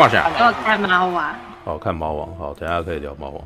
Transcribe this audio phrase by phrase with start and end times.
[0.00, 0.30] 画下。
[0.38, 1.34] 我看猫王。
[1.62, 3.44] 好看猫王，好，等下可以聊猫王。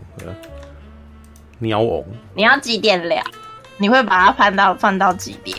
[1.59, 3.21] 喵王，你要几点聊？
[3.77, 5.59] 你会把它放到放到几点？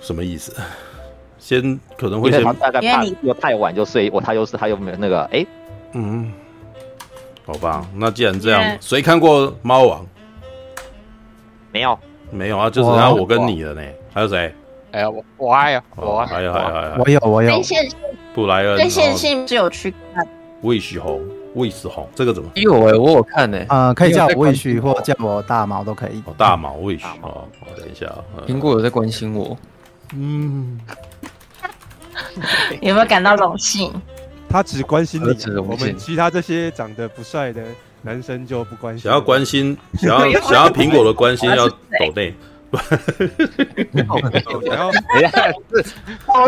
[0.00, 0.54] 什么意思？
[1.38, 5.46] 先可能会先，大概怕又太晚就睡，我他又是他又没有那个，哎、欸，
[5.92, 6.30] 嗯，
[7.46, 10.06] 好吧，那既然这样，谁看过猫王？
[11.72, 11.98] 没有，
[12.30, 14.54] 没有啊，就只剩我跟你的呢，还有谁？
[14.94, 17.60] 哎呀，我我爱呀，我还有还有还有，我有我有。
[18.32, 20.24] 布莱恩，在线性是有去看。
[20.62, 21.20] 魏旭红，
[21.54, 22.48] 魏时红，这个怎么？
[22.54, 23.58] 有哎，我有看呢。
[23.68, 26.22] 啊，可以叫我魏旭，或叫我大毛都可以。
[26.26, 27.44] 哦，大毛魏许哦，
[27.76, 28.06] 等一下，
[28.46, 29.56] 苹果有在关心我。
[30.14, 30.78] 嗯，
[32.80, 33.92] 有没有感到荣幸？
[34.48, 37.60] 他只关心你，我们其他这些长得不帅的
[38.02, 39.02] 男生就不关心。
[39.02, 42.32] 想要关心，想要想要苹果的关心，要抖内。
[43.92, 44.32] 然后等
[45.20, 45.52] 一下，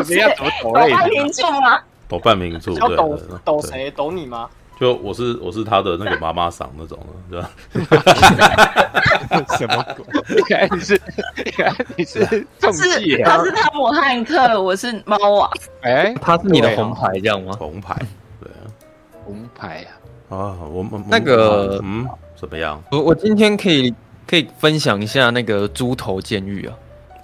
[0.04, 0.90] 是你要怎么抖内？
[0.90, 1.80] 抖半名处吗？
[2.08, 3.90] 抖半名处，要抖抖谁？
[3.90, 4.48] 抖你吗？
[4.78, 6.98] 就我是我是他的那个妈妈桑那种
[7.30, 9.56] 的，对吧？
[9.56, 10.04] 什么鬼？
[10.36, 11.00] 你看你是
[11.42, 15.50] 你看你是中介他是汤姆汉克，我是猫啊。
[15.80, 17.54] 哎，他是你的红牌这样吗？
[17.58, 17.96] 红牌，
[18.38, 18.68] 对啊，
[19.24, 19.86] 红牌
[20.28, 20.36] 啊！
[20.36, 22.78] 啊，我们那个嗯，怎么样？
[22.92, 23.94] 我我今天可以
[24.26, 26.74] 可以分享一下那个猪头监狱啊。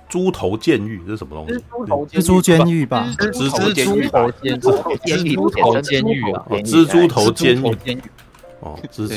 [0.08, 2.20] 猪头监狱这是什么东西？
[2.20, 3.10] 蜘蛛监狱吧？
[3.16, 6.44] 蜘蛛头监狱，蜘蛛头监狱啊！
[6.50, 8.02] 蜘蛛头监狱。
[8.60, 9.14] 哦，蜘蛛，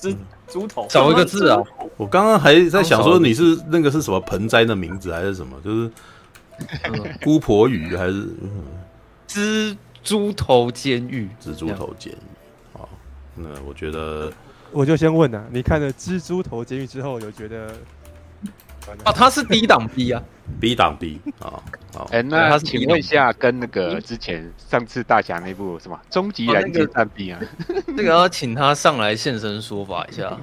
[0.00, 0.16] 蜘
[0.48, 1.62] 蛛头，少一个字啊！
[1.96, 5.56] 我刚刚还在想说你是那个是什么盆栽的名字还是什么？
[5.64, 5.90] 就是
[7.22, 8.28] 姑婆鱼还是
[9.28, 11.28] 蜘蛛头监狱？
[11.40, 12.76] 蜘蛛头监狱。
[12.76, 12.88] 好，
[13.36, 14.32] 那我觉得
[14.72, 17.72] 我就先问啊，你看了蜘蛛头监狱之后，有觉得？
[19.04, 20.20] 哦，他是低档 B 啊
[20.58, 27.40] ，B 档 B 啊，好，哎，那请问一下，跟那个之前上次大侠那部什么《终极燃机战 B》啊，
[27.94, 30.36] 这个要请他上来现身说法一下。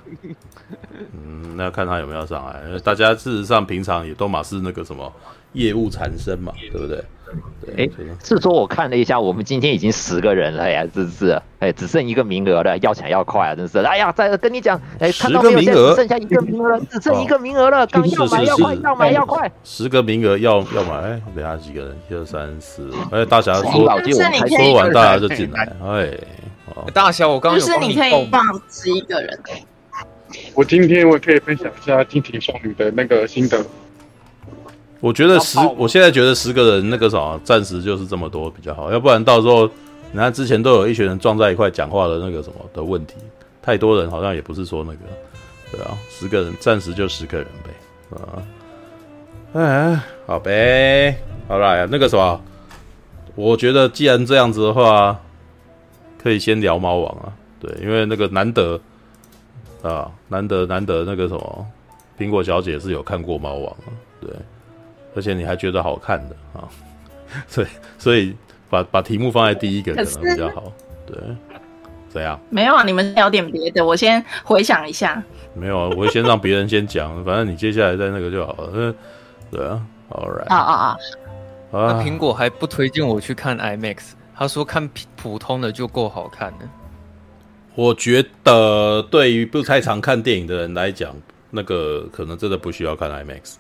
[1.11, 2.79] 嗯，那要看他有没有上来。
[2.79, 5.11] 大家事实上平常也都嘛是那个什么
[5.53, 7.03] 业务缠身嘛，对不对？
[7.75, 7.91] 哎、欸，
[8.23, 13.79] 是说我看了一下，我们今天已经十个人了呀，真是，哎、欸，只剩一个名额了，要抢要快啊，真是。
[13.79, 19.51] 哎呀，再跟你讲，哎、欸，十个名额，剩下一个名额了， 只剩一个名额了，刚要买要快，要买要快。
[19.63, 26.17] 十个名额要要买，哎，等下几个人，一二三四，哎，大侠说，说完大家就进来，哎，
[26.93, 29.39] 大侠，我刚刚就是你可以放十一个人。
[30.53, 33.57] 我今天我可以分享一下《金体少女》的那个心得。
[34.99, 39.69] 我觉得十，我现在觉得十个人那个啥，暂时就是这么多比较好，要不然到时候，
[40.11, 43.13] 你看之前都有一群人撞在一块讲话的那个什么的问题，
[43.61, 44.99] 太多人好像也不是说那个，
[45.71, 48.41] 对啊，十个人暂时就十个人呗，啊，
[49.53, 51.15] 哎，好呗，
[51.47, 52.41] 好啦，那个什么，
[53.35, 55.19] 我觉得既然这样子的话，
[56.17, 58.79] 可以先聊猫王啊，对，因为那个难得
[59.83, 61.67] 啊，难得难得那个什么，
[62.17, 64.31] 苹果小姐是有看过猫王啊，对。
[65.17, 66.69] 而且你还觉得好看的啊，
[67.47, 67.67] 所以
[67.97, 68.35] 所以
[68.69, 70.71] 把把题目放在第一个可能比较好，
[71.07, 71.17] 对，
[72.07, 72.39] 怎样？
[72.51, 75.23] 没有啊，你们聊点别的，我先回想一下。
[75.55, 78.69] 没有啊，我会先让别人先讲，反正你接下来再那个就好了。
[78.75, 78.95] 嗯，
[79.49, 80.45] 对啊，All right。
[80.49, 80.97] 啊啊啊！
[81.71, 86.59] 那苹果还不推荐我去看 IMAX，他说看普通的就够好看了。
[87.73, 91.15] 我觉得对于不太常看电影的人来讲，
[91.49, 93.55] 那个可能真的不需要看 IMAX。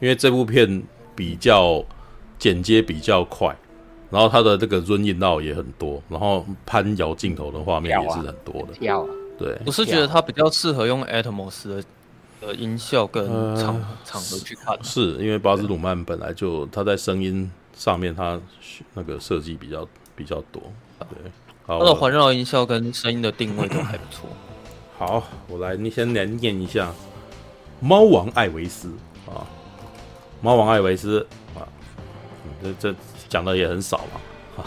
[0.00, 0.82] 因为这部片
[1.16, 1.84] 比较
[2.38, 3.56] 剪接比较快，
[4.10, 8.72] 然后它的这个 run in 闹也很多，然后攀摇镜头的画面也是很多的。
[8.74, 9.08] 跳啊！
[9.36, 11.84] 对，我是觉得它比较适合用 Atmos 的
[12.40, 13.26] 呃音效跟
[13.56, 14.78] 场、呃、场合去看。
[14.82, 18.40] 是因为巴斯鲁曼本来就他在声音上面他
[18.94, 20.62] 那个设计比较比较多。
[21.00, 21.30] 对，
[21.66, 24.28] 好，它的环绕音效跟声音的定位都还不错。
[24.96, 26.90] 好，我来，你先来念一下
[27.80, 28.88] 《猫王艾维斯》
[29.30, 29.46] 啊。
[30.40, 31.66] 猫王艾维斯啊，
[32.62, 32.94] 这这
[33.28, 34.64] 讲的也很少嘛。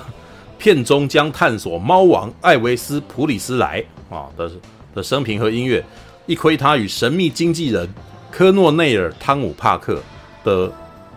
[0.57, 4.51] 片中将探索猫王艾维斯普里斯莱啊的
[4.93, 5.83] 的生平和音乐，
[6.27, 7.91] 一窥他与神秘经纪人
[8.29, 9.99] 科诺内尔汤姆帕克
[10.43, 10.71] 的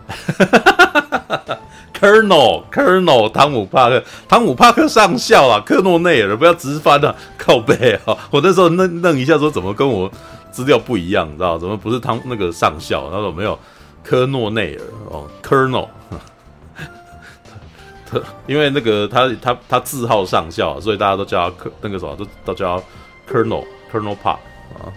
[1.93, 8.17] Colonel Colonel 汤姆帕克汤姆帕克上校啊，科诺内尔不要直翻啊，靠背啊！
[8.31, 10.11] 我那时候愣愣一下，说怎么跟我
[10.51, 13.11] 资料不一样，你知道怎么不是汤那个上校？
[13.11, 13.57] 他说没有。
[14.05, 15.87] 科诺内尔哦，Colonel，
[18.05, 24.37] 他因为那个他他他字号上校，所以大家都叫他科那个什么，都都叫他 Colonel Colonel Park
[24.75, 24.93] 啊，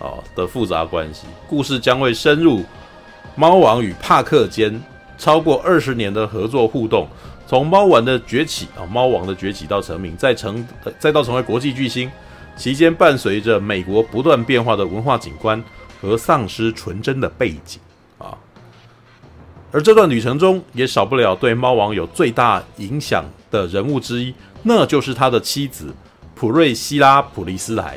[0.00, 1.26] 哦的复杂关系。
[1.48, 2.62] 故事将会深入
[3.34, 4.78] 猫王与帕克间
[5.16, 7.08] 超过二十年的合作互动，
[7.46, 12.10] 从猫王的崛起啊，猫王的崛起到成名，再成再到成为国际巨星，
[12.54, 15.64] 期间伴随着美国不断变化的文化景观
[16.02, 17.80] 和丧失纯真的背景。
[19.72, 25.92] 而这段旅程中，也少不了对猫王有最大影响的人物之一，那就是他的妻子
[26.34, 27.96] 普瑞希拉·普利斯莱。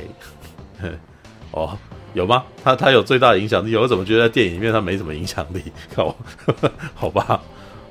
[1.51, 1.77] 哦，
[2.13, 2.43] 有吗？
[2.63, 3.75] 他他有最大的影响力？
[3.75, 5.61] 我怎么觉得在电影里面他没什么影响力？
[5.93, 6.15] 好，
[6.95, 7.41] 好吧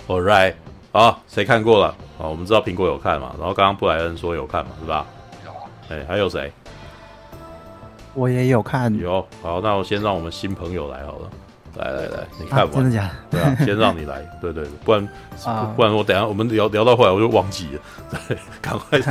[0.08, 0.54] ，All right，
[0.92, 1.88] 啊，谁看过了？
[2.18, 5.06] 啊，我们知道苹果有看嘛，然后刚刚布莱恩说有看嘛，是吧？
[5.44, 5.52] 有。
[5.94, 6.50] 哎，还有谁？
[8.14, 8.94] 我也有看。
[8.98, 9.26] 有。
[9.42, 11.30] 好，那我先让我们新朋友来好了。
[11.76, 13.10] 来来来，你看吧，真的假的？
[13.30, 15.08] 对啊， 先让你来，对对，不然
[15.76, 17.80] 不然我等下我们聊聊到后来我就忘记了，
[18.28, 19.08] 对，赶快，对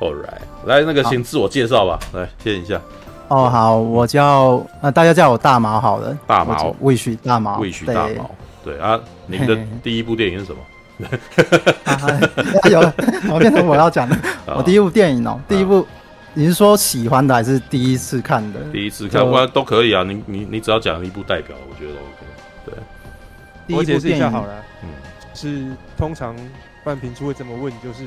[0.00, 2.80] ，All right，来那个先自我介绍吧，来先一下。
[3.28, 8.30] 哦，好，我叫呃，大家叫我大毛好了，大毛，魏旭大毛，魏旭大毛，
[8.64, 10.60] 对啊，您的第一部电影是什么？
[12.70, 12.80] 有，
[13.32, 15.86] 我变成我要讲的，我第一部电影哦，第一部。
[16.34, 18.60] 你是说喜欢的还是第一次看的？
[18.72, 20.02] 第一次看，我都可以啊。
[20.02, 22.66] 你你你只要讲一部代表，我觉得 OK。
[22.66, 22.74] 对，
[23.66, 24.64] 第一部解释一下好了。
[24.82, 24.88] 嗯，
[25.34, 26.36] 是通常
[26.84, 28.04] 半平初会这么问，就是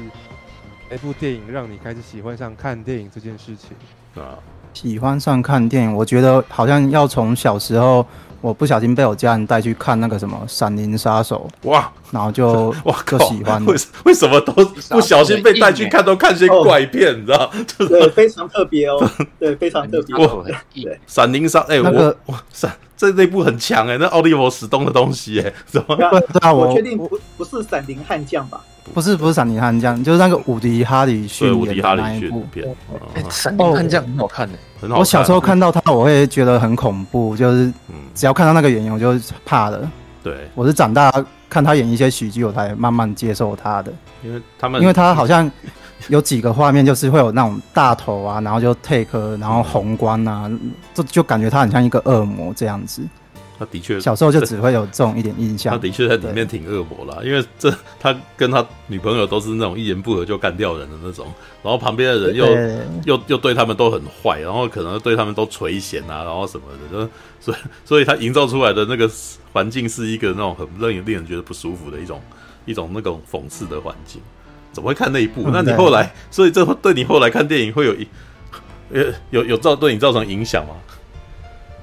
[0.89, 3.75] 哪部电影让你开始喜欢上看电影这件事情
[4.23, 4.39] 啊？
[4.73, 8.05] 喜欢上看电影，我觉得好像要从小时候。
[8.43, 13.65] 我不小心被我家人带去看那个什么《闪灵杀手》哇，然后就 哇就喜欢。
[13.65, 13.73] 为
[14.03, 14.51] 为什么都
[14.89, 17.49] 不小心被带去看，都看些怪片，你知道？
[17.77, 19.09] 对，非常特别哦，
[19.39, 20.13] 对，非常特别。
[20.17, 20.43] 哇，
[20.73, 25.95] 对，闪灵杀，哎，我哇闪这那部很强哎，那奥利弗史东的东西哎，怎么？
[25.95, 28.61] 对啊，我确定不不是闪灵悍将吧？
[28.93, 32.67] 不是不是闪灵悍将，就是那个伍迪哈里逊伍迪哈里逊片。
[33.29, 34.87] 闪灵悍将很好看哎。
[34.89, 37.71] 我小时候看到他，我会觉得很恐怖，就是
[38.13, 39.89] 只要看到那个演员，我就怕了。
[40.21, 41.09] 对，我是长大
[41.49, 43.93] 看他演一些喜剧，我才慢慢接受他的。
[44.23, 45.49] 因为他们，因为他好像
[46.09, 50.51] 有几个画面，就是会有那种大头啊，然后就 take，然后宏观啊，
[50.93, 53.01] 就就感觉他很像一个恶魔这样子。
[53.59, 55.71] 他的确小时候就只会有这种一点印象。
[55.73, 61.25] 他的确在里面挺恶魔啦，因为这他跟他女朋友都是那种一言不合就干掉人的那种，
[61.61, 67.09] 然后旁边的人又又又对他们都很坏，然后可能对他们都垂涎啊，然后什么的，就
[67.39, 69.09] 所以所以他营造出来的那个
[69.51, 72.21] 环境是一个那种很令人令人觉得不舒服的一种
[72.65, 74.21] 一种那种讽刺的环境。
[74.71, 75.43] 怎么会看那一部？
[75.53, 78.07] 那你后来，所以这对你后来看电影会有一
[78.91, 80.73] 呃有有造对你造成影响吗？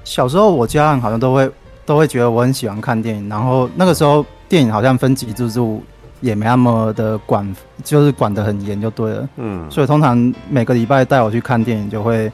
[0.03, 1.49] 小时候我家人好像都会。
[1.83, 5.83] 都会觉得我很喜欢看电影，然后那个时候电影好像分级制度
[6.21, 9.27] 也没那么的管，就是管得很严就对了。
[9.37, 12.31] 嗯，所以通常每个礼拜带我去看电影，就会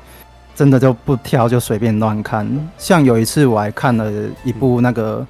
[0.54, 2.46] 真的就不挑，就随便乱看。
[2.78, 4.12] 像有一次我还看了
[4.44, 5.22] 一部那个《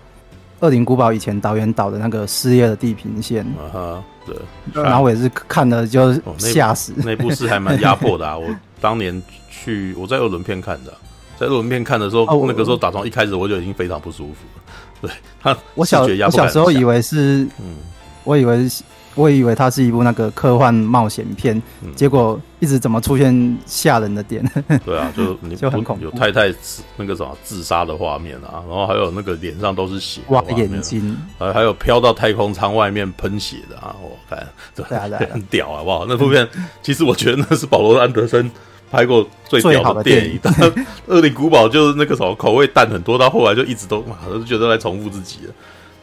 [0.65, 3.45] 恶灵古堡》以前导演导的那个《失业的地平线》。
[3.47, 4.83] 啊哈，对。
[4.83, 8.35] 然后我也是看了就吓死，那部是还蛮压迫的啊！
[8.35, 8.47] 我
[8.81, 10.91] 当年去我在二轮片看的。
[11.39, 14.63] 在录影片看的时候，哦、那个时候打从一开始我就已经非常不舒服了。
[14.99, 17.75] 对他，我小我小时候以为是，嗯，
[18.23, 18.67] 我以为
[19.13, 24.43] 我以为它是一部那个科幻冒险片，嗯、结果一直怎么出现吓人的点？
[24.85, 26.53] 对啊，就你 就很恐怖，有太太
[26.95, 33.95] 那个什么自杀的画面啊，然后还有那个脸上都是血，哇眼睛，还还有飘到太空舱外面喷血的啊！
[34.01, 36.05] 我看对，对啊，很屌啊，好不好？
[36.07, 36.47] 那部片
[36.81, 38.49] 其实我觉得那是保罗安德森。
[38.89, 40.53] 拍过最屌的电影，但
[41.07, 45.53] 《恶灵古堡》就是那个什么口味淡很多，到后来就一直都都觉得在重复自己了。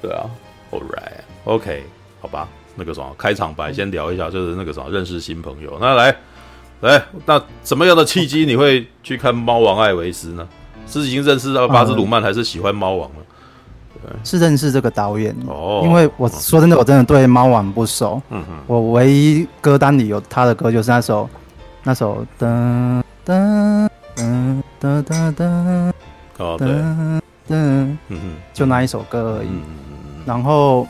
[0.02, 0.24] 对啊
[0.70, 1.80] ，All right，OK，okay,
[2.20, 5.78] 好吧，那个什么开场白先聊一下，就是那个什么认识新朋友。
[5.80, 6.14] 那来
[6.80, 10.46] 来，那什么样的契机你会去看《猫王艾维斯》呢？
[10.86, 13.16] 是已经认识到巴兹鲁曼，还是喜欢猫王呢？
[13.94, 15.80] 对，是认识这个导演哦。
[15.82, 18.20] 因为我说真的，我真的对猫王不熟。
[18.28, 21.26] 嗯哼，我唯一歌单里有他的歌就是那首。
[21.86, 23.86] 那首噔噔
[24.16, 25.92] 噔噔噔噔，
[26.38, 26.72] 哦对，噔，
[27.48, 28.18] 嗯嗯，
[28.54, 29.50] 就那一首歌而已。
[30.24, 30.88] 然后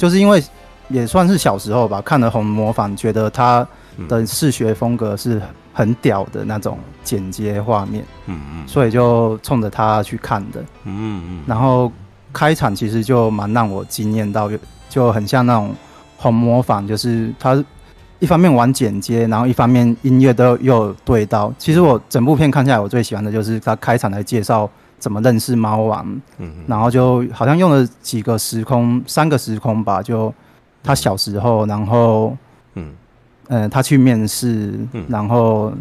[0.00, 0.42] 就是因为
[0.88, 3.64] 也算是小时候吧，看了《红模仿》，觉得他
[4.08, 5.40] 的视觉风格是
[5.72, 11.44] 很屌的那种剪接画面，嗯嗯，所以就冲着他去看的，嗯嗯。
[11.46, 11.92] 然后
[12.32, 14.50] 开场其实就蛮让我惊艳到，
[14.88, 15.70] 就很像那种
[16.16, 17.64] 《红模仿》，就是他。
[18.22, 21.52] 一方面玩剪接，然后一方面音乐都又有对到。
[21.58, 26.06] 其实我整部片看下来，我最喜欢的就是他开场来介绍怎么认识猫王，
[26.38, 30.32] 嗯，然后就好像用了几个时空，三个时空吧，就
[30.84, 32.36] 他小时候，然后
[32.76, 32.92] 嗯
[33.48, 34.72] 嗯、呃，他去面试，
[35.08, 35.72] 然后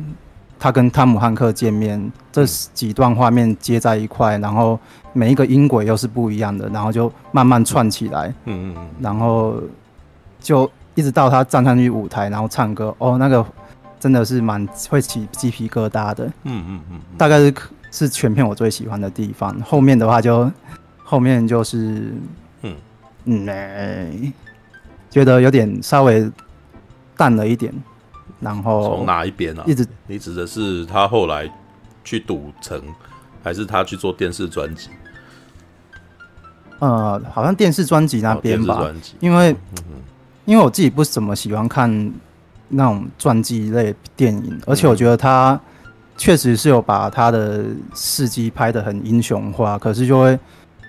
[0.57, 2.43] 他跟汤姆汉克见面，这
[2.73, 4.79] 几段画面接在一块，然后
[5.13, 9.61] 每一个音轨又是不一样的，然后就慢慢串起来，嗯嗯嗯，然后。
[10.43, 10.67] 就
[11.01, 13.43] 一直到他站上去舞台，然后唱歌，哦，那个
[13.99, 16.25] 真的是蛮会起鸡皮疙瘩的。
[16.43, 17.53] 嗯嗯嗯，大概是
[17.89, 19.59] 是全片我最喜欢的地方。
[19.61, 20.49] 后面的话就
[21.03, 22.13] 后面就是
[22.61, 22.75] 嗯
[23.25, 24.33] 嗯、欸，
[25.09, 26.31] 觉得有点稍微
[27.17, 27.73] 淡了一点。
[28.39, 29.63] 然后从哪一边啊？
[29.65, 31.51] 一直你指的是他后来
[32.03, 32.79] 去赌城，
[33.43, 34.89] 还是他去做电视专辑？
[36.79, 40.01] 呃，好像电视专辑那边吧，哦、因为、嗯、
[40.51, 41.89] 因为我自己不怎么喜欢看
[42.67, 45.57] 那种传记类电影，而且我觉得他
[46.17, 50.37] 确实是有把他的事迹拍得很英雄化，可是就会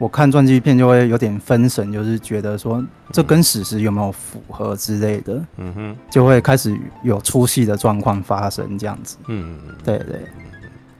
[0.01, 10.27] 我看传记片就会有点分神，就是觉得说这跟史实有没有符合之类的，嗯哼，就会开始有出戏的状况发生这样子，嗯对对，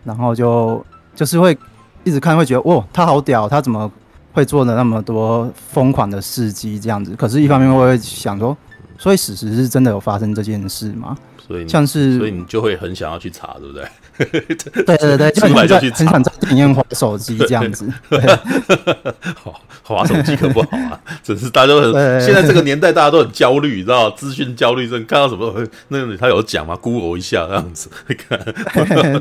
[0.05, 1.59] 然后就就是会
[2.05, 3.91] 一直看会觉得哇，他好屌，他怎么？
[4.33, 8.57] 会做的那么多疯狂的事迹这样子，可是一方面我会想说，
[8.99, 11.17] 所以史实是真的有发生这件事吗？
[11.45, 13.85] 所以像是，所以你就会很想要去查，对不对？
[14.85, 17.93] 对对对， 就很想很想在电影院滑手机这样子。
[19.35, 28.39] 好，滑手机可不好啊，只是大家都很现在这个年代大家都很焦虑，你知道资讯焦虑症，看到什么那个他有讲吗？Google 一下这样子，你看。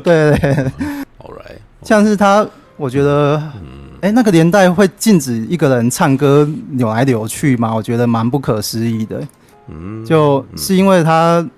[0.00, 0.54] 对对
[1.18, 3.42] ，All right，像是他，我觉得。
[4.02, 7.72] 嗯哎、欸，那个年代会禁止一个人唱歌扭来扭去吗？
[7.72, 9.22] 我觉得蛮不可思议的。
[9.68, 11.48] 嗯，就是因为他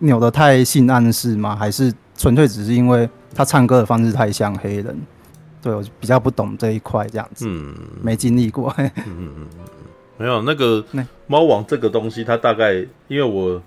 [0.00, 1.54] 扭得太性暗示吗？
[1.54, 5.00] 还是纯粹只是因为他唱歌的方式太像黑人？
[5.62, 7.46] 对，我比较不懂这一块，这样子。
[7.48, 7.72] 嗯，
[8.02, 8.74] 没经历过。
[8.76, 9.46] 嗯嗯嗯嗯，
[10.18, 10.84] 没有那个
[11.28, 12.74] 猫王这个东西，它大概
[13.06, 13.62] 因为我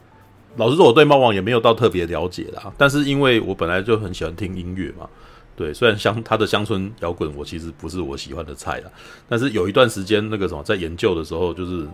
[0.58, 2.70] 老实说，我对猫王也没有到特别了解啦。
[2.78, 5.08] 但是因为我本来就很喜欢听音乐嘛。
[5.56, 8.90] 对，虽然乡他的乡村摇滚，我其实不是我喜欢的菜啦，
[9.30, 11.88] 但是有一段时间那个什么，在研究的时候，就是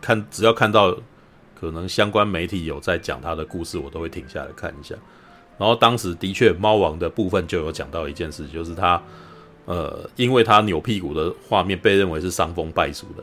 [0.00, 0.96] 看只要看到
[1.58, 4.94] 可能相关媒体有在讲他的故事，我都会停下来看一下。
[5.56, 9.00] 然后当时的确，猫王的部分就有讲到一件事，就是他
[9.66, 13.22] 呃，因为他扭屁股的画面被认为是伤风败俗的，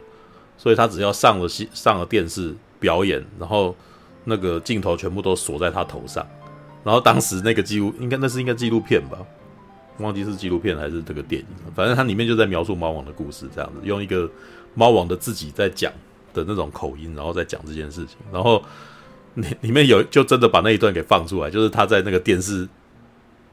[0.58, 3.76] 所以他只要上了戏上了电视表演，然后
[4.24, 6.26] 那个镜头全部都锁在他头上。
[6.84, 9.18] 然后当时那个记录应该那是应该纪录片吧。
[10.00, 14.30] 忘记是纪录片还是这个电影，反正它里面就在描述猫王的故事，这样子用一个
[14.76, 15.92] 猫王的自己在讲
[16.34, 18.18] 的那种口音，然后再讲这件事情。
[18.32, 18.64] 然后
[19.34, 22.68] 里里面有就真的把那一段给放出来，就是他在那个电视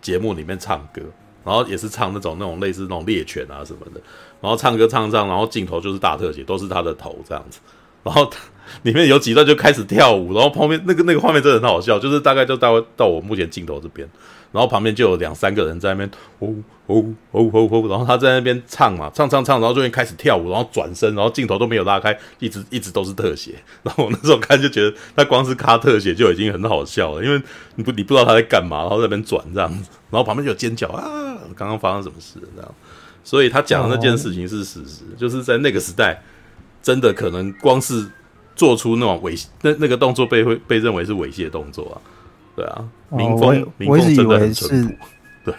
[0.01, 1.01] 节目里面唱歌，
[1.45, 4.01] 然后也是唱那种那种类似那种猎犬啊什么的，
[4.41, 7.59] 然后唱歌唱唱，然后镜头就是大特写，都是他的头这样子。
[8.03, 8.31] 然后
[8.83, 14.07] 里面有几段就开始跳舞，然后旁边那个那个画面真的很好笑，就是大概就到到我目前镜头这边。
[14.55, 16.09] 然后旁边就有两三个人在那边
[16.39, 16.55] 哦
[16.87, 23.57] 哦哦哦哦，然后他在那边唱嘛，唱唱唱，然后就会开始跳舞，然后转身，然后镜头都没有拉开，一直一直都是特写。
[23.83, 27.43] 然后我那时候看就觉得，他光是卡特写就已经很好笑了，因为
[27.75, 31.03] 你不你不知道他在干嘛，然后在那边转这样子，然后旁边就有尖叫啊，
[31.57, 32.75] 刚刚发生什么事这样。
[33.25, 36.23] 所以他讲的那件事情是事实，就是在那个时代，
[36.81, 38.07] 真的可能光是
[38.55, 41.97] 做出那种猥亵那那个动作被会被认为是猥亵的动作啊。
[42.57, 44.85] 对啊，民风，我一直以为是，
[45.45, 45.55] 对，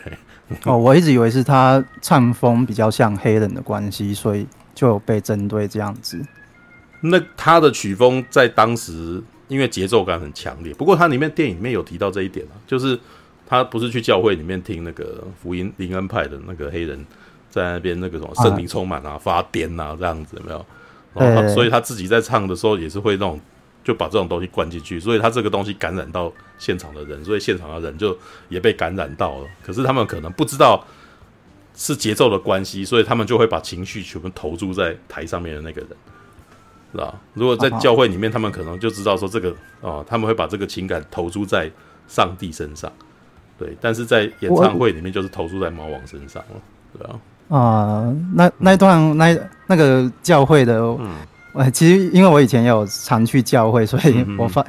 [0.63, 6.21] 哦，我一直以为是他唱风比较像黑人的关系，所以就有被针对这样子。
[7.01, 12.97] 那他的曲风在当时因为节奏感很强烈，不过他里面电影里面有提到这一点啊，就是
[13.45, 17.05] 他不是去教会里面听那个福音灵恩派的那个黑人
[17.49, 20.65] 在那边那个什么圣灵充满啊，啊发癫啊这样子有没有？
[21.13, 23.37] 然后他，所以他自己在唱的时候也是会那种。
[23.85, 28.17] 就把这种东西灌进去，所以他这个东西感染到现场的人，所以现场的人就
[28.49, 29.47] 也被感染到了。
[29.63, 30.83] 可是他们可能不知道
[31.75, 35.89] 是节奏的关系，所以他们就会把情绪全部投注在台上面的那个人，
[36.93, 37.13] 是吧？
[37.35, 41.71] 如果在教会里面，他们可能就知道说这个哦，他们会把这个情感投注在
[42.07, 42.91] 上帝身上，
[43.59, 43.77] 对。
[43.79, 46.61] 但是在演唱会里面，就是投注在猫王身上了，
[46.97, 47.19] 对啊。
[47.49, 49.37] 啊，那那一段那
[49.67, 50.79] 那个教会的。
[50.79, 51.15] 嗯
[51.73, 54.65] 其实因为我以前有常去教会，所以我发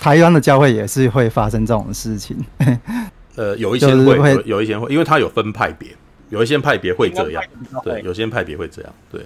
[0.00, 2.36] 台湾的教会也是会发生这种事情。
[3.36, 5.88] 呃，有一 些会，有一些会，因为它有分派别，
[6.30, 7.42] 有一些派别会这样，
[7.84, 9.20] 对，有些派别会这样，对。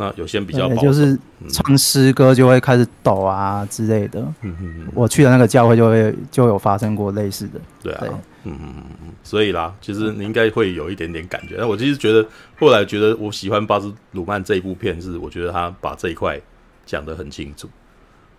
[0.00, 1.16] 那有些比较，就是
[1.50, 4.20] 唱诗歌就会开始抖啊之类的。
[4.40, 7.60] 嗯嗯嗯，我去的那个教会就会就有发生过类似的。
[7.82, 8.06] 对啊，
[8.44, 11.56] 嗯嗯嗯嗯，所以啦，其实你应该会有一点点感觉。
[11.58, 12.26] 那我其实觉得，
[12.58, 16.40] 后来觉得我喜欢巴斯鲁曼这一部片，是我觉得他把这一块
[16.86, 17.68] 讲得很清楚，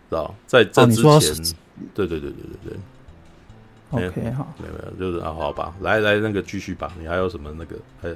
[0.10, 1.56] 知道在这之前，哦、
[1.94, 2.80] 对对对对对对。
[3.92, 6.92] OK，好，没有没有，就是啊，好吧，来来那个继续吧。
[7.00, 8.10] 你还有什么那个还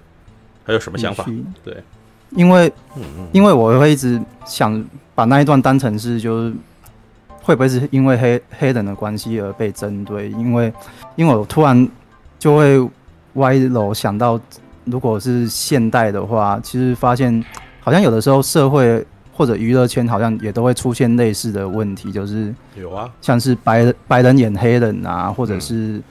[0.64, 1.26] 还有什么想法？
[1.64, 1.84] 对。
[2.36, 2.72] 因为，
[3.32, 6.54] 因为我会一直想把那一段当成是，就是
[7.42, 10.30] 会不会是因为黑黑人的关系而被针对？
[10.32, 10.72] 因为，
[11.16, 11.88] 因为我突然
[12.38, 12.90] 就会
[13.34, 14.40] 歪楼想到，
[14.84, 17.44] 如果是现代的话，其实发现
[17.80, 26.04] 好像有的时候社会或者娱乐圈好像也都会出现类似的问题，就是有啊，像是白人白人演黑人啊，或者是、嗯、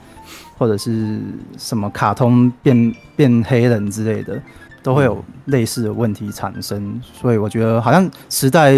[0.57, 1.19] 或者是
[1.57, 4.41] 什么卡通变变黑人之类的。
[4.85, 8.71] 都会有类似的问题产生，所以我觉得好像时代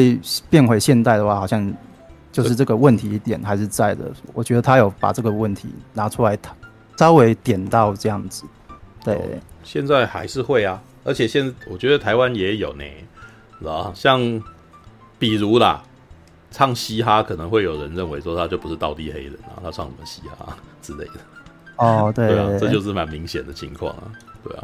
[0.49, 1.69] 变回现代的话，好像
[2.31, 4.09] 就是这个问题点还是在的。
[4.33, 6.55] 我觉得他有把这个问题拿出来谈，
[6.97, 8.45] 稍微点到这样子。
[9.03, 9.19] 对，哦，
[9.63, 12.85] 现在还是会啊，而且现我觉得台湾也有呢，
[13.59, 14.41] 知道像
[15.19, 15.83] 比如啦，
[16.51, 21.19] 唱嘻哈可能会有人认为说他就不是道地黑人啊，他唱什么嘻哈之类的。
[21.75, 24.03] 哦，对，对啊，这就是蛮明显的情况啊，
[24.41, 24.63] 对啊。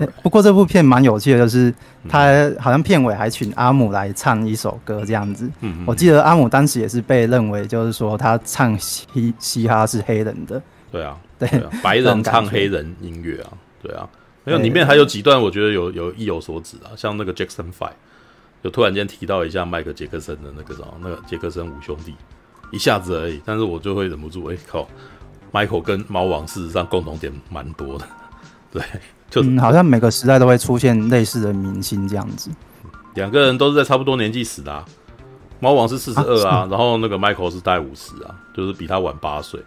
[0.00, 1.72] 欸、不过这部片蛮有趣的，就是
[2.08, 5.50] 他好像片尾还请阿姆来唱一首歌这样子。
[5.60, 10.60] 嗯，我记得阿姆当时也是被认为就是说他唱嘻嘻哈是黑人的。
[10.90, 13.52] 对啊， 对，啊，白人唱黑人音乐啊，
[13.82, 14.08] 对啊。
[14.44, 17.90] 没有里面还有几段我觉得有有意有所指啊，像那个 Jackson Five，
[18.62, 22.14] 就突然间提到一下迈克杰克森的那个什么那个杰克森五兄弟，
[22.70, 24.88] 一下子而已，但是我就会忍不住，哎、欸、靠
[25.52, 28.06] ，Michael 跟猫王事实上共同点蛮多的，
[28.70, 28.82] 对。
[29.36, 32.50] 就是、嗯，好像每个时代都会出现类似的明星这样子。
[33.14, 34.84] 两个人都是在差不多年纪死的啊。
[35.60, 39.60] 猫王是四十二啊，然后那个 Michael 是大概五十啊，就是比他晚八岁。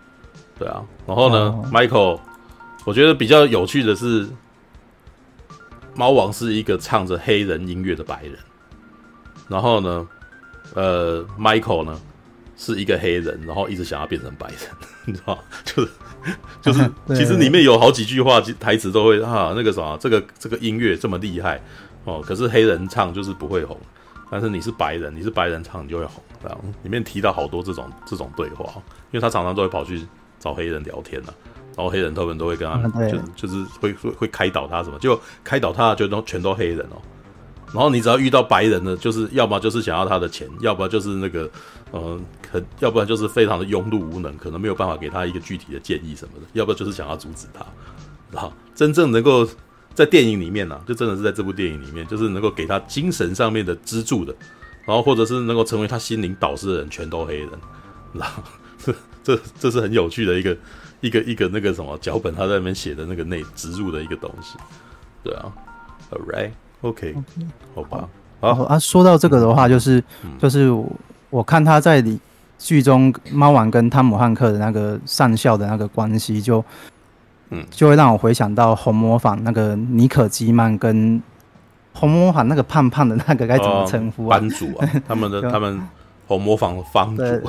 [0.57, 2.19] 对啊，然后呢、哦、，Michael，
[2.85, 4.27] 我觉得比较有趣的是，
[5.95, 8.37] 猫王是一个唱着黑人音乐的白人，
[9.47, 10.07] 然后呢，
[10.75, 11.99] 呃，Michael 呢
[12.55, 14.57] 是一个黑人，然后一直想要变成白人，
[15.05, 15.41] 你知道吗？
[15.63, 15.89] 就是。
[16.61, 21.61] 就是， 其实里面有好几句话台词都会啊，那个什么，这个这个音乐这么厉害
[22.05, 23.77] 哦，可是黑人唱就是不会红，
[24.29, 28.65] 但是你是白人，你是白人唱你就会红，这样里面提到好多这种这种对话，
[29.11, 30.05] 因为他常常都会跑去
[30.39, 31.33] 找黑人聊天啊，
[31.75, 32.77] 然后黑人他们都会跟他，
[33.09, 37.01] 就就是会会会开导他什么，就开导他就都全都黑人哦。
[37.71, 41.47] 然后你只要遇到白人呢，就是要么就是想要他的钱，要不然就是那个，
[41.91, 42.19] 呃，
[42.51, 47.65] 可要不然就是非常的庸碌无能，可能没有办法给他一个具体的建议什么的，要不然就是想要阻止他。
[48.31, 49.47] 然后真正能够
[49.93, 54.33] 在电影里面呢、啊，就真的是在这部电影里面，就是能够给他精神上面的支柱的，
[54.85, 57.49] 然后或者是能够成为他心灵导师的人，全都黑人。
[58.13, 58.41] 然后
[58.77, 60.57] 这这这是很有趣的一个
[61.01, 64.57] 一个一个那个什么脚本，他在那边写的那个内植入的一个东西。
[65.23, 65.51] 对啊
[66.11, 66.51] ，All right。
[66.81, 67.13] OK，
[67.75, 68.07] 好吧。
[68.39, 70.71] 好啊，说到这个的话，就是、嗯、就是
[71.29, 72.17] 我看他在里
[72.59, 76.63] 剧中猫王跟汤姆汉克的那个上校的那个关系，就
[77.49, 81.19] 嗯，就会让我回想到红魔坊那个尼可基曼跟
[81.93, 84.37] 红魔坊那个胖胖的那个该怎么称呼啊？
[84.37, 85.81] 班主啊， 他们的他们。
[86.27, 87.41] 红魔坊的方主，对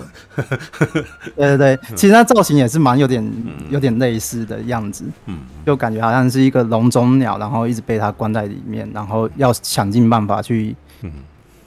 [1.37, 3.23] 对对， 其实他造型也是蛮有点
[3.69, 10.75] 有点类似的样子，嗯，就感觉好像是一个笼中鸟，然后一直被他关在里面，然后要想尽办法去，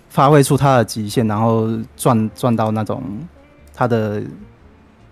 [0.09, 3.03] 发挥出他的极限，然后赚赚到那种
[3.73, 4.21] 他的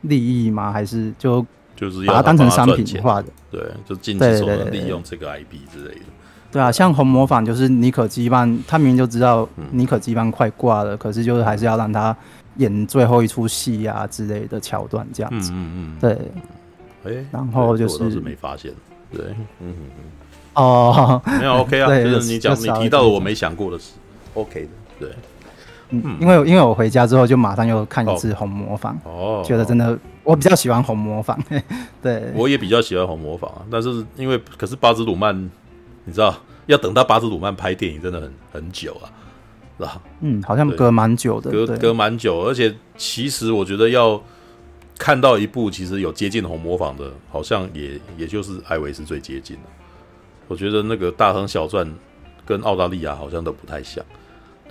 [0.01, 0.71] 利益吗？
[0.71, 1.45] 还是就
[1.75, 3.27] 就是把它当成商品化的？
[3.51, 6.01] 对，就尽其所能利用这个 IP 之类的。
[6.51, 12.15] 对啊，像红磨坊就是尼可基曼，他明明就知道尼可基曼快挂了，嗯，可是就是还是要让他
[12.57, 15.51] 演最后一出戏啊之类的桥段这样子。
[15.53, 16.11] 嗯嗯嗯，对。
[17.03, 18.71] 哎，欸，然后就是我倒是没发现，
[19.11, 19.25] 对，
[19.61, 20.03] 嗯嗯嗯。
[20.53, 23.93] 哦， 没有 OK 啊，就是你讲你提到了我没想过的事
[24.33, 24.69] ，OK 的，
[24.99, 25.09] 对。
[25.91, 31.37] 嗯，因为因为我回家之后就马上又看一次红模仿，哦，觉得真的我比较喜欢红模仿，
[32.01, 32.31] 对。
[32.33, 35.49] 我也比较喜欢红模仿啊，但是因为可是巴兹鲁曼。
[36.03, 39.05] 你知道要等到巴兹鲁曼拍电影真的很很久啊，
[39.77, 40.01] 是吧？
[40.21, 44.19] 嗯，好像隔蛮久的，隔隔蛮久，而且其实我觉得要
[44.97, 49.61] 看到一部其实有接近红模仿的，好像也也就是艾维斯最接近的。
[50.47, 51.87] 我觉得那个大亨小传
[52.43, 54.03] 跟澳大利亚好像都不太像，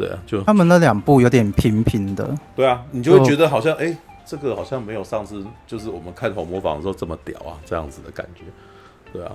[0.01, 8.45] 对啊，就他们那两部有点平平的，对啊，你就会觉得好像哎、欸，这个好像没有上次就是我们看红模仿的时候这么屌啊，这样子的感觉，
[9.13, 9.33] 对啊。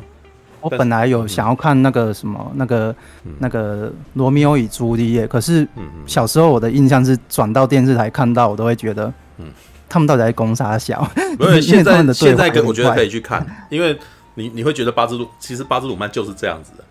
[0.61, 5.67] 我本来有想要看那个什么，那个、嗯、那个《罗密欧与朱丽叶》，可是
[6.07, 9.51] 小时候我的印象是转到电视台看到，我都会觉得，嗯，
[9.87, 11.07] 他们到底在攻啥小？
[11.39, 13.95] 因为现在现在我觉得可以去看，因为
[14.33, 16.83] 你你会觉得巴兹鲁其实巴兹鲁曼就是这样子的，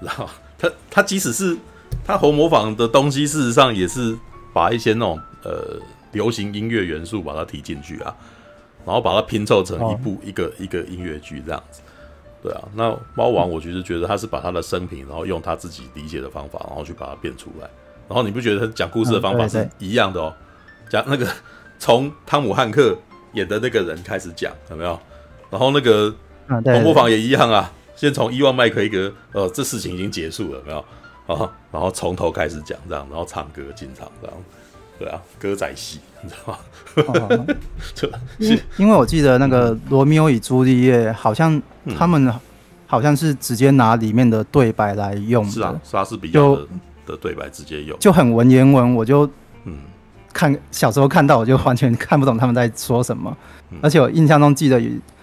[0.00, 1.56] 然后他他即使是
[2.04, 4.16] 他猴模仿的东西，事实上也是
[4.52, 5.78] 把一些那种呃
[6.12, 8.14] 流行音乐元素把它提进去啊，
[8.84, 11.80] 然后把它拼凑成一部、哦、一个一个音乐剧这样子。
[12.42, 17.70] 对啊，那猫王我其实觉得他是把他的生平，然后用他自己理解的方法，然后去把它变出来。
[18.08, 20.34] 然后你不觉得他讲故事的方法是一样的哦？
[20.90, 21.26] 讲那个
[21.78, 22.98] 从汤姆汉克
[23.34, 24.98] 演的那个人开始讲，有没有？
[25.50, 26.12] 然后那个
[26.48, 30.84] 红模仿也一样啊，先从伊万麦克一个，呃，这事情已经结束了，有没有？
[31.26, 34.36] 啊，然后从头开始讲这样，然后唱歌进场这样，
[34.98, 36.52] 对啊，歌仔戏，你知道
[37.28, 37.46] 吗？
[38.38, 41.60] 因因为我记得那个罗密欧与朱丽叶，好像
[41.96, 42.32] 他们
[42.86, 46.66] 好像是直接拿里面的对白来用的，是啊，莎士比亚的。
[47.04, 49.28] 的对白直接用，就很文言文，我就
[49.64, 49.78] 嗯。
[50.34, 53.36] 看小时候看到我就完全看不懂他们在说什么，
[53.70, 54.80] 嗯、而且我印象中记得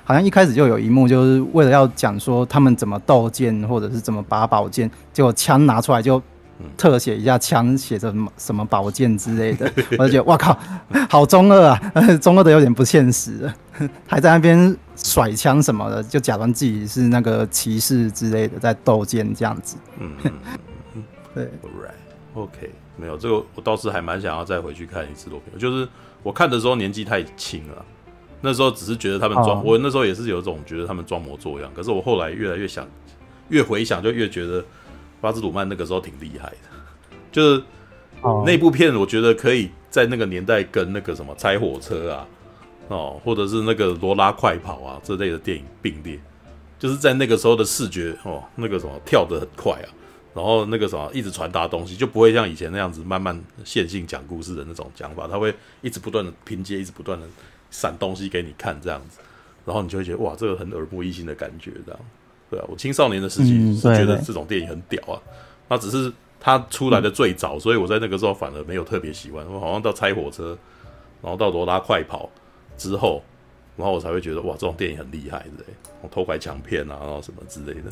[0.10, 6.19] 好像一开始就有一幕，就是为了要讲说他们怎么斗剑或者是怎么拔宝剑，结果枪拿出来就
[6.76, 10.58] 特写一下枪写着什么什么宝剑之类的， 我就觉得哇靠，
[11.08, 13.48] 好中二啊， 中二的有点不现实，
[14.08, 20.12] 还在那边甩枪什么的，就假装自己是那个骑士之类的在斗剑这样子，嗯。
[21.36, 25.58] 对，Right，OK，没有这个，我倒是还蛮想要再回去看一次洛片。
[25.60, 25.88] 就是
[26.24, 27.86] 我看的时候年纪太轻了，
[28.41, 29.65] 那时候只是觉得他们装，oh.
[29.65, 31.71] 我那时候也是有一种觉得他们装模作样。
[31.75, 32.88] 可是我后来越来越想，
[33.49, 34.63] 越回想就越觉得
[35.19, 36.58] 巴兹鲁曼那个时候挺厉害的。
[37.32, 37.63] 就是
[38.45, 42.28] 那部片，我觉得可以在那个年代跟那个什么拆火车啊，
[42.88, 46.19] 哦，或者是那个罗拉快跑啊这类的电影并列，
[46.78, 49.89] 就是在那个时候的视觉哦，那个什么跳得很快啊。
[50.34, 57.28] 然后那个什么，一直传达东西，就不会像以前那样子慢慢线性讲故事的那种讲法，他会一直不断的拼接，一直不断的
[57.72, 59.20] 闪东西给你看这样子，
[59.66, 62.00] 然后你就会觉得哇，这个很耳目一新的感觉，这样，
[62.50, 65.22] 对啊，我青少年的时期是觉得这种电影很屌啊，
[65.68, 70.58] 那只是它出来的最早，所以我在那个时候反而没有特别喜欢，我好像到拆火车，
[71.22, 72.30] 然后到罗拉快跑
[72.78, 73.22] 之后，
[73.78, 75.64] 然后我才会觉得哇，这种电影很厉害的，
[76.02, 77.90] 我偷拐抢骗啊，然后什么之类的。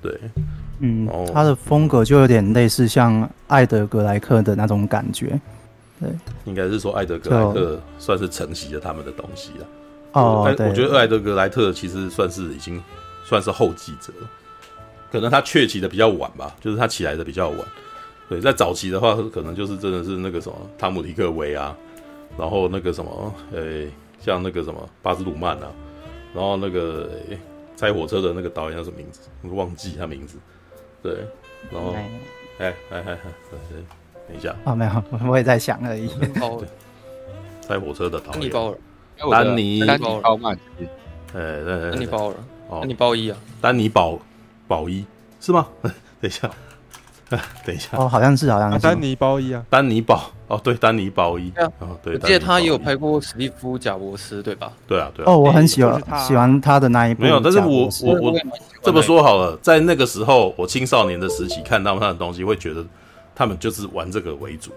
[0.00, 0.20] 对，
[0.80, 5.40] 嗯，他的风格就有点类似像艾德格莱克的那种感觉，
[6.02, 6.10] 对，
[6.44, 9.66] 应该是说艾德格莱特算是承袭了他们的东西了。
[10.12, 12.82] 哦，对，我觉得艾德格莱特其实算是已经
[13.24, 14.12] 算是后继者，
[15.10, 17.58] 可能他崛起的比较晚吧，就是他起来的比较晚。
[18.28, 21.76] 对，在早期的话，可能就是真的是那个什么汤姆提克维啊，
[22.36, 25.70] 然后那个什么，诶，像那个什么巴斯鲁曼啊，
[26.34, 27.08] 然后那个。
[27.80, 29.22] 开火车的那个导演叫什么名字？
[29.42, 30.38] 我忘记他名字。
[31.02, 31.26] 对，
[31.68, 32.06] 然后，哎
[32.58, 33.18] 哎哎哎，
[34.28, 34.54] 等一下。
[34.64, 36.08] 啊，没有， 我也在想而已。
[37.68, 38.50] 开火车的导演，
[39.30, 40.20] 丹尼丹尼。
[40.22, 40.58] 鲍曼，
[41.34, 42.34] 哎，丹尼鲍尔，
[42.80, 44.18] 丹尼鲍伊啊，丹尼宝
[44.66, 45.04] 宝伊
[45.40, 45.66] 是吗？
[45.82, 46.50] 等一下。
[47.64, 47.96] 等一下。
[47.96, 48.78] 哦，好像是，好像是。
[48.80, 50.30] 丹尼鲍伊啊，丹尼宝。
[50.48, 54.70] 哦，对，丹尼鲍伊，哦，对，我记得他也有拍过史蒂夫贾伯斯，对吧？
[54.86, 55.24] 对啊，对。
[55.24, 57.22] 哦，我很喜欢喜欢他的那一部。
[57.22, 58.38] 没有，但是我我我
[58.82, 62.84] 这么说好了，在那个时候，我青少年的时期看到他的东西，会觉得
[63.34, 64.70] 他们就是玩这个为主。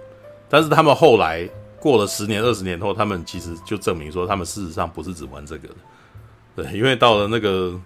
[0.50, 5.76] 但是他们后来过了十年、二十年后，他们其实就证明说，他们事实上不是只玩这个的。
[6.56, 7.80] 对，因为到了那个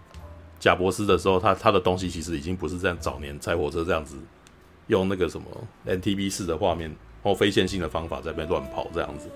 [0.59, 4.15] 贾博士的时候，他他的东西其实已经不是这样早年拆火车这样子。
[4.87, 5.45] 用那个什么
[5.85, 9.29] NTB 式的画面或非线性的方法在那边乱跑这样子，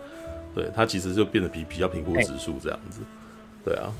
[0.55, 3.01] 对，他其实就变得比比较平铺直述这样子，
[3.63, 3.93] 对啊，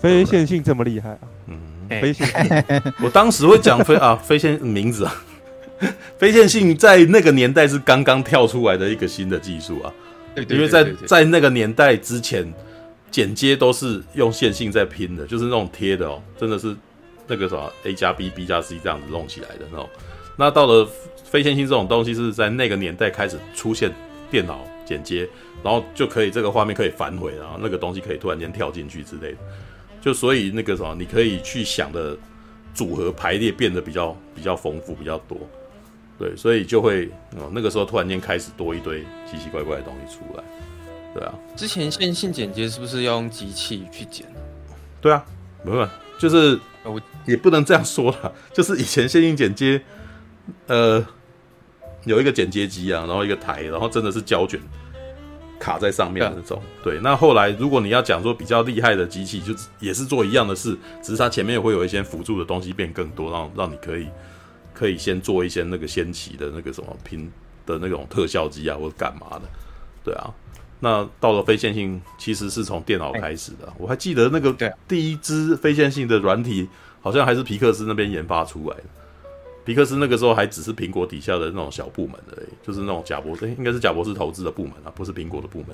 [0.00, 1.58] 非线性这么厉害啊，嗯，
[2.00, 5.12] 非线性，我当时会讲非啊非线名字啊，
[6.18, 9.92] 非线性在那个年代是刚刚跳出来的一个新的技术啊，
[10.34, 12.52] 对，因为在在那个年代之前
[13.10, 16.74] 剪接都是用线性在拼的，就是那种贴的哦，真的是
[17.26, 19.88] 那个什么 A 加 B B 加 C 这样子弄起来的那种。
[20.36, 20.88] 那到了
[21.24, 23.90] 非线性这种东西是在那个年代开始出现
[24.30, 25.28] 电脑剪接，
[25.62, 29.38] 然后就可以这个画面可以反悔，然后那个东西可以突然间跳进去之类的，
[30.00, 32.16] 就所以那个什么，你可以去想的
[32.74, 35.38] 组合排列变得比较比较丰富比较多，
[36.18, 39.00] 对，所以就会哦那个时候突然间开始多一堆
[39.30, 40.44] 奇奇怪怪的东西出来，
[41.14, 41.34] 对啊。
[41.56, 44.26] 之前线性剪接是不是要用机器去剪？
[45.00, 45.24] 对啊，
[45.62, 49.82] 没有，就是我也不能这样说啦，就是以前线性剪接。
[50.66, 51.02] 呃，
[52.04, 54.60] 有一个剪接机啊，然后一个台，然后真的是胶卷
[55.58, 56.60] 卡在上面的那种。
[56.82, 64.06] 对，那后来如果你要讲说比较厉害的机器，就也是做一样的事，只是它前面会有一些辅助的东西变更多，让让你可以
[64.74, 67.30] 可以先做一些那个先期的那个什么拼
[67.64, 69.42] 的那种特效机啊，或者干嘛的。
[70.04, 70.28] 对啊，
[70.80, 73.72] 那到了非线性，其实是从电脑开始的。
[73.78, 74.52] 我还记得那个
[74.86, 76.68] 第一支非线性的软体，
[77.00, 78.84] 好像还是皮克斯那边研发出来的。
[79.64, 85.68] 皮克斯那个时候还只是苹果底下的那种小部门而已，就是那种贾博士，应该是贾博士投资的部门啊，不是苹果的部门。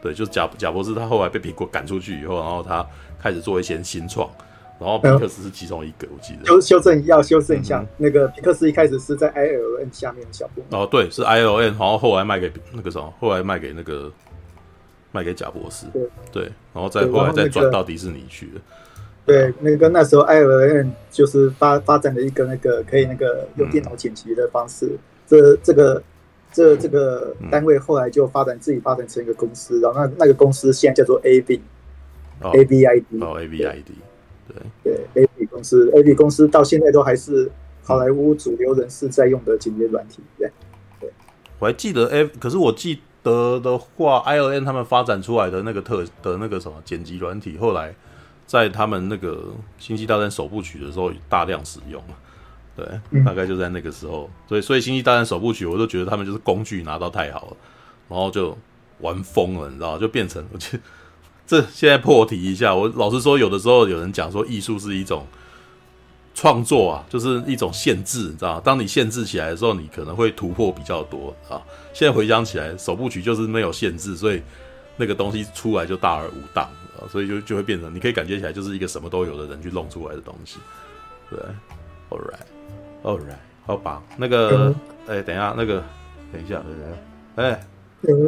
[0.00, 2.86] 对，就是贾贾博士他后来被苹果赶出去以后，然后他
[3.20, 4.30] 开始做一些新创，
[4.78, 6.44] 然后皮克斯是其中一个，我记得。
[6.44, 10.62] 修修正要修正一下，那个皮克斯一开始是在 ILM 下面的小部。
[10.70, 14.12] 哦，对，是 I L N，然后后来卖给那个什么，后来卖给那个
[15.12, 15.86] 卖给贾博士。
[15.92, 18.60] 对对，然后再后来再转到迪士尼去了。
[19.24, 24.90] 对，那个那时候 ILM 就是发发展了一个那个可以那个用电脑剪辑的方式。
[25.26, 26.02] 这这个
[26.52, 33.04] 这这个单位后来就发展自己发展成一个公司，然后那那个公司现在叫做 AV，AVID。
[33.20, 33.84] 哦，AVID。
[34.48, 34.56] 对
[35.14, 37.50] 对，A B 公司，A B 公司到现在都还是
[37.82, 40.22] 好莱坞主流人士在用的剪辑软体。
[40.38, 40.50] 对，
[41.00, 41.10] 对，
[41.58, 47.94] 我还记得 A，可是我记得的话，I O N 他们发展出来的那个特的那个什么剪辑软体，后来
[48.46, 49.32] 在他们那个
[49.78, 52.02] 《星际大战》首部曲的时候大量使用。
[52.76, 57.56] 对，大概就在那个时候，所以所以《星际大战》首部曲，我都觉得他们就是工具拿到太好了，
[58.08, 58.56] 然后就
[59.00, 60.82] 玩疯了，你知道，就变成我觉得。
[61.46, 65.26] 这现在破题一下，我老实说，有的时候有人讲说艺术是一种
[66.34, 68.58] 创作啊，就是一种限制，你知道？
[68.60, 71.60] 当你限制起来的时候，你可能会突破比较多啊。
[71.92, 74.42] 现在回想起来，首部曲就是没有限制，所以
[74.96, 80.58] 那个东西出来就大而无当啊，所以就就会变成你可以感觉起来就是一个什么都有的人去弄出来的东西。
[81.28, 81.38] 对
[82.08, 84.02] ，All right，All right，好吧。
[84.16, 84.74] 那个，
[85.06, 85.84] 哎，等一下，那个，
[86.32, 87.60] 等一下，等一下，哎，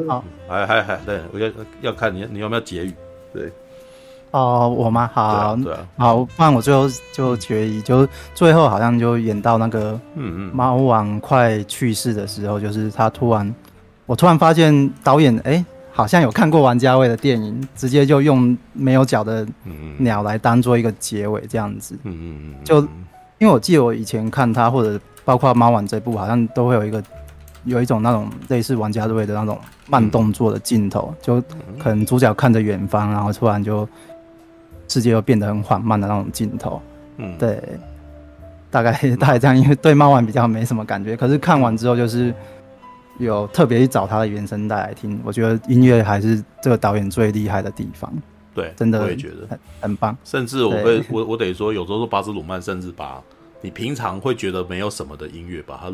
[0.07, 1.51] 好，还还还，对，我要
[1.81, 2.95] 要看你你有没有结语。
[3.37, 3.53] 对，
[4.31, 5.11] 哦，我吗？
[5.13, 13.55] 好，对啊，好，不然我最后就决议，就最后好像就演到那个，嗯嗯，猫王快去世的时候，就是他突然，
[14.07, 19.47] 我突然发现导演，哎，好像有看过王家卫的电影，直接就用没有脚的
[19.99, 22.81] 鸟来当做一个结尾，这样子，嗯嗯嗯，就
[23.39, 27.03] 因为我记得我以前看他，或者包括猫王这部，好像都会有一个。
[27.67, 31.41] 有一种那种类似王家卫的那种慢动作的镜头，嗯、就
[31.79, 33.87] 可能主角看着远方，然后突然就
[34.89, 36.81] 世界又变得很缓慢的那种镜头。
[37.19, 37.63] 嗯，对，
[38.71, 42.33] 大概 大概这样，因为对漫玩比较没什么感觉，可是看完之后就是
[43.19, 48.13] 有特别去找他的原声带来听，我觉得音乐还是这个导演最厉害的地方。
[48.55, 50.17] 对，真的，我也觉得很很棒。
[50.25, 53.23] 甚至我会我我得说，有时候说巴斯鲁曼甚至把
[53.61, 55.93] 你平常会觉得没有什么的音乐，把它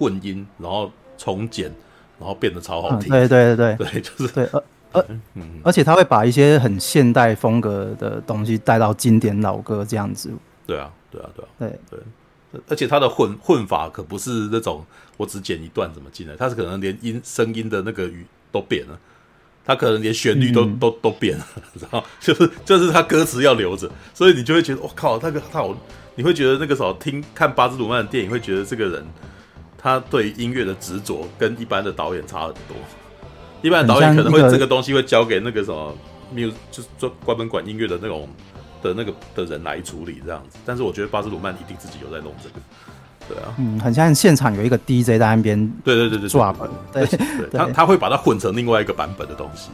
[0.00, 0.90] 混音，然后。
[1.22, 1.70] 重剪，
[2.18, 3.10] 然后变得超好听。
[3.10, 4.64] 对对对对， 对，就是对，而
[5.04, 5.06] 而
[5.64, 10.30] 而且他会把一些很现代风格的东西带到经典老歌这样子。
[10.66, 12.60] 对啊，对啊，对啊，对对。
[12.66, 14.82] 而且他的混混法可不是那种
[15.18, 18.98] 我只剪一段怎么进来，他是可能连音声音的那个语都变了，
[19.62, 21.46] 他可能连旋律都都都变了，
[21.78, 25.76] 然后就是就是他歌词要留着，所以你就会觉得我靠，那个他好，
[26.14, 29.04] 你会觉得那个时候听看巴兹鲁曼的电影，会觉得这个人。
[29.80, 32.76] 他对音乐的执着跟一般的导演差很多。
[33.62, 35.96] 一般的导演可能会这个东西会交给那个什么
[36.34, 38.28] music，就是做专门管音乐的那种
[38.82, 40.58] 的那个的人来处理这样子。
[40.64, 42.54] 但是我觉得巴斯鲁曼一定自己有在弄这个。
[43.28, 49.70] 对啊，嗯，很像现场有一个 DJ 在那边，对对对对，抓本，对对，他他会把它混成另外一个版本的东西，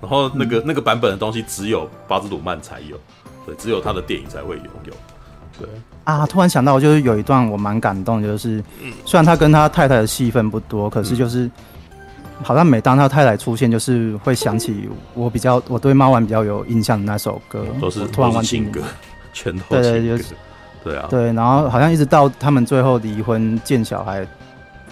[0.00, 2.96] 然后那个那个版本的东西只有巴兹鲁曼才有，
[3.44, 4.92] 对，只有他的电影才会拥有。
[5.58, 5.68] 对
[6.04, 8.62] 啊，突然想到，就是有一段我蛮感动，就是
[9.04, 11.50] 虽然他跟他太太的戏份不多，可是就是
[12.42, 18.80] 好像每当他太太出现，就是会想起我比较我对猫王比较有印象的那首歌，都是突然忘记歌，
[19.32, 20.34] 全都对对就是
[20.82, 21.06] 对啊。
[21.08, 24.26] 对，然后好像一直到他们最后离婚见小孩，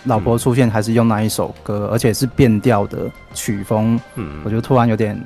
[0.05, 5.21] 老婆出现还是用那一首歌，而且是变调的曲风，嗯，我就突然有点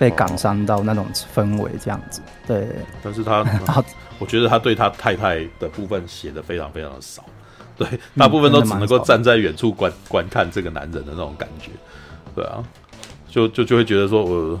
[0.00, 2.66] 被感伤到那种氛围这样子，对，
[3.04, 3.44] 但是他。
[4.20, 7.24] 我觉得他对他太太的部分写的非常非常的少，
[7.74, 11.70] 对，大部分都只能够站在远处观观看这个男人的那种感觉，
[12.36, 12.62] 对啊，
[13.30, 14.60] 就就就会觉得说，我，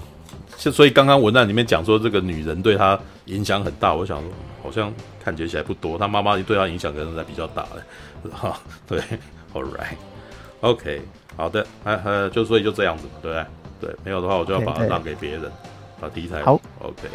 [0.56, 4.30] 所以刚刚文案里面讲说这个女人对他影响很大，我想说
[4.62, 4.90] 好像
[5.22, 8.98] 感觉起来不多，他妈妈对他影响可能才比较大嘞，哈， 对
[9.52, 11.00] ，All right，OK，okay,
[11.36, 13.44] 好的，哎哎，就所以就这样子嘛，对不对？
[13.80, 15.50] 对，没有的话我就要把它让给别人，
[16.00, 17.08] 把第一台好，OK，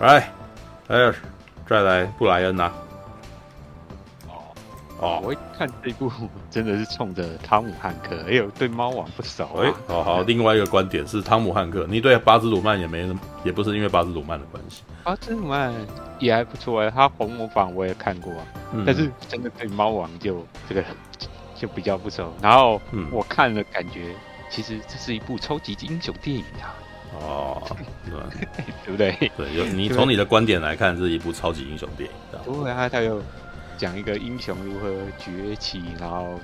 [0.00, 0.30] 来，
[0.88, 1.12] 哎。
[1.68, 2.72] 再来布莱恩呐、啊！
[4.28, 4.34] 哦
[5.00, 6.08] 哦，我一看这部
[6.48, 9.64] 真的是冲着汤姆汉克，哎呦，对猫王不熟啊。
[9.64, 14.84] 哎，好好，另外一个观点是汤姆汉克，你对巴兹鲁曼也没，也不是因为巴兹鲁曼的关系。
[15.02, 15.74] 巴兹鲁曼
[16.20, 20.84] 也还不错哎，他红模仿我也看过啊，嗯、但是真的对猫王就这个
[21.56, 22.32] 就比较不熟。
[22.40, 24.14] 然后我看了，感觉
[24.50, 26.74] 其实这是一部超级英雄电影啊。
[27.18, 27.62] 哦，
[28.04, 29.30] 对， 对不对？
[29.36, 32.40] 对，有你从你的观点来看，是一部超级英雄电影。
[32.44, 33.22] 不会，他他有
[33.78, 36.38] 讲一个英雄如何崛起，然后，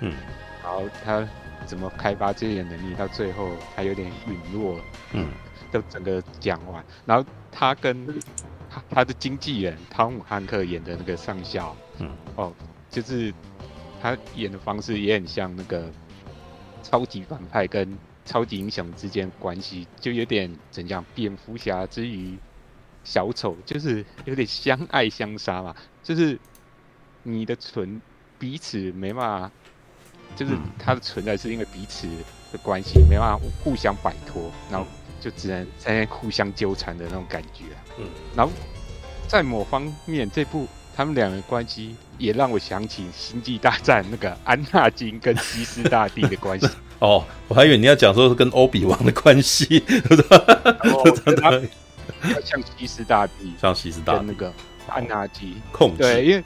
[0.00, 0.14] 嗯，
[0.62, 1.26] 然后他
[1.66, 4.76] 怎么开发自己的能力，到最后他有点陨落，
[5.12, 5.28] 嗯，
[5.70, 6.82] 都整个讲完。
[7.04, 8.06] 然后他跟
[8.70, 12.52] 他他的经纪人汤姆汉克演的那个上校，嗯，哦，
[12.88, 13.34] 就是
[14.00, 15.90] 他演的方式也很像那个
[16.84, 22.38] 超级反派跟超级英雄之间关系，就有点怎样，蝙蝠侠之于
[23.02, 26.38] 小丑，就是有点相爱相杀嘛，就是
[27.24, 28.00] 你的存
[28.38, 29.50] 彼此没办法，
[30.36, 32.06] 就是他的存在是因为彼此
[32.52, 34.86] 的关系没办法互相摆脱，然后。
[35.20, 37.80] 就只能在那互相纠缠的那种感觉啊。
[37.98, 38.52] 嗯，然后
[39.26, 46.68] 在某方面，这部他们两个关系也让我想起《星际大战》那个安纳金跟西斯大帝的关系。
[47.00, 49.82] 哦，我还以为你要讲说是跟欧比王的关系，
[51.40, 51.50] 他
[52.44, 54.52] 像西斯大帝，像西斯大帝那个
[54.88, 56.02] 安纳金控制。
[56.02, 56.44] 对，因为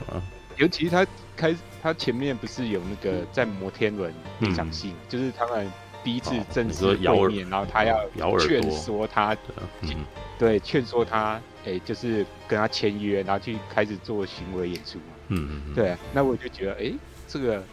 [0.57, 1.05] 尤其他
[1.35, 5.71] 开他前面不是有那个在摩天轮那场戏，就是他们。
[6.01, 7.99] 第一次正式会面，然后他要
[8.39, 9.35] 劝说他，
[9.81, 9.89] 嗯、
[10.37, 11.33] 对，劝说他，
[11.65, 15.03] 哎、欸，就是跟他签约，然后去开始做行为演出嘛。
[15.29, 16.95] 嗯嗯对，那我就觉得，哎、欸，
[17.27, 17.63] 这个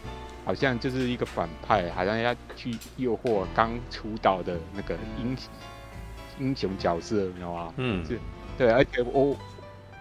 [0.45, 5.37] 好像就是一个反派，好像要去诱惑刚出道的那个英
[6.39, 7.73] 英雄角色，你知道吗？
[7.77, 8.19] 嗯，是，
[8.57, 9.37] 对，而且我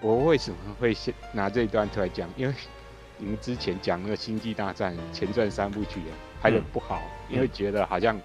[0.01, 2.29] 我为什么会先拿这一段出来讲？
[2.37, 2.55] 因为
[3.19, 6.14] 你们之前讲那个《星际大战》前传三部曲啊。
[6.38, 8.21] 拍的不好，嗯、因为觉得好像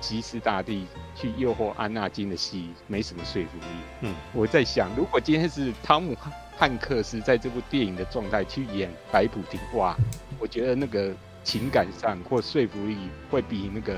[0.00, 3.66] 吉斯大帝去诱惑安纳金的戏没什么说服力。
[4.00, 6.14] 嗯，我在想，如果今天是汤姆
[6.60, 9.96] 汉克斯在这部电影的状态去演白普廷，哇，
[10.38, 11.10] 我觉得那个
[11.42, 12.98] 情感上或说服力
[13.30, 13.94] 会比那个《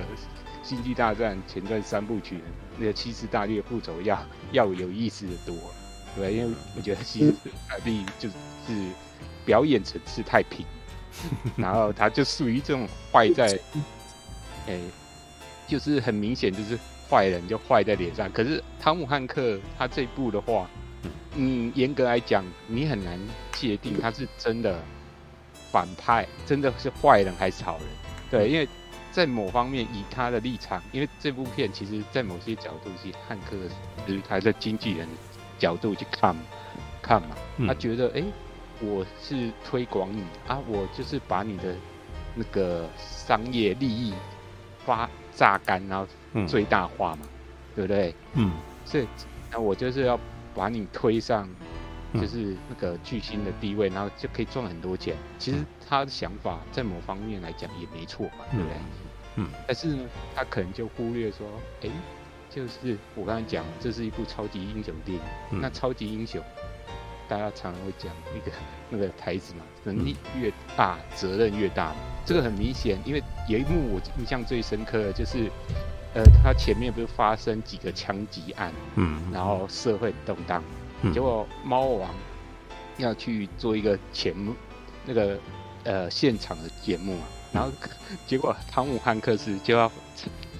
[0.63, 2.37] 星际大战前传三部曲》
[2.79, 5.57] 那个七次大帝的复仇要要有意思的多。
[6.15, 8.37] 对，因为我觉得西斯大帝就是
[9.45, 10.65] 表演层次太平。
[11.57, 13.59] 然后他就属于这种坏在，
[14.69, 14.79] 哎，
[15.67, 16.79] 就是很明显就是
[17.11, 18.31] 坏人就坏在脸上。
[18.31, 20.71] 可是汤姆汉克他这一部的话，
[21.35, 23.19] 你严格来讲，你很难
[23.53, 24.79] 界定他是真的
[25.71, 27.87] 反派，真的是坏人还是好人。
[28.31, 28.69] 对，因为
[29.11, 33.57] 在某方面以他的立场，因为这部片其实在某些角度是汉克
[34.07, 35.09] 就是他的经纪人
[35.59, 36.37] 角度去看
[37.01, 37.37] 看嘛，
[37.67, 38.23] 他觉得哎。
[38.85, 41.73] 我是推广你啊，我就是把你的
[42.35, 44.13] 那个商业利益
[44.85, 46.05] 发榨干，然后
[46.49, 47.29] 最大化嘛，嗯、
[47.77, 48.15] 对不对？
[48.33, 48.51] 嗯，
[48.85, 49.07] 所以
[49.53, 50.19] 那我就是要
[50.55, 51.49] 把你推上，
[52.15, 55.17] 就是那个巨星的地位，然后就可以赚很多钱。
[55.39, 58.77] 其实他的想法在某方面来讲也没错嘛，对不对？
[59.37, 61.47] 嗯，但是呢，他可能就忽略说，
[61.83, 61.89] 哎，
[62.51, 66.43] 就是我刚才讲，这是一部超级英雄电影，嗯、那超级英雄。
[67.29, 68.53] 大家常常会讲一个
[68.91, 71.97] 那个台词嘛，能力越大，责任越大嘛。
[72.27, 75.51] 这个很明显，因为有一幕我印象最深刻的就是，
[76.15, 80.63] 呃，他前面不是发生几个枪击案，嗯，然后社会动荡，
[81.13, 82.11] 结果猫王
[82.99, 84.55] 要去做一个节目，
[85.07, 85.39] 那个
[85.85, 87.71] 呃现场的节目嘛，然后
[88.27, 89.91] 结果汤姆汉克斯就要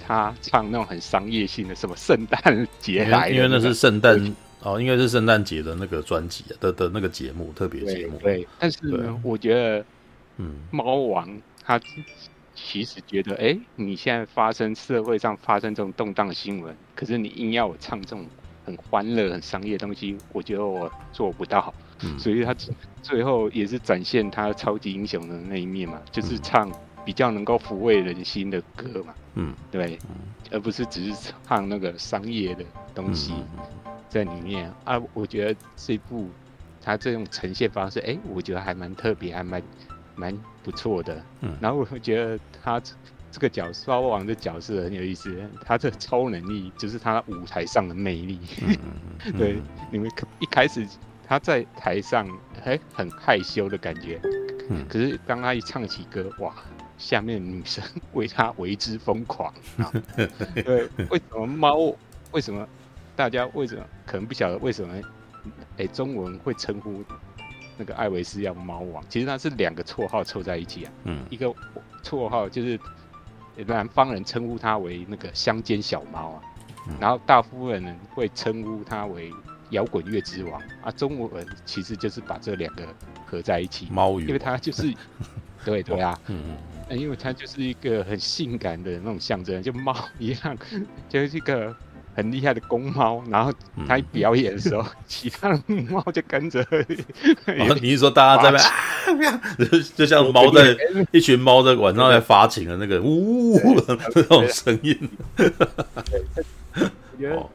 [0.05, 4.35] 他唱那种很商业性的什么圣诞节来，因为那是圣诞。
[4.65, 8.17] 哦，应该是圣诞节的那个专辑的的那个节目，特别节目。
[8.19, 9.85] 对，但是呢，我觉得，
[10.37, 11.29] 嗯，猫王
[11.65, 11.77] 他
[12.55, 18.25] 其实觉得，哎、欸，你现在发生社会上发生这种动荡新闻，可是你硬要我唱这种
[18.65, 21.73] 很欢乐、很商业的东西，我觉得我做不到。
[22.03, 22.55] 嗯、所以他
[23.01, 26.71] 最后也是展现他超级英雄的那一面嘛，就是唱
[27.05, 29.13] 比较能够抚慰人心的歌嘛。
[29.35, 29.97] 嗯，对，
[30.51, 32.63] 而不是只是唱那个商业的
[32.93, 33.33] 东西。
[33.33, 33.63] 嗯
[34.09, 36.29] 在里面啊，我觉得这部
[36.79, 39.59] 他这种呈现方式，哎、欸，我觉得还蛮特别，还蛮
[40.15, 41.23] 蛮不错的。
[41.41, 42.81] 嗯，然后我会觉得他
[43.31, 48.39] 这个角色猫王的角色很有意思，他这超能力就是他舞台上的魅力。
[48.61, 48.77] 嗯
[49.25, 49.57] 嗯、 对，
[49.91, 50.87] 你们一开始
[51.27, 52.27] 他在台上
[52.63, 54.19] 还很害羞的感觉，
[54.69, 56.53] 嗯，可是当他一唱起歌，哇，
[56.97, 59.51] 下面女生为他为之疯狂。
[60.53, 61.95] 对，为什么猫？
[62.31, 62.67] 为什么？
[63.15, 64.93] 大家为什么可能不晓得为什么？
[65.77, 67.03] 哎，中文会称呼
[67.77, 70.91] 那个艾维斯叫猫王，其实他是两个绰号凑在一起啊。
[71.05, 71.53] 嗯，一个
[72.03, 72.79] 绰号就是
[73.65, 76.41] 南方人称呼他为那个乡间小猫啊，
[76.87, 79.31] 嗯、然后大部分人会称呼他为
[79.69, 80.91] 摇滚乐之王啊。
[80.91, 82.87] 中国人其实就是把这两个
[83.25, 84.93] 合在一起，猫语，因为他就是
[85.65, 86.57] 对对啊，嗯
[86.89, 90.57] 嗯，因为他就是一个很性感的那种象征，就猫一样，
[91.09, 91.75] 就是一个。
[92.15, 93.51] 很厉害的公猫，然后
[93.87, 96.61] 他一表演的时候，嗯、其他的母猫就跟着。
[97.47, 99.41] 哦、你是说大家在那啊？
[99.57, 100.75] 就 就像猫在
[101.11, 104.97] 一群猫在晚上在发情的那个呜呜的那种声音。
[105.95, 107.49] 我觉得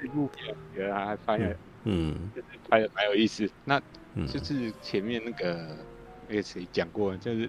[0.00, 3.48] 这部片，我觉得还发现，嗯，就是拍的蛮有意思。
[3.64, 3.80] 那
[4.26, 5.76] 就是前面那个
[6.28, 7.48] 那个谁讲过，就是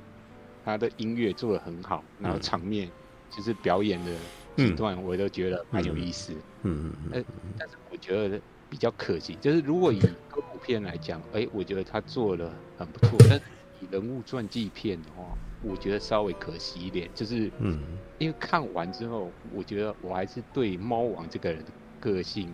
[0.66, 2.90] 他的音乐做的很好，然后场面
[3.30, 4.12] 就是表演的
[4.58, 6.34] 几段，我都觉得蛮有意思。
[6.64, 7.26] 嗯嗯嗯。
[7.58, 10.00] 但是我觉得比较可惜，就是如果以
[10.30, 13.18] 歌舞片来讲，哎、欸，我觉得他做了很不错。
[13.30, 13.40] 但
[13.80, 15.24] 以人物传记片的话，
[15.64, 17.80] 我觉得稍微可惜一点，就是嗯，
[18.18, 22.54] 因为看完之后，我觉得我还是对猫王这个人的个性、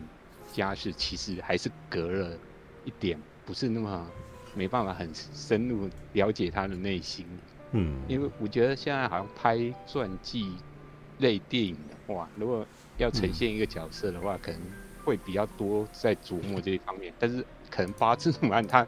[0.51, 2.38] 家世其实还是隔了
[2.86, 4.06] 一点，不是那么
[4.54, 7.26] 没办法很深入了解他的内心。
[7.72, 10.54] 嗯，因为我觉得现在好像拍传记
[11.24, 12.63] 类电影的话，如果
[12.97, 14.61] 要呈现一个角色的话，可能
[15.03, 17.11] 会比较多在琢磨这一方面。
[17.17, 18.86] 但是可能八字鲁曼他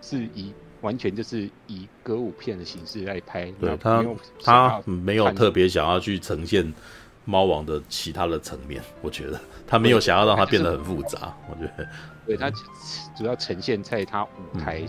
[0.00, 0.52] 是以。
[0.80, 4.00] 完全就是以歌舞片的形式来拍，对他，
[4.40, 6.72] 他没有特别想要去呈现
[7.24, 11.88] 猫王的其他的层面，我觉得他没有想要让它变得很复杂，我觉得，
[12.24, 12.48] 对他
[13.16, 14.86] 主要呈现在他舞台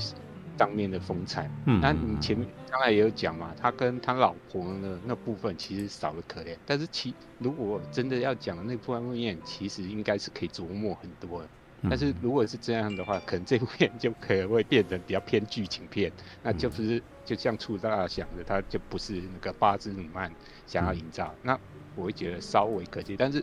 [0.59, 1.49] 上面的风采。
[1.65, 11.47] 嗯，那你前面刚才也有讲嘛，他跟他老婆的那部分其实少了可怜，但是其如果真的要讲的那部分面，其实应该是可以琢磨很多的。
[11.89, 16.11] 但是如果是这样的话，可能这部片就可能会变成比较偏剧情片，
[16.43, 20.29] 那就不是就像初大想的，他就不是那个八兹鲁曼
[20.67, 21.33] 想要营造。
[21.41, 21.57] 那
[21.95, 23.15] 我会觉得稍微可惜。
[23.17, 23.41] 但是，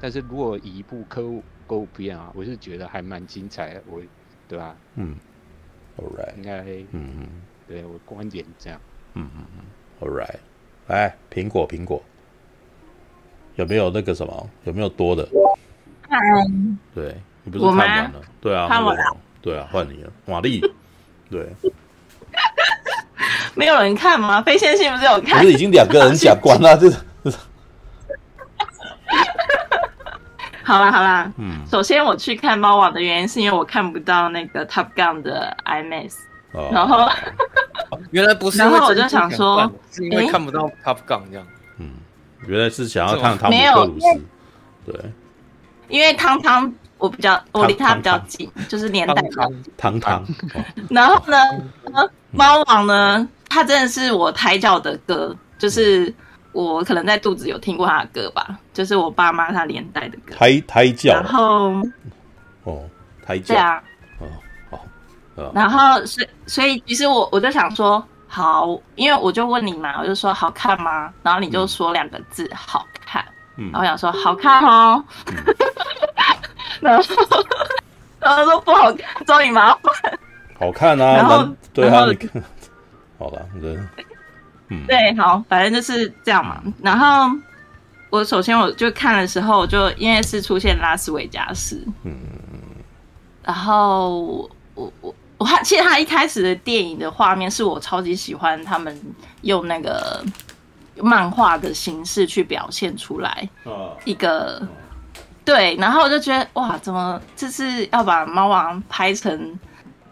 [0.00, 4.00] 但是如果以一部歌舞歌舞片啊，我是觉得还蛮精彩的，我
[4.48, 4.74] 对吧？
[4.94, 5.14] 嗯
[6.00, 6.60] ，All right，应该，
[6.92, 7.28] 嗯嗯，
[7.68, 8.80] 对我观点这样，
[9.14, 9.64] 嗯嗯嗯
[10.00, 10.36] ，All right，
[10.86, 12.02] 来苹果苹果，
[13.56, 14.50] 有没有那个什么？
[14.64, 15.28] 有没有多的？
[16.08, 17.14] 嗯，对。
[17.42, 18.20] 你不是看完了？
[18.40, 19.16] 对啊，看完了。
[19.40, 20.60] 对啊，换你了，玛丽。
[21.30, 21.48] 对，
[23.56, 24.42] 没有人看吗？
[24.42, 25.38] 非线性不是有看？
[25.40, 26.90] 不是已经两个人讲完了，这
[30.62, 36.14] 好啦好啦，嗯，首先我去看猫王的原因是因为我看不到那个 Top Gun 的 IMAX，
[36.72, 37.08] 然后
[38.10, 41.46] 原来不是，然后我就想说，是因为看不到 Top Gun 这样，
[41.78, 41.90] 嗯，
[42.46, 44.20] 原来是想要看汤姆克鲁斯，
[44.86, 44.94] 对，
[45.88, 46.72] 因为汤汤。
[47.00, 49.64] 我比较，我离他比较近，就是年代比较近。
[49.78, 50.22] 汤汤。
[50.90, 51.38] 然后呢，
[52.30, 56.14] 猫王呢，它真的是我抬脚的歌，就是
[56.52, 60.34] 我可能在肚子有听过他的歌吧，就是我爸妈他连带的歌。
[60.36, 61.12] 胎胎教。
[61.14, 61.72] 然后，
[62.64, 62.82] 哦，
[63.24, 63.54] 胎教。
[63.54, 63.82] 对啊。
[64.18, 64.26] 哦
[65.36, 65.52] 哦。
[65.54, 71.12] 然后，所以所以，其实我我就想说，好，因为我就问你嘛，我就说好看吗？
[71.22, 73.24] 然后你就说两个字，好看。
[73.56, 73.70] 嗯。
[73.72, 75.02] 然后我想说好看哦。
[76.80, 77.04] 然后，
[78.18, 80.18] 然后说不好看，找你麻烦。
[80.58, 82.42] 好看啊，然后对啊，你看，
[83.18, 83.88] 好了，人，
[84.70, 86.62] 嗯，对，好，反正就是这样嘛。
[86.82, 87.30] 然后
[88.08, 92.16] 我首先我就看的时候，就因为是出现拉斯维加斯，嗯，
[93.42, 98.98] 然后我我我其实他一开始的电影的画面是我超级喜欢，他们
[99.42, 100.24] 用那个
[100.96, 103.48] 漫画的形式去表现出来，
[104.04, 104.66] 一个。
[105.42, 109.58] 对，然后我就觉得哇，怎么这是要把猫王拍成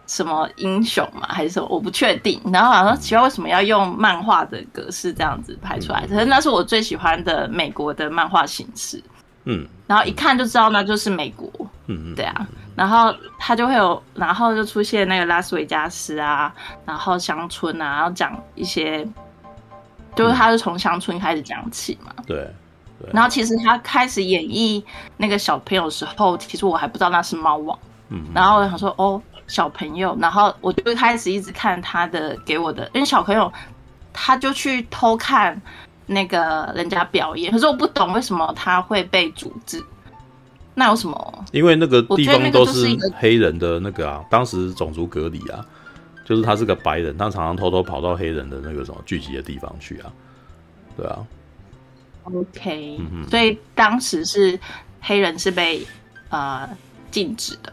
[0.08, 1.68] 什么英雄嘛，还是什么？
[1.70, 2.40] 我不确定。
[2.52, 6.04] 然后好像奇怪为什么要用漫画的格式这样子拍出来？
[6.08, 9.00] 可是那是我最喜欢的美国的漫画形式。
[9.44, 11.48] 嗯，然后一看就知道那就是美国。
[11.86, 12.46] 嗯嗯，对啊。
[12.74, 16.52] 然后他就会有，然后就出现那个拉斯维加斯啊，
[16.84, 19.06] 然后乡村啊，然后讲一些，
[20.14, 22.12] 就是他是从乡村开始讲起嘛。
[22.26, 22.48] 对。
[23.12, 24.82] 然后其实他开始演绎
[25.16, 27.78] 那个小朋友的时候，其实我还不知道那是猫王。
[28.10, 28.22] 嗯。
[28.34, 33.52] 然后我想说，哦，小朋友，然后我就开始一直看他的给我的，因为小朋友
[34.12, 35.60] 他就去偷看
[36.06, 39.82] 那个人家表演，可是我不懂为什么他会被阻止。
[40.74, 41.44] 那有什么？
[41.50, 42.86] 因为那个地方都是
[43.16, 45.66] 黑人的那个啊，当时种族隔离啊，
[46.24, 50.12] 就是他是个白人，他常常偷偷跑到黑人的那个什么聚集的地方去啊，
[50.96, 51.18] 对啊。
[52.22, 54.60] OK，、嗯、所以当时是
[55.00, 55.84] 黑人是被
[56.28, 56.68] 呃
[57.10, 57.72] 禁止的，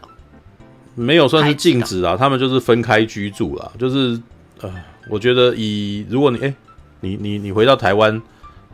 [0.96, 4.20] 没有算是禁止啊，他们就是分开居住啦，就是
[4.62, 4.74] 呃，
[5.08, 6.54] 我觉得以如果你哎、欸，
[7.00, 8.20] 你你你回到台湾，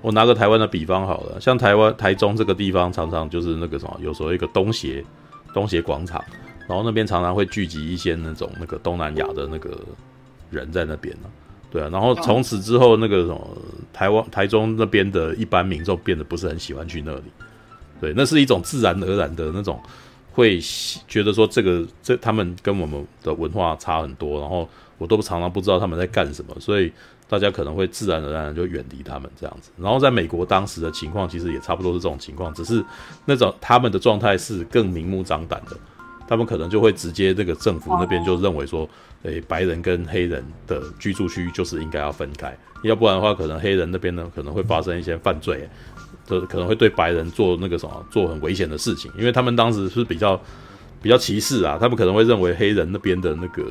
[0.01, 5.05] 我拿个台湾的比方好了，像台湾台中这个地方，常常就是那个什么，有时候一个东协
[5.53, 6.25] 东协广场，
[6.69, 9.77] 然后那边常常会聚集一些那种那个东南亚的那个
[10.49, 11.29] 人在那边呢。
[11.71, 13.57] 对啊，然后从此之后，那个什么
[13.93, 17.23] 台湾台中那边的一般民众变得不是很喜欢去那里。
[17.99, 19.81] 对，那是一种自然而然的那种，
[20.33, 20.59] 会
[21.07, 24.69] 觉得说这个这他们跟我们的文化差很多，然后
[24.99, 26.93] 我都常常不知道他们在干什么，所以
[27.29, 29.71] 大家可能会自然而然就远离他们这样子。
[29.77, 32.85] 然后在美国当时的情况其实也差不多是这种情况，只是
[33.25, 35.77] 那种他们的状态是更明目张胆的。
[36.29, 38.89] 他们可能就会直接这个政府那边就认为说，
[39.23, 45.69] 诶，白人跟黑人的居住区就是应该要分开，要不然的话，可能黑人那边呢可能会发生一些犯罪，
[46.27, 50.41] 就可能会对白人做那个什么做很危险的事情，因为他们当时是比较
[51.01, 53.65] 比较歧视啊，他们可能会认为黑人那边的那个。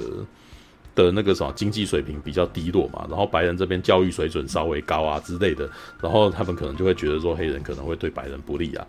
[0.94, 5.68] 的那个什么经济水平比较低落嘛，然后白人这边教育水准稍微高啊之类的，
[6.02, 8.86] 然后他们可能就会觉得说黑人可能会对白人不利啊。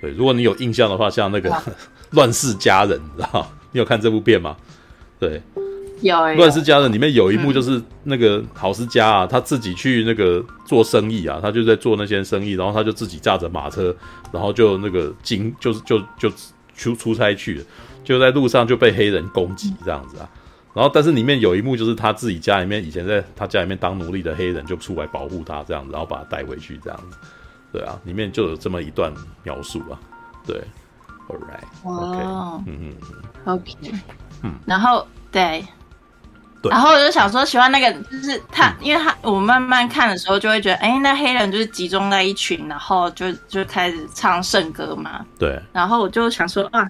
[0.00, 1.48] 对，如果你有印象的话，像那个
[2.10, 4.56] 《乱世佳人》，你知道你有看这部片吗？
[5.20, 5.40] 对，
[6.02, 13.94] 有《乱世佳人》里面有一幕就是那个郝思嘉啊，他自己去那个做生意啊，他就在做那些生意，然后他就自己驾着马车，
[14.32, 16.30] 然后就那个经就是就就
[16.74, 17.64] 出出差去了，
[18.04, 20.28] 就在路上就被黑人攻击这样子啊。
[20.74, 27.16] 然后，但是里面有一幕就是他自己家里面以前在他家里面当奴隶的黑人就出来保护他这样子，然后把他带回去这样子，
[27.72, 29.10] 对啊，里面就有这么一段
[29.42, 29.98] 描述啊，
[30.46, 30.60] 对
[31.28, 32.94] ，All right，OK，哦，嗯嗯
[33.46, 33.72] 嗯，OK，
[34.42, 35.64] 嗯，然后，对，
[36.64, 46.88] 然后我就想说喜欢那个就是他，嗯、因为他我慢慢看的时候就会觉得，哎，那黑人就是集中在一群，然后就就开始唱圣歌嘛，对，然后我就想说啊。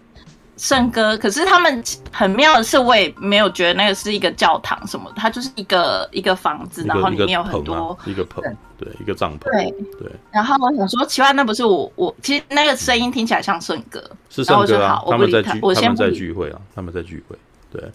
[0.58, 8.42] 圣歌，可是他们很妙的是，我也没有觉得那个是一个教堂什么的，它就是一个一个房子，然后里面有很多一个棚，
[8.78, 9.70] 对，一个帐篷，对。
[10.00, 10.10] 对。
[10.32, 17.36] 然后我想说，奇怪，那不是我我其实那个声音听起来像圣歌，是圣歌啊，他们在聚，我他们在聚会啊，他们在聚会，
[17.70, 17.92] 对，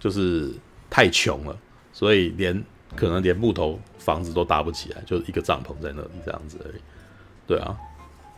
[0.00, 0.52] 就是
[0.90, 1.56] 太穷了，
[1.92, 2.62] 所以连
[2.96, 6.82] 可能连木头房子都搭不起来，就是一个帐篷在那里这样子而已，
[7.46, 7.76] 对啊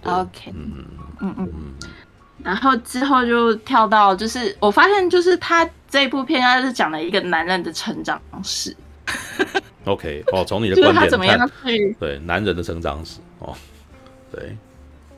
[0.03, 0.85] ，OK，嗯
[1.21, 1.75] 嗯嗯嗯。
[2.43, 8.77] 然后之后就跳到，就是我发现，就是他这部片，他是讲了一个男人的成长史。
[9.85, 13.55] OK，哦，从你的 观点看，他怎么样去对男人的成长史哦，
[14.33, 14.57] 对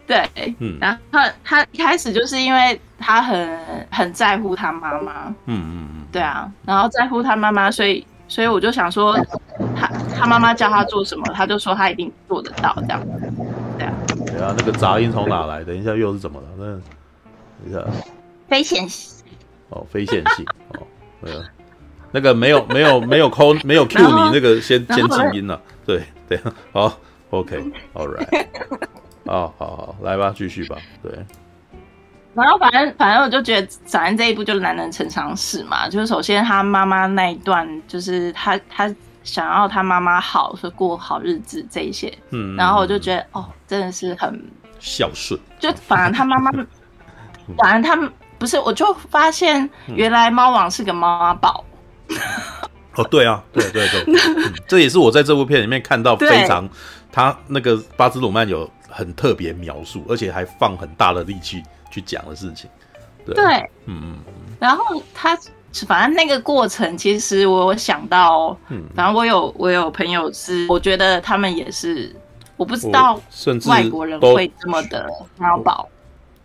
[0.07, 3.59] 对，嗯，然后他他一开始就是因为他很
[3.91, 9.17] 很在乎他妈妈，嗯嗯嗯，对啊，然后在乎他妈妈，所以所以我就想说，
[9.77, 13.01] 他他妈妈叫他做什么，他就说他一定做得到这样，
[13.79, 13.93] 对啊，
[14.27, 15.65] 对啊，那个杂音从哪来？
[15.65, 16.49] 等一下又是怎么了？
[16.59, 16.83] 那等
[17.69, 17.83] 一下，
[18.49, 19.25] 非线性。
[19.71, 20.45] 哦，非线性
[20.75, 20.87] 哦，
[21.23, 21.43] 对啊，
[22.13, 26.39] 那个没有没有没有 call 没有 cue 你那个先先静音了，对对，
[26.73, 26.97] 好
[27.31, 28.47] ，OK，All right，
[29.27, 31.13] 好好好，来吧，继续吧，对。
[32.35, 44.41] 然后反正反正我就觉得，反正这一部就是男人成常事嘛，就是首先他妈妈那一段，就是他他想要他妈妈好，说过好日子这一些，嗯，然后我就觉得哦，真的是很
[44.81, 46.51] 孝顺，就反而他妈妈。
[47.59, 51.63] 反正他们不是，我就发现原来猫王是个妈宝。
[52.95, 56.67] 哦，对啊，对对对，嗯，这也是我在这部片里面看到非常
[57.13, 62.71] 他那个巴兹鲁曼有很特别描述，而且还放很大的力气去讲的事情。
[63.27, 63.45] 对，对
[63.87, 64.19] 嗯嗯。
[64.61, 65.37] 然后他
[65.89, 72.15] 反正那个过程，其实我有想到，嗯，反正我有我有朋友是，我觉得他们也是，
[72.57, 75.89] 我不知道甚至外国人会这么的妈宝。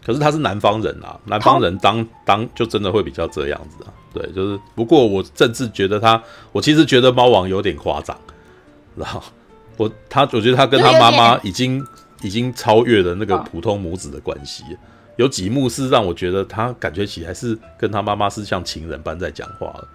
[0.04, 6.20] 可是他是南方人啊，南方人当当就真的会比较这样子啊，对，就是不过我甚至觉得他，
[6.52, 8.18] 我其实觉得猫王有点夸张，
[8.96, 9.22] 然后
[9.78, 11.86] 我他我觉得他跟他妈妈已经
[12.22, 14.64] 已经超越了那个普通母子的关系，
[15.16, 19.88] 有几幕是让我觉得他感觉起来是跟他妈妈是像情人般在讲话了，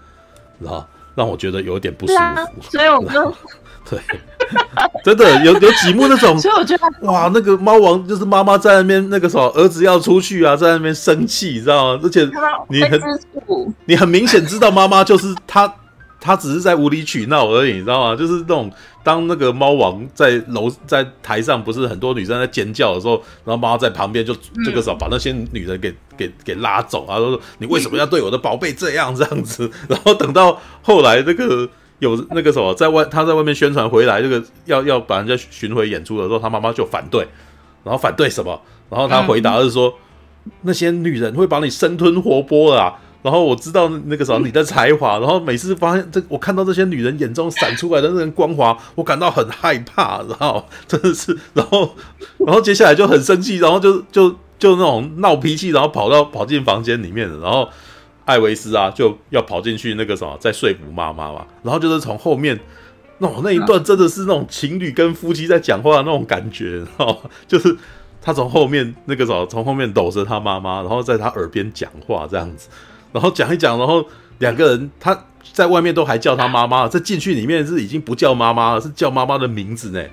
[0.58, 3.34] 然后让我觉得有点不舒服，所以我 就。
[3.90, 4.00] 对，
[5.04, 12.00] 真的有有几幕那种， 所以我觉得哇，那个猫王就是妈妈在那边那个什么，儿子要出去啊，在那边生气，你知道吗？
[12.02, 12.26] 而且
[12.70, 12.98] 你很
[13.84, 15.70] 你很明显知道妈妈就是他，
[16.24, 18.16] 他只是在无理取闹而已，你知道吗？
[18.16, 18.72] 就是那种
[19.02, 29.70] 当那个猫王在楼在台上，不是很多女生在尖叫的时候，然后妈妈在旁边就这个时候把那些女人给给给拉走啊，说你为什么要对我的宝贝这样这样子？
[29.88, 31.68] 然后等到后来那个。
[32.00, 37.26] 有那个什么，在外他在外面宣传回来，这个要要把人家巡回演出的时候，他妈妈就反对，
[37.84, 38.60] 然后反对什么？
[38.90, 39.94] 然后他回答是说，
[40.44, 43.00] 嗯、那些女人会把你生吞活剥的啊。
[43.24, 51.96] 然后我知道那个什么你的才华，然后每次发现这我看到这些女人眼中闪出来的那种光华，我感到很害怕，然后真的是，然后
[52.38, 57.68] 然后接下来就很生气，然后就就 就那种闹脾气，然后跑到跑进房间里面，然后。
[58.26, 61.46] 艾维斯啊，就要跑进去那个什么，在说服妈妈嘛。
[61.62, 62.58] 然后就是从后面，
[63.18, 67.76] 那那一段真的是那种情侣跟夫妻在讲话的那种感觉，然后就是
[68.22, 72.70] 他从后面那个什么，从后面搂着他妈妈，然后在他耳边讲话这样子，
[73.14, 74.04] 然后讲一讲，然后
[74.40, 75.16] 两个人他
[75.52, 80.04] 在外面都还叫他妈妈，这进去里面是已经不叫妈妈了，是叫妈妈的名字呢。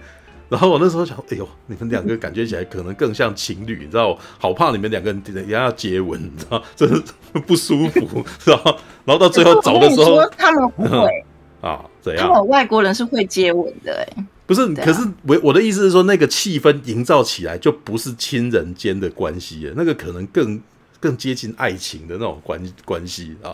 [0.49, 7.02] 然后我那时候想，哎呦，你们两个感觉起来可能更像情侣，你知道，好怕你们两个人也要接吻，你知道，真是
[7.47, 11.26] 不舒服，然后然后到最后走的时候，他们不会
[11.62, 12.28] 啊，怎样？
[12.28, 20.62] 他们外国人是会接吻的，哎，不是，可是我我的意思是说，那个气氛营造起来就不是亲人间的关系，那个可能更
[21.02, 23.52] 更接近爱情的那种关关系啊。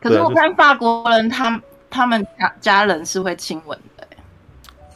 [0.00, 1.60] 可是我看法国人，他
[1.90, 4.06] 他们家家人是会亲吻的。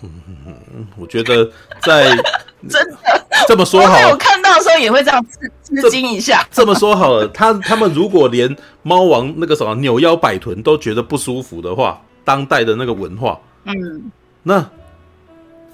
[0.00, 0.10] 嗯
[0.46, 1.50] 嗯，我觉得
[1.82, 2.10] 在
[2.68, 5.50] 真的这么说好，我看到的时候也会这样吃
[5.82, 6.46] 吃惊一下。
[6.52, 14.10] 这么说好了，他他们如果连猫王那个什么扭腰摆臀都觉得不舒服的话，当代的那个文化，嗯，
[14.44, 14.70] 那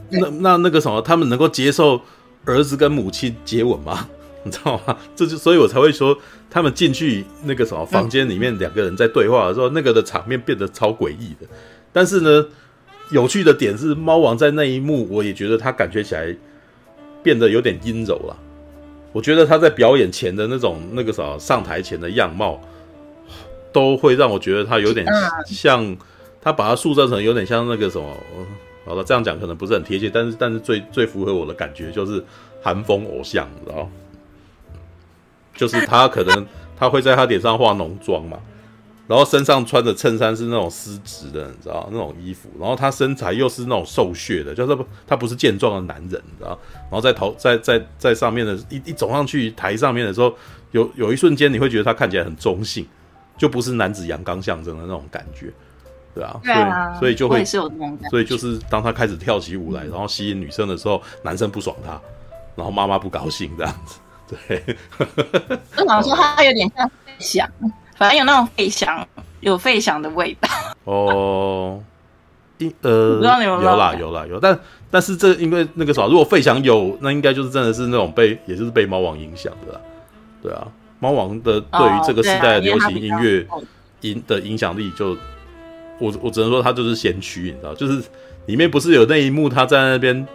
[0.09, 2.01] 那那那个什么，他们能够接受
[2.47, 4.09] 儿子跟母亲接吻吗？
[4.45, 4.97] 你知道吗？
[5.17, 6.17] 这就所以我才会说，
[6.49, 11.47] 他们进去那个什么房间里面，两个人在对话的时候，那个的场面变得超诡异的。
[11.93, 12.47] 但是呢，
[13.11, 16.37] 有趣的点是，猫王在那一幕，我也觉得他感觉起来
[17.23, 18.37] 变得有点阴柔了。
[19.13, 22.61] 我觉得他在表演前的那种那个什么上台前的样貌，
[23.73, 25.07] 都会让我觉得他有点
[25.47, 25.97] 像，
[26.43, 28.07] 他把他塑造成有点像那个什么。
[28.85, 32.23] 好了，这样讲可能不是很贴切，但是但是最最符合我的感觉就是
[32.61, 33.89] 韩风偶像，你知道。
[35.55, 36.47] 就是他可能
[36.77, 38.39] 他会在他脸上化浓妆嘛，
[39.07, 44.77] 然后身上穿的衬衫是那种丝质的，你知道那种衣服，然后他身材又是那种瘦削的，就是
[45.07, 46.59] 他不是健壮的男人，你知道？
[46.85, 50.35] 然后在头在在在上面的一一走上去台上面的时候，
[50.73, 52.87] 有有一瞬间你会觉得他看起来很中性，
[53.37, 55.53] 就不是男子阳刚象征的那种感觉，
[56.15, 57.45] 对啊，对啊，所以所以就会
[58.11, 62.01] 所以就是当他开始跳起舞来，然后吸引女生的时候，男生不爽他，
[62.57, 64.01] 然后妈妈不高兴这样子。
[64.49, 64.77] 对，
[65.77, 67.49] 我想说它有点像费翔，
[67.97, 69.07] 反正有那种费翔，
[69.41, 70.49] 有费翔的味道。
[70.85, 71.83] 哦，
[72.59, 74.59] 一呃，有，有，有啦有啦有，但
[74.91, 79.81] 但是这因为那个啥，如果费翔有，那应该就是真的是那种被，也就是被猫王影响的啦。
[80.43, 80.67] 对啊，
[80.99, 83.47] 猫王的对于这个时代的流行音乐
[84.01, 85.21] 影的影响力就，就
[85.99, 88.03] 我我只能说他就是先驱，你知道，就是
[88.47, 90.27] 里面不是有那一幕他在那边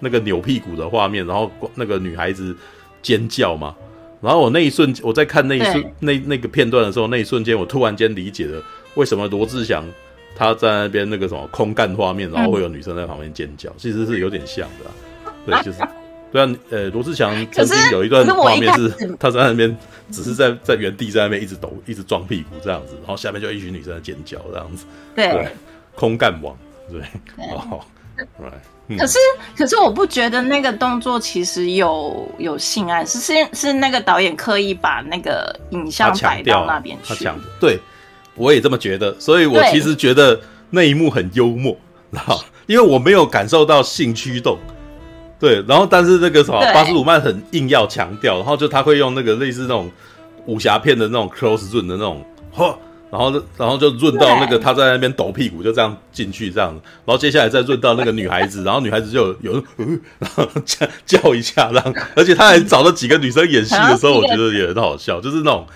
[0.00, 2.56] 那个扭屁股的画面，然后那个女孩子。
[3.02, 3.74] 尖叫嘛，
[4.20, 8.62] 然后我那一瞬间，我在看那一瞬那那个片段的时候，那一瞬间我突然间理解了
[8.94, 9.84] 为什么罗志祥
[10.36, 15.78] 他在那边那个什么空干画面，然后会有女生在旁边尖叫，其实是有点像的，对，就是
[16.30, 18.88] 对啊，呃，罗志祥曾经有一段画面是
[19.18, 19.76] 他在那边
[20.10, 25.48] 只是在在原地在那边一直抖，一直撞屁股这样子，然后下面就一群女生在尖叫这样子，对，
[25.94, 26.56] 空干王，
[26.90, 27.00] 对，
[27.50, 27.80] 哦，
[28.16, 28.26] 对。
[28.98, 29.18] 可是，
[29.56, 37.08] 可是我不觉得那个动作其实有有性爱，是是是那个导演刻意把那个影像摆到那边去。
[37.08, 37.78] 他强调，对，
[38.34, 40.40] 我也这么觉得，所以我其实觉得
[40.70, 41.76] 那一幕很幽默，
[42.10, 44.58] 然后因为我没有感受到性驱动，
[45.38, 49.90] 对，然后但是那个什么巴斯鲁曼很硬要强调，然后就他会用那个类似那种
[50.46, 52.24] 武侠片的那种 close run 的那种，
[52.54, 52.74] 嚯。
[53.12, 56.70] 然后，然后就润到那个他在那边抖屁股，就这样进去这样。
[57.04, 59.62] 然后接下来再润到那个女孩子，然后女孩子就有，
[60.18, 61.94] 然后叫叫一下，这样。
[62.16, 65.66] 而且他还找了几个女生演戏的时候，我觉得也很好 笑，就是那种，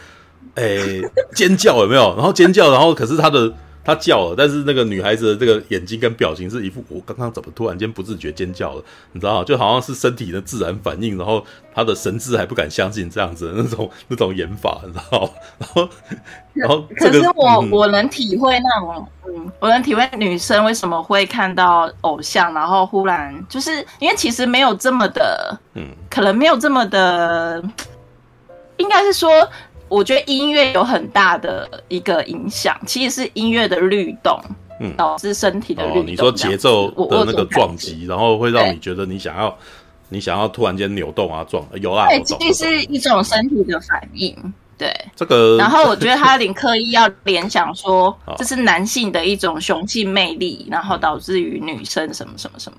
[0.54, 1.02] 诶，
[1.34, 2.14] 尖叫有没有？
[2.16, 3.52] 然后尖叫，然后可是他的。
[3.86, 8.82] 他叫了，但是那个女孩子的这个眼睛跟表情是一副我刚刚怎么突然间不自觉尖叫了，
[9.12, 9.44] 你知道吗？
[9.44, 15.30] 就好像是身体的自然反应，然后他的神智还不敢相信这样子的那种那种演法，你知道吗？
[15.58, 15.88] 然后，
[16.52, 27.62] 然后、这个、可是我、嗯、我能体会那种，嗯，我能体会女生为什么会看到偶像，然后忽然就是因为其实没有这么的，嗯，可能没有这么的，
[28.78, 29.30] 应该是说。
[29.88, 34.36] 我觉得音乐有很大的一个影响，其实是音乐的律动，
[34.80, 36.00] 嗯，导致身体的律动。
[36.00, 39.56] 哦，你说节奏的那个撞击，然后会让你觉得你想要，
[40.08, 44.36] 你想要突然间扭动啊撞，有啊，对，其实是一种身体的反应，
[44.76, 45.56] 对这个。
[45.56, 52.78] 然后 我觉得他有点刻意要联想说，这是男性的一种雄性魅力，然后导致于女生什么什么什么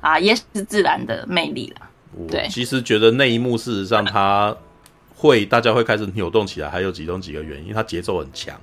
[0.00, 1.86] 啊，也是自然的魅力啦。
[2.30, 4.56] 对，其实觉得那一幕事实上他。
[5.18, 8.54] 会，大家会开始扭动起来，还有其中几个原因，它节奏很强，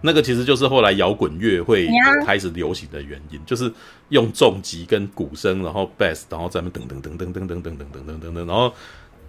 [0.00, 1.88] 那个其实就是后来摇滚乐会
[2.26, 3.72] 开始流行的原因，就是
[4.08, 8.72] 用重击跟鼓声，然后 bass，然后在那噔噔噔噔噔噔噔噔噔噔噔，然后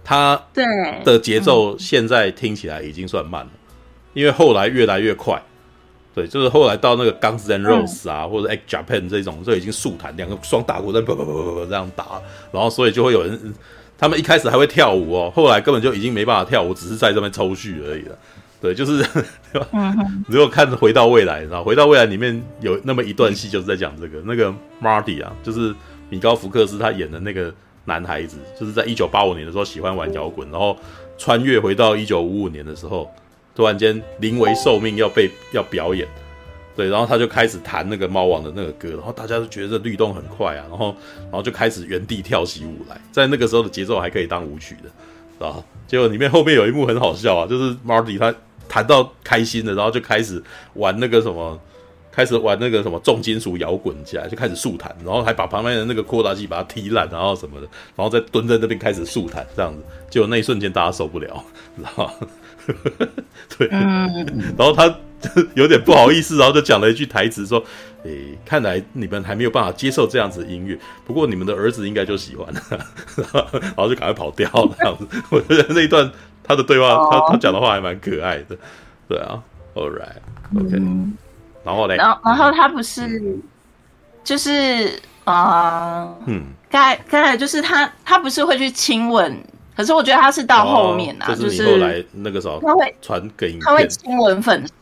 [0.02, 0.42] 它
[1.04, 3.50] 的节奏现在听起来已经算慢了，
[4.12, 5.40] 因为后来越来越快，
[6.12, 12.20] 对，就是后来到那个 Guns N' Roses 啊，或者 X Japan 这种，就已经速弹两个双打鼓在啵啵啵啵啵这样打，
[12.50, 13.54] 然后所以就会有人。
[14.00, 18.18] 他们一开始还会跳舞哦，后来根本就已经没办法跳舞，只是在这边抽蓄而已了。
[18.58, 19.04] 对，就是，
[20.26, 25.74] 如果看《回到未来》，然后《回到未来》里面有那么一段戏，就是在讲这个那个 Marty 啊，就是
[26.08, 27.52] 米高福克斯他演的那个
[27.84, 30.74] 男孩子，就是在一九八五年的时候喜欢玩摇滚，然后
[31.18, 33.10] 穿越回到一九五五年的时候，
[33.54, 36.08] 突然间临危受命要被要表演，
[36.76, 48.34] 对，然后他就开始弹那个猫王的那个歌，然后大家都觉得律动很快啊，然后然后就开始原地跳起舞来，在那个时候的节奏还可以当舞曲的，啊，结果里面后面有一幕很好笑啊，就是 Marty 他
[48.68, 50.42] 弹到开心了，然后就开始
[50.74, 51.60] 玩那个什么。
[52.12, 61.42] 开始玩那个什么重金属摇滚起来，就开始速弹，然后还把旁边的那个扩大器把它踢烂，然后什么的，然后再蹲在那边开始速弹，这样子，结果那一瞬间大家受不了，
[61.76, 62.12] 知道吗？
[63.56, 64.92] 对，然后他
[65.54, 67.62] 有点不好意思，然后就讲了一句台词说
[68.04, 72.60] ：“诶、欸，看来你们还没有办法接受这样子的音乐，不过你们的儿子应该就喜欢了。
[73.62, 74.48] ”然后就赶快跑掉，
[74.78, 75.06] 这样子。
[75.30, 76.10] 我觉得那一段
[76.42, 78.56] 他的对话，他他讲的话还蛮可爱的。
[79.08, 79.42] 对啊
[79.74, 80.76] ，All right，OK。
[80.76, 81.10] Okay.
[81.62, 83.38] 然后嘞，然后然后他不是，
[84.24, 89.44] 就是啊，呃、嗯，刚刚才就是他他不是会去亲吻，
[89.76, 94.72] 可是我觉得他是到后面啊，哦、就是后来那个时候他会传给他会亲吻粉丝。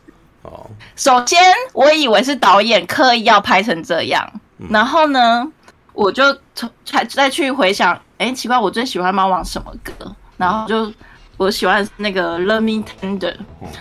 [0.43, 0.65] 哦，
[0.95, 1.39] 首先
[1.73, 5.45] 我以为是导演刻意要拍成这样，嗯、然后呢，
[5.93, 6.23] 我就
[6.55, 10.15] 从才再去回想，哎，奇怪，我最喜欢猫王什么歌？
[10.37, 10.91] 然后就。
[11.39, 13.33] 我喜欢那个 Love Me Tender，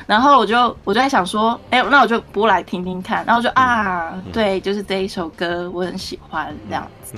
[0.06, 7.14] 然后我就我就在想说，哎，那我就播来听听看，然后我就啊，对，就是这一首歌我很喜欢这样子，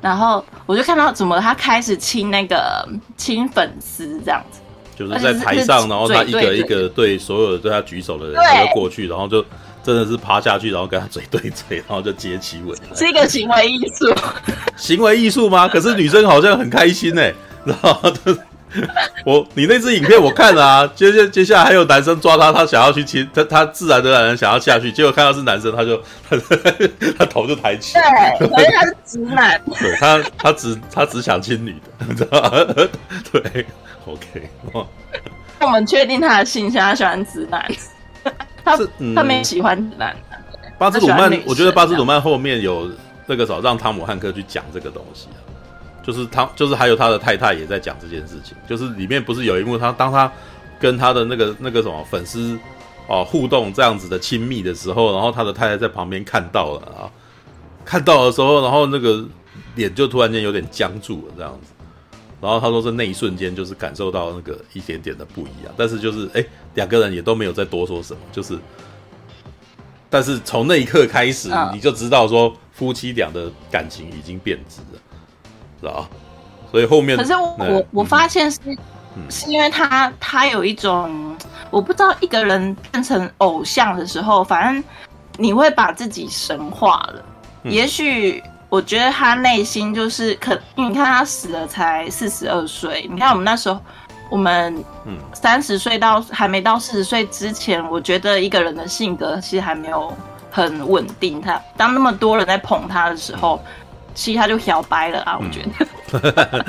[0.00, 2.84] 然后我就看到怎么他开始亲那个
[3.16, 4.58] 亲粉丝这样子，
[4.96, 9.44] 就是在台上，然后他一个一个对所有对他举手的人，然后过去，然后就
[9.82, 14.14] 真的是趴下去，然后跟他嘴对嘴，然后就接起吻，是一个行为艺术，
[14.76, 15.68] 行为艺术吗？
[15.68, 17.32] 可是女生好像很开心哎，
[17.64, 18.36] 然后就。
[19.24, 25.96] 我你那支影片我看了啊，接接接下来还有男生抓他，他想要去亲他，他自然而然想要下去，结果看到是男生，他就
[26.28, 26.36] 他，
[27.16, 27.94] 他头就抬起，
[28.40, 32.50] 对，所以他是直男，对他他只他只想亲女的，你知道吗？
[33.30, 33.64] 对
[34.06, 34.48] ，OK，
[35.60, 37.70] 我们确定他的性向，他喜欢直男，
[38.64, 40.14] 他是、嗯、他没喜欢直男。
[40.76, 42.90] 巴兹鲁曼，我觉得巴兹鲁曼后面有
[43.26, 45.38] 那个什么让汤姆汉克去讲这个东西啊。
[46.02, 48.54] 就是他，就是还有他的太太也在讲这件事情。
[48.68, 50.30] 就是里面不是有一幕，他当他
[50.78, 52.58] 跟他的那个那个什么粉丝
[53.06, 57.08] 哦互动这样子的亲密的时候，然后他的太太在旁边看到了啊，
[57.84, 59.24] 看到的时候，然后那个
[59.76, 61.72] 脸就突然间有点僵住了这样子。
[62.44, 68.58] 然后他说是那一瞬间就是感受到那个一点点的不一样，但是就是哎两个人也都没有再多说什么，就是
[70.10, 74.82] 但是从那一刻开始你就知道说夫妻俩的感情已经变质
[75.80, 75.90] 了。
[75.90, 76.08] 啊，
[76.70, 78.58] 所以后面可是我、嗯、我发现是、
[79.16, 81.36] 嗯、是因为他他有一种
[81.70, 84.84] 我不知道一个人变成偶像的时候，反正
[85.36, 87.22] 你会把自己神化了。
[87.64, 88.42] 嗯、也许
[88.74, 93.80] 我觉得他内心就是可，你看他死了才四十二岁，你看我们那时候
[94.28, 94.74] 我们
[95.06, 100.12] 嗯三十岁到还没到四十岁之前，我觉得一个人的性格其实还没有
[100.50, 101.40] 很稳定。
[101.40, 103.62] 他当那么多人在捧他的时候。
[104.14, 105.38] 其他就摇摆了啊！
[105.38, 105.60] 我觉
[106.12, 106.64] 得，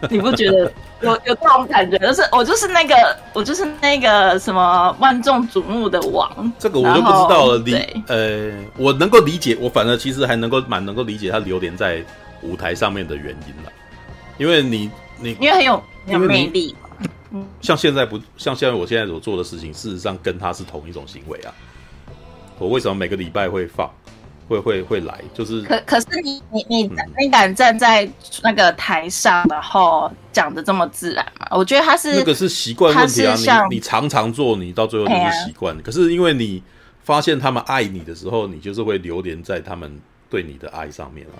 [0.10, 0.70] 你不觉得
[1.00, 1.96] 有有这种感觉？
[1.98, 2.94] 就是我就是那个
[3.32, 6.52] 我就是那个什么万众瞩目的王。
[6.58, 7.58] 这个我就不知道了。
[7.58, 12.04] 理呃，我能够理解，我反而其实还能够蛮能够理解他流连在
[12.42, 13.72] 舞台上面的原因了。
[14.38, 16.74] 因为你你因为很有有魅力。
[17.30, 21.54] 嗯，像现在不像现在我现在所做的事情，事实上跟他是同一种行为啊。
[22.58, 23.88] 我为什么每个礼拜会放？
[24.48, 28.08] 会会会来，就是可可是你你你你敢站在
[28.42, 31.46] 那个台上，然后讲的这么自然吗？
[31.50, 33.34] 我觉得他是那个是习惯问题啊。
[33.68, 35.76] 你你常常做，你到最后就是习惯。
[35.82, 36.62] 可是因为你
[37.02, 41.36] 发现他们爱你的时候，你就是会流连在他们对你的爱上面啊。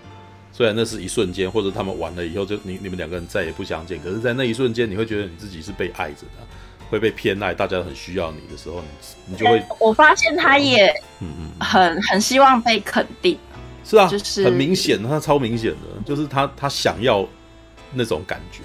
[0.55, 6.47] 虽然那是一瞬间，或者他们完了以后就你你们两个人再也不相见，可是，在那一瞬间，你会觉得你自己是被爱着的。
[6.93, 9.65] 会被偏爱，大家很需要你的时候，你你就会。
[9.81, 10.87] 我发现他也，
[11.21, 13.39] 嗯嗯，很很希望被肯定。
[13.83, 17.27] 是啊，就是很明显，他超明显的，就是他他想要
[17.95, 18.61] 那种感觉，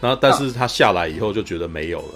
[0.00, 2.14] 然后但是他下来以后就觉得没有了，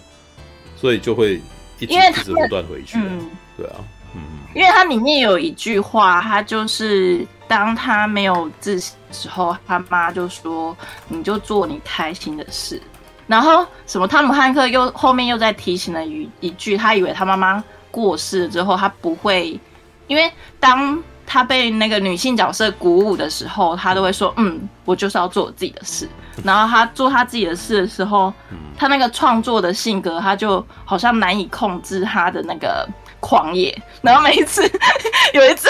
[0.76, 1.42] 所以就会
[1.80, 2.96] 一直一直不断回去。
[2.96, 3.74] 嗯，对啊，
[4.14, 4.20] 嗯，
[4.54, 10.74] 因为他里面有一句话，他就是当他没有自信的时候，他妈就说
[11.08, 12.80] ：“你就做你开心的事。”
[13.28, 14.08] 然后什么？
[14.08, 19.60] 汤姆汉克又后面又在提醒了一一句，他以为他妈妈过世之后，他不会，
[20.08, 26.08] 因为当他被那个女性角色鼓舞的时候，他都会说：“嗯，我就是要做我自己的事。”
[26.42, 28.32] 然后他做他自己的事的时候，
[28.78, 32.88] 他那个创作的性格，他就好像难以控制他的那个
[33.20, 33.76] 狂野。
[34.00, 34.62] 然后每一次
[35.34, 35.68] 有一次，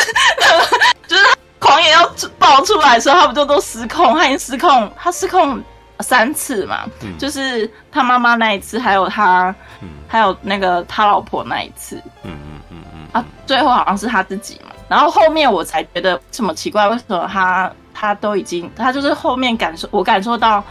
[1.08, 1.24] 就是
[1.58, 4.16] 狂野要爆出来的时候，他不就都失控？
[4.16, 5.60] 他已经失控，他失控
[6.00, 14.72] 三次嘛，嗯、就是他妈妈那一次，还有他，嗯、还有那个他老婆那一次，嗯嗯嗯嗯，啊，最后好像是他自己嘛。
[14.88, 20.64] 然后后面我才觉得这么奇怪，为什么他他都已经，他就是后面感受，我感受到，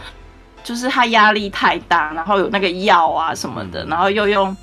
[0.64, 4.56] 就是他压力太大，然后有那个药啊什么的，然后又用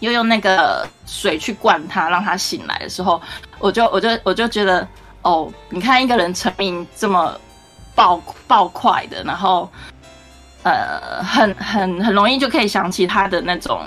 [0.00, 3.18] 又用那个水去灌他，让他醒来的时候，
[3.58, 4.86] 我就我就我就觉得，
[5.22, 7.34] 哦，你看一个人成名这么
[7.96, 9.68] 爆爆快的，然后
[10.62, 13.84] 呃，很很很容易就可以想起他的那种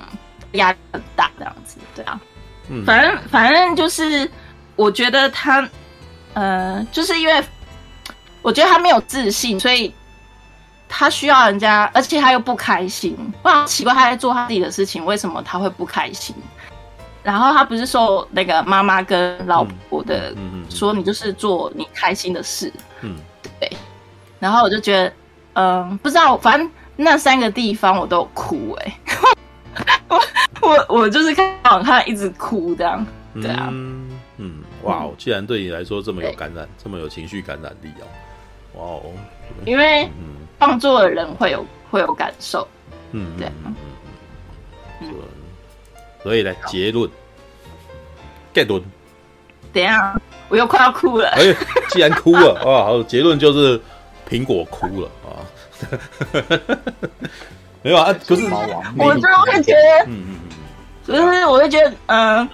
[0.51, 2.20] 压力很大这样子，对啊，
[2.68, 4.30] 嗯，反正反正就是。
[4.76, 5.68] 我觉得他，
[6.36, 7.43] 呃，就是因为
[8.41, 9.93] 我觉得他没有自信，所以
[10.88, 13.18] 他需要人家，而且他又不开心。
[13.43, 16.34] 我好奇怪，他在做他自己的事情，为什么他会不开心？
[17.24, 20.34] 然后他不是受那个妈妈跟老婆的
[20.70, 23.39] 说，你就是做你开心的事，嗯，对。
[24.40, 25.08] 然后我就觉得，
[25.54, 28.94] 嗯、呃，不知道，反正那三个地方我都有哭、欸，
[29.86, 30.22] 哎，我
[30.62, 33.70] 我我就是看到他一直哭这样，对啊。
[34.42, 35.14] 嗯，哇哦！
[35.18, 38.08] 既然对你来说这么有感染，这么有情绪感染力哦，
[38.76, 39.12] 哇哦！
[39.66, 42.66] 因为嗯，创作的人会有会有感受，
[43.12, 43.76] 嗯，对，嗯
[45.02, 45.14] 嗯，
[46.24, 47.10] 所以呢结论，
[48.54, 48.82] 结论，
[49.74, 50.18] 等下
[50.48, 51.28] 我又快要哭了。
[51.32, 51.54] 哎，
[51.90, 53.78] 既然哭了 啊，好，结论就是
[54.30, 55.42] 苹果哭了啊，
[57.82, 59.22] 没有啊，不是我就
[59.52, 60.40] 会觉得，嗯嗯嗯，
[61.06, 62.50] 就是我会觉得，嗯。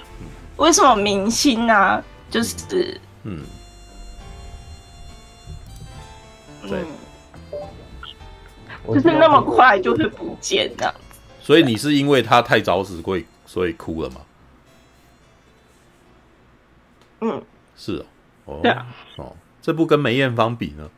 [0.58, 2.02] 为什么明星呢、啊？
[2.30, 3.44] 就是嗯，
[6.62, 6.80] 对，
[8.88, 11.00] 就是那么快就会不见这样子。
[11.42, 14.22] 所以你是因为他太早死，所以所以哭了吗？
[17.20, 17.44] 嗯，
[17.76, 18.06] 是
[18.46, 20.90] 哦，对啊，哦，这部跟梅艳芳比呢？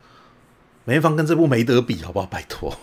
[0.88, 2.26] 梅芳跟这部没得比，好不好？
[2.26, 2.74] 拜托，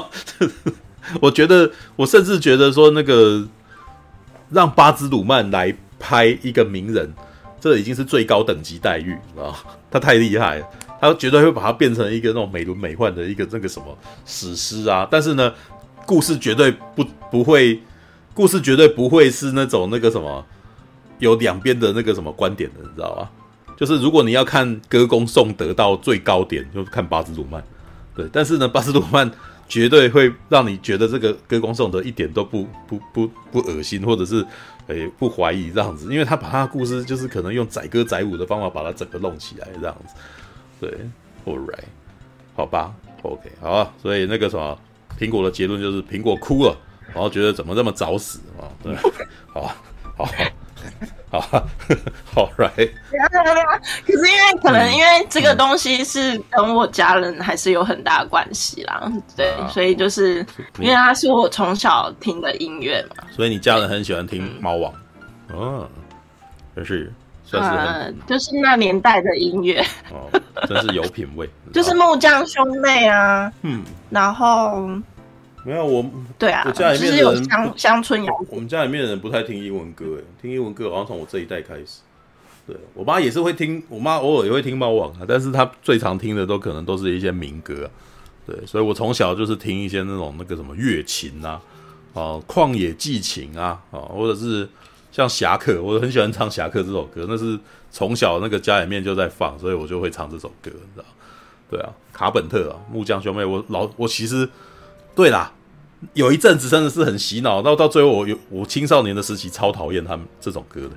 [1.20, 3.46] 我觉得，我甚至觉得说那个。
[4.54, 7.10] 让巴兹鲁曼来拍一个名人，
[7.58, 9.64] 这已经是最高等级待遇啊！
[9.90, 10.68] 他太厉害了，
[11.00, 13.96] 他绝对会把它变成一个那种美轮美奂的一个那个什么
[14.26, 15.08] 史诗啊！
[15.10, 15.50] 但是呢，
[16.04, 17.80] 故事绝对不不会，
[18.34, 20.44] 故事绝对不会是那种那个什么
[21.18, 23.30] 有两边的那个什么观点的，你知道吧？
[23.82, 27.60] 就是如果你要看歌功颂德到最高点，就看巴兹鲁曼。
[28.14, 29.28] 对，但是呢，巴兹鲁曼。
[29.68, 34.44] 绝对会让你觉得这个歌功颂德一点都不不不不恶心，或者是
[34.86, 40.14] 诶、不怀疑这样子，因为他把他的故事就是可能用载歌载舞的方法把它整个弄起来这样子。
[40.78, 40.90] 对
[41.46, 41.84] ，All right，
[42.54, 43.90] 好吧，OK，好啊。
[44.02, 44.78] 所以那个什么，
[45.18, 46.76] 苹果的结论就是苹果哭了，
[47.14, 48.68] 然后觉得怎么这么早死啊？
[48.82, 48.94] 对，
[49.54, 49.74] 好，好。
[50.18, 50.28] 好，
[52.34, 52.90] 好，right。
[54.06, 60.44] 可是因为可能因为这个东西是跟我家人还是有很大的关系啦，对，所以就是
[60.78, 63.24] 因为它是我从小听的音乐嘛。
[63.30, 64.92] 所以你家人很喜欢听猫王，
[65.54, 65.88] 嗯，
[66.76, 67.10] 就是
[67.44, 69.80] 算是很，就是那年代的音乐，
[70.10, 70.28] 哦，
[70.68, 71.48] 真是有品味。
[71.72, 74.86] 就是木匠兄妹啊，嗯，然后。
[75.64, 76.04] 没有我，
[76.38, 78.34] 对啊，我家里面的人乡乡村谣。
[78.48, 82.00] 我们家里面的人不太听英文歌，诶，听英文歌好像从我这一代开始。
[82.66, 87.90] 对，我妈也是会听，我妈偶尔也会听猫王啊，但是她最常听的都可能都是一些民歌啊。
[88.44, 91.60] 对，所以我从小就是听一些那种那个什么乐琴啊，
[92.12, 94.68] 哦，旷野寄情啊，哦，或者是
[95.12, 97.56] 像侠客，我很喜欢唱侠客这首歌，那是
[97.90, 101.04] 从小那个家里面就在放，所以我就会唱这首歌，你知道？
[101.70, 104.48] 对啊，卡本特啊，木匠兄妹，我老我其实。
[105.14, 105.52] 对啦，
[106.14, 110.90] 有一阵子真的是很洗脑，到到最后我有我青少年的时期超讨厌他们这种歌的，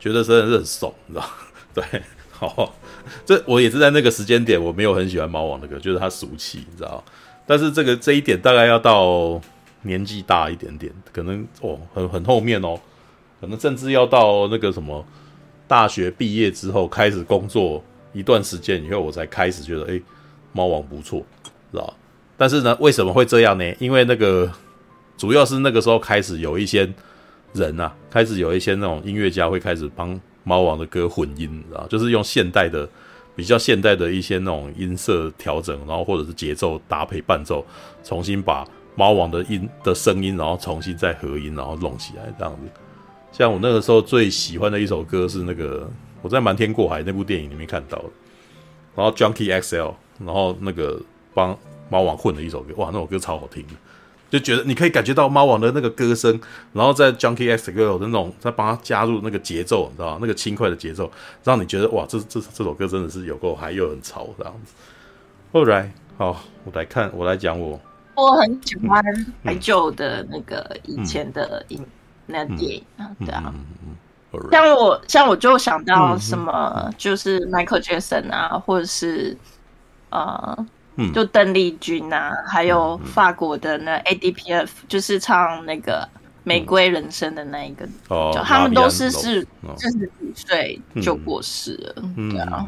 [0.00, 1.26] 觉得真的是很怂，你知道？
[1.74, 1.84] 对，
[2.30, 2.74] 好，
[3.26, 7.02] 这我也是在那个时间点，我没有很喜欢猫王的歌，觉得他俗气，你知道？
[7.46, 9.40] 但是这个这一点大概要到
[9.82, 12.80] 年纪大一点点，可能哦很很后面哦，
[13.40, 15.04] 可能甚至要到那个什么
[15.68, 17.84] 大学毕业之后开始工作
[18.14, 20.00] 一段时间以后，我才开始觉得哎，
[20.52, 21.22] 猫王不错，
[21.70, 21.94] 知道？
[22.36, 23.74] 但是呢，为什么会这样呢？
[23.78, 24.50] 因为那个
[25.16, 26.92] 主要是那个时候开始有一些
[27.52, 32.88] 人啊，开始有一些那种音乐家会开始帮猫王的歌混音，啊，就是用现代的
[33.36, 37.64] 比较现代的一些那种音色调整，然后或者是节奏搭配伴奏，
[38.02, 38.66] 重新把
[38.96, 42.80] 猫王的音的声音，然后重新再合音，然后弄起来这样子。
[43.30, 45.88] 像我那个时候最喜欢的一首歌是那个
[46.20, 48.10] 我在《瞒天过海》那部电影里面看到的，
[48.96, 51.00] 然后 Junkie XL，然后那个
[51.32, 51.56] 帮。
[51.88, 53.74] 猫王混的一首歌，哇，那首歌超好听的，
[54.30, 56.40] 就觉得你可以感觉到猫王的那个歌声，
[56.72, 60.18] 然后在 Junkie X Girl 的那种，再帮他加入那个节奏，你知道吗？
[60.20, 61.10] 那个轻快的节奏，
[61.44, 64.72] 让你觉得哇，这这这首歌真的是有够嗨又很潮这样子。
[65.52, 67.80] 后来，好，我来看，我来讲我，
[68.16, 69.02] 我很喜欢
[69.44, 71.86] 怀旧的那个以前的影、嗯、
[72.26, 73.54] 那电影啊，对啊。
[74.50, 79.36] 像我，像我就想到什么，就是 Michael Jackson 啊，或者是
[80.10, 80.66] 呃，
[81.12, 86.02] 就邓丽君啊，还有法国的那 ADPF，就是唱那个
[86.44, 87.86] 《玫瑰人生》的那一个，
[88.32, 92.66] 就他们都是是四十几岁就过世了，对啊，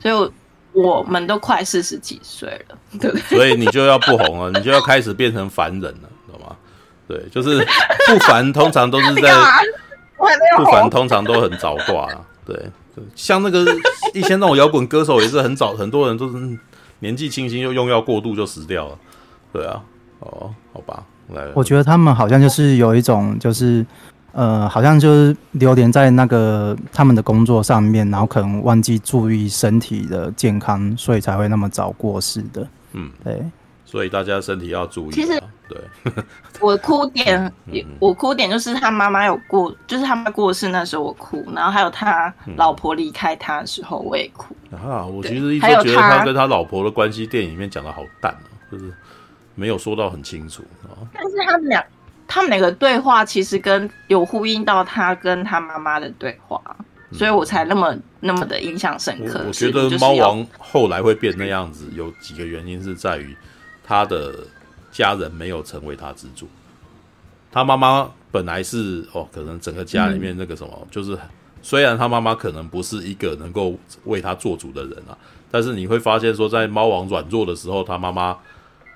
[0.00, 0.32] 所以
[0.72, 3.38] 我们都快四十几岁了，对不对？
[3.38, 6.56] 所以你就要不红了，你就要开始变成凡人了，懂吗？
[7.08, 7.58] 对，就是
[8.06, 9.32] 不凡，通常都是在。
[10.56, 12.56] 不凡通常都很早挂啊，对，
[13.16, 13.66] 像那个
[14.14, 16.58] 一些那种摇滚歌手也是很早，很多人都是
[17.02, 18.98] 年纪轻轻又用药过度就死掉了，
[19.52, 19.82] 对啊，
[20.20, 23.84] 哦，好吧，来，我觉得他们好像就是有一种就是
[24.30, 33.42] 呃，好像就是流连在那个他们的工作上面，然后可能忘记注意身体的健康，所以才会那么早过世的，嗯，对。
[33.84, 35.12] 所以大家身体要注意。
[35.12, 35.42] 其实，
[35.72, 36.12] 对，
[36.60, 37.52] 我哭点，
[37.98, 44.54] 我哭点就是他妈妈有过，就是他妈过世那时候我哭，然后还有他老婆离开他的时候我也哭。
[44.70, 48.36] 啊，我其实一直觉得他跟他老婆的关系，电影里面讲的好淡，
[48.70, 48.92] 就是
[49.54, 50.62] 没有说到很清楚。
[51.12, 51.84] 但是他们俩，
[52.28, 56.60] 他们两个对话其实跟有呼应到他跟他妈妈的对话，
[57.12, 59.40] 所以我才那么那么的印象深刻。
[59.40, 63.34] 我，我觉得猫王后来会变那样子，有几个原因是在于。
[63.84, 64.32] 他的
[64.92, 66.46] 家人没有成为他支柱，
[67.50, 71.18] 他妈妈本来是哦，可能整个家里面那个什么，嗯、就是
[71.62, 75.16] 虽然他妈妈可能不是一个能够为他做主的人啊，
[75.50, 78.38] 但是你会发现说，在猫王软弱的时候，他妈妈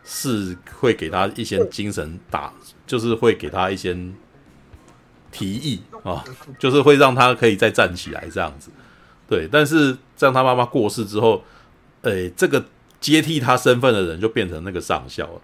[0.05, 2.53] 是会给他一些精神打，
[2.87, 3.97] 就是会给他一些
[5.33, 6.23] 提议啊，
[6.59, 8.71] 就是会让他可以再站起来这样子。
[9.27, 11.43] 对，但是在他妈妈过世之后，
[12.03, 12.63] 诶，这个。
[12.99, 15.41] 接替他身份的人就变成那个上校了，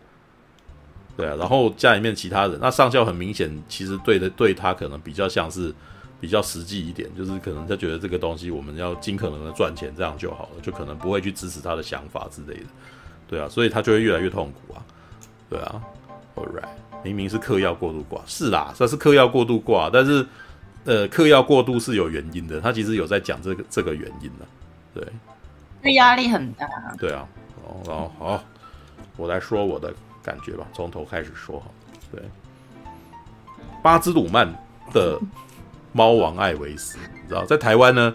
[1.16, 5.72] 对啊，然后家里面其他人，那上校很明显，其实对的对他可能比较像是
[6.20, 12.66] 比较实际一点，就是可能他觉得这个东西我们要尽可能的赚钱，这样就好了，就可能不会去支持他的想法之类的，
[13.28, 14.82] 对啊，所以他就会越来越痛苦啊，
[15.50, 15.82] 对啊
[16.34, 16.68] ，All right，
[17.02, 20.26] 明明是嗑药过度挂，是啦，他是嗑药过度挂，但是
[20.84, 24.46] 呃，嗑药过度是有原因的，他其实有在讲这个这个原因的，
[24.94, 25.06] 对，
[25.82, 26.66] 这压力很大，
[26.98, 27.28] 对啊。
[27.86, 28.42] 哦，好，
[29.16, 29.92] 我来说我的
[30.22, 31.66] 感觉吧，从头开始说哈。
[32.12, 32.22] 对，
[33.82, 34.52] 巴兹鲁曼
[34.92, 35.18] 的
[35.92, 38.14] 猫王艾维斯，你知道，在台湾呢，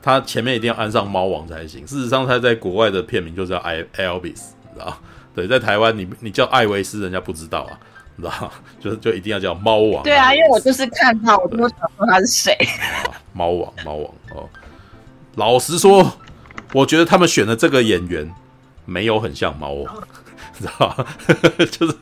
[0.00, 1.84] 他前面一定要安上猫王才行。
[1.86, 4.96] 事实上，他在国外的片名就叫艾艾尔比斯，你知道？
[5.34, 7.78] 对，在台湾你你叫艾维斯，人家不知道啊，
[8.16, 8.52] 你知道？
[8.78, 10.02] 就就一定要叫猫王。
[10.02, 12.56] 对啊，因为我就是看他，我就想说他是谁。
[13.32, 14.48] 猫王，猫王哦。
[15.34, 16.12] 老实说，
[16.72, 18.32] 我觉得他们选的这个演员。
[18.84, 20.02] 没有很像猫王，
[20.58, 21.06] 知道吧？
[21.70, 21.96] 就是，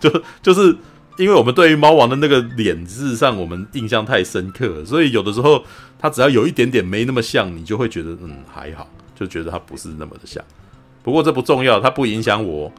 [0.00, 0.76] 就就是
[1.18, 5.62] 因为我们对于猫王的那个脸，事实上我们印象太深刻了，所以有的时候
[5.98, 10.42] 他只要有一点点没那么像，你就会觉得嗯还好，就觉得他不是那么的像。
[11.02, 12.72] 不过这不重要，它不影响我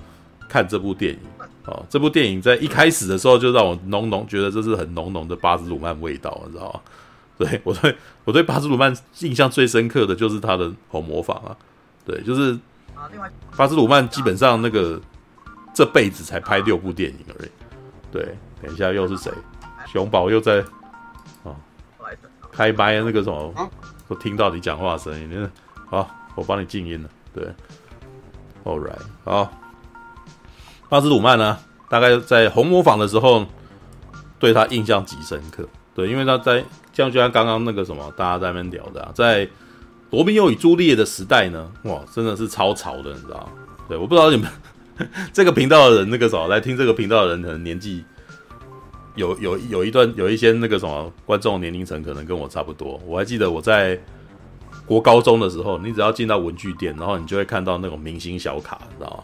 [0.49, 1.19] 看这部电影
[1.65, 1.86] 哦。
[1.89, 6.80] 这部电影在一开始的时候就让我浓浓觉得这是很浓浓的巴斯鲁曼味道，你知道吗？
[7.38, 11.55] 对我对我对巴斯鲁曼印象最深刻的就是他的红模仿啊，
[12.05, 12.57] 对，就是。
[13.55, 14.99] 巴斯鲁曼基本上那个
[15.78, 17.49] 这辈子才拍六部电影而已。
[18.11, 19.32] 对，等一下又是谁？
[19.86, 20.65] 熊宝又在
[21.43, 21.55] 哦，
[22.51, 23.69] 开麦那个什么，
[24.07, 25.49] 我听到你讲话声音。
[25.88, 27.09] 好，我帮你静音了。
[27.32, 27.45] 对
[28.63, 29.51] ，All right，好。
[30.89, 31.55] 巴斯鲁曼呢，
[31.88, 33.45] 大概在红磨坊的时候，
[34.39, 35.63] 对他印象极深刻。
[35.93, 39.47] 对，因为他在像就像刚刚那个什么，大家在那边聊的，啊，在。
[40.09, 43.49] 罗密欧与朱丽叶的时代呢，哇，真的是超潮的，你知道吗？
[43.89, 44.49] 对，我不知道你们
[45.31, 48.03] 这个频道的人，那个什么来听这个频道的人，可能年纪
[49.15, 52.99] 有有有一段有一些那个什么观众年龄层，可能跟我差不多。
[53.05, 53.99] 我还记得我在
[54.85, 59.23] 国高中的时候，你只要进到文具店，然后你就会看到那种明星小卡，你知道吗？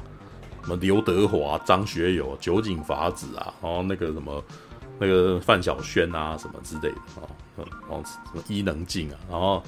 [0.64, 4.44] 什么刘德华、张学友、酒井法子啊，然后那个什么
[5.00, 9.64] 那个范晓萱啊，什么之类的啊，然后什么伊能静啊，然后。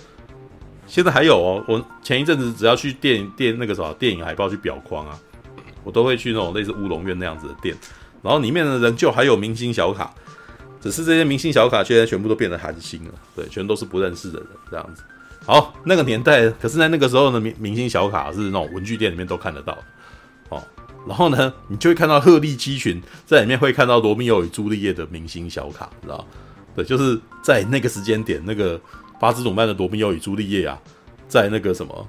[0.88, 5.20] 现在还有哦，我前一阵子只要去电电那个什么电影海报去裱框啊，
[5.86, 7.74] 我都会去那种类似乌龙院那样子的店，
[8.22, 10.14] 然后里面的人就还有明星小卡，
[10.82, 15.04] 只是这些明星小卡现在全部都变得韩星了，对，全都是不认识的人这样子。
[15.46, 19.78] 好，那个年代，可是在那个时候的明明星小卡是那种文具店里面都看得到
[20.50, 20.62] 哦，
[21.08, 26.28] 然后呢，你就会看到鹤立鸡群在里面会看到罗密欧与朱丽叶的明星小卡，知道
[26.76, 28.82] 对，就是在那个时间点，那个
[29.20, 30.80] 巴兹鲁曼的罗密欧与朱丽叶啊，
[31.28, 32.08] 在那个什么，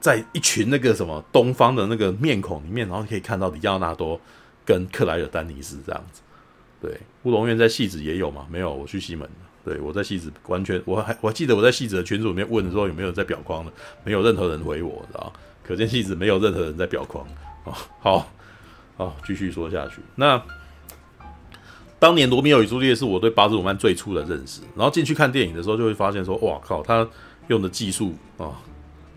[0.00, 4.18] 在一群那个什么东方的那个面孔里面，然后可以看到李奥纳多
[4.64, 6.22] 跟克莱尔丹尼斯这样子。
[6.80, 8.46] 对，乌龙院在戏子也有吗？
[8.50, 9.28] 没有，我去西门。
[9.62, 13.70] 对，我在戏子完 全，我还我还记得我在戏子的群组里面问的时候有没有在表框的，
[14.02, 15.30] 没有任何人回我，知道
[15.62, 17.26] 可见戏子没有任何人在表框。
[17.64, 18.26] 哦，好，
[18.96, 20.00] 好，继续说下去。
[20.16, 20.42] 那
[21.98, 27.06] 当年《罗密欧与朱丽叶》是我对巴兹鲁曼最初的认识，然后进去看电影的时候就会发现说，哇靠，他
[27.48, 28.58] 用的技术啊，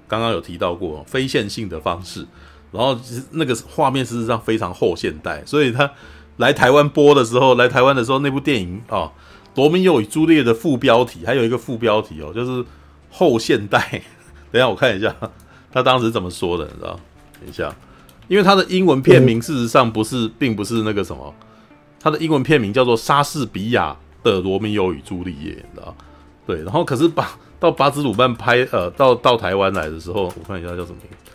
[0.07, 2.25] 刚刚有提到过非线性的方式，
[2.71, 5.91] 然后其实那个画面事实上非常后现代，所以他
[6.37, 9.11] 来台湾播的时候，来台湾的时候那部电影啊。
[9.55, 12.65] 罗密欧与朱丽叶的副标题还有一个副标题哦，就是
[13.11, 13.87] 后现代。
[14.51, 15.15] 等一下我看一下，
[15.71, 16.99] 他当时怎么说的，你知道？
[17.39, 17.75] 等一下，
[18.27, 21.31] 因为他的英文片名事实上不是，并不是那个什么，
[21.99, 25.95] 他的英文片名叫做《莎士比亚的罗密欧与朱丽叶》，你知道？
[26.47, 31.31] 对，然后可是巴到巴兹鲁曼拍呃到到台湾来的时候，我看一下叫什么名字？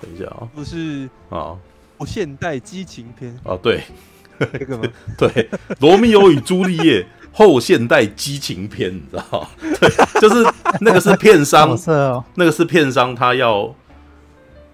[0.00, 1.58] 等一下啊、哦，不是啊，
[1.98, 3.82] 后现代激情片哦，对，
[4.38, 4.84] 这个吗？
[5.18, 5.28] 对，
[5.80, 7.02] 《罗密欧与朱丽叶》。
[7.32, 9.48] 后现代激情片，你知道吗？
[9.80, 10.48] 对，就是
[10.80, 13.74] 那个是片商，哦、那个是片商，他要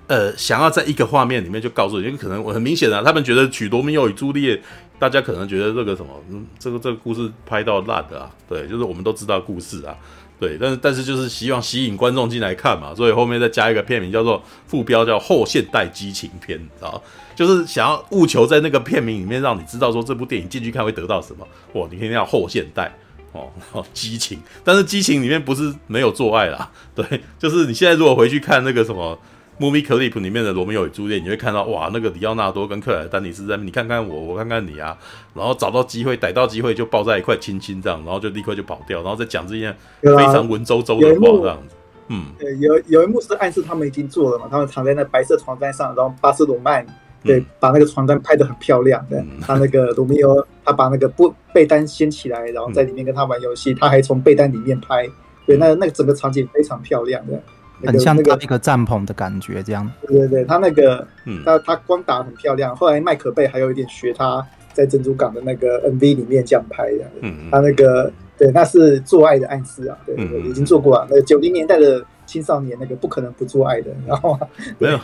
[0.08, 4.62] 呃想要在一个画面里面就告诉你，因为可能我很明显啊，他们觉得取罗密欧与朱丽叶，
[4.98, 9.96] 大家可能觉得这个什么，嗯，这个这个故事拍到烂的啊，对，就是我们都知道故事啊，
[10.40, 17.02] 对，但是但是就是希望吸引观众进来看嘛，所以后面再加一个片名叫做副标叫后现代激情片，你知道？
[17.36, 21.46] 就是想要务求在那个片名里面让你知道说这部电影进去看会得到什么。
[21.74, 22.90] 哇，你一定要后现代
[23.32, 23.50] 哦，
[23.92, 27.04] 激情，但是激情里面不是没有做爱啦，对，
[27.38, 29.18] 就是你现在如果回去看那个什么
[29.60, 34.96] movie clip 里面的罗密欧与朱丽叶，你会看到哇，那个里奥纳多跟克莱丹尼斯在你看看我，我看看你啊，
[35.34, 41.76] 然后找到机会逮到机会就抱在一块亲亲这样，然后就立刻就跑掉，然后再讲这件非常文绉绉的话这样子。
[42.08, 42.24] 嗯，
[42.58, 46.84] 有有一幕是暗示他们已经做了嘛，他们躺在那白色床单上，然后巴斯鲁曼。
[47.22, 49.04] 对，把那个床单拍得很漂亮。
[49.10, 53.74] 对，他那个罗密欧， 他把那个布被单掀起来，然后在里面跟他玩游戏。
[53.74, 55.06] 他还从被单里面拍。
[55.44, 57.38] 对，那那个整个场景非常漂亮的，
[57.84, 59.90] 很像那个一个帐篷的感觉这样。
[60.06, 61.06] 对对对，他那个，
[61.44, 62.74] 他他光打很漂亮。
[62.74, 67.04] 后来麦可贝还有一点学他在珍珠港的那个 MV 里面这样拍的。
[67.20, 69.96] 嗯，他那个对，那是做爱的暗示啊。
[70.06, 70.14] 对，
[70.48, 71.06] 已经做过了。
[71.10, 74.38] 那九零年代的青少年那个不可能不做爱的，然后
[74.78, 74.98] 没有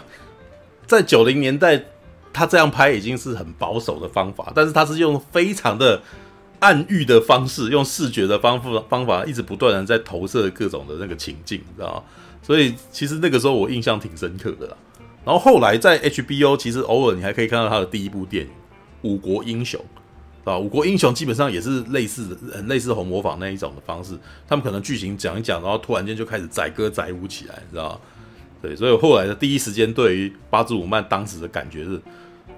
[0.86, 1.82] 在九零年代。
[2.38, 5.98] 他这样拍已经是很保守的方法，但是他是用非常的
[6.58, 12.02] 暗喻的方式，用视觉的方法方法，一直不断的在投射各种的那个情境，你知道吗？
[12.46, 14.76] 所以其实那个时候我印象挺深刻的啦。
[15.24, 18.50] 然后后来在 HBO，其实偶尔你还可以看到他的第一部电影
[19.02, 19.80] 《五国英雄》
[20.50, 24.16] 啊，《五国英雄》基本上也是类似，类似红模仿那一种的方式，
[24.46, 28.00] 他们可能剧情讲一讲，然后突然间就开始载歌载舞起来，你知道吗？
[28.62, 32.00] 对，所以后来的第一时间对于巴兹鲁曼当时的感觉是。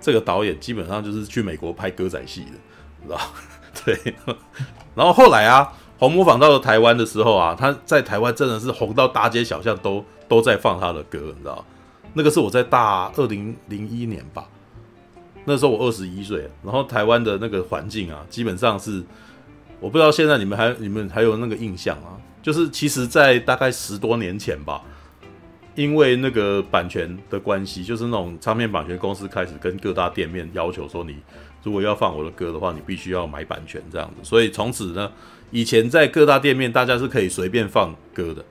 [0.01, 2.53] 这个导演基本上就是去美国拍歌仔戏的，
[3.05, 3.19] 知道？
[3.85, 4.15] 对。
[4.95, 11.65] 然后后来啊，红模仿到了台湾的时候啊，他在台湾真的是红到大街小巷都都在放他的歌，你知道？
[12.15, 14.47] 那个是我在大二零零一年吧，
[15.45, 16.49] 那时候我二十一岁。
[16.63, 19.03] 然后台湾的那个环境啊，基本上是
[19.81, 22.17] 我不知道现在你们还你们还有那个印象啊？
[22.43, 24.81] 就是其实，在大概十多年前吧。
[25.75, 31.15] 因为那个版权的关系，就是那种唱片版权公司开始跟各大店面要求说，你
[31.63, 34.17] 如果要放我的歌的话，你必须要买版权这样子。
[34.25, 35.09] 所以从此呢，
[35.51, 38.45] 以前在各大店面大家是可以随便放歌的，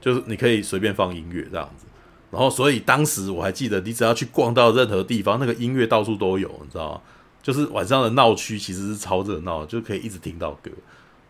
[0.00, 1.86] 就是你可以随便放音乐这样子。
[2.30, 7.00] 然后，所以当时我还记得，你只要去逛到任何地方，那个音乐到处都有，你知道吗？
[7.42, 10.70] 就是晚上的闹区其实是超热闹，就可以一直听到歌，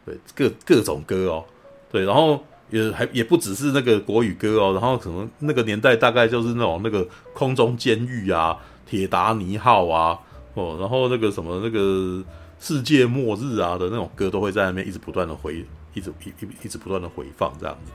[0.04, 1.44] 对，各各种歌哦，
[1.90, 2.42] 对，然后。
[2.72, 8.56] 也还也不只是那个国语歌哦，然后可能那个年代大概就是那种那个空中监狱啊、
[8.86, 10.16] 铁达尼号啊，
[10.54, 12.22] 哦，然后那个什么那个
[12.60, 15.64] 世界末日啊的那种歌都会在那边一直不断的回，
[15.94, 17.90] 一直一一一直不断的回放这样子。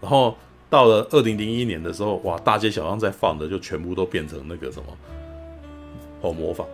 [0.00, 0.36] 然后
[0.68, 4.86] 到了二零零一年的时候，哇，大街小巷在放的就全部都变成那个什么
[6.20, 6.66] 红模仿，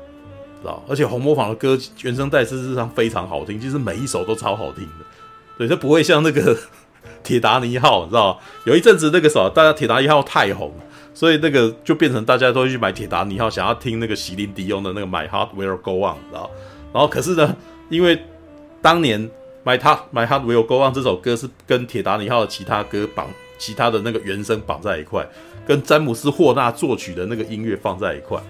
[0.63, 0.83] 知道？
[0.89, 5.05] 而且红磨坊的歌原声带事实上非常好听，其实每一首都超好听的，
[5.59, 6.57] 对，它不会像那个。
[7.25, 10.73] 铁达尼号，你知道有一阵子那个时候，大家铁达尼号太红，
[11.13, 16.49] 所以那个就变成大家都去买铁达尼号，想要听那个席琳迪翁的那个 My Heart Will Go On，知道？
[16.93, 17.57] 然后可是呢，
[17.89, 18.21] 因为
[18.81, 19.31] 当年
[19.65, 23.29] My Heart My Heart Will Go On 这首歌是跟铁达尼号的其他歌绑，
[23.59, 25.27] 其他的那个原声绑在一块，
[25.67, 28.41] 跟詹姆斯霍纳作曲的那个音乐放在一块，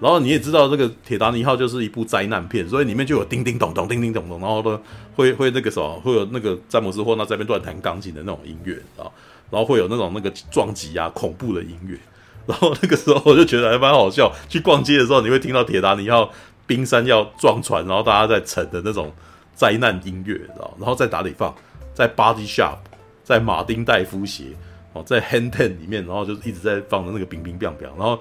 [0.00, 4.80] 然后你也知道这个《铁达尼号》就是一部灾难片，所以里面就有叮叮咚咚、叮叮咚咚，然后呢
[5.16, 9.10] 会会那个什么，会有那个詹姆斯霍纳在那边乱弹钢琴的那种音乐啊，
[9.50, 11.98] 然后会有那种那个撞击啊、恐怖的音乐，
[12.46, 14.32] 然后那个时候我就觉得还蛮好笑。
[14.48, 16.24] 去逛街的时候，你会听到《铁达尼号》
[16.66, 19.12] 冰山要撞船，然后大家在沉的那种
[19.54, 21.54] 灾难音乐，然后然后在哪里放？
[21.94, 22.78] 在 Body Shop，
[23.22, 24.44] 在马丁戴夫鞋
[24.92, 28.20] 哦，在 Hang Ten 里面，然后就一直在放的那个冰冰冰冰，然后。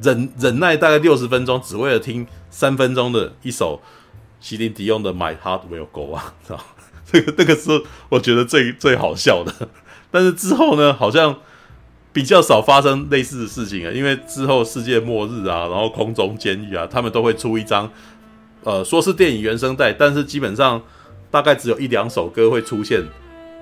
[0.00, 3.80] 忍忍耐大概六十分钟，只为了听三分钟的一首
[4.40, 6.60] 席琳迪翁的《My Heart Will Go On》啊，知道
[7.06, 7.70] 这个那个是
[8.08, 9.68] 我觉得最最好笑的。
[10.10, 11.38] 但是之后呢，好像
[12.12, 17.90] 比较少发生类似的事情啊，因为之后世界末日啊，然后空中监狱啊，他们都会出一张，
[18.64, 20.80] 呃，说是电影原声带，但是基本上
[21.30, 23.02] 大概只有一两首歌会出现，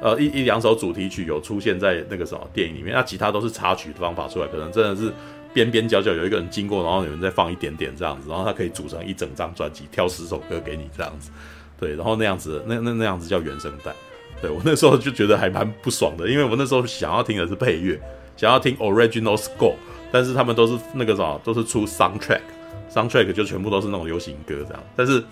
[0.01, 5.13] 呃，一一两首主题曲有出现在那个什么电影里面，那其他都是插曲的方法出来，可能真的是。
[5.53, 11.29] 边边角角有一个人经过，然后有人再放一点点这样子，然后他可以组成一整张专辑，挑十首歌给你这样子，
[11.77, 13.93] 对，然后那样子，那那那样子叫原声带。
[14.41, 18.01] 对，我那时候就觉得还蛮不爽的，因为我那时候想要听的是配乐，
[18.41, 19.75] 想要听 original score，
[20.11, 25.23] 但是他们都是那个什么，都是出 soundtrack，soundtrack 就全部都是那种流行歌这样，但是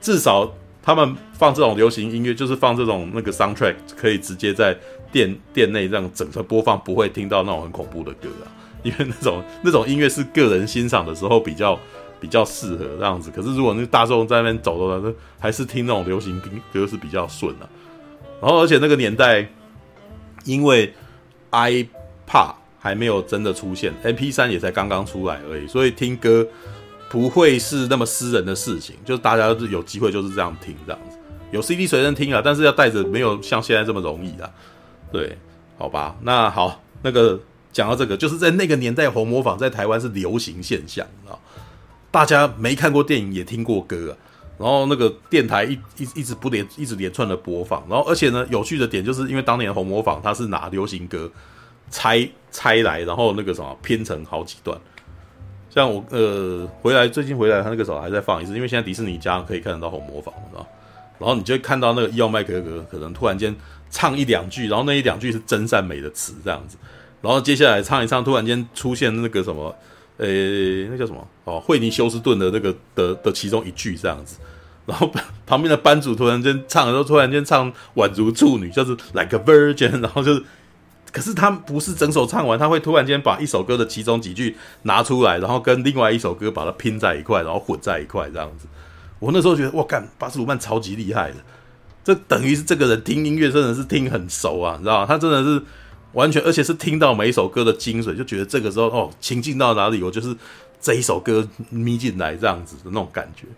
[0.00, 0.52] 至少
[0.82, 4.76] 他们放这种流行音乐，就是放这种那个 soundtrack，可以直接在
[5.12, 8.50] 店店内这样整个播放，不会听到那种很恐怖的歌啊。
[8.82, 11.78] 因为那种那种音乐是个人欣赏的时候比较
[12.18, 16.42] 比较适合这样子，可是如果那大众在那边走的话，还是听那种流行
[16.72, 17.68] 歌是比较顺的。
[18.42, 19.48] 然后而且那个年代，
[20.44, 20.92] 因为
[21.50, 21.88] I
[22.26, 26.46] 怕还没有真的出现，MP3 也才刚刚出来而已，所以听歌
[27.08, 31.16] 不会是那么私人的事情，就是大家有机会就是这样听这样子，
[31.50, 34.50] 有 CD 随身听啊，但是要带着没有像现在这么容易啊。
[35.12, 35.38] 对，
[35.78, 37.40] 好吧，那好那个。
[37.74, 41.34] 讲到这个，就是在那个年代，红模仿在台湾是流行现象啊。
[42.08, 44.14] 大家没看过电影，也听过歌啊。
[44.58, 47.84] 然后那个电台一一一直不连一直连串的播放。
[47.90, 51.28] 然后而且呢，有趣的点就是因为当年红模仿它是拿流行歌
[51.90, 54.78] 拆拆来，然后那个什么拼成好几段。
[55.70, 60.66] 像我呃回来最近回来，他那个时候还在放一次，因为现在迪士尼家可以看得到红模仿，知道？
[61.18, 63.54] 然后你就看到那个伊奥麦克格可能突然间
[63.90, 66.76] 唱一两句，然后那一两句是真善美的词这样子。
[67.22, 69.74] 然后接下来唱一唱，突然间出现那个什么，
[70.18, 70.26] 呃，
[70.90, 71.26] 那叫什么？
[71.44, 74.38] 哦，惠尼休斯顿的那个的的其中一句这样子。
[74.86, 75.10] 然后
[75.46, 80.00] 旁边的班主突然间唱的时候，突然间唱宛如处女，就是 like a virgin。
[80.00, 80.44] 然后就是，
[81.14, 88.66] 可是他不是整首唱完，他会突然间把一首歌的其中几句拿出来，然后跟另外一首歌把它拼在一块，然后混在一块这样子。
[89.20, 91.36] 我那时候觉得，哇，干巴斯鲁曼超级厉害的，
[92.02, 95.06] 这等于是这个人听音乐真的是听很熟啊，你知道？
[95.06, 95.62] 他真的是。
[96.14, 100.32] 完全，而且是听到每一首歌的精髓，就觉得这个时候哦，情境到哪里，我就是
[100.80, 103.48] 这一首歌眯进来这样子的那种感觉。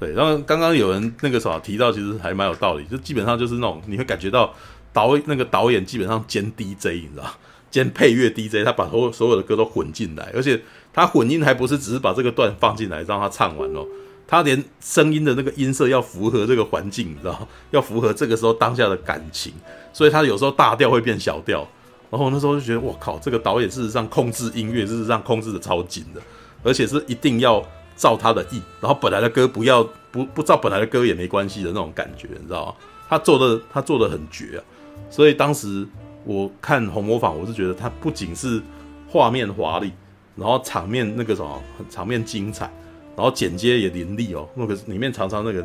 [0.00, 4.52] 对，然后刚刚有人那个啥提到，其实还蛮有道理，就基本上就是那种你会感觉到
[4.92, 7.24] 导那个导演基本上兼 DJ，你知道，
[7.70, 10.60] 兼配乐 DJ，他把所有所有的歌都混进来，而且
[10.92, 13.86] 他混音还不是只是把这个段放进来让他唱完哦，
[14.26, 19.52] 他连声音的那个音色要符合这个环境，你知道， 要符合这个时候当下的感情，
[19.92, 21.66] 所以他有时候大调会变小调。
[22.10, 26.20] 然后那时候就觉得，我靠，这个导演事实上控制音乐，事实上控制的超紧的，
[26.64, 27.64] 而且是一定要
[27.94, 29.80] 照他的意，然后本来的歌不要
[30.10, 32.74] 不不照本来的歌也没关系的那种感觉，你知道吗？
[33.08, 34.64] 他做的他做的很绝啊，
[35.08, 35.86] 所以当时
[36.24, 38.60] 我看红模仿，我是觉得它不仅是
[39.08, 39.92] 画面华丽，
[40.36, 42.70] 然后场面那个什么，场面精彩，
[43.16, 45.64] 然后剪接也凌厉哦，那个里面常常那个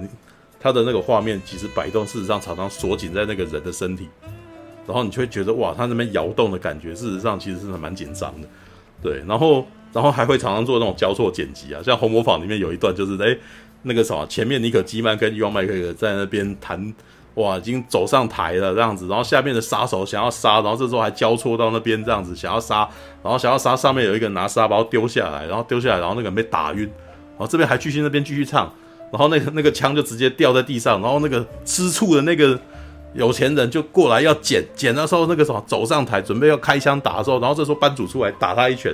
[0.59, 4.07] 他的那个画面其实摆动，事实上常常锁紧在那个人的身体。
[4.87, 8.47] 然后你就会觉得哇，他那边摇动的感觉，事实上其实是蛮紧张的，
[9.01, 9.23] 对。
[9.27, 13.35] 然后，然后还会常常做那种交错剪辑啊，像《红模仿》里面有一段就是，哎，
[13.81, 16.93] 那个什么，前面尼可基曼跟伊万麦克在那边谈，
[17.35, 22.87] 哇，已经走上台了这样子，然后下面的杀手想要杀，然后这时候还交错到那边这样子想要杀，
[23.23, 28.71] 然后想要杀，上面有一个拿沙包丢下来，然后丢下来，然后那个人被打晕，然后这边还继续那边继续唱，
[29.11, 32.59] 然后那个 那个枪就直接掉在地上，然后那个吃醋的那个。
[33.13, 38.93] 有钱人就过来要捡捡的时候，那个什么走上台准备要开枪打的时候，然后这时候班主出来打他一拳，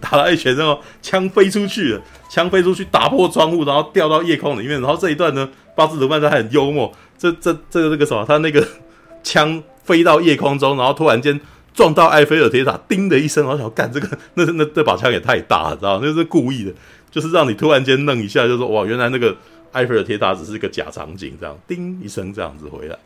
[0.00, 4.80] 打他一拳之后枪飞出去了，枪飞出去打破窗户，然后掉到夜空里面。
[4.80, 8.66] 然后这一段呢，巴斯鲁曼他很幽默，这这这个那个什么，他那个
[9.22, 11.38] 枪飞到夜空中，然后突然间
[11.74, 16.02] 撞到埃菲尔铁塔，叮的一声，然后想干这个，那那这把枪也太大了，知道吗？
[16.02, 16.72] 那是故意的，
[17.10, 19.36] 就是让你突然间愣一下，就说哇，原来那个
[19.72, 22.98] 埃菲尔铁塔只是一个假场景，这样叮一声这样子回来。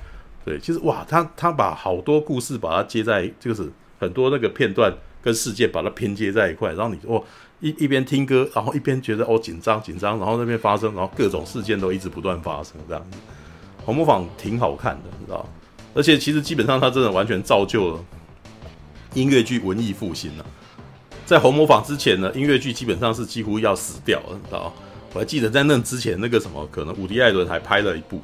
[0.45, 3.69] 对，其实哇，他他把好多故事把它接在，就是
[3.99, 7.24] 很多那个片段跟事件把它拼接在一块，然后你哦
[7.61, 13.03] 一一边听歌，然后一边觉得哦紧张紧张，然后那边发生，然后各种事件都一直不断发生，这样，
[13.85, 15.47] 红磨坊挺好看的，你知道？
[15.94, 18.01] 而且其实基本上它真的完全造就了
[19.15, 20.44] 音乐剧文艺复兴了。
[21.24, 24.73] 在红磨坊之前呢，音乐剧基本上是几乎要死掉了，你知道？
[25.12, 28.20] 我还记得在那之前，那个什么，可能伍迪·艾伦还拍了一部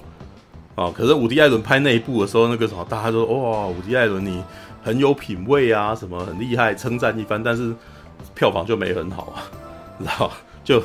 [0.74, 0.93] 啊。
[0.93, 4.43] 可是伍迪·艾伦拍那一部的时候，那个什么，大家都说哇，伍迪·艾伦你
[4.82, 7.41] 很有品味啊，什么很厉害，称赞一番。
[7.41, 7.73] 但是
[8.35, 9.47] 票房就没很好啊，
[9.99, 10.32] 你知道？
[10.65, 10.82] 就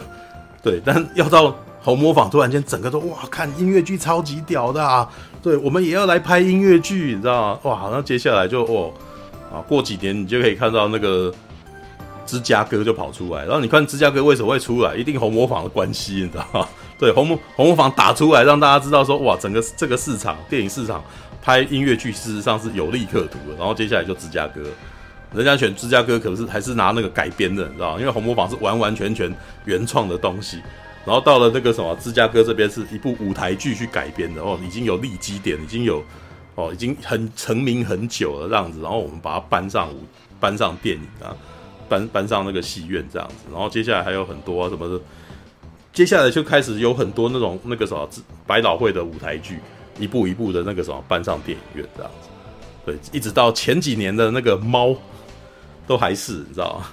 [0.61, 1.55] 对，但要到
[1.85, 5.07] 红磨坊，突然间整个都哇，看音乐剧超级屌的啊！
[5.41, 7.59] 对，我们也要来拍音乐剧，你知道吗？
[7.61, 8.91] 哇，好像接下来就哦
[9.53, 11.31] 啊，过几年你就可以看到那个。
[12.27, 14.95] 芝加哥就跑出来，然后你看芝加哥为什么会出来？
[14.95, 16.67] 一定红磨坊的关系，你知道吗？
[16.97, 21.03] 对，红磨红磨坊打出来，让大家知道说，哇，整个这个市场，电影市场
[21.39, 23.55] 拍音乐剧事实上是有利可图的。
[23.59, 24.61] 然后接下来就芝加哥，
[25.35, 27.99] 人家选芝加哥可是还是拿那个改编的，你知道？
[27.99, 29.31] 因为红磨坊是完完全全
[29.65, 30.63] 原创的东西，
[31.05, 36.03] 然后到了那个什么芝加哥这边是一部舞台剧去改编的哦，已经有立基点，已经有
[36.55, 40.03] 哦，已经很成名很久了这样子，然后我们把它搬上舞，
[40.39, 41.35] 搬上电影啊。
[41.87, 44.99] 搬搬上那个戏院这样子，然后接下来还有很多、啊、什么的，
[45.93, 48.09] 接下来就开始有很多那种那个什么
[48.47, 49.59] 百老汇的舞台剧，
[49.99, 52.29] 一步一步的那个什么搬上电影院这样子，
[52.87, 54.95] 对，一直到前几年的那个猫，
[55.85, 56.87] 都还是你知道吗？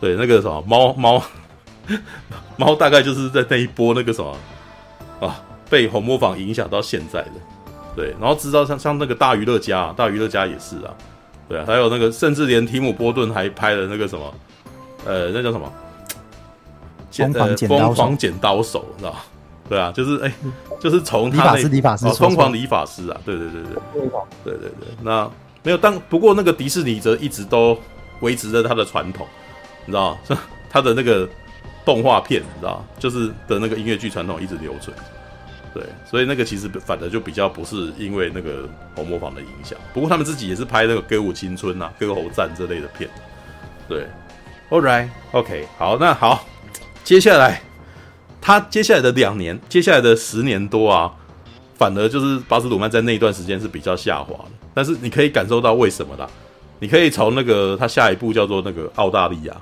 [0.00, 1.22] 对，那个什么猫猫
[2.56, 4.36] 猫大概就是在那一波那个什么
[5.20, 7.32] 啊，被红磨坊影响到现在的，
[7.96, 10.94] 对，然后知道像像那个大娱乐家，大娱乐家也是啊。
[11.46, 14.34] 对啊，还有那个，甚至连提姆·波顿还拍了那个什么，
[15.04, 15.70] 呃，那叫什么？
[17.12, 19.14] 疯狂剪刀手，疯狂剪刀手，知道
[19.68, 20.32] 对啊，就是哎，
[20.80, 24.02] 就是从他那理发师，哦，疯狂理发师啊，对对对对，
[24.42, 25.30] 对对对，那
[25.62, 27.78] 没有当不过那个迪士尼则一直都
[28.20, 29.26] 维持着他的传统，
[29.84, 30.16] 你知道，
[30.70, 31.28] 他的那个
[31.84, 34.96] 动画片，你知道，就是的那个音乐剧传统一直留存。
[35.74, 43.10] 对，所以那个其实反而就比较不是因为那个红模仿的影响，不过他们自己也是拍那个《歌舞青春》呐，《歌喉战》这类的片。
[43.88, 44.06] 对
[44.70, 46.46] ，All right，OK，好，那好，
[47.02, 47.60] 接下来
[48.40, 51.12] 他接下来的两年，接下来的十年多啊，
[51.76, 54.50] 反而就是巴斯鲁曼在那一段时间是比较下滑的。
[54.72, 56.28] 但是你可以感受到为什么啦？
[56.78, 59.56] 你可以从那个他下一部叫做那个澳大利亚，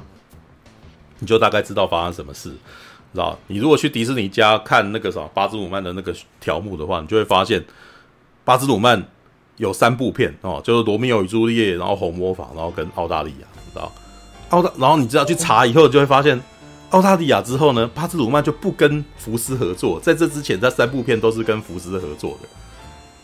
[1.22, 2.50] 你就大概知道发生什么事。
[2.50, 7.62] 知道，你如果去迪士尼家看那个什么巴兹鲁曼的那个条目的话，你就会发现
[8.44, 9.06] 巴兹鲁曼
[9.58, 13.92] 有三部片哦，就是《罗密欧与朱丽叶》，然后《红魔坊》，然后跟澳大利亚，知道？
[14.48, 16.40] 澳大，然后你知道去查以后，就会发现
[16.90, 22.48] 澳大利亚之后呢，巴兹鲁曼就不跟福斯合作，在这之前，这三部片都是跟福斯合作的，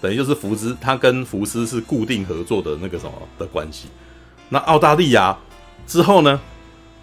[0.03, 3.89] 等于就是福斯他跟福斯是固定合作的那个什么的关系。
[4.51, 5.35] 那澳大利亚
[5.87, 6.39] 之后呢？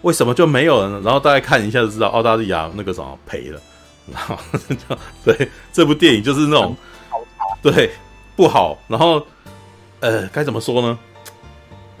[0.06, 1.00] 为什么就没有了呢？
[1.04, 3.60] 然后大家看一下就知道，澳大利亚那个什么赔了，
[4.12, 4.38] 然后
[5.24, 6.76] 对这部电影就是那种
[7.60, 7.90] 对
[8.36, 8.78] 不好。
[8.86, 9.20] 然后
[9.98, 10.96] 呃，该怎么说呢？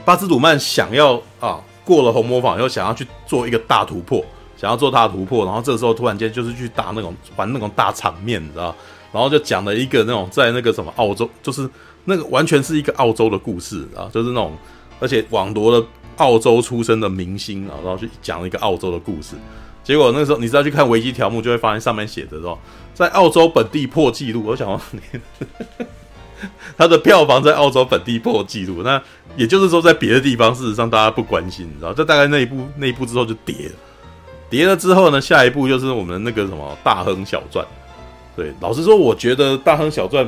[0.04, 4.24] 巴兹鲁曼想要啊，过了红魔坊又想要去做一个大突破，
[4.56, 5.44] 想要做大突破。
[5.44, 8.72] 然后这个时候突然间就是去打那种玩那种大场面，你知道？
[9.10, 11.68] 然后就讲了一个那种在那个什么澳洲，就是
[12.04, 14.56] 那个完全是一个澳洲的故事啊，就是那种
[15.00, 15.84] 而且网罗了。
[16.16, 19.36] 澳洲出生的明星啊，然后去讲了一个澳洲的故事，
[19.84, 22.58] 结果那时候你只要去看维基条目，就会发现上面写的说，
[22.94, 24.42] 在澳洲本地破纪录。
[24.46, 24.80] 我想说，
[26.76, 29.00] 他的票房在澳洲本地破纪录，那
[29.36, 31.92] 也就是说，在别的地方事实上大家不关心，你知道？
[31.92, 33.74] 这大概那一部那一部之后就跌了，
[34.50, 37.64] 跌了之后呢，下一部就是我们那个什么《大亨小传》。
[38.34, 40.26] 对，老实说，我觉得《大亨小传》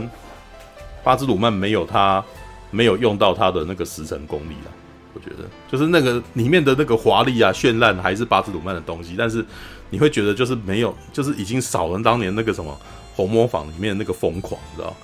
[1.04, 2.24] 巴兹鲁曼没有他
[2.70, 4.70] 没有用到他的那个十成功力了。
[5.18, 9.44] 我觉得就是那个里面的那个华丽啊、绚烂，还是巴兹鲁曼的东西，但是
[9.90, 12.78] 你会觉得就是没有，就是已经少了当年那个什么
[13.16, 14.94] 红魔坊里面那个疯狂，你知道？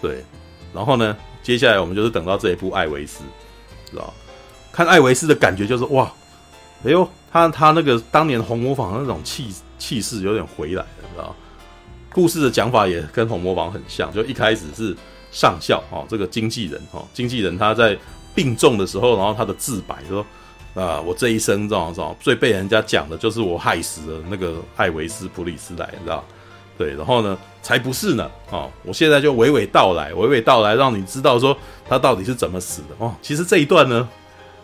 [0.00, 0.24] 对。
[0.72, 3.22] 然后呢，接下来我们就是等到这一部艾维斯，
[3.90, 4.14] 知道？
[4.72, 6.10] 看艾维斯的感觉就是哇，
[6.84, 11.36] 哎呦，他他那个当年红魔坊的那种气气势有点回来了，知道？
[12.10, 14.96] 故事的讲法也跟红魔坊很像，就一开始是
[15.30, 17.98] 上校哦，这个经纪人哦，经纪人他在。
[18.34, 20.24] 病重的时候，然后他的自白说
[20.74, 26.24] ：“啊，我这一生这样这样最被人家讲的就是我害死了那个艾维斯普里斯莱，你知道？
[26.78, 28.30] 对，然后呢，才不是呢！
[28.50, 31.56] 哦，我现在就娓娓道来，娓娓道来，让你知道说
[31.86, 33.14] 他到底是怎么死的哦。
[33.20, 34.08] 其实这一段呢，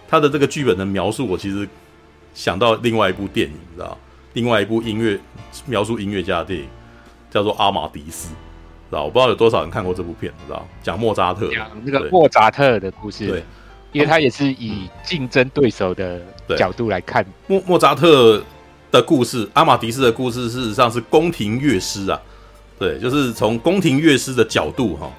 [0.09, 1.69] 他的这个剧本的描述，我其实
[2.32, 3.97] 想到另外一部电影，你知道？
[4.32, 5.19] 另外一部音乐
[5.66, 6.69] 描述音乐家的电影
[7.31, 8.28] 叫做《阿玛迪斯》。”
[8.90, 13.27] 知道我不知道有多少人看过这部片，知道讲莫扎特，讲那个莫扎特的故事。
[13.27, 13.45] 对，
[13.93, 16.20] 因为他也是以竞争对手的
[16.56, 17.24] 角度来看。
[17.47, 18.43] 莫莫扎特
[18.90, 22.20] 的故事，阿玛迪斯的故事，事实上是宫廷乐师啊，
[22.78, 25.10] 对，就是从宫廷乐师的角度哈，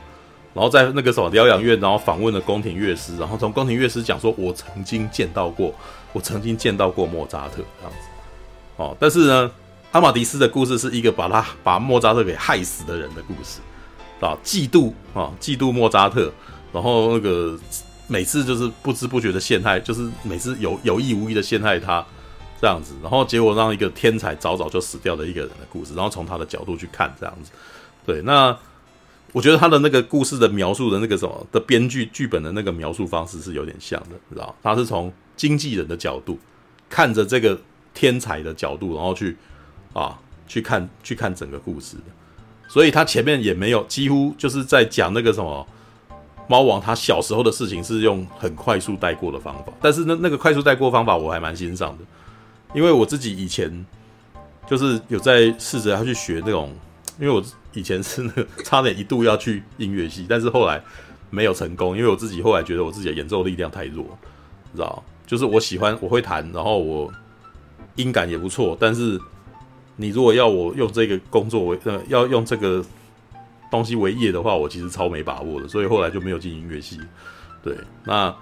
[0.53, 5.73] 然后在那个什么疗养院，然后访问了宫廷乐师，然后从宫廷乐师讲说，我曾经见到过，
[6.13, 8.07] 我曾经见到过莫扎特这样子，
[8.77, 9.51] 哦，但是呢，
[9.91, 13.59] 阿玛迪斯的故事是一个把他把莫扎特给害死的人的故事，
[14.19, 16.31] 啊，嫉妒啊，嫉妒莫扎特，
[16.71, 17.57] 然后那个。
[18.11, 22.03] 每次就是不知不觉的陷害，就是每次有有意无意的陷害他
[22.59, 27.51] 这样子，然后结果让一个天才早早就死掉的一个人的故事，然后从他的角度去看这样子。
[28.03, 28.57] 对，那
[29.31, 34.55] 我觉得他的那个故事的描述的那个什么的编剧剧本的那个描述方式是有点像的，知道？
[34.63, 36.39] 他是从经纪人的角度
[36.89, 37.61] 看着这个
[37.93, 39.37] 天才的角度，然后去
[39.93, 41.95] 啊去看去看整个故事，
[42.67, 45.67] 所以他前面也没有几乎就是在讲那个什么。
[46.49, 52.03] 猫王他小时候的事情是用很快速带过的方法，但是那那个快速带过方法我还蛮欣赏的，
[52.73, 53.85] 因为我自己以前
[54.67, 56.75] 就是有在试着要去学那种，
[57.19, 57.39] 因为我
[57.73, 60.81] 以前是那个差点一度要去音乐系，但是后来
[61.29, 64.03] 没有成功，因为我自己后来觉得我自己的演奏力量太弱，
[64.73, 65.03] 知道？
[65.27, 67.13] 就是我喜欢我会弹，然后我
[67.95, 69.21] 音感也不错，但是
[69.97, 72.83] 你如果要我用这个工作为呃要用这个。
[73.69, 76.99] 东西为业的话，我其实超没把握的，所以后来就没有进音乐系。
[77.61, 77.75] 对，
[78.05, 78.33] 那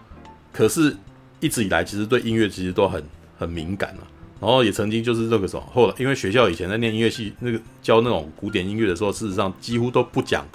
[0.53, 0.95] 可是
[1.39, 3.03] 一直以来，其实对音乐其实都很
[3.37, 4.03] 很敏感啊。
[4.39, 10.45] 然后也曾经就是这个时候，后来因为学校以前在念音乐系，那个教那种古典音乐的时候，事实上几乎都不讲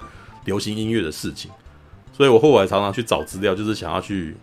[0.45, 1.51] 流行音乐的事情，
[2.13, 4.37] 所以我后来常常去找资料，就是想要去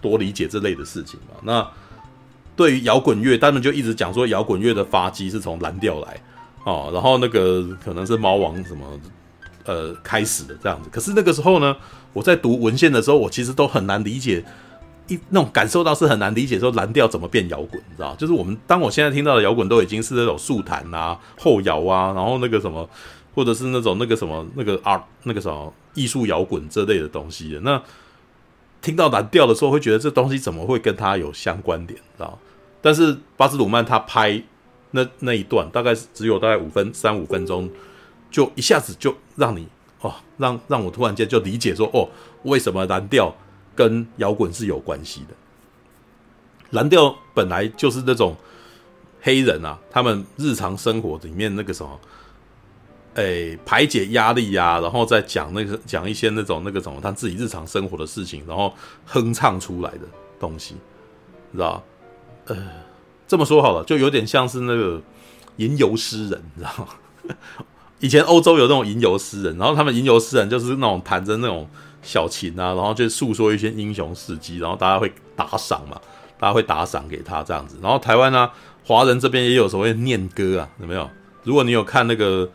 [0.00, 1.34] 多理解这类的事情嘛。
[1.42, 1.68] 那
[2.54, 6.22] 对于摇滚乐，他们就一直讲说摇滚乐的发迹是从蓝调来
[6.64, 8.98] 哦，然后那个可能是猫王什么。
[9.66, 11.76] 呃，开始的这样子，可是那个时候呢，
[12.12, 14.44] 我在读文献的时候，我其实都很难理解，
[15.08, 18.14] 一那种感受到是很难理解说蓝调怎么变摇滚，你知道？
[18.14, 22.88] 就是我们当我现在听到的摇滚都已经是那种速弹啊、后摇啊，然后那个什么，
[23.34, 27.60] 或者是那种那个什么那个啊那个什么艺术摇滚这类的东西的。
[27.60, 27.82] 那
[28.80, 32.38] 听到蓝调的时候，会觉得这东西怎么会跟它有相关点，你知道？
[32.80, 34.40] 但是巴斯鲁曼他拍
[34.92, 37.68] 那那一段，大概只有大概五分三五分钟。
[38.28, 39.68] 就一下子就让你
[40.00, 42.08] 哦，让让我突然间就理解说哦，
[42.42, 43.34] 为什么蓝调
[43.74, 45.34] 跟摇滚是有关系的？
[46.70, 48.36] 蓝调本来就是那种
[49.20, 52.00] 黑人啊，他们日常生活里面那个什么，
[53.14, 60.00] 哎，排解压力、啊，然后再讲那个讲一些那种那个什么他自己日常生活的事情，然后哼唱出来的
[60.40, 60.74] 东西，
[61.52, 61.82] 知道？
[62.46, 62.56] 呃，
[63.26, 65.00] 这么说好了，就有点像是那个
[65.56, 66.88] 吟游诗人，你知道吗？
[68.00, 71.66] 以前欧洲有那种吟游诗人，然后他们吟游诗人就是那种弹着那种
[72.02, 76.00] 小琴啊，然后就诉说一些英雄事迹，然后大家会打赏嘛，
[76.38, 77.76] 大家会打赏给他这样子。
[77.82, 78.50] 然后台湾呢，
[78.84, 81.08] 华人这边也有所谓念歌啊，有没有？
[81.44, 82.48] 如果你有看那个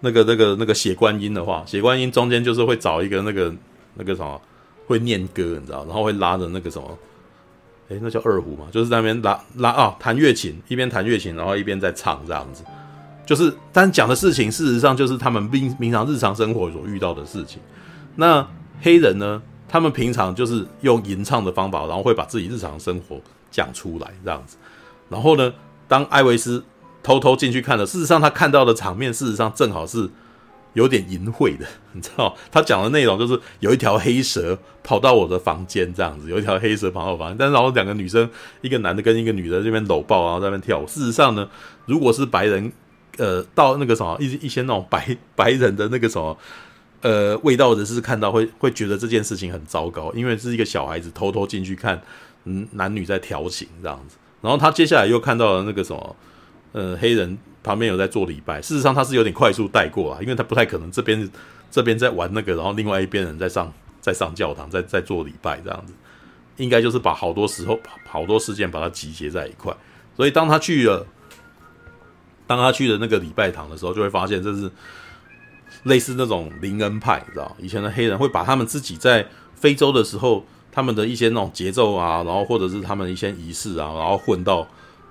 [0.00, 3.52] 那个那个那个血观音的话，血观音中间就是会找一个那个
[3.94, 4.40] 那个什么
[4.86, 6.98] 会念歌，你知道，然后会拉着那个什么，
[7.88, 12.62] 诶，那叫二胡嘛，就是在那边拉拉啊，弹乐琴，一边弹乐琴，然后一边在唱这样子。
[13.28, 17.60] 就是，但讲的事情，事实上就是他们平平常日常生活所遇到的事情。
[18.16, 18.48] 那
[18.80, 19.42] 黑人呢？
[19.68, 24.56] 他们平常就是用吟唱的方法，然后会把自己日常生活讲出来，这样子。
[25.10, 25.52] 然后呢，
[25.86, 26.64] 当艾维斯
[27.02, 30.08] 偷偷进去看了，事实上他看到的场面，事实上正好是
[30.72, 32.34] 有点淫秽的， 你知道？
[32.50, 38.26] 他讲的内容就是有一条黑蛇跑到我的房间，这样子，有一条黑蛇跑到我房间，但是然后两个女生，
[38.62, 40.86] 一个男的跟一个女的这边搂抱，然后在那边跳舞。
[40.86, 41.46] 事实上呢，
[41.84, 42.72] 如果是白人。
[43.18, 46.38] 呃，到那个什么一一些那种白白人的那个什么
[47.00, 52.00] 呃味道人士看到会会觉得这件事情很糟糕，因为是一个小孩子偷偷进去看，
[52.44, 54.16] 嗯，男女在调情这样子。
[54.40, 56.16] 然后他接下来又看到了那个什么
[56.70, 61.28] 呃黑人旁边有在做礼拜，事实上他是有点快速带过啊，因为他不太可能这边
[61.72, 65.92] 这边在玩那个，然后另外一边人在上在上教堂在在做礼拜这样子，
[66.58, 67.76] 应该就是把好多时候
[68.06, 69.76] 好多事件把它集结在一块，
[70.16, 71.04] 所以当他去了。
[72.48, 74.68] 当他去的那个礼拜堂的时候，就会发现这是
[75.84, 77.56] 类似那种灵恩派，知道？
[77.60, 84.66] 以前的黑人会把他们自己在非洲的时候，他们的一些那种节奏啊，然后或者是他们的一些仪式啊，然后混到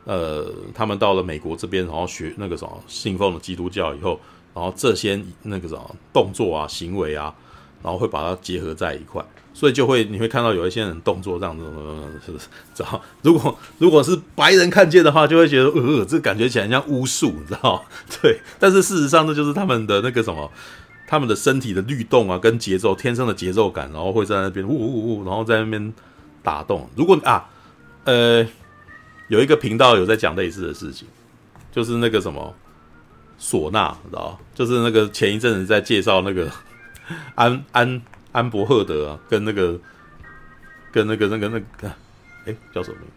[0.06, 4.20] 呃，他们到了美国这边，然后学那个什么信奉了基督教以后，
[4.54, 7.34] 然后这些那个什么动作啊、行为啊，
[7.84, 9.24] 然后会把它结合在一块。
[9.58, 11.64] 所以就会你会看到有一些人动作这样子，
[12.24, 12.46] 是不是？
[12.76, 13.02] 知道？
[13.24, 17.84] 如果如果是白人看见的话，就会觉得呃，这感觉起来像巫术，你知道？
[18.22, 18.40] 对。
[18.60, 20.52] 但是事实上，这就是他们的那个什么，
[21.08, 25.92] 他们的身体的律动啊，跟节奏，天生的节奏感，然后会在那边呜呜呜，然后在那边
[26.44, 26.88] 打动。
[26.96, 27.50] 如果啊，
[28.04, 28.46] 呃，
[29.30, 31.08] 有一个频道有在讲类似的事情，
[31.72, 32.54] 就是那个什么
[33.42, 36.48] 唢呐，知道就是那个前一阵子在介绍那个
[37.34, 38.00] 安安
[38.38, 39.80] 安伯赫德啊，跟那个
[40.92, 41.92] 跟那个那个那个，
[42.46, 43.08] 哎，叫什么名？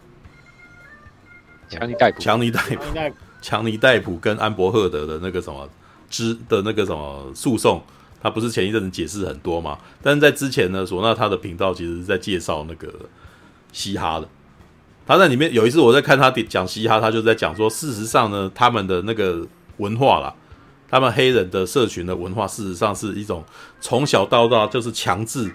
[1.69, 2.83] 强尼戴普，强尼戴普，
[3.43, 5.69] 强尼戴普跟安伯赫德的那个什么
[6.09, 7.83] 之的那个什么诉讼，
[8.23, 9.79] 他不是前一阵子解释很多嘛？
[10.03, 12.91] 但是在之前呢，索纳他的频道其实是在介绍那个
[13.73, 14.27] 嘻哈的。
[15.07, 20.35] 他在里面有一次我在看他讲嘻哈，他就在讲说，事实上呢，他们的那个文化啦，
[20.91, 23.45] 他们黑人的社群的文化，事实上是一种
[23.81, 25.51] 从小到大就是强制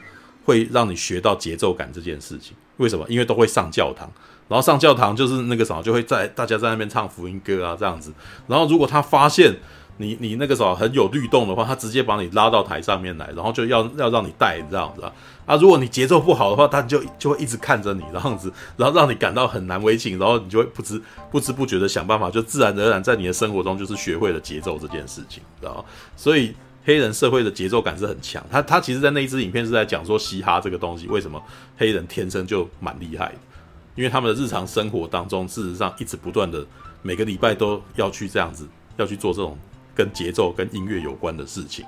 [0.46, 2.56] 会让你学到节奏感这件事情。
[2.78, 3.06] 为什么？
[3.10, 4.10] 因为都会上教堂。
[4.48, 8.14] 然后上教堂就是那个什么，就会在大家在那边唱福音歌啊这样子。
[8.48, 9.56] 然后如果他发现
[9.98, 15.12] 你你那个什么很有律动的话，他直接把你拉到台上面来，然后就要要让你带这样子啊。
[15.46, 21.02] 啊，如果你节奏不好的话，他就就会一直看着你这样子，然后让你感到很难为情，然后你就会不知
[21.32, 25.86] 不知不觉的想办法，就自然而然在你的生活中就是学会了节奏这件事情，知道？
[26.18, 26.54] 所以
[26.84, 28.44] 黑人社会的节奏感是很强。
[28.52, 31.42] 他他其实，在那一支影片是在讲说嘻哈这个东西为什么
[31.78, 33.36] 黑人天生就蛮厉害的。
[33.96, 36.66] 因为他们的日常生活当中，事实上一直不断的
[37.02, 38.68] 每个礼拜都要去这样子，
[38.98, 39.58] 要去做这种
[39.96, 41.86] 跟节奏、跟音乐有关的事情。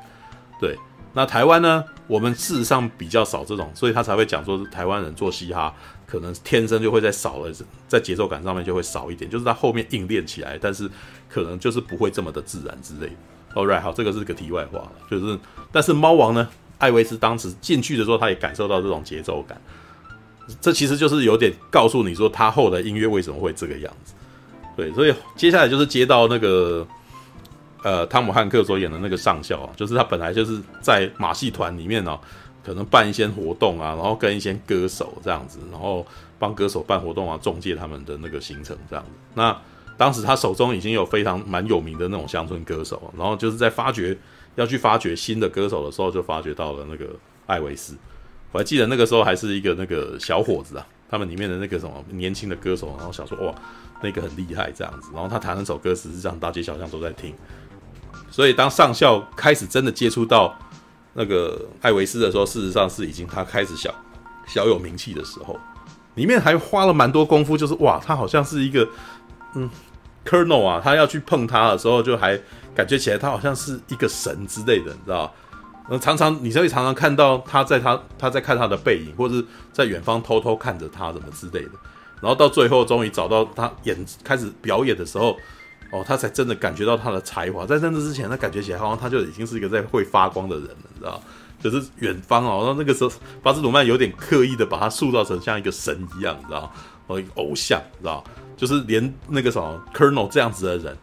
[0.59, 0.75] 对，
[1.13, 5.71] 那台湾呢，我们事实上比较少这种，所以他才会讲说，台湾人做嘻哈
[6.05, 7.51] 可能天生就会在少了，
[7.88, 10.89] 在节奏感上面就会少一点，就是他后面硬练起来，但是
[11.29, 13.15] 可能就是不会这么的自然之类的。
[13.53, 15.38] All right，好，这个是个题外话，就是
[15.71, 16.47] 但是猫王呢，
[16.77, 19.59] 艾维斯当时进去的时候，他也感受到这种节奏感。
[20.61, 24.13] 这其实就是有点告诉你说，他后来音乐为什么会这个样子。
[24.75, 26.88] 对，所以接下来就是接到那个
[27.84, 32.20] 呃汤姆汉克所演的那个上校啊，就是他本来就是在马戏团里面哦，
[32.64, 36.06] 可能办一些活动啊，然后跟一些歌手这样子，然后
[36.40, 39.12] 帮歌手办活动啊，中介他们的那个行程这样子。
[39.34, 39.56] 那
[39.98, 44.18] 当时他手中已经有非常蛮有名的那种乡村歌手，然后就是在发掘
[44.56, 47.08] 要去发掘新的歌手的时候，就发掘到了那个
[47.48, 47.95] 艾维斯。
[48.52, 53.54] 我还记得那个时候还是一个那个小伙子啊，他们里面的那个什么年轻的歌手，然后想说哇，
[54.02, 57.34] 那个很厉害这样子，然后他弹那首歌，实际上大街小巷都在听。
[58.38, 60.55] 所以当上校开始真的接触到
[61.14, 63.91] 那个艾维斯的时候，事实上是已经他开始小
[64.45, 65.59] 小有名气的时候，
[66.14, 68.88] 里面还花了蛮多功夫，就是哇，他好像是一个
[69.55, 69.68] 嗯
[70.23, 72.39] ，Colonel 啊，他要去碰他的时候，就还
[72.76, 75.34] 感觉起来他好像是一个神之类的，你知道。
[75.89, 81.72] 那常常你就会常常看到他在他他在看他的背影，或者是在远方偷偷看着他什么之类的，
[82.22, 85.35] 然后到最后终于找到他演开始表演的时候，
[85.91, 87.65] 哦，他才真的感觉到他的才华。
[87.65, 91.22] 在那之前，他感觉起来好像他就已经是一个在会发光的人了，你知道？
[91.59, 93.11] 就是远方哦，然后那个时候
[93.41, 96.72] 巴兹鲁曼有点刻意的把他塑造成像一个神一样，你知道？
[97.07, 98.23] 哦，一个偶像，你知道？
[98.55, 100.97] 就是连那个什么 Colonel 这样子的人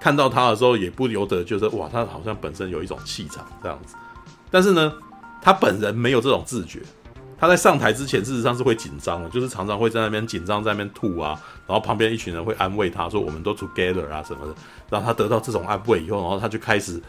[0.00, 3.96] 看到他的时候，也不由得就是哇，他好像本身有一种气场这样子。
[4.50, 4.92] 但是呢，
[5.40, 6.82] 他本人没有这种自觉。
[7.38, 11.38] 他在上台之前，事实上是会紧张的，就是常常会在那边紧张，在那边吐啊。
[11.66, 14.54] 然后旁边一群人会安慰他说：“我们都 together 啊什么的。”
[14.88, 17.00] 然后他得到这种安慰以后，然后他就开始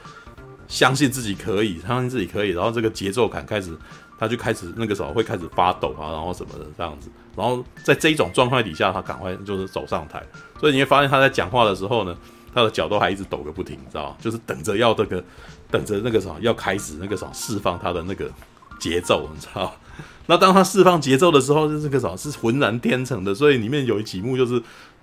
[0.68, 2.50] 相信自己可以，相信自己可以。
[2.50, 3.78] 然后这个节奏感开始，
[4.18, 7.10] 他就开始那个时候会开始发抖啊，然后什么的这样子。
[7.36, 10.22] 然后在这一种状态底下，他赶快就是走上台。
[10.60, 12.16] 所以你会发现他在讲话的时候呢，
[12.54, 14.18] 他的脚都还一直抖个不停，你知道吗？
[14.20, 15.24] 就是等着要这个。
[15.70, 18.32] 等着那个什么要开始那个什么释放他的那个
[18.80, 19.76] 节奏，你知道？
[20.28, 24.62] 那当他释放节奏的时候，就这个什么是浑然天成的，所以里面有一几幕就是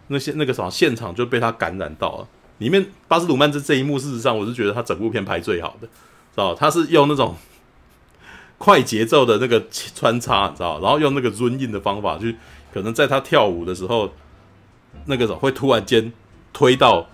[0.09, 2.29] 那些那个什么现场就被他感染到了。
[2.59, 6.55] 里面巴斯鲁曼这这一幕，事实上我是觉得他整部片拍最好的，知道？
[6.55, 7.35] 他是用那种
[8.59, 9.65] 快节奏的那个
[9.95, 10.81] 穿插，你知道？
[10.81, 12.37] 然后用那个 run in 的方法去，
[12.73, 14.13] 可能在他跳舞的时候，
[15.07, 16.13] 那个什么会突然间
[16.53, 17.07] 推到。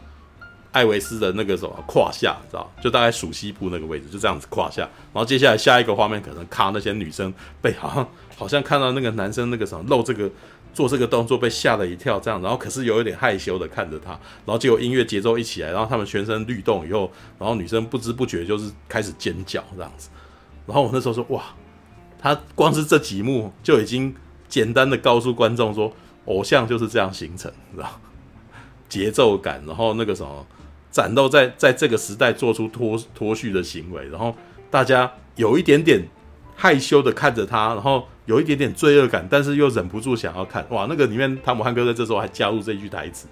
[0.72, 4.82] 艾维斯的那个什么胯下，知道，就大概属西部那个位置，就这样子胯下。
[4.82, 10.30] 然后接下来下一个画面，可能咔那些女生被好像好像看到那个男生那个什么露这个
[10.72, 20.08] 做这个动作被吓了一跳，这样，然后可是有一点害羞的看着他，然后结果音乐节奏一起来，然后他们全身律动以后，然后女生不知不觉就是开始尖叫这样子。
[20.66, 21.42] 然后我那时候说哇，
[22.16, 24.14] 他光是这几幕就已经
[24.48, 25.92] 简单的告诉观众说，
[26.26, 28.00] 偶像就是这样形成，你知道，
[28.88, 30.46] 节奏感，然后那个什么。
[30.90, 34.34] 展露在在这个时代做出脱脱序的行为，然后
[34.70, 36.02] 大家有一点点
[36.56, 40.66] 害羞的看着他，然后有一点点罪恶感，但是又忍不住想要看。
[40.70, 43.26] 哇，那个里面汤姆汉克在这时候还加入这一句台词：“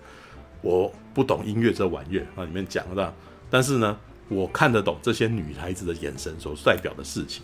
[0.63, 3.13] 我不懂音乐这玩意儿。”啊里面讲的，
[3.51, 3.97] 但是呢，
[4.29, 7.43] 我看得懂这些女孩子的眼神所代表的事情。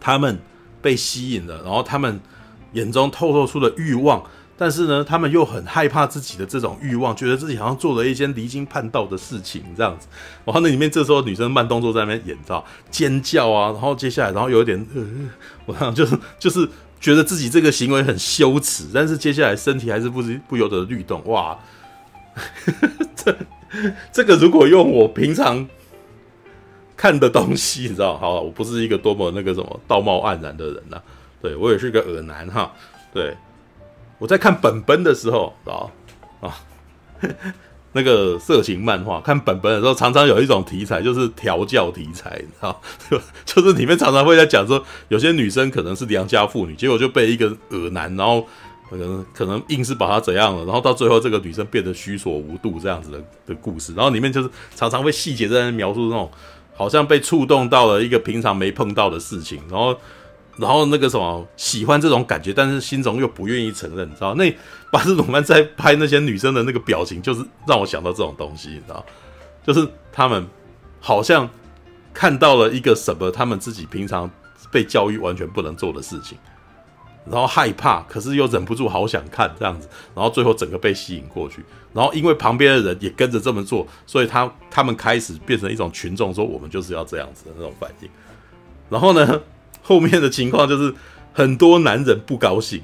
[0.00, 0.38] 他们
[0.80, 2.20] 被吸引了，然后他们
[2.72, 4.24] 眼中透露出的欲望，
[4.58, 10.08] 但是呢，他们又很害怕自己的这种欲望，觉得自己好像做了一件离经叛道的事情这样子。
[10.44, 15.06] 然后那里面这时候女生慢动作在那边演，知道尖叫啊，然后接下来然后有一点呃，
[15.66, 16.68] 我想就是就是
[17.00, 21.56] 觉得自己这个行为很羞耻，但是接下来身体还是不不由得律动，哇，
[23.14, 23.36] 这
[24.12, 25.64] 这个如果用我平常
[26.96, 31.00] 看的东西，你知道，好，我不是一个多么那个什么道貌岸然的人呐、
[31.40, 32.72] 对，我也是个恶男哈。
[33.14, 33.34] 对，
[34.18, 35.86] 我在看本本的时候，啊
[36.40, 36.54] 啊，
[37.92, 42.80] 那个色情漫画，看本本的时候，常常有一种题材就是调教题材，你知道，
[43.46, 48.44] 就是里面常常会在讲说，有些女生可能是良家妇女，结果就被一个恶男，然后
[48.90, 56.30] 可能可能硬是把她怎样了，然后到最后这个女生变得虚索无度这样子的的故事，然后里面就是常常会细节在那描述那种
[56.74, 59.96] 好像被触动到了一个平常没碰到的事情，然后。
[60.58, 64.34] 然后那个什么喜欢这种感觉，但是心中又不愿意承认，你知道？
[64.34, 64.52] 那
[64.90, 69.04] 巴斯鲁曼在拍那些女生的那个表情，就是让我想到这种东西，你知道？
[69.64, 70.44] 就是他们
[71.00, 71.48] 好像
[72.12, 74.28] 看到了一个什么，他们自己平常
[74.72, 76.36] 被教育完全不能做的事情，
[77.24, 88.08] 然后害怕，可是又忍不住好想看这样子，然后最后整个被吸引过去，然后因为旁边的人也跟着这么做，所以他他们开始变成一种群众，说我们就是要这样子的那种反应，
[88.90, 89.40] 然后呢？
[89.88, 90.94] 后面的情况就是
[91.32, 92.82] 很多男人不高兴，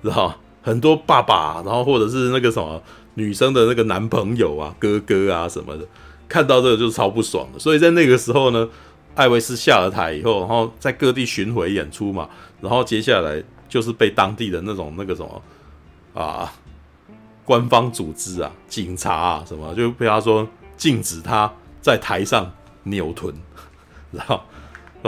[0.00, 2.80] 知道很多爸爸，然后或者是那个什么
[3.14, 5.84] 女生的那个男朋友啊、哥哥啊什么的，
[6.28, 7.58] 看到这个就超不爽的。
[7.58, 8.68] 所以在那个时候呢，
[9.16, 12.28] 艾维斯下了台以后，然后在各地巡回演出嘛，
[12.60, 15.42] 然后接下来就是被当地的那种那个什么
[16.14, 16.52] 啊，
[17.44, 20.46] 官方组织啊、警察啊什么，就被他说
[20.76, 22.48] 禁止他在台上
[22.84, 23.34] 扭臀，
[24.12, 24.40] 然后。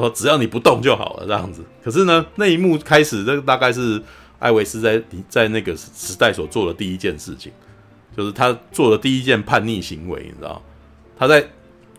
[0.00, 1.62] 说只要你不动就好了，这样子。
[1.82, 4.00] 可是呢，那一幕开始，这大概是
[4.38, 7.50] 艾维斯在在那个时代所做的第一件事情，
[8.16, 10.62] 就是他做的第一件叛逆行为，你知道？
[11.18, 11.44] 他在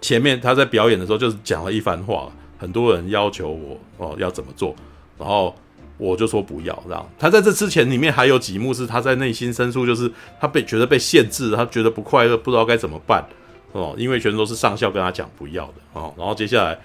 [0.02, 4.76] 前面他在表演的时候，就是讲了一番话，很多人要求我哦要怎么做，
[5.18, 5.54] 然后
[5.98, 7.10] 我就说不要这样。
[7.18, 13.26] 他在这之前里面还有几幕是他在内心深处，就是他被觉得被限制，他觉得不快乐，不知道该怎么办
[13.72, 16.80] 哦，因为全都是上校跟他讲不要的哦，然后接下来。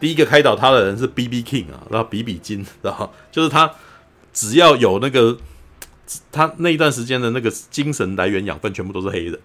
[0.00, 1.42] 第一个开导他的人是 B.B.
[1.42, 3.70] King 啊，然后比比金，然后就是他
[4.32, 5.36] 只要有那个
[6.30, 9.38] 他那一段时间的那个精神来源养分全部都是黑人，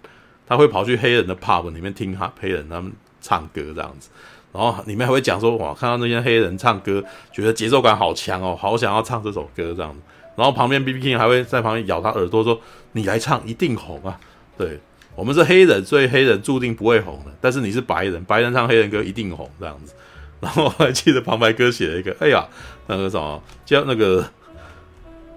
[0.48, 4.10] 他会跑去黑人的 pub 里面听哈黑人他们唱歌这样子，
[4.52, 10.00] 然后里面还会讲说哇，看到那些黑人唱歌，觉得节奏感好强哦，好想要唱这首歌这样子，
[10.36, 11.00] 然后旁边 B.B.
[11.00, 12.60] King 还会在旁边咬他耳朵说，
[12.92, 14.20] 你来唱一定红啊，
[14.58, 14.80] 对，
[15.16, 19.94] 我们是黑人，所以黑人注定不会红的，但是你是白人，白人唱黑人歌一定红这样子。
[20.44, 22.46] 然后我还记得旁白哥写了一个，哎呀，
[22.88, 24.26] 那个什么叫那个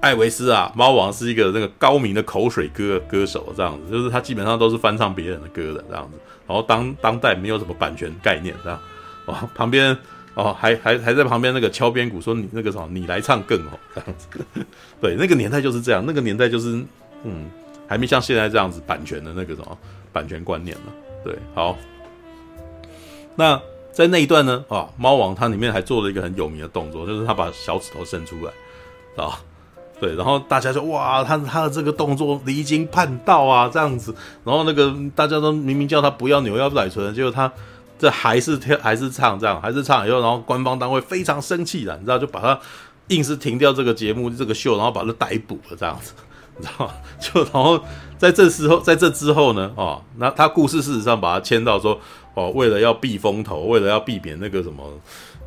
[0.00, 6.18] 艾维斯啊，猫王是一个那个高明的口水歌歌手，这样子，就是他基本上都是翻唱别人的歌的这样子。
[6.48, 8.78] 然后当当代没有什么版权概念，这样
[9.26, 9.96] 哦，旁边
[10.34, 14.26] 哦还还还在旁边那个敲边鼓说你那个什么你来唱更好这样子。
[15.00, 16.84] 对，那个年代就是这样，那个年代就是
[17.22, 17.48] 嗯，
[17.86, 19.78] 还没像现在这样子版权的那个什么
[20.12, 20.92] 版权观念呢。
[21.24, 21.78] 对，好，
[23.36, 23.60] 那。
[23.96, 29.40] 在那一段呢，啊，猫王他里面还做了一个很有名的动作，就是他把小指头伸出来，啊，
[29.98, 34.14] 对，然后大家就哇，他他的这个动作离经叛道啊，这样子，
[34.44, 37.50] 然后那个大家都明明叫他不要扭腰摆臀，结果他
[37.98, 42.60] 这还是跳还是唱这样，还是唱以后，然后官方单位非常生气了，你知道，就把他
[43.08, 46.12] 硬是停掉这个节目这个秀，然后把他逮捕了这样子，
[46.58, 46.92] 你知道吗？
[47.18, 47.80] 就然后
[48.18, 51.98] 在这时候，在这之后呢，啊，那他故事事实上把他牵到说。
[52.36, 54.84] 哦，为了要避风头，为了要避免那个什么，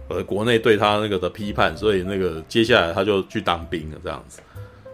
[0.07, 4.41] 呃，国内对他那个的批判，所以那个接下来他就去当兵了，这样子。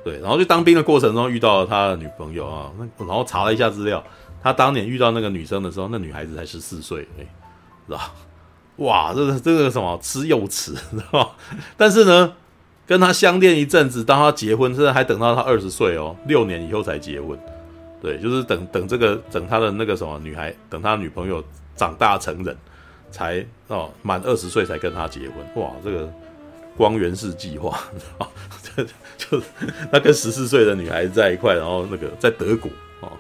[0.03, 4.03] 对，然后去当兵的过程中遇到了他的女朋友啊，那然后查了一下资料，
[4.43, 7.23] 他当年遇到那个女生的时候，那女孩子才十四岁，哎，
[7.88, 8.01] 知道？
[8.76, 11.31] 哇，这个这个什么吃幼齿， 知道吧？
[11.77, 12.34] 但是呢，
[12.85, 17.39] 跟他相恋一阵子，当他结婚，现在还等到他二十岁哦，六年以后才结婚。
[18.01, 21.41] 对，就是等等这个等他的那个什么女孩，等他女朋友。
[21.76, 22.56] 长大成人，
[23.11, 26.11] 才哦满二十岁才跟他结婚，哇，这个
[26.77, 27.80] 光源氏计划，
[28.18, 28.27] 啊，
[28.64, 28.84] 就
[29.18, 29.45] 就
[29.91, 32.69] 他跟十四岁的女孩子在一块，然后那个在德国，
[33.02, 33.11] 哦，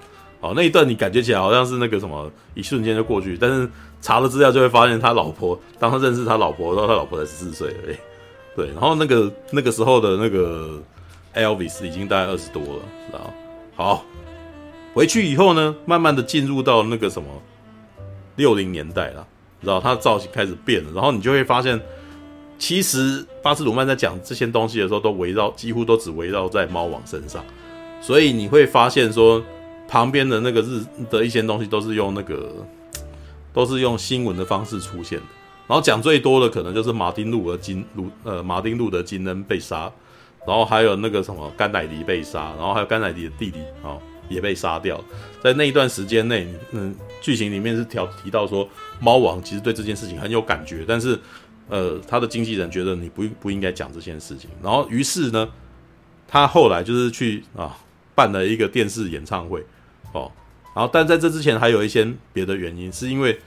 [0.41, 3.69] 好那一段你感觉起来好像是那个什么，一瞬间就过去，但是
[4.01, 7.97] 查了资料就会发现他老婆，当他认识他老婆然后，他老婆才十四岁而已，
[8.55, 10.81] 对，然后那个那个时候的那个
[11.33, 13.33] Elvis 已经大概二十多了，然后
[13.75, 14.05] 好
[14.93, 17.27] 回去以后呢，慢慢的进入到那个什么。
[18.35, 19.27] 六零年代了，
[19.61, 21.79] 然后它的造型开始变了，然后你就会发现
[22.57, 27.43] 其实巴斯鲁曼在讲这些东西的时候，都围绕几乎都只围绕在猫王身上，
[28.01, 29.43] 所以你会发现说，
[29.87, 32.49] 旁边的那个日的一些东西都是用那个，
[33.53, 35.25] 都是用新闻的方式出现的。
[35.67, 39.91] 然后讲最多的可能就是马丁路德金路呃马丁路德金恩被杀，
[40.45, 43.97] 然后还有那个什么甘乃迪被杀，然后还有甘乃迪的弟弟啊、
[44.29, 45.03] 也被杀掉。
[45.43, 46.95] 在那一段时间内，嗯，
[47.25, 48.69] 剧情里面是调提到说，
[48.99, 51.19] 猫王其实对这件事情很有感觉，但是
[51.67, 54.49] 呃他的经纪人觉得你不不应该讲这件事情。
[54.61, 55.49] 然后于是呢，
[56.27, 57.75] 他后来就是去啊
[58.13, 59.65] 办了一个电视演唱会
[60.13, 60.31] 哦，
[60.75, 63.39] 然后但在这之前还有一些别的原因，是因为。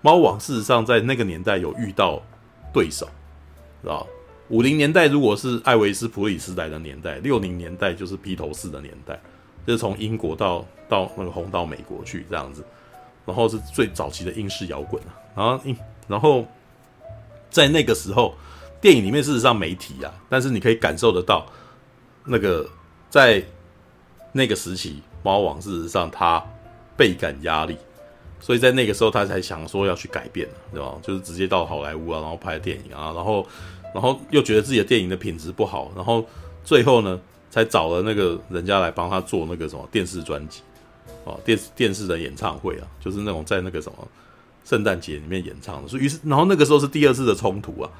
[0.00, 2.22] 猫王事实上在那个年代有遇到
[2.72, 3.04] 对手，
[3.82, 4.06] 知道
[4.48, 9.20] 五零年代如果是艾维斯普里斯来的年代，六零年代就是披头士的年代，
[9.66, 12.64] 就是从英国到到那个红到美国去这样子，
[13.28, 15.60] 然后是最早期的英式摇滚啊，然后
[16.08, 16.46] 然后
[17.50, 18.34] 在那个时候，
[18.80, 21.44] 电影里面事实上没提啊，但是你可以感受得到，
[22.24, 22.66] 那个
[23.10, 23.44] 在
[24.32, 26.42] 那个时期，猫王事实上他
[26.96, 27.76] 倍感压力。
[28.40, 30.94] 所以在那个时候，他才想说要去改变，对吧？
[31.02, 33.44] 就是直接到好莱坞啊，然后拍电影啊，然后，
[33.92, 36.24] 然后又觉得自己的电影的品质不好，然后
[36.62, 37.18] 最后呢，
[37.50, 40.62] 才找了那个人家来帮他做那个什么电视专辑，
[41.28, 44.08] 哦，电电视的演唱会啊，就是那种在那个什么
[44.64, 45.88] 圣诞节里面演唱的。
[45.88, 47.90] 所以于是，然后那个时候是第二次的冲突啊，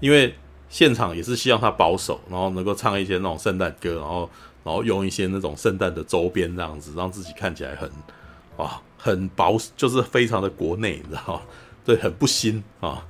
[0.00, 0.34] 因为
[0.68, 4.30] 现场也是希望他保守，然后能够唱一些那种圣诞歌，然后，
[4.64, 7.90] 然后用一些那种圣诞的周边这样子，让自己看起来很，
[8.56, 8.82] 啊。
[9.02, 11.40] 很保守，就是非常的国内，你知道吗？
[11.86, 13.02] 对，很不新啊。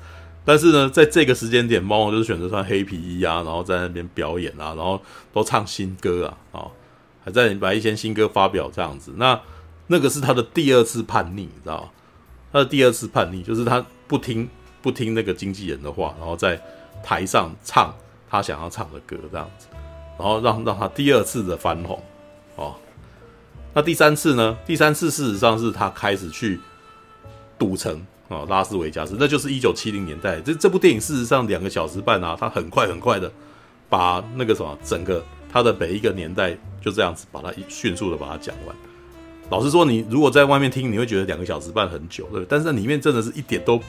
[0.45, 5.03] 但是呢，在这个时间点，猫王就是选择穿黑皮衣啊，然后在那边表演啊，然后
[5.33, 6.71] 都唱新歌啊，啊，
[7.25, 9.13] 还在把一些新歌发表这样子。
[9.17, 9.35] 那
[9.93, 11.91] 那个是他的第二次叛逆，你知道吗？
[12.53, 14.49] 他的第二次叛逆就是他不听
[14.81, 16.61] 不听那个经纪人的话，然后在
[17.03, 17.93] 台上唱
[18.31, 19.67] 他想要唱的歌这样子，
[20.17, 22.01] 然后让让他第二次的翻红，
[22.55, 22.77] 哦。
[23.75, 24.57] 那第三次呢？
[24.65, 26.61] 第三次事实上是他开始去
[27.59, 30.41] 赌城啊，拉斯维加斯，那就是一九七零年代。
[30.41, 33.29] 这这部电影事实上两个小时半啊，他很快很快的
[33.89, 38.77] 把那个什么整个他的每一个年代就这样子把它迅速的把它讲完。
[39.51, 42.47] 老实说，你如果在外面听，你会觉得两个小时半很久，对不对？
[42.49, 43.81] 但是里面真的是一点都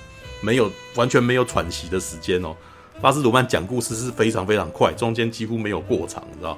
[0.42, 2.56] 没有，完全没有喘息的时间哦。
[3.00, 6.58] 巴斯鲁曼讲故事是非常非常快，中间几乎没有过场，你知道？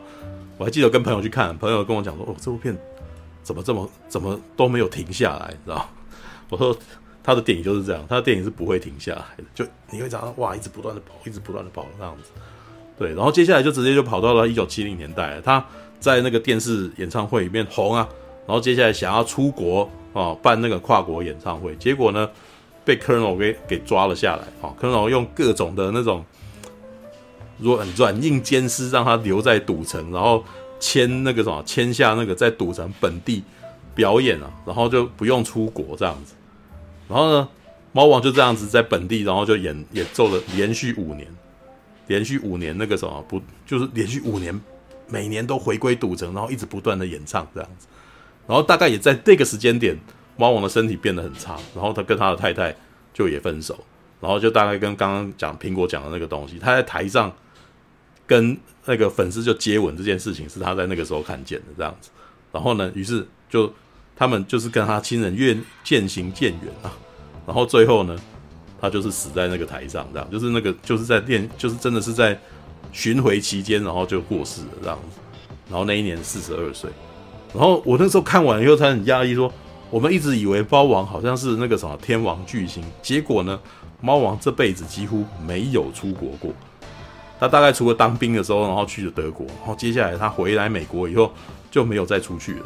[0.57, 2.75] 我还记得跟朋友去看，朋友跟我讲说：“哦，这部片。”
[3.43, 5.85] 怎么这么怎么都没有停下来，你知道？
[6.47, 6.73] 我说
[7.21, 12.29] 他的电影就是这样，他的电影是不会停下来的，就你会讲到哇，一直不断的跑，一直不断的跑这样子。
[12.97, 15.61] 对，然后接下来就直接就跑到了一九七零年代，他
[15.99, 18.07] 在那个电视演唱会里面红啊，
[18.45, 22.29] 然后接下来想要出国啊，办那个跨国演唱会，结果呢
[22.85, 26.25] 被 Colonel 给给抓了下来啊，Colonel 用各种的那种
[27.59, 30.43] 软软硬兼施，让他留在赌城，然后。
[30.79, 33.41] 签那个什么，签下那个在赌城本地
[33.95, 36.33] 表演啊，然后就不用出国这样子。
[37.07, 37.47] 然后呢，
[37.93, 41.25] 猫王就这样子在本地，然后就演演奏了连续五年，
[42.07, 44.59] 连续五年那个什么不就是连续五年，
[45.07, 47.87] 每年都回归赌城，然后一直不断的演唱这样子。
[48.47, 49.97] 然后大概也在这个时间点，
[50.37, 52.75] 猫王的身体变得很差，然后他跟他的太太
[53.13, 53.77] 就也分手，
[54.19, 57.33] 然后就大概跟刚刚讲苹果讲的那个东西，他在台上。
[58.25, 62.09] 跟那个粉丝就接吻这件事情是他在那个时候看见的这样子，
[62.53, 63.71] 然后呢，于是就
[64.15, 66.89] 他们就是跟他亲人越渐行渐远啊，
[67.45, 68.17] 然后最后呢，
[68.79, 72.39] 他就是死在那个台上这样，就是那个就是在练，就是真的是在
[72.93, 75.19] 巡回期间，然后就过世了这样子，
[75.69, 76.89] 然后那一年四十二岁，
[77.53, 79.51] 然后我那时候看完以后才很压抑，说
[79.89, 83.59] 我们一直以为猫王好像是那个什么天王巨星，结果呢，
[84.01, 86.51] 猫王这辈子几乎没有出国过。
[87.39, 91.31] 他大概除了当兵的时候，然后去了德国，然后接下来他回来美国以后
[91.69, 92.65] 就没有再出去了，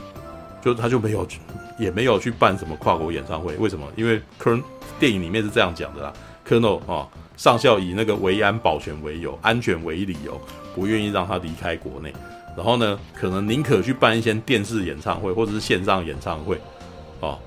[0.62, 1.40] 就他就没有去
[1.80, 3.56] 也没有去办什么跨国演唱会。
[3.58, 3.86] 为什么？
[3.96, 4.58] 因为科
[5.00, 10.40] 电影里面是这样讲的啦科恩诺啊上校以那个维安保全为由，安全为理由，
[10.74, 12.14] 不愿意让他离开国内。
[12.58, 16.60] 然后呢，可能宁可去办一些电视演唱会或者是线上演唱会，
[17.20, 17.38] 哦，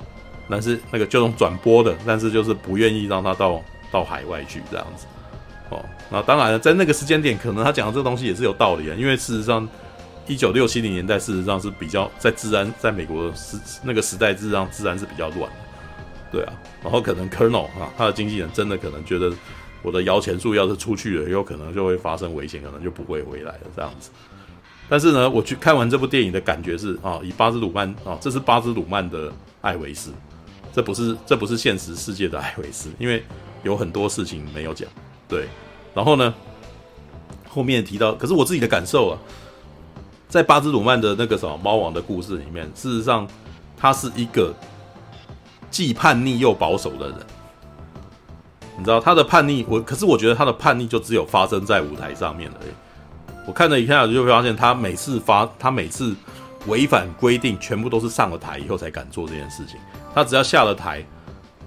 [0.48, 3.60] 但是那个就用转播的，但是就是不愿意让他到
[3.90, 5.06] 到海外去这样子。
[5.70, 9.68] 哦，那当然了，在那个时间点，可能他讲的这个东西也是有道理的，因为事实上，
[10.28, 15.56] 一九六七零年代事实上是比较在治安，在美国的时那个时代，治安治安是比较乱的，
[16.30, 16.52] 对啊，
[16.84, 19.32] 然后可能 Colonel 啊，他的经纪人真的可能觉得
[19.82, 24.10] 我的摇钱树要是出去了，有可能就会发生危险，可能就不会回来了这样子。
[24.90, 30.10] 但是呢，我去看完这部电影的感觉是啊，以巴兹鲁曼啊，这是巴兹鲁曼的艾维斯，
[30.72, 33.22] 这不是这不是现实世界的艾维斯，因为
[33.62, 34.88] 有很多事情没有讲。
[35.28, 35.46] 对，
[35.94, 36.34] 然后呢，
[37.48, 39.18] 后面提到，可是我自己的感受啊，
[40.28, 43.24] 在巴兹鲁曼的那个什么猫王的故事里面，事实上
[43.76, 44.52] 他是一个
[45.70, 47.16] 既叛逆又保守的人。
[48.76, 52.70] 你知道他的叛逆，我可是我觉得他的叛逆就只有发生在舞台上面而已。
[53.50, 56.14] 我看了一下就会发现，他每次发，他每次
[56.66, 59.74] 违反规定，全部都是上了台以后才敢做这件事情。
[60.14, 61.04] 他只要下了台，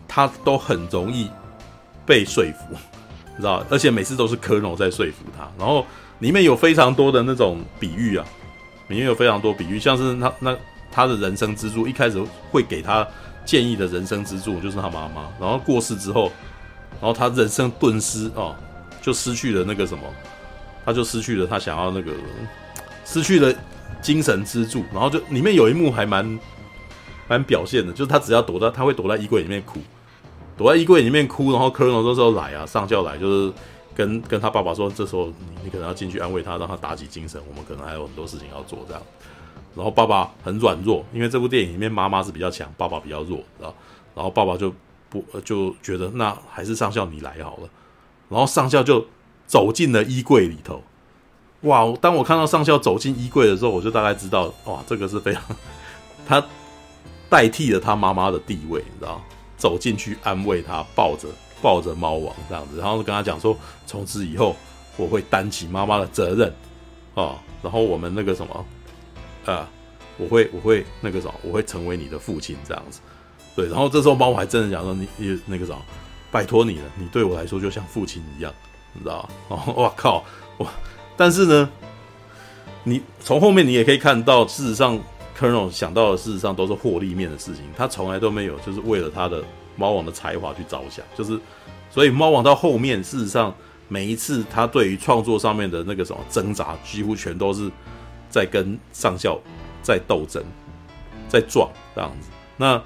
[0.07, 1.29] 他都很容易
[2.05, 2.73] 被说服，
[3.35, 3.65] 你知道？
[3.69, 5.45] 而且每次都是科农在说服他。
[5.59, 5.85] 然后
[6.19, 8.25] 里面有非常多的那种比喻啊，
[8.87, 10.57] 里面有非常多比喻，像是他那
[10.89, 12.17] 他的人生支柱，一开始
[12.49, 13.05] 会给他
[13.43, 16.31] 建议的人生支柱就是他妈妈，然后过世之后。
[17.01, 18.55] 然后他人生顿失哦，
[19.01, 20.03] 就失去了那个什么，
[20.85, 22.11] 他就失去了他想要那个，
[23.05, 23.53] 失去了
[24.01, 24.83] 精神支柱。
[24.91, 26.39] 然后就里面有一幕还蛮
[27.27, 29.79] 蛮表现的，就是他只要躲在，他会躲在衣柜里面哭，
[30.57, 31.51] 躲在衣柜里面哭。
[31.51, 33.53] 然后科隆这时候来啊，上校来就是
[33.95, 35.33] 跟跟他爸爸说，这时候你
[35.63, 39.01] 你可能要进去安慰他，让他打起精神，我们可能还有很多事情要做这样。
[39.75, 43.75] 然后爸爸很软弱，因为这部电影里面妈妈是比较强，爸爸比较弱，然后？
[44.15, 44.73] 然后爸爸就。
[45.13, 47.69] 不就觉得那还是上校你来好了，
[48.29, 49.05] 然后上校就
[49.53, 50.81] 走进了衣柜里头。
[51.61, 51.93] 哇！
[52.01, 55.43] 当我看到上校走进衣柜的时候，我就大概知道，哇，这个是非常
[56.25, 56.43] 他
[57.29, 59.21] 代替了他妈妈的地位，你知道？
[59.55, 61.27] 走进去安慰他，抱着
[61.61, 63.55] 抱着猫王这样子，然后跟他讲说，
[63.85, 64.55] 从此以后
[64.97, 66.51] 我会担起妈妈的责任
[67.13, 68.65] 啊，然后我们那个什么，
[69.45, 69.67] 呃，
[70.17, 72.99] 我会我会那个什么，我会成为你的父亲这样子。
[73.55, 75.75] 对，然后这时候猫王还真的讲说：“你你那个啥，
[76.31, 78.51] 拜托你了，你对我来说就像父亲一样，
[78.93, 80.23] 你知道？”哦，哇靠，
[80.59, 80.67] 哇！
[81.15, 81.69] 但是呢，
[82.83, 84.99] 你从后面你也可以看到，事实上
[85.37, 89.43] ，Colonel 想到的事实上都是获利面的事情，他从来都没有就是为了他的
[89.75, 91.39] 猫王的才华去着想，就是
[91.89, 93.53] 所以猫王到后面，事实上
[93.87, 97.69] 每一次他对于创作上面的那个什么挣扎，几乎全都是
[98.29, 99.39] 在跟上校
[99.81, 100.43] 在斗争，
[101.27, 102.29] 在撞这样子。
[102.57, 102.81] 那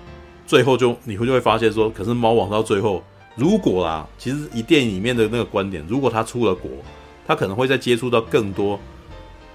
[0.45, 3.03] 最后就你会就会发现说，可是猫王到最后，
[3.37, 6.69] 如果啦，其实以电影里面的那个观点，如果他出了国，
[7.25, 8.79] 他可能会再接触到更多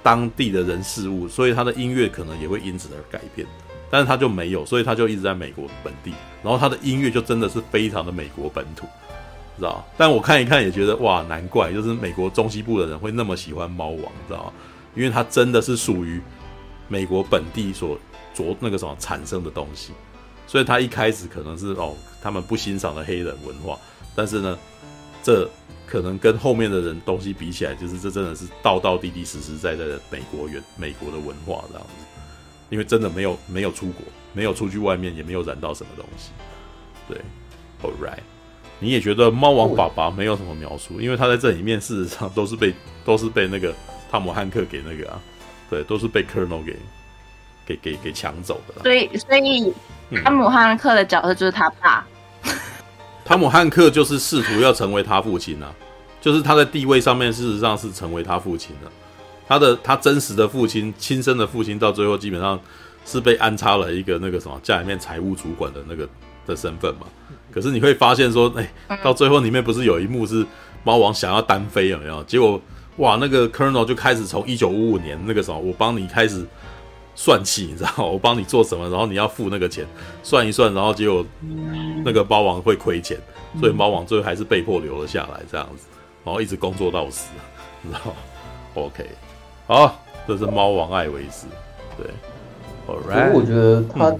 [0.04, 3.46] 当地的人事物，所以他的音乐可能也会因此而改变。
[3.90, 8.86] 但是他就没有，所以他就一直在美国本地，然后他的音乐就真的是非常的美国本土，
[9.58, 9.84] 知道？
[9.98, 14.52] 但我看一看也觉得哇，难怪就是美国中西部的人会那么喜欢猫王，知道吗？
[14.94, 16.22] 因为他真的是属于
[16.88, 17.98] 美国本地所
[18.32, 19.92] 着那个什么产生的东西。
[20.52, 23.78] 所以他一开始可能是哦，他们不欣赏的黑人文化，
[24.14, 24.58] 但是呢，
[25.22, 25.48] 这
[25.86, 32.04] 可能跟后面的人东西比起来，就是这真的是道道地地实实在在的美国原美国的文化这样子，
[32.68, 34.04] 因为真的没有没有出国，
[34.34, 36.32] 没有出去外面，也没有染到什么东西。
[37.08, 37.16] 对
[37.82, 38.20] ，All right，
[38.78, 42.74] 你也觉得猫王爸爸没有什么描述，因为他在这里面事实上都是被
[43.06, 43.74] 都是被那个
[44.10, 45.18] 汤姆汉克给那个啊，
[45.70, 46.76] 对，都是被 Colonel 给
[47.66, 48.82] 给给给抢走的。
[48.82, 49.72] 所以所以。
[50.22, 52.06] 汤姆汉克的角色就是他爸。
[53.24, 55.72] 汤姆汉克就是试图要成为他父亲啊，
[56.20, 58.92] 就是他在地位上面事实上是成为他父亲的。
[59.48, 62.60] 他的他真实的父亲，亲生的父亲，到最后基本上
[63.06, 66.06] 是被安插了一个那个什么家里面财务主管的那个
[66.46, 67.06] 的身份嘛。
[67.50, 70.46] 可是你会发现说，哎，到最后里面不是有一幕是
[70.84, 72.22] 猫王想要单飞有没有？
[72.24, 72.60] 结果
[72.98, 76.46] 哇，那个 Colonel 就开始从一九五五年那个什么，我帮你开始。
[77.14, 79.86] 算气，你知道，我帮你做什么，然后你要付那个钱，
[80.22, 81.24] 算一算，然后结果
[82.04, 83.18] 那个猫王会亏钱，
[83.60, 85.86] 所以猫王最后还是被迫留了下来，这样子，
[86.24, 87.28] 然后一直工作到死，
[87.82, 88.00] 你知道
[88.74, 89.06] ？OK，
[89.66, 91.46] 好，这是猫王艾维斯，
[91.98, 92.06] 对
[92.88, 94.14] ，Alright，我觉得他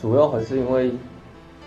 [0.00, 0.92] 主要还是因为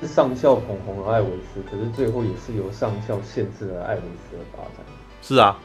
[0.02, 4.86] 是上校捧红了艾维斯，可是最后也是由上校限制了艾维斯的发展。
[5.22, 5.60] 是啊，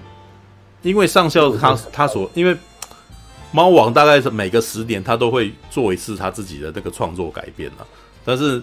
[0.83, 2.55] 因为上校他他所因为。
[3.57, 7.87] 猫王大概是每个十年，他都会做一次他自己的那个创作改变了。
[8.23, 8.63] 但是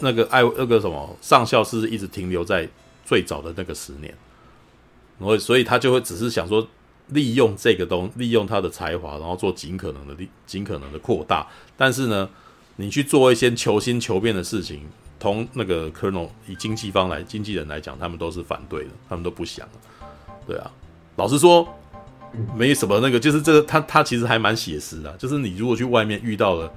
[0.00, 2.66] 那个爱那个什么上校是一直停留在
[3.04, 4.14] 最早的那个十年，
[5.18, 6.66] 然后所以他就会只是想说
[7.08, 11.46] 利用这个东，利用他的才华，然后做尽可能的利尽可能的扩大。
[11.76, 12.26] 但是呢，
[12.76, 14.88] 你去做一些求新求变的事情，
[15.20, 19.68] 同那个 Colonel 以经纪方来经纪人来讲，他们都是反对的，他们都不想。
[20.46, 20.70] 对啊，
[21.16, 21.68] 老实说。
[22.56, 26.72] 没什么那个，就是这个他他其实还蛮写实的，就是你如果去外面遇到了，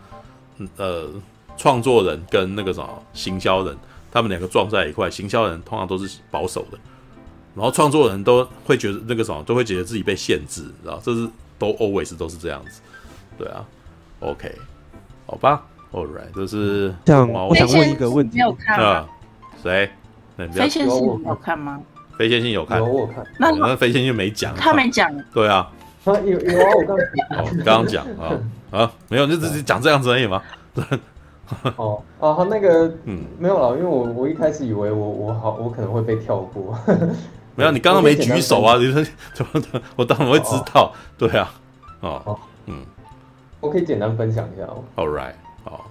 [0.77, 1.09] 呃，
[1.57, 3.75] 创作人跟那个什么行销人，
[4.11, 6.77] 他们两个撞在一块，行销人通常都是保守的，
[7.55, 10.99] 然后创作人都会觉得那个什么都会觉得自己被限制，知道？
[11.03, 11.27] 这是
[11.57, 12.81] 都 always 都是这样子，
[13.37, 13.65] 对啊
[14.19, 14.51] ，OK，
[15.25, 17.27] 好吧，All right，就是这样。
[17.29, 19.07] 我想问一个问题，没有看啊？
[19.63, 19.89] 谁？
[20.53, 21.81] 飞线是你有看吗？
[22.17, 25.71] 飞仙星有看，有我看，那飞仙星没讲，他没讲，对啊，
[26.05, 28.33] 有有啊，我刚哦，刚刚讲啊
[28.71, 30.41] 啊，没有，就只是讲这样子而已吗？
[31.77, 33.23] 哦哦，他那个嗯。
[33.39, 36.77] 没有了，因为我我一开始以为我我好我可能会被跳过，
[37.55, 39.01] 没有，你刚刚没举手啊，你说
[39.33, 39.81] 怎么的？
[39.95, 41.49] 我当然会知道，对啊，
[42.01, 42.79] 哦，嗯，
[43.61, 45.33] 我可以简单分享一下哦，All right，
[45.63, 45.89] 好，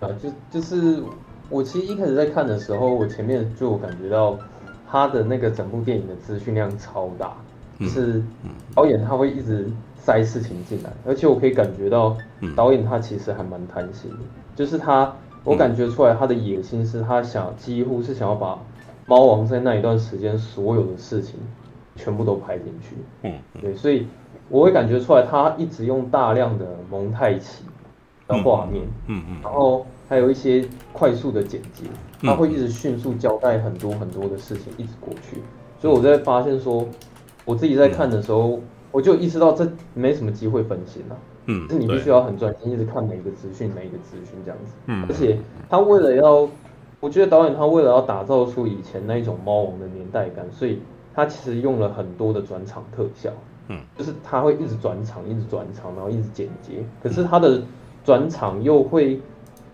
[0.00, 1.02] 啊，就就是
[1.48, 4.38] 我其实一开始在看的时候，我前面就感觉到
[4.90, 7.36] 他的那个整部电影的资讯量超大，
[7.78, 8.22] 就是
[8.74, 12.16] 导演他会一直塞事情进来，而且我可以感觉到
[12.54, 14.18] 导演他其实还蛮贪心的。
[14.54, 15.12] 就是他，
[15.44, 18.58] 我感觉出来他的野心是他想几乎是想要把
[19.06, 21.38] 猫王在那一段时间所有的事情
[21.94, 22.96] 全部都拍进去。
[23.22, 24.06] 嗯，对，所以
[24.48, 27.64] 我会感觉出来他一直用大量的蒙太奇
[28.26, 31.84] 的画面，嗯嗯，然后还有一些快速的剪接，
[32.22, 35.42] 他会一直迅速交代很多很多的事情一直过去。
[35.80, 36.86] 所以我在发现说，
[37.44, 38.60] 我自己在看的时候，
[38.90, 41.16] 我就意识到这没什么机会分心了。
[41.46, 44.72] 嗯，是你必须要很专心，一直看每一个资讯，每一个资讯这样子。
[44.86, 45.38] 嗯，而且
[45.68, 46.48] 他为了要，
[46.98, 50.80] 我觉得导演他为了要打造出以前那一种猫王的年代感，所以
[51.14, 53.30] 他其实用了很多的转场特效。
[53.68, 56.84] 嗯，就是他会一直转场，一直转场，然后一直剪接。
[57.02, 57.62] 可是他的
[58.04, 59.20] 转场又会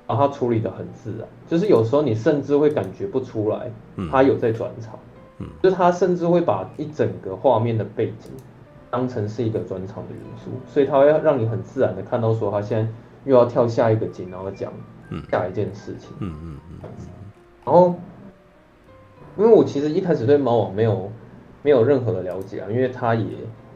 [0.07, 3.71] 把它处理的很自然，就是有时候你甚至会感觉不出来，
[4.11, 4.99] 他有在转场。
[5.39, 8.31] 嗯，就是他甚至会把一整个画面的背景。
[8.91, 12.87] 当成是一个转场的元素，所以他会让你很自然的看到说他现在
[13.25, 14.71] 又要跳下一个景，然后讲
[15.31, 16.11] 下一件事情。
[16.19, 16.91] 嗯嗯嗯。
[17.65, 17.95] 然后，
[19.39, 21.11] 因为我其实一开始对猫王没有
[21.63, 23.25] 没有任何的了解啊，因为他也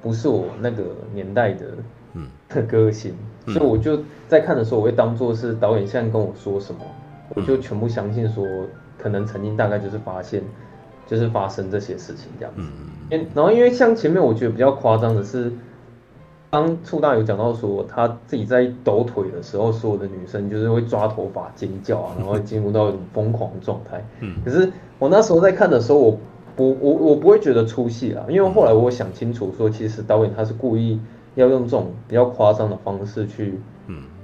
[0.02, 0.84] 不是我那个
[1.14, 1.66] 年代的
[2.12, 3.16] 嗯的 歌星，
[3.46, 3.98] 所以我就
[4.28, 6.80] 在看的时候，我会当做是导演现在跟我说什么，
[7.34, 8.44] 我就全部相信说，
[8.98, 10.42] 可能曾经大概就是发现。
[11.08, 12.68] 就是发生这些事情这样子，
[13.12, 15.52] 嗯然后因为像前面我觉得比较夸张的是，
[16.50, 24.04] 当促大有讲到说他自己在抖腿的时候，所有的女生就是会抓头发尖叫啊， 然后进入到一种疯狂状态。
[24.18, 24.68] 嗯，可是
[24.98, 26.18] 我那时候在看的时候，我
[26.56, 30.98] 不我我不会觉得出戏啊，因为后来我想清楚说，其实导演他是故意
[31.36, 33.60] 要用这种比较夸张的方式去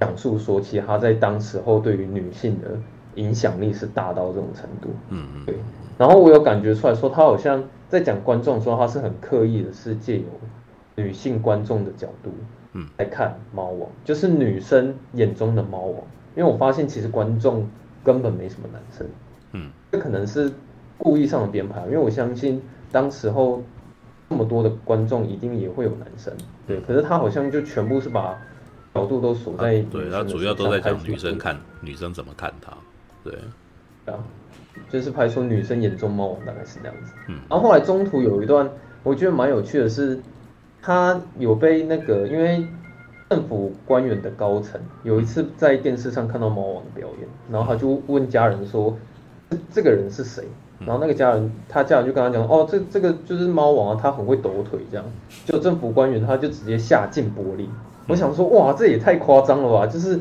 [0.01, 2.77] 讲述说，其实他在当时候对于女性的
[3.15, 4.89] 影响力是大到这种程度。
[5.11, 5.55] 嗯嗯，对。
[5.97, 10.25] 然后我有感觉出来说，他好像在讲观众说，他是很刻意的，是借由
[10.97, 12.31] 女性观众的角度，
[12.73, 15.97] 嗯，来看猫王，就是女生眼中的猫王。
[16.35, 17.69] 因为我发现其实观众
[18.03, 19.07] 根本没什么男生，
[19.53, 20.51] 嗯，这可能是
[20.97, 22.61] 故意上的编排，因为我相信
[22.91, 23.63] 当时候
[24.33, 26.33] 这么多的观众一定也会有男生，
[26.67, 26.81] 对。
[26.81, 28.35] 可是他好像就全部是把
[28.95, 32.73] 角度都锁在，对，他主要都在讲女生看女生怎么看他，
[33.23, 33.35] 对，
[34.07, 34.19] 啊。
[34.89, 38.71] 就是拍出女生眼中猫王大概是那样子，嗯，然后后来中途有一段
[39.03, 40.19] 我觉得蛮有趣的是，
[40.81, 42.67] 他有被那个因为
[43.29, 48.97] 政府官员的高层有一次在电视上看到猫王的表演，然后他就问家人说，
[49.51, 50.49] 这这个人是谁？
[50.87, 55.05] 然后那个家人他家人就跟他讲，哦，这这个就是猫王啊，他很会抖腿这样，
[55.45, 57.67] 就政府官员他就直接下禁玻璃，
[58.09, 60.21] 我想说哇，这也太夸张了吧，就是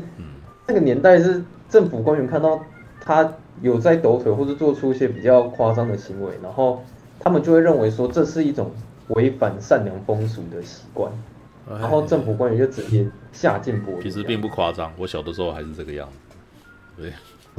[0.66, 2.60] 那个年代是政府官员看到
[3.00, 3.32] 他。
[3.60, 6.82] 有在抖腿或者做出一些比较夸张的行为，然后
[7.20, 8.72] 他们就会认为说这是一种
[9.08, 11.12] 违反善良风俗的习惯，
[11.68, 14.02] 然后政府官员就直接下禁播。
[14.02, 16.36] 其实并不夸张，我小的时候还是这个样子。
[16.96, 17.10] 对，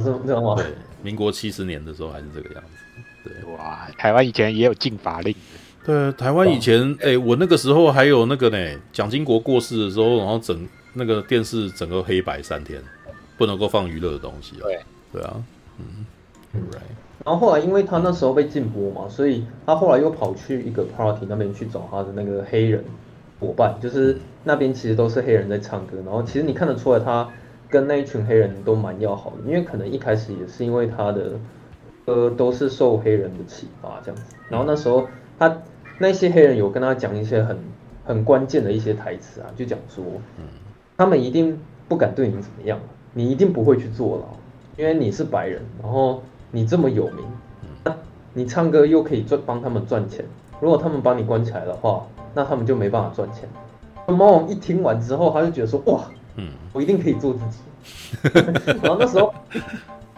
[0.04, 0.56] 是这样吗？
[0.56, 0.66] 对，
[1.00, 2.83] 民国七十年的时候还是这个样子。
[3.24, 5.34] 对，哇，台湾以前也有禁法令。
[5.84, 12.80] 对，台湾以前，哎、欸，我那个时候还有那个呢，蒋经国过世的时候，然后整那个电视整个黑白三天，
[13.36, 14.56] 不能够放娱乐的东西。
[14.60, 14.80] 对，
[15.12, 15.42] 对啊。
[15.78, 16.06] 嗯，
[17.24, 22.84] 然后后来因为他那时候被禁播嘛，所以他后来又跑去一个 party 那边去找他的那个黑人
[23.40, 27.28] 伙伴，就是那边其实都是黑人在唱歌，然后其实你看得出来他
[27.68, 31.32] 跟那一群黑人都蛮要好的，因为可能一开始也是因为他的
[32.04, 35.06] 歌都是受黑人的启发这样子，然后那时候
[35.38, 35.58] 他
[35.98, 37.58] 那些黑人有跟他讲一些很
[38.04, 40.04] 很关键的一些台词啊，就讲说，
[40.96, 41.58] 他们一定
[41.88, 42.78] 不敢对你怎么样，
[43.12, 44.24] 你一定不会去坐牢。
[44.76, 46.20] 因为你是白人，然后
[46.50, 47.24] 你这么有名，
[48.32, 50.24] 你唱歌又可以赚帮他们赚钱。
[50.60, 52.04] 如果他们把你关起来的话，
[52.34, 53.48] 那他们就没办法赚钱。
[54.08, 57.58] 猫王一听完之后，他就觉得说：哇，嗯，我一定可以做自己。
[58.82, 59.32] 然后那时候，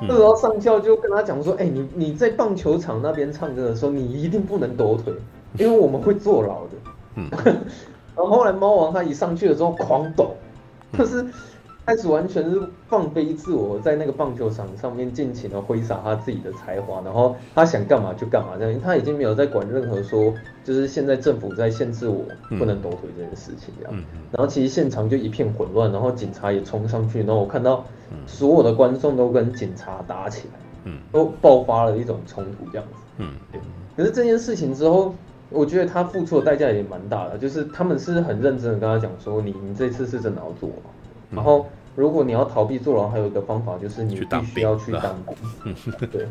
[0.01, 5.13] 那时候上校就跟他讲说：哎，你你在棒球场那边唱歌的时候，你一定不能抖腿，
[5.59, 7.53] 因为我们会坐牢的。
[8.15, 10.35] 然后后来猫王他一上去的时候狂抖，
[10.93, 11.27] 可是。
[11.87, 20.35] 开始完全是放飞自我，在那个棒球场上面尽情的挥洒他自己的才华，然后他想干嘛就干嘛，这样他已经没有在管任何说，
[20.65, 22.25] 就是现在政府在限制我
[22.59, 23.95] 不能抖腿这件事情这样。
[24.33, 27.85] 然后其实现场就一片混乱，然后警察也冲上去，然后我看到
[28.27, 32.95] 所有的观众都跟警察打起来，都爆发了一种冲突这样子。
[33.19, 33.61] 嗯，对。
[33.97, 35.15] 可是这件事情之后。
[35.49, 40.91] 我觉得他付出的代价也蛮大的，就是他们是很认真的跟他讲说，你你这次是真的要坐牢，
[41.31, 45.75] 然后如果你要逃避坐牢，还有一个方法就是你必须要去当兵。
[46.11, 46.27] 对，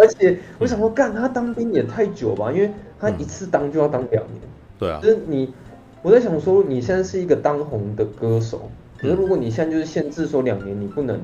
[0.00, 4.40] 而且我想说，干他当兵也太久吧，因为他一次当就要当两年。
[4.78, 5.52] 对啊，就是你，
[6.02, 11.20] 我在想说，你现在是一个当红的歌手，可是如果你现在就是限制说两年你不能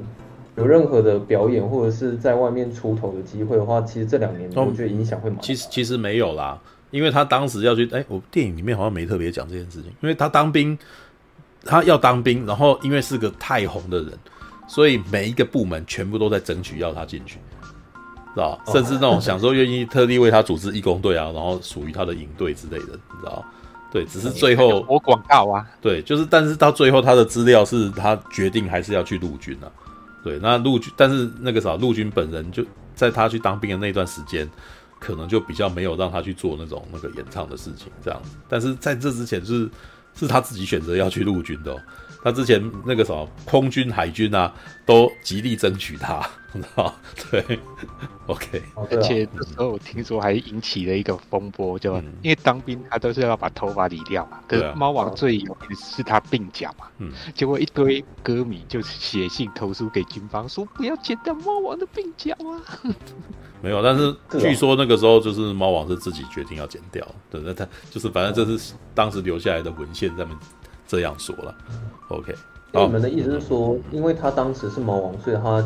[0.57, 5.43] 有任何的表演或者是在外面出头的机会的话，其实这两年我觉得影响会蛮大。
[5.43, 6.61] 其实其实没有啦。
[6.91, 9.93] 因为他当时要去，哎，我电影里面好像没特别讲这件事情。
[10.01, 10.77] 因为他当兵，
[11.65, 14.19] 他要当兵，然后因为是个太红的人，
[14.66, 17.39] 所以每一个部门全部都在争取要他进去，
[18.35, 18.61] 知道？
[18.66, 23.45] 甚至那种想说愿意特地为他组织义工队啊，然后属于他的营队之类的，你知道？
[23.93, 29.66] 对，只是最后我广告啊，对，就是但是到最后他的资料是他决定还是要去陆军啊，
[30.23, 32.65] 对，那陆军，但是那个啥，陆军本人就
[32.95, 34.49] 在他去当兵的那段时间。
[35.01, 38.37] 可能就比较没有让他去做那种那个演唱的事情，这样子。
[38.51, 39.66] 但是在这之前是
[40.15, 41.82] 是他自己选择要去陆军的。
[42.22, 44.52] 他之前那个什么空军、海军啊，
[44.84, 46.20] 都极力争取他，
[46.52, 46.94] 知道
[47.30, 47.59] 对
[48.26, 48.62] ，OK。
[48.90, 54.40] 而且那时候我听说还引起了一个风波，就因为当兵他都是要把头发理掉嘛。
[54.47, 62.60] 可是猫王最有名是他鬓角嘛，嗯，结果一堆歌迷就写信投诉给军方，说不要剪掉猫王的鬓角啊。
[63.62, 70.34] 没有，但是据说那个时候就是猫王是自己决定要剪掉，对，那他就是反正这是当时留下来的文献上面
[70.90, 71.54] 这样说了。
[72.08, 72.34] OK，
[72.72, 75.62] 那你们的意思是说，因为他当时是猫王，所以他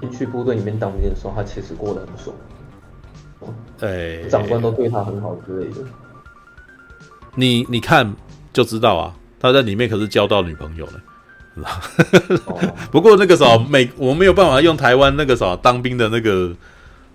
[0.00, 2.36] 进去部队里面当兵的时候，他其实过得很爽。
[3.80, 5.80] 哎，长官都对他很好之类的。
[7.34, 8.14] 你你看
[8.52, 11.00] 就知道啊，他在里面可是交到女朋友了。
[12.92, 16.54] 不过那个时候美我没有办法用台湾那个时候当兵的那个。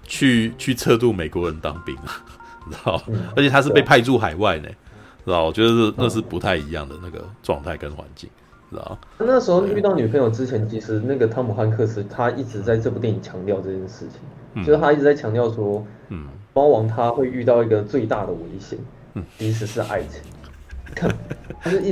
[0.10, 2.24] 去去测度美国人当兵啊，
[2.72, 3.04] 知道？
[3.36, 4.70] 而且他是被派驻海外呢，
[5.28, 5.44] 知道？
[5.44, 8.30] 我觉得是那是不太一样的那个状态跟环境，
[8.70, 8.98] 知道？
[9.18, 14.22] 那时候遇到女朋友之前，其实那个汤姆汉克斯他一直在这部电影强调这件事情，
[14.54, 18.80] 嗯、就是他一直在强调说，嗯，猫王他会遇到一个最大的危险，
[19.16, 20.22] 嗯，其实是爱情。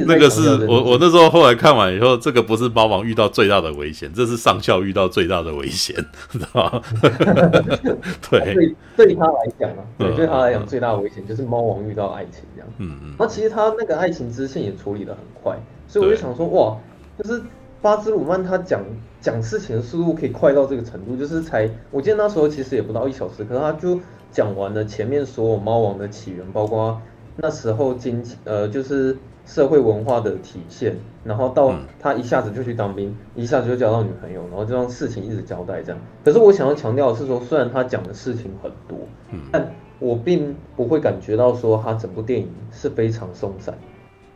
[0.08, 5.96] 那个是我我那时候后来看完以后，这个不是猫王遇到最大的危险，这是上校遇到最大的危险，
[6.30, 6.82] 知道吗？
[8.30, 12.70] 对，对，对他来讲啊，对，对他来讲最大的危险就是猫王遇到爱情这样。
[12.78, 13.14] 嗯嗯。
[13.20, 15.58] 那其实他那个爱情支线也处理的很快，
[15.88, 16.78] 所以我就想说，哇，
[17.18, 17.42] 就是
[17.82, 18.82] 巴兹鲁曼他讲
[19.20, 24.00] 讲事情的速度可以快到这个程度，就是才我记得那时候其实也不到一小时，可是他就
[24.32, 27.02] 讲完了前面所有猫王的起源，包括。
[27.38, 36.02] 那时候经济呃就是社会文化的体现，然后到他一下子就去当兵，嗯、一下子就交到女朋友，然后这样事情一直交代这样。
[36.24, 38.98] 可是我想要强调的是说，虽然他讲的事情很多，
[39.32, 43.78] 嗯，但我并不会感觉到说他整部电影是非常松散，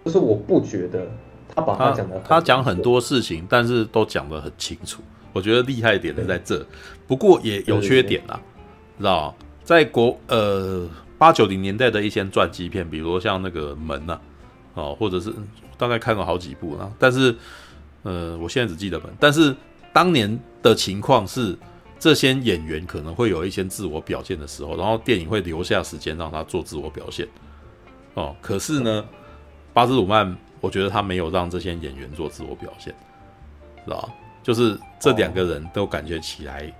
[0.05, 1.07] 就是我不觉得
[1.47, 5.01] 他把他讲的他讲很多事情，但是都讲得很清楚。
[5.34, 6.65] 我觉得厉害点的在这，
[7.07, 8.39] 不过也有缺点啦，
[8.97, 10.88] 知道在国呃。
[11.19, 14.21] 八九零年代的一些传记片，比如像那个门呐、啊，
[14.75, 15.33] 哦，或者是
[15.77, 17.35] 大概看过好几部啊，但是，
[18.03, 19.09] 呃，我现在只记得门。
[19.19, 19.53] 但是
[19.91, 21.57] 当年的情况是，
[21.99, 27.27] 这些演员可能会有一些自我表现的时候，然后电影会留下时间让他做自我表现。
[28.13, 29.05] 哦，可是呢，
[29.73, 32.95] 巴兹鲁曼，我觉得他没有让这些演员做自我表现，
[33.83, 34.09] 知道？
[34.41, 36.73] 就是这两个人都感觉起来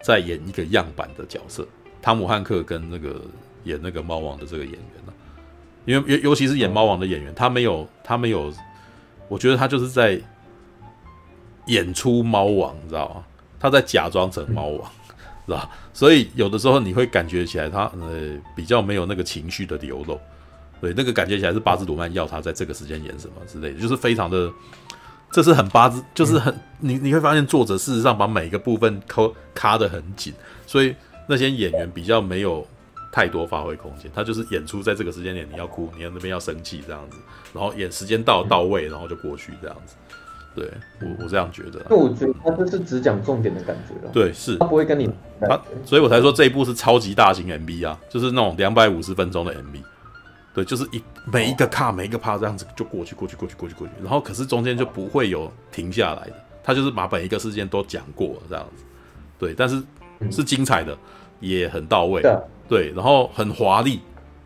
[0.00, 1.68] 在演一个样板的角色，
[2.00, 3.20] 汤姆汉克跟那个。
[3.64, 5.12] 演那个猫王的这个演员呢，
[5.84, 8.52] 因为尤尤其是演猫王的演员，他没有他没有，
[9.28, 10.20] 我觉得他就是在
[11.66, 13.24] 演出猫王，你知道吗？
[13.60, 14.90] 他在假装成猫王，
[15.46, 15.70] 是吧？
[15.92, 20.18] 所以有的时候你会感觉起来他呃比较没有那个情绪的流露，
[20.80, 24.50] 对，那个感觉起来是巴兹鲁曼要他在这个时间演什么之类，就是非常的，
[25.30, 30.34] 这是很巴兹，就是很你你会发现作者事实上把每一个部分抠卡得很紧，
[30.66, 30.94] 所以
[31.28, 32.66] 那些演员比较没有。
[33.12, 37.18] 太多发挥空间，他就是演出在这个时间点，你要哭，你要那边要生气这样子，
[37.52, 39.94] 然后演时间到到位，然后就过去这样子。
[40.54, 40.70] 对
[41.00, 44.10] 我我这样觉得，那我觉得他就是只讲重点的感觉了。
[44.12, 44.56] 对，是。
[44.58, 45.08] 他不会跟你
[45.40, 49.82] 他，所以我才说这一部是超级大型 MV 啊，就是那种两百五十分钟的 MV。
[50.54, 51.02] 对，就是一
[51.32, 58.84] 每一个卡每一个趴这样子就过去过去过去过去过去，然后可是中间就不会有停下来的，他就是把每一个事件都讲过这样子，
[59.38, 59.82] 对，但是
[60.30, 60.94] 是精彩的，
[61.40, 62.20] 也很到位，
[62.72, 64.00] 对，然后很华丽，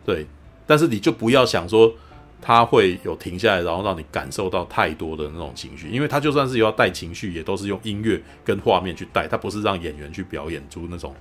[0.04, 0.26] 对，
[0.66, 1.94] 但是你就不要想说
[2.42, 11.14] 他会有停下来，然后让你感受到太多的那种情绪，因为他就算是要带情绪，也都是用音乐跟画面去带，他不是让演员去表演出那种，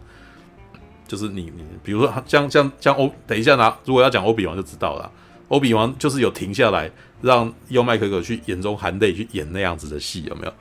[1.07, 5.11] 就是你你比如说像像像欧，等一下拿，如果要讲欧比王就知道了，
[5.49, 6.91] 欧比王就是有停下来。
[7.21, 10.53] 让尤麦可可去眼中含泪去演那样子的戏有没有？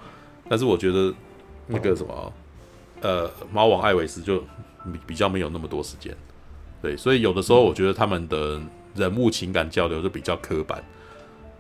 [0.49, 1.13] 但是我觉得
[1.67, 2.33] 那个什么，
[3.03, 4.43] 呃，猫王艾维斯就
[5.07, 6.17] 比较没有那么多时间，
[6.85, 8.61] 对，所以有的时候我觉得他们的
[8.95, 10.85] 人物情感交流就比较刻板，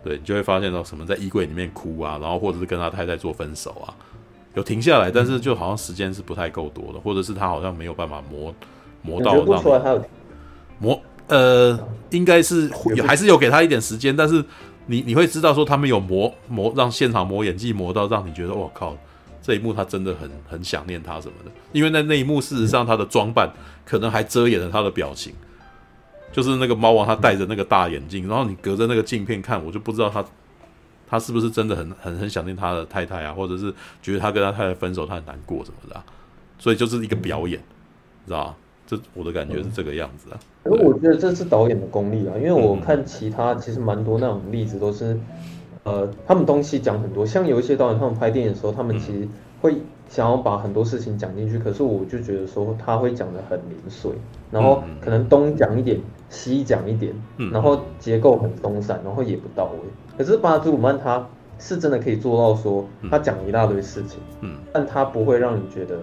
[0.02, 3.88] 对，你就会发现到什么在衣柜里面哭啊，然后或者是跟他太太做分手啊，
[4.52, 8.54] 有停下来，但是就好像时间是不太够多的，或者是他好像没有办法磨
[9.00, 10.04] 磨到让
[10.78, 14.44] 磨呃，应该是有还是有给他一点时间，但是。
[14.86, 18.94] 你你会知道说他们有磨磨让现场磨演技磨到让你觉得我靠，
[19.40, 23.50] 这一幕他真的很很想念他什么的，因为在那一幕事实上他的装扮
[23.84, 25.34] 可能还遮掩了他的表情，
[26.32, 30.24] 就是那个猫王他戴着那个大眼镜，然后你隔着那个镜片看，我就不知道他
[31.06, 36.04] 他是不是真的很很很想念他的太太啊，或者是觉得他跟他太太分手他很难过什么的啊，
[36.58, 37.60] 所以就是一个表演，
[38.26, 38.56] 知道吧？
[38.86, 40.38] 这我的感觉是这个样子啊。
[40.66, 45.18] 因为我觉得这是导演的功力啊，因为我看其他其实蛮多那种例子都是，
[45.84, 49.28] 呃，他们东西讲很多，像有一些导演他们拍电影的时候，他们其实
[49.60, 49.76] 会
[50.08, 54.12] 想要把很多事情讲进去，可是我就觉得说他会讲的很零碎，
[54.50, 57.12] 然后可能东讲一点，西讲一点，
[57.52, 59.78] 然后结构很松散，然后也不到位。
[60.16, 61.26] 可是巴祖鲁曼他
[61.58, 65.98] 是真的可以做到说他讲一大堆事情，嗯，但他不会让你觉得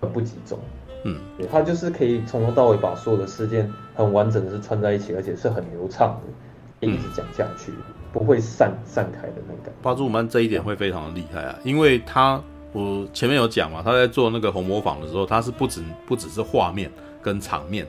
[0.00, 0.58] 很不集中。
[1.04, 9.72] 嗯，对，他就是可以从头到尾把所有的事件很完整的是串在一起，而且是很流畅的，一直讲下去，嗯、不会散散开的那个。
[9.80, 12.38] 巴祖鲁曼这一点会非常的厉害啊，因为他
[12.72, 16.90] 我前面有讲嘛，他在做那个红磨坊的时候，他是不止不只是画面
[17.22, 17.86] 跟场面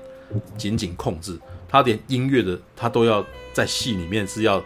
[0.57, 1.37] 紧紧控制，
[1.67, 4.63] 他连音乐的他都要在戏里面是要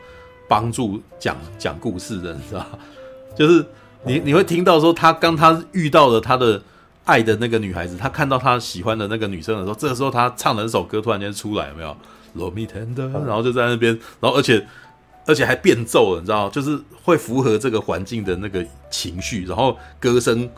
[0.48, 2.66] 帮助讲讲故事的，你知道
[3.36, 3.66] 就是
[4.04, 6.62] 你你会听到说他刚他遇到了他的。
[7.06, 11.96] 爱的那个女孩子，他看到他喜欢的那个女生的时候，这个时候他唱的那首歌突然间出来，有没有
[12.36, 14.66] ？Love me tender，然后就在那边，然后而且
[15.26, 20.49] 而且还变奏了，你知道，就是会符合这个环境的那个情绪，然后歌声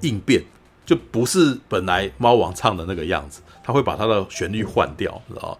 [0.00, 0.42] 应变，
[0.84, 5.58] 就不是本来猫王唱的那个样子，他会把他的旋律换掉，你知道？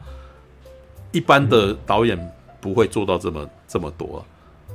[1.12, 2.18] 一般的导演
[2.60, 4.24] 不会做到这么这么多，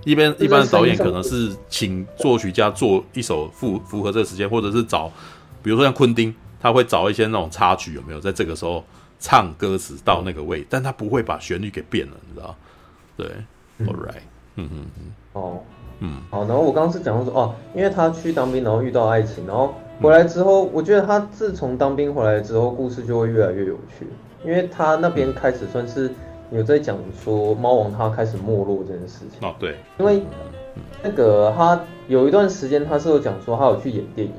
[0.05, 5.11] 一般一般的导演可能是请作曲家做一首符符合这个时间，或者是找。
[5.63, 8.83] 比如说像昆汀，他会找一些那种插曲，有没有在这个时候
[9.19, 12.55] 唱歌词到那个位，但他不会把旋律给变了，你知道？
[13.15, 13.27] 对
[13.85, 14.21] ，All right，
[14.55, 15.59] 嗯嗯嗯，哦，
[15.99, 24.07] 嗯，好，然后我刚刚是讲到说，哦，因为他去当兵，然后遇到爱情，然后回来之后，我觉得他自从当兵回来之后，故事就会越来越有趣，
[24.43, 26.11] 因为他那边开始算是
[26.51, 29.47] 有在讲说猫王他开始没落这件事情。
[29.47, 30.23] 哦，对，因为
[31.03, 34.33] 那个他有一段时间他是有讲说他有去演电影。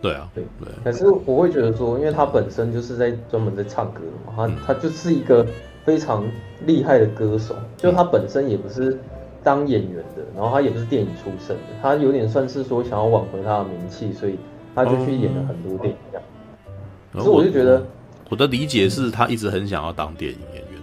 [0.00, 5.44] 对啊，对对，可是我会觉得说，因为他本身就是在专门在唱歌嘛，他他就是一个
[5.88, 6.22] 非常
[6.66, 9.00] 厉害的歌手，就他本身也不是
[9.42, 14.38] 当演员的，然后他也不是电影出身的，他有点算是说想要挽回他的名气，所以
[14.74, 17.24] 他就去演了很多电影这样。
[17.24, 17.82] 所以我就觉得，
[18.28, 20.82] 我的理解是他一直很想要当电影演员，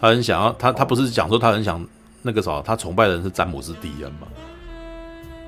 [0.00, 1.86] 他很想要，他他不是讲说他很想
[2.22, 4.26] 那个啥，他崇拜的人是詹姆斯·迪恩嘛。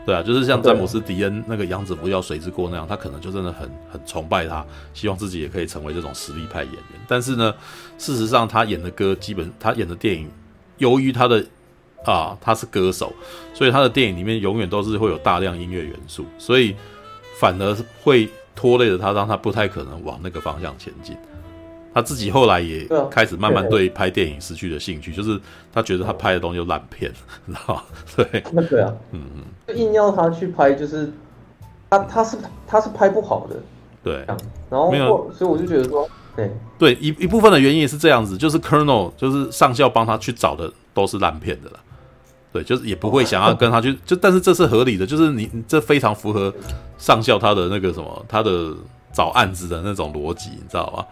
[0.07, 4.65] 对啊，就是像詹姆斯·迪恩那个杨子福要水之过那样，他可能就真的很很崇拜他，
[4.95, 6.83] 希望自己也可以成为这种实力派演员。
[7.09, 7.53] 但是呢，
[7.99, 10.31] 事实上他演的歌基本，他演的电影，
[10.79, 11.45] 由于他的
[12.05, 13.13] 啊他是歌手，
[13.53, 16.77] 所以他的电影里面永远都是会有大量音乐元素，所以
[17.41, 21.17] 反而会拖累着他，让他不太可能往那个方向前进。
[21.97, 23.89] 他自己后来也开始慢慢对。
[23.89, 25.41] 拍电影失去了兴趣，就是
[25.73, 27.11] 他觉得他拍的东西就烂片，
[27.47, 27.83] 知道吗？
[28.15, 31.11] 对，那对啊，嗯嗯，硬要他去拍，就是
[31.89, 32.37] 他他是
[32.67, 33.57] 他是拍不好的，
[34.05, 34.27] 对，
[34.69, 36.07] 然后没有，所以我就觉得说，
[36.37, 36.51] 对。
[36.79, 41.81] 对，一一部分的原因也是这样子，就是 Colonel 就是上校帮他去找的都是烂片的啦，
[42.53, 46.53] 对，就是也不会想要跟他去，就但是这是合理的，就是你这非常符合
[46.99, 48.75] 上校他的那个什么，他的
[49.15, 51.07] 找案子的那种逻辑，你知道吗？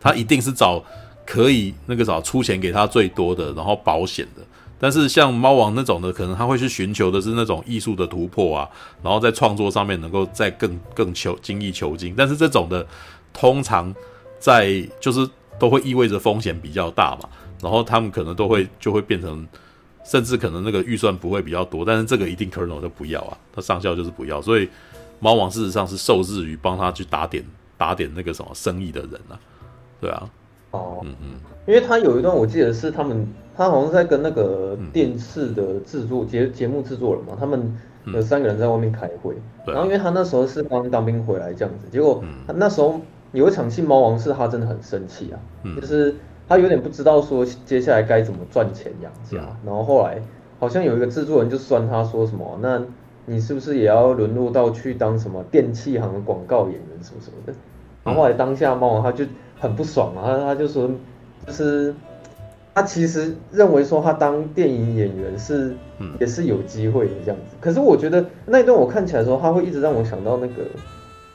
[0.00, 0.82] 他一定是找
[1.26, 4.42] 可以那个找出钱给他最多的，然后保险的。
[4.80, 8.68] 但是像猫王那种的，可能他会去寻求的是那种艺术的突破啊，
[9.02, 12.14] 然后在创作上面能够再更更求精益求精。
[12.16, 12.86] 但是这种的
[13.32, 13.92] 通常
[14.38, 17.28] 在就是都会意味着风险比较大嘛，
[17.60, 19.44] 然后他们可能都会就会变成
[20.04, 24.68] 甚至可能那个预算不会比较多，但是这个一定 kernel 就不要啊，他上校就是不要，所以
[25.18, 27.44] 猫王事实上是受制于帮他去打点
[27.76, 29.34] 打点那个什么生意的人啊，
[30.00, 30.30] 对啊，
[30.70, 33.26] 哦，嗯嗯，因为他有一段我记得是他们，
[33.56, 37.76] 他好像在跟那个电视的制作节节、嗯、目制作人嘛，他们
[38.06, 39.34] 有三个人在外面开会，
[39.66, 43.00] 嗯、然后因为他那时候是刚当兵回来这样子，结果他那时候
[43.32, 46.14] 有一场戏，猫王是他真的很生气啊，嗯、就是。
[46.50, 50.18] 他有点不知道说接下来该怎么赚钱养家，然后后来
[50.58, 52.82] 好像有一个制作人就酸他说什么，那
[53.26, 57.52] 你是不是也要沦落到去当什么电器行的广告演员什么什么的？
[58.02, 59.26] 然后后来当下猫王他就
[59.60, 60.90] 很不爽啊，他他就说
[61.46, 61.94] 就是
[62.74, 65.74] 他其实认为说他当电影演员是
[66.20, 70.64] 也是有机会的这样子，可是我觉得那一段我看起来的时候，他会一直让我想到那个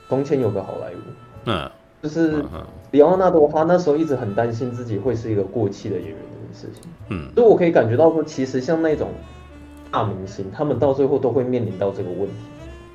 [0.08, 0.98] 从前有个好莱坞，
[1.46, 1.70] 嗯。
[2.02, 2.44] 就是
[2.90, 6.90] 李奥纳多，他那时候一直很担心自己会是一个过气的演员这件事情。
[7.08, 9.08] 嗯，所以我可以感觉到说，其实像那种
[9.90, 12.34] 大明星，他们到最后都会面临到这个问题，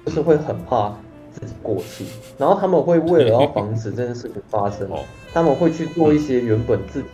[0.06, 0.94] 就是会很怕
[1.32, 2.06] 自己过气，
[2.38, 4.88] 然后他们会为了要防止这件事情发生，
[5.34, 7.08] 他们会去做一些原本自己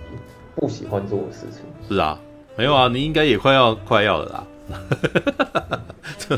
[0.56, 1.62] 不喜欢做的事情。
[1.88, 2.20] 是啊，
[2.56, 4.44] 没有啊，你应该也快要快要了啦。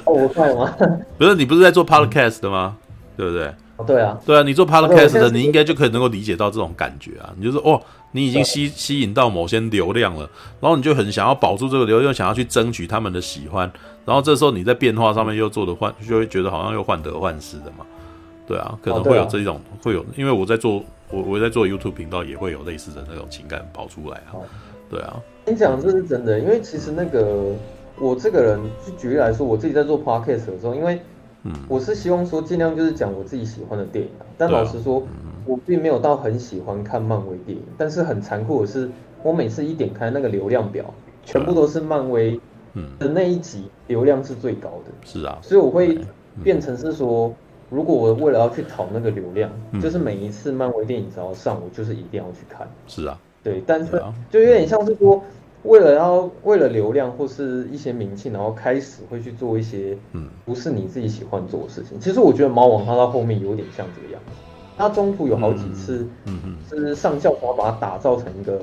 [0.06, 0.76] 哦，我快吗？
[1.18, 2.78] 不是，你不是在做 podcast 的吗？
[3.16, 3.54] 对不对？
[3.86, 7.32] 对啊，对啊，你做 podcast 的，你应该就可以能够理解到这种感觉啊。
[7.38, 7.80] 你就是哦，
[8.12, 10.28] 你已经吸吸引到某些流量了，
[10.60, 13.72] 然后你就很想要保住这个流量，又想要去争取他们的喜欢，
[14.04, 17.86] 然后这时候你在变化上面又做的换，就会觉得好像又患得患失的嘛。
[18.48, 24.36] 对啊，可能会有这种会有，因为我在做我我在做 YouTube 频道，也会有类似的那种情感跑出来啊。
[24.90, 27.54] 对啊，你讲这是真的，因为其实那个
[28.00, 31.00] 我这个人，就举例来说，我自己在做 podcast 的时候，因为。
[31.70, 35.02] 我是希望说尽量就是讲我自己喜欢的电影，但老实说，
[35.46, 37.64] 我并没有到很喜欢看漫威电影。
[37.78, 38.90] 但是很残酷的是，
[39.24, 40.94] 我每次一点开那个流量表，
[41.24, 42.38] 全部都是漫威
[43.00, 44.92] 的那一集流量是最高的。
[45.06, 45.98] 是啊，所以我会
[46.44, 47.34] 变成是说，
[47.70, 49.50] 如果我为了要去讨那个流量，
[49.82, 52.68] 就是每一次漫威电影只要上，我就是一定要去看。
[52.88, 55.24] 是啊，对，但是就有点像是说。
[55.64, 62.00] 为了要为了流量或是一些名气，然后开始会去做一些嗯，不是你自己喜欢做的事情。
[62.00, 64.38] 其实我觉得猫王他到后面有点像这个样子，
[64.78, 68.62] 他中途有好几次，嗯嗯，是上校想要把它打造成一个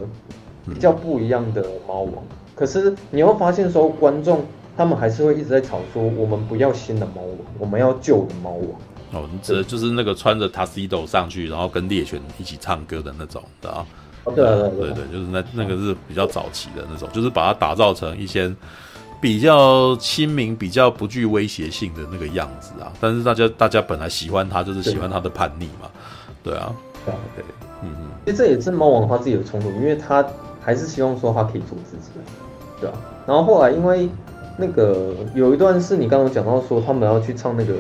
[0.66, 2.12] 比较不一样的猫王。
[2.54, 4.40] 可是你会发现说，观众
[4.74, 8.80] 他们还是会一直在吵说，我们不要新的猫王，我们要旧的猫王。
[9.14, 13.86] 哦，你指的就是那个穿着 Tuxedo 上去，然后跟猎犬一起唱歌的那种的啊。
[14.24, 18.50] 对对对，对对，就是那那个是比较早期的那种，就是把它打造成一些
[19.20, 22.90] 比较亲民、比较不具威胁性的那个样子啊。
[23.00, 25.90] 但是大家大家本来喜欢他，就是喜欢他的叛逆嘛。
[26.42, 26.74] 对啊，
[27.04, 27.44] 对对，
[27.82, 28.08] 嗯嗯。
[28.24, 30.24] 其实这也是猫王他自己的冲突，因为他
[30.58, 32.10] 还是希望说他可以做自己，
[32.80, 32.96] 对啊。
[33.26, 34.08] 然后后来因为
[34.56, 37.74] 那个有一段是你刚刚讲到说他们要去唱那个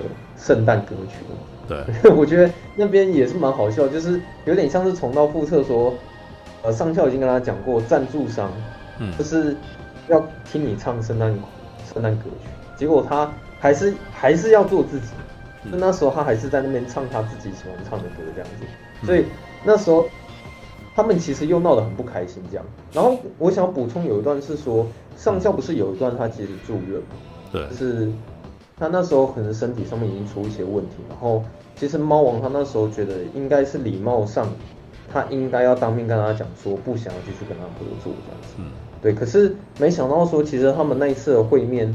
[0.44, 1.24] 圣诞歌曲，
[1.66, 5.94] 对， 我觉得那边也是蛮好笑，就是有点像是重蹈覆辙说。
[6.66, 8.50] 呃，上校已经跟他讲过，赞助商，
[8.98, 9.54] 嗯，就是
[10.08, 10.18] 要
[10.50, 11.28] 听你唱圣诞
[11.92, 13.30] 圣诞歌曲，结果他
[13.60, 15.08] 还是还是要做自己，
[15.70, 19.26] 就那时候他还是在那边唱他自己喜欢唱的歌这样子，所以
[19.62, 20.08] 那时候
[20.96, 22.64] 他们其实又闹得很不开心这样。
[22.94, 24.86] 然后我想补充有一段是说，
[25.18, 26.98] 上校不是有一段他其实住院，
[27.52, 28.10] 对，就是
[28.78, 31.42] 他那时候可能身体上面已经出一些问题，然后
[31.76, 34.48] 其实猫王他那时候觉得应该是礼貌上。
[35.12, 38.54] 他应该要当面跟他讲说，不想要继续跟他合作这样子。
[38.58, 38.64] 嗯，
[39.00, 39.12] 对。
[39.12, 41.94] 可是没想到说，其实他们那一次的会面，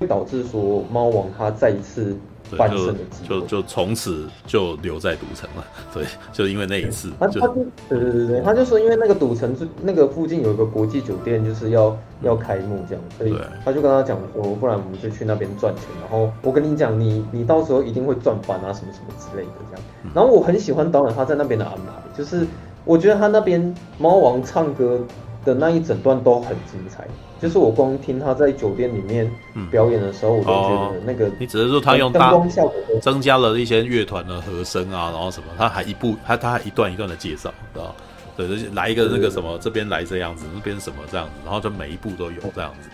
[0.00, 2.16] 会导致说猫王他再一次
[2.56, 5.64] 翻身的机会，就就从此就留在赌城了。
[5.92, 7.54] 对，就因为那一次，他他就
[7.88, 15.84] 对对对对，他就说因为那个赌城是那个附近有一个国际酒店，就是要要开幕这样，所以他就跟他讲说，不然我们就去那边赚钱。
[16.00, 19.84] 然后我跟你讲，你你到时候一定会赚翻啊，什么什么之类的这样。
[20.14, 21.92] 然后我很喜欢导演他在那边的安排。
[22.16, 22.46] 就是
[22.84, 25.00] 我觉得他那边猫王唱歌
[25.44, 27.06] 的那一整段都很精彩，
[27.40, 29.30] 就是我光听他在酒店里面
[29.70, 37.94] 表演的时候，我都觉得那个、哦、你只是说他用灯光效果增加了一些乐团的和声啊，然后什么，他还一部他他还一段一段的介绍，知道
[38.36, 42.88] 对，来一个那个什么这边来这样子，那边什么这样子，然后就每一步都有这样子，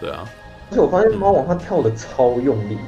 [0.00, 0.24] 对啊。
[0.70, 2.78] 而且我发现猫王他跳的超用力，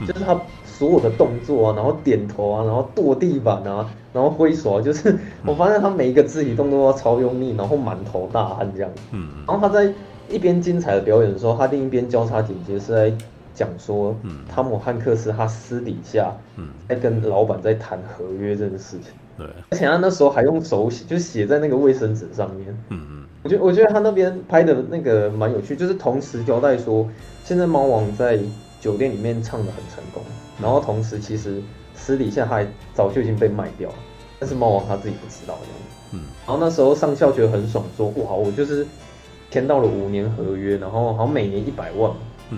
[0.00, 0.38] 嗯、就是他。
[0.76, 8.90] 所有的动作啊，然后点头啊，然后跺地板啊，然后挥手啊，就是我发现他每一个肢体动作都超用力，然后满头大汗这样。
[9.12, 9.92] 嗯，然后他在
[10.28, 13.12] 一边精彩的表演的时候，他另一边交叉剪接是在
[13.54, 27.08] 讲说，嗯，汤姆汉克斯他私底下，嗯，在跟老板在谈合约这件事情，对，而且他那时候还用手写，就写在那个卫生纸上面，嗯嗯，我觉得我觉得他那边拍的那个蛮有趣，就是同时交代说，
[27.44, 28.40] 现在猫王在
[28.80, 30.22] 酒店里面唱的很成功，
[30.60, 31.62] 然后同时其实
[31.94, 33.96] 私底下他还早就已经被卖掉了，
[34.38, 38.86] 但是猫王他自己不知道这样子，嗯，然后那时候上校觉得很爽，说哇，我就是
[39.50, 42.10] 签到了五年合约，然后好像每年一百万。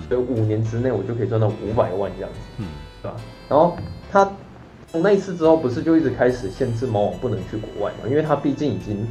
[0.09, 2.67] 所以五年之内我就可以赚到五百万这样子，嗯，
[3.01, 3.17] 对吧？
[3.49, 3.75] 然后
[4.11, 4.31] 他
[4.91, 8.09] 从那一次之后，不是就一直开始限制猫王不能去国外嘛？
[8.09, 9.07] 因为他毕竟已经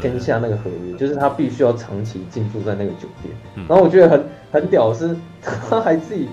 [0.00, 3.34] 签下那个合约，就是他必须要长期进驻在那个酒店。
[3.68, 6.28] 然后我觉得很很屌的是，他还自己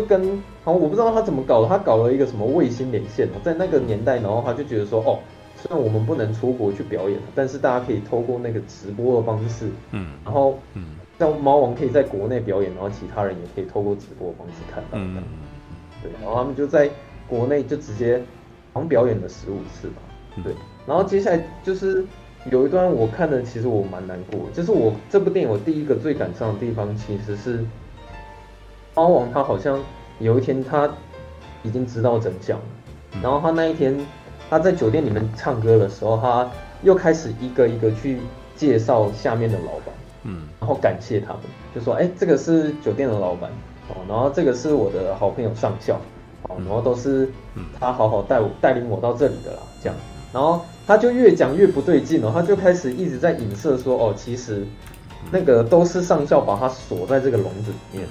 [0.00, 5.18] 就跟，好像我不知道他怎么搞的，他搞了一个什么卫星连线，在那个年代，然后他就觉得说，哦，
[5.56, 10.84] 虽然我们不能出国去表演，但是大家可以透过那个直播的方式，嗯，然后，嗯。
[11.20, 14.92] 像猫王可以在国内表演，然后其他人也可以透过直播的方式看到。
[14.92, 15.22] 嗯，
[16.02, 16.88] 对，然后他们就在
[17.28, 18.18] 国内就直接
[18.72, 19.96] 好像表演了十五次吧。
[20.42, 20.54] 对，
[20.86, 22.02] 然后接下来就是
[22.50, 27.62] 有一段我看的，其实我蛮难过的，就是我这部电影我第一个最感伤的地方，其实是
[28.94, 29.78] 猫王他好像
[30.18, 30.88] 有一天他
[31.62, 32.64] 已经知道真相了，
[33.22, 33.98] 然后他那一天
[34.48, 36.48] 他在酒店里面唱歌的时候，他
[36.82, 38.18] 又开始一个一个去
[38.56, 39.94] 介绍下面的老板。
[40.24, 41.40] 嗯，然后感谢他们，
[41.74, 43.50] 就说，哎，这个是酒店的老板。
[43.88, 45.98] 哦，然后这个是我的好朋友上校。
[46.44, 47.30] 哦，然后都是
[47.78, 49.96] 他好好带我带领我到这里的啦，这样，
[50.32, 54.66] 然后他就越讲越不对劲哦，他就开始一直在影射说，哦，其实
[55.30, 58.08] 那个都是上校把他锁在这个笼子里面，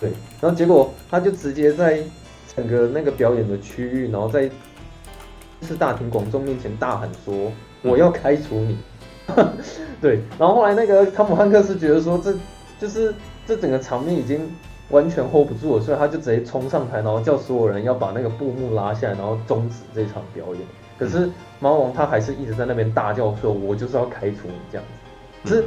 [0.00, 0.10] 对，
[0.40, 2.02] 然后结果他就直接在
[2.54, 4.50] 整个那个表演的区域，然后在
[5.62, 7.50] 是大庭广众面前大喊说，
[7.82, 8.78] 我要开除你。
[10.02, 12.34] 对，然后后来那个汤姆汉克斯觉得说，这
[12.78, 13.14] 就是
[13.46, 14.50] 这整个场面已经
[14.90, 20.62] 完全 hold 不住了，所以他就直接冲上台，然后叫所有人要把那个布幕拉下来，然后终止这场表演。
[20.98, 25.64] 可是猫王他还是一直在那边大叫说：“我就是要开除你这样子。”可是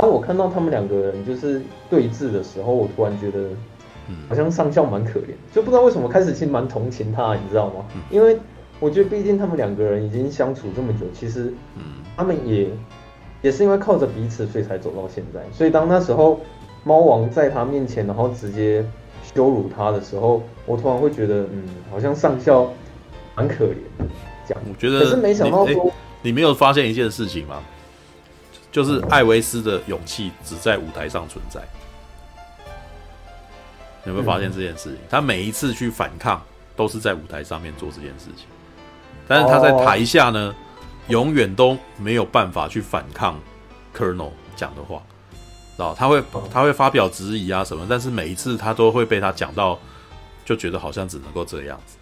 [0.00, 1.60] 当我看到他们两个人就是
[1.90, 3.48] 对峙的时候，我突然觉得，
[4.28, 7.84] 好像上校蛮可怜，就不知道为什么开始其实蛮同情他，你知道吗？
[8.10, 8.38] 因为
[8.78, 11.52] 我觉得毕竟他们两个人已经相处这么久，其实
[12.16, 12.70] 他们也。
[13.40, 15.40] 也是因为靠着彼此，所以才走到现在。
[15.52, 16.40] 所以当那时候
[16.82, 18.84] 猫王在他面前，然后直接
[19.22, 22.68] 羞辱他的时候，我突然会觉得，嗯，好像上校
[23.36, 24.04] 蛮可怜的。
[24.44, 27.62] 这样，我觉得，可是没想到说你，你没有发现一件事情吗？
[28.78, 31.60] 就是艾维斯的勇气只在舞台上存在。
[34.04, 34.94] 你有没有发现这件事情？
[34.94, 36.40] 嗯、他每一次去反抗，
[36.76, 38.46] 都是在舞台上面做这件事情，
[39.26, 40.54] 但是他在台下呢？
[40.56, 40.64] 哦
[41.08, 43.40] 永远都没有办法去反抗
[43.96, 45.02] Colonel 讲的话，
[45.74, 46.22] 知道他会
[46.52, 49.78] 他会发表质疑啊什么，但是每一次他都会被他讲到，
[50.44, 51.96] 就觉得好像只能够这样子。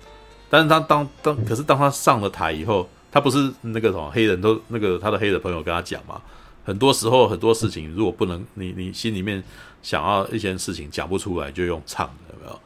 [0.50, 6.20] 但是他当当可是当他上了台以后，他不是那个什么黑人都那个他的黑人朋友跟他讲嘛，
[6.66, 9.42] 很多时候很多事情如果不能你你心里面
[9.82, 12.60] 想要一些事情讲不出来，就用唱的有没有？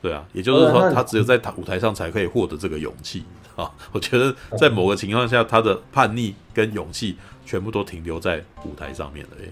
[0.00, 3.22] 对啊，也就是说他只有在舞台上才可以获得这个勇气。
[3.54, 7.16] 啊， 我觉得在某个情况下，他的叛逆跟勇气
[7.46, 9.32] 全部都停留在舞台上面了。
[9.40, 9.48] 哎，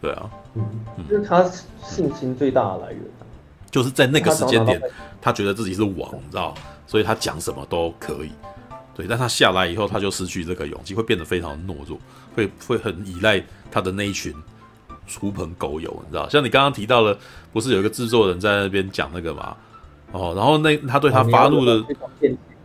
[0.00, 0.64] 对啊，嗯，
[1.08, 1.44] 就是他
[1.84, 3.02] 信心最大的来源，
[3.70, 4.80] 就是在那个时间点，
[5.20, 6.54] 他觉得自己是王，你知道，
[6.86, 8.30] 所以他讲什么都可以。
[8.94, 11.98] 对，但他下来以后，他就失去这个勇气，会变得非常懦弱，
[12.36, 14.32] 会会很依赖他的那一群
[15.18, 17.18] 狐朋狗友，你知道，像你刚刚提到了，
[17.52, 19.56] 不是有一个制作人在那边讲那个嘛？
[20.12, 21.82] 哦，然后那他对他发怒的。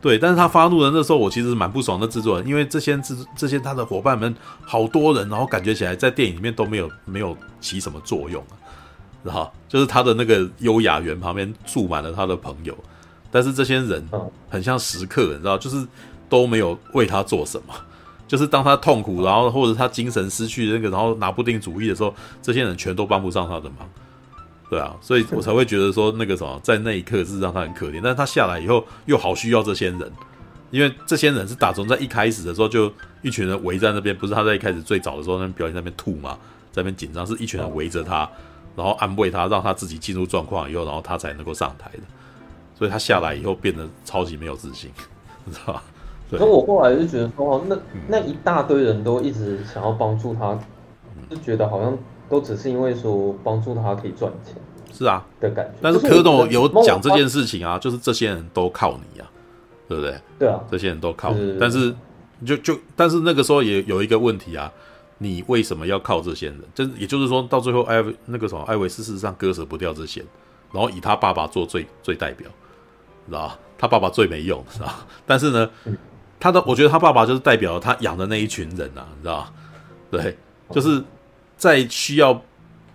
[0.01, 4.35] 对，但是他发怒的那时候，我其实蛮不爽的制作人，因为这些制这些他的伙伴们
[4.65, 8.57] 好多人，然后感觉起来在电影里面都没有没有起什么作用啊，
[9.23, 12.75] 然后就是他的那个优雅园旁边住满了他的朋友，
[13.29, 14.03] 但是这些人
[14.49, 15.85] 很像食客，你知道，就是
[16.27, 17.73] 都没有为他做什么，
[18.31, 23.79] 就是当他痛苦，然后或者他精神失去那个，然后拿不定主意的时候，这些人全都帮不上他的忙。
[24.69, 30.09] 对啊，所以我才会觉得说那个什么，在那一刻是让他很可怜，但是他下来以后又好需要这些人，
[30.69, 32.89] 因为这些人是打从在一开始的时候就
[33.21, 36.37] 一群人围在那边，不是他在一开始最早的时候那边表演那边吐嘛，
[36.71, 38.19] 在那边紧张，是一群人围着他，
[38.77, 42.03] 然后安慰他，让他自己进入状况以后，然后他才能够上台的，
[42.79, 44.89] 所以他下来以后变得超级没有自信，
[45.43, 45.83] 你知道吧？
[46.31, 46.39] 对。
[46.39, 47.77] 可我后来就觉得说，那
[48.07, 50.57] 那一大堆人都一直想要帮助他，
[51.29, 51.95] 就觉得好像。
[52.31, 54.55] 都只是因为说帮助他可以赚钱，
[54.93, 55.73] 是啊的感觉。
[55.81, 59.29] 但是柯董有讲这件事情啊，就是这些人都靠你啊，
[59.85, 60.15] 对不对？
[60.39, 61.57] 对啊，这些人都靠你。
[61.59, 61.93] 但是
[62.45, 64.71] 就就但是那个时候也有一个问题啊，
[65.17, 66.57] 你为什么要靠这些人？
[66.73, 70.23] 就也就是说到最后，艾那个什么艾维斯事实上割舍不掉这些，
[70.71, 72.47] 然后以他爸爸做最最代表，
[73.27, 73.59] 知道吧？
[73.77, 75.05] 他爸爸最没用，知道吧？
[75.25, 75.69] 但是呢，
[76.41, 79.47] 他的我觉得他爸爸就是代表他养的那一群人啊，你知道？
[80.09, 80.35] 对，
[80.71, 81.01] 就是
[81.55, 82.41] 在需要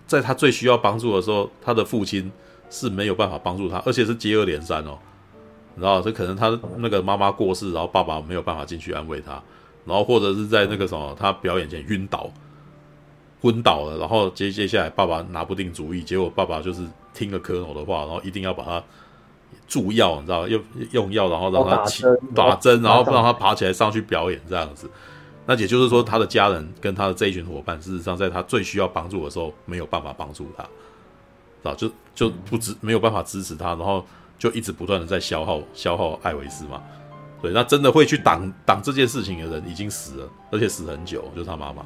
[0.05, 2.31] 在他最需要帮助的时候，他的父亲
[2.69, 4.99] 是没有办法帮助他，而且是接二连三哦，
[5.73, 9.41] 你知道，这可能他那个妈妈过世，然后爸爸没有办法进去安慰他，
[9.85, 12.29] 然后或者是在那个什么他表演前晕倒。
[13.39, 16.81] 昏倒了，然后接接下来爸爸拿不定主意，结果爸爸就是
[17.13, 18.83] 听了科诺的话，然后一定要把他
[19.67, 20.61] 注药，你知道，用
[20.91, 22.03] 用药，然后让他起
[22.35, 24.89] 打针，然后不让他爬起来上去表演这样子。
[25.45, 34.05] 那也就是说，他的家人跟他的这一群伙伴，事实上在他最需要帮助的时候没有办法帮助他，啊，就就不支没有办法支持他，然后
[34.37, 36.81] 就一直不断的在消耗消耗艾维斯嘛。
[37.41, 41.83] 对，那真的会去挡挡这件事情的人已经死了，而且死很久，就是他妈妈。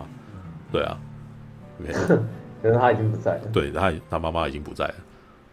[0.72, 0.98] 对啊。
[2.62, 3.42] 可是他已经不在了。
[3.52, 4.96] 对，他他妈妈已经不在了。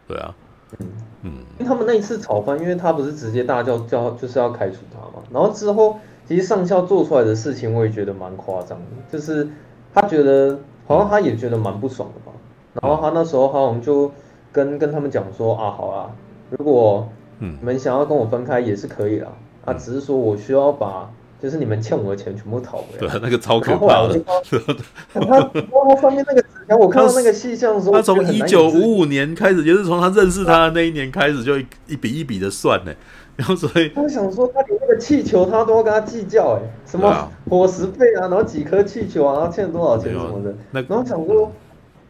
[0.07, 0.35] 对啊，
[0.79, 0.87] 嗯
[1.23, 5.25] 嗯，因为他们那一次吵翻，因为他不是直接大叫叫就是要开除他嘛。
[5.33, 8.87] 然后之后，其实上校做出来的事情，我也觉得蛮夸张的。
[9.11, 9.49] 就是
[9.95, 12.37] 他觉得好像他也觉得蛮不爽的吧。
[12.81, 14.11] 然后他那时候好像就
[14.53, 16.11] 跟跟他们讲说啊，好啊，
[16.51, 17.09] 如果
[17.39, 19.29] 你们想要跟我分开也是可以啦。
[19.65, 21.11] 他只是说我需要把。
[21.41, 23.13] 就是你们欠我的钱全部讨回来。
[23.13, 24.19] 对，那个超可怕的。
[25.15, 32.95] 他他上面那个纸条，我看到那个细项的时候，他从一九五五年开始，就是从他认识他的那一年开始，就一一笔一笔的算呢。
[33.37, 40.55] 然后所以，他想说，他连那个气球他都要跟他计较，哎，什么伙食费啊，然后几颗气球啊，然后欠多少钱什么的。
[40.73, 41.53] 那然后想说，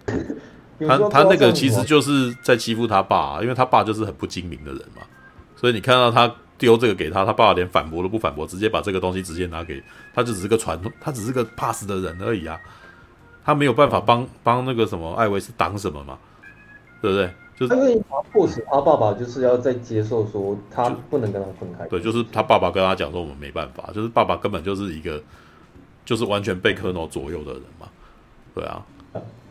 [0.89, 5.03] 他他那个其实就是在欺负他爸，因为他爸就是很不精明的人嘛。
[5.55, 6.31] 所以你看到他。
[6.59, 9.81] 丢这个给他，他爸爸连反驳都不反驳，直接把这个东西直接拿给
[10.13, 12.59] 他，就只是个传，他只是个怕死的人而已啊，
[13.49, 16.19] 他没有办法帮帮那个什么艾维斯挡什么嘛，
[17.01, 17.31] 对不对？
[17.59, 25.23] 就是因为他迫使他爸爸就是要再接受说他不能跟他分开，对，就是他爸爸跟他讲说我们没办法，就是爸爸根本就是一个
[26.05, 27.89] 就是完全被科诺左右的人嘛，
[28.55, 28.85] 对啊。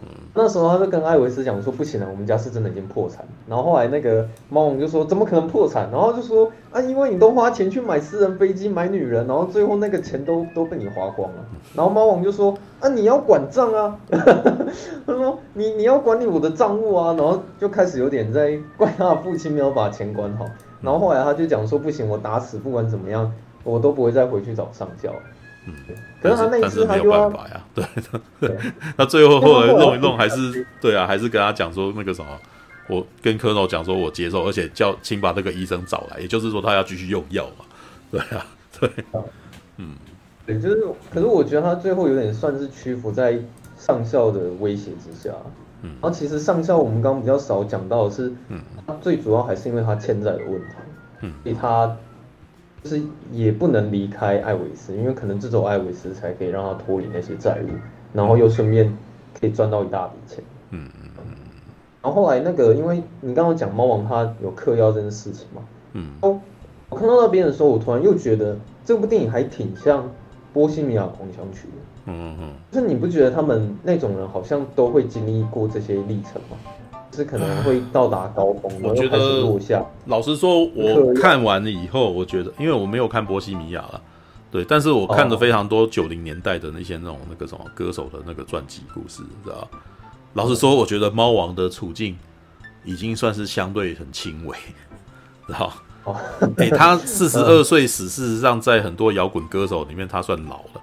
[0.02, 3.26] 嗯， 那时候他就跟艾维斯讲说，不行了，我们家是真的已经破产。
[3.48, 5.90] 然后后来那个猫王就说，怎么可能破产？
[5.92, 11.46] 然后就说啊，因为你都花钱去买私人飞机、买女人，然后最后那个钱都都被你花光了。
[11.74, 17.14] 然后猫王就说啊，你要管账啊， 他说你你要管理我的账务啊。
[17.18, 20.46] 然后就开始有点在怪他父亲没有把钱管好。
[20.80, 23.34] 然后后来他就讲说，不行，我打死不管怎么样，
[23.64, 25.12] 我都不会再回去找上校。
[25.68, 25.74] 嗯，
[26.22, 27.86] 可是他那次他就没有办法呀， 对，
[28.40, 28.58] 对。
[28.98, 30.96] 他最后后来弄一弄，还是 对。
[30.96, 32.40] 啊，还是跟他讲说那个什么，
[32.88, 37.66] 我跟科诺讲说我接受，而且叫请把那个医生找来，也就是说他要继续用药嘛，
[38.10, 38.46] 对啊，
[38.80, 38.90] 对，
[39.76, 39.94] 嗯，
[40.46, 43.38] 对，就是，可是我觉得他最后有点算是屈服在
[43.78, 45.36] 上校的威胁之下，
[45.82, 50.76] 嗯，然后其实上校我们刚刚比较少讲到的是，嗯，他最主要还是因为他欠债的问题，
[51.24, 51.94] 嗯，所以他。
[52.84, 53.02] 就是
[53.32, 57.70] 也不能离开艾维斯，因为可能只有艾维斯才可以让他脱离那些债务，
[58.14, 58.96] 然后又顺便
[59.40, 60.44] 可以赚到一大笔钱。
[60.72, 61.24] 嗯嗯嗯。
[62.02, 65.62] 然后后来那个，因为你刚刚讲猫王他有嗑药这件事情嘛，
[65.94, 66.12] 嗯。
[66.22, 66.40] 哦，
[66.90, 70.04] 我看到那边的时候，我突然又觉得这部电影还挺像
[70.54, 71.78] 《波西米亚狂想曲》的。
[72.06, 72.54] 嗯嗯嗯。
[72.72, 76.58] 就是你不觉得他们那种人好像都会经历过这些历程吗？
[77.18, 79.84] 是可能会到达高峰，我觉得落下。
[80.06, 84.00] 老实说，我看完了以后，我觉得，因为我没有看波西米亚了，
[84.52, 89.68] 对，但是我看了非常多九零年代的那些那种那个什么歌手的那个传记故事，知道？
[90.34, 92.16] 老实说，我觉得猫王的处境
[92.86, 94.56] 已经算是相对很轻微，
[95.48, 95.74] 知道？
[96.58, 100.82] 哎，他 四十二岁死，事实上在很多摇滚歌手里面，他算老了，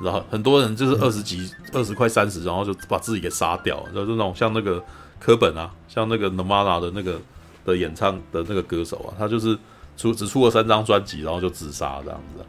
[0.00, 4.82] 然后很多人就是二十几、二十快三十，然后就把自己给杀掉，就是那种像那个。
[5.18, 7.20] 科本啊，像那个 Nirvana 的那个
[7.64, 9.58] 的演唱的那个歌手啊，他就是
[9.96, 12.44] 出只出了三张专辑，然后就自杀这样子，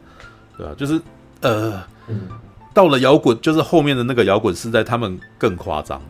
[0.56, 1.00] 对啊，就是
[1.40, 1.82] 呃，
[2.74, 6.00] 到了摇滚，就是后面的那个摇滚时代，他们更夸张，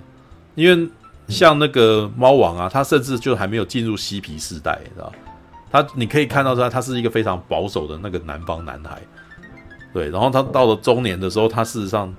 [0.55, 0.89] 因为
[1.29, 5.13] 像那个猫王啊，他甚至就还没有进入嬉皮时代，知道
[5.71, 9.01] 他你可以看到他，他是一个非常保守的那个南方男孩，
[9.93, 12.13] 对，然后他到了中年的时候，他事实上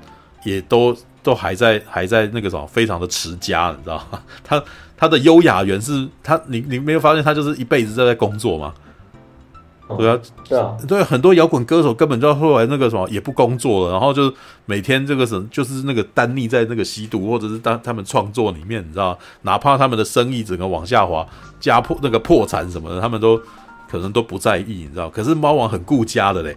[0.43, 0.95] 也都。
[1.21, 4.21] 都还在还在那个什么，非常的持家，你知道吗？
[4.41, 4.63] 他
[4.95, 8.73] 他的优雅源是他，你你没有发现他就是一辈子都在工作吗？
[9.97, 10.17] 对啊，
[10.47, 14.33] 对啊，对，很多摇滚歌手根本就后来那个什么也不工作了，然后就
[14.65, 21.27] 每天这个什么就是那个单溺在那个吸毒或者是当他们创作里面，你知道，哪怕他们的生意整个往下滑，
[21.59, 23.37] 家破那个破产什么的，他们都
[23.91, 25.09] 可能都不在意，你知道。
[25.09, 26.55] 可是猫王很顾家的嘞。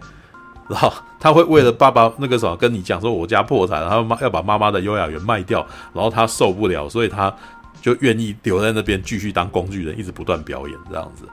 [0.69, 7.33] 然后他会为了爸爸那个什么跟你讲说，我家破产，然后妈要把妈妈的优雅园卖掉，然后他受不了，所以他
[7.81, 11.25] 就愿意留在那边继续当工具人，一直不断表演这样子。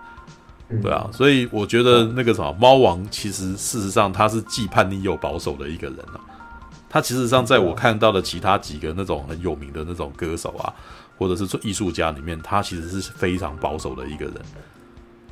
[0.83, 6.21] 对啊，所以我觉得那个什么猫王，其实事实上他是既叛逆又保守的一个人啊。
[6.89, 10.75] 他其实上在我看到的其他几个那种很有名的那种歌手啊，
[11.17, 14.35] 或者是做艺术家里面，他其实是非常保守的一个人。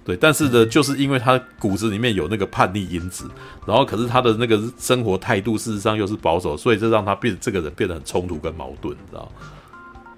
[0.08, 3.28] 对，但是呢，就是因为他骨子里面有那个叛逆因子，
[3.66, 9.30] 然后可是他的那个生活态度事实上又是保守，所以这让他变这个人变得很冲突跟矛盾，你知道？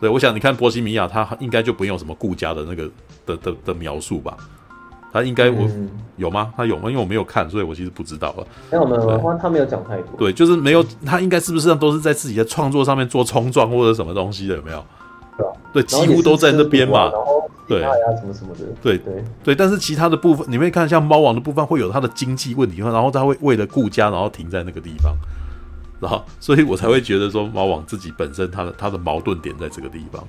[0.00, 2.88] 对，我想你看波西米亚，他应该就不用什么顾家的那个
[3.26, 4.36] 的的的描述吧。
[5.12, 6.52] 他应该我、嗯、有吗？
[6.56, 6.88] 他有吗？
[6.88, 8.46] 因为我没有看，所以我其实不知道了。
[8.70, 10.16] 没有没有，他他没有讲太多。
[10.16, 10.86] 对，就是没有。
[11.04, 14.54] 他应该是不是都是在自己的创作上面做冲撞或者什么东西的？
[14.54, 14.86] 有没有？
[15.72, 17.10] 对几乎都在那边嘛。
[17.68, 17.88] 对呀，
[18.20, 18.64] 什么什么的。
[18.82, 25.14] 对对对，但是其他的部分，你会看像猫王的部分，会有它的经济问题，然后它会为了顾家，然后停在那个地方，
[26.00, 30.26] 然后，所以我才会觉得说，猫王自己本身他的他的矛盾点在这个地方，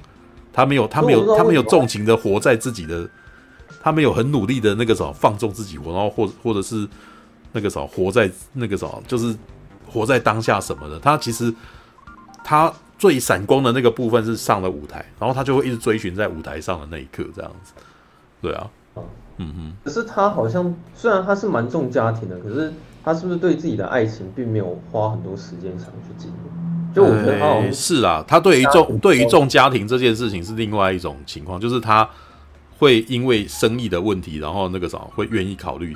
[0.54, 3.10] 他没有他没有他没有纵情的活在自己的。
[3.84, 6.88] 他没有很努力的那个什么放纵自己活，然后或者或者是
[7.52, 9.36] 那个什么活在那个什么，就是
[9.92, 11.00] 活在当下什么的。
[11.00, 11.52] 他其实
[12.44, 12.72] 他
[13.02, 17.74] 最闪光的那个部分是上了舞台，然后他就会一直追寻在舞台上的那一刻，这样子。
[18.40, 18.70] 对啊，
[19.38, 19.74] 嗯嗯。
[19.84, 22.72] 可是他好像虽然他是蛮重家庭的，可是
[23.04, 26.94] 他是不是对自己的爱情并没有花很多时间想去经营？
[26.94, 32.08] 就我觉得他、欸、是啊，他对于重对于重家庭这件事情是另外一种情况，就是他。
[32.78, 35.96] 会因为生意的问题，然后那个啥会愿意考虑，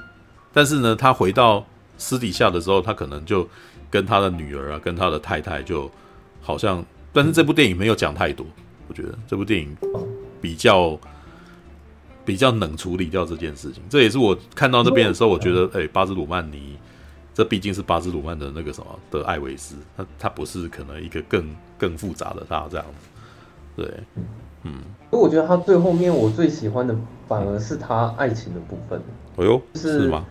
[0.54, 1.66] 但是呢，他回到
[1.98, 3.50] 私底下的时候，他可能就
[3.90, 5.90] 跟他的女儿啊，跟他的太太就
[6.44, 6.86] 好像，
[7.16, 8.46] 但是这部电影没有讲太多，
[8.90, 9.74] 我觉得这部电影
[10.42, 11.00] 比较
[12.26, 13.82] 比较能处理掉这件事情。
[13.90, 16.78] 这也是我看到那边的时候，我觉得，哎，巴兹鲁曼尼，
[17.34, 23.08] 这毕竟是巴兹鲁曼的那个什么的艾维斯，他他不是可能一个更更复杂的他这样子，
[23.78, 23.94] 对。
[24.64, 24.74] 嗯，
[25.12, 26.94] 所以我觉得他最后面我最喜欢的
[27.28, 29.00] 反而是他爱情的部分。
[29.38, 30.26] 哎呦，是，是吗？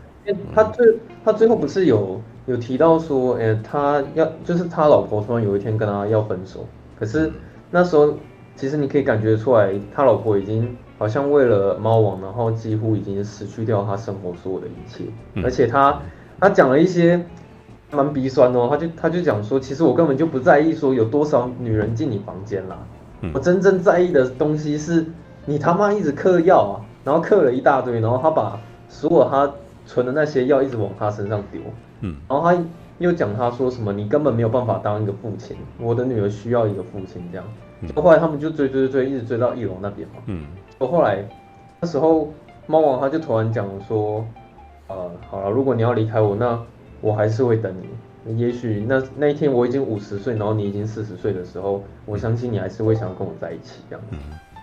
[0.52, 6.66] 他最、嗯、他最后不是有有提到说，哎，他要就是他老婆突然有一天跟他要分手，
[6.98, 7.32] 可是
[7.70, 8.14] 那时候
[8.56, 15.04] 其实你可以感觉出来，他老婆已经好像为了猫王，然后几乎已经失去掉他生活所有的一切，
[15.34, 16.00] 嗯、而且他
[16.38, 17.24] 他讲了一些
[17.90, 22.78] 蛮鼻酸的哦，他就他就讲说，其实我根本就不在意说有多少女人进你房间啦。
[23.32, 25.06] 我真正在意的东西是，
[25.46, 28.60] 你他妈一直嗑药啊，然后嗑了一大堆，然后他把
[28.90, 29.50] 所有他
[29.86, 31.60] 存的那些药一直往他身上丢，
[32.00, 32.58] 嗯，然后他
[32.98, 37.46] 又讲他说什么，你根本没有办法当一个父亲，我的女儿需要一个父亲这样，
[37.96, 40.46] 后来他们就追追追，一直追到一楼那边嘛，嗯，
[40.78, 41.24] 后来
[41.80, 42.32] 那时候
[42.66, 44.24] 猫王他就突然讲说，
[44.88, 46.58] 呃，好了，如果你要离开我，那
[47.00, 47.88] 我还是会等你。
[48.38, 54.02] 也许那那一天我已经五十岁，然后你已经四十岁的时候，我相信你还是会想要跟我在一起这样。
[54.08, 54.16] 子。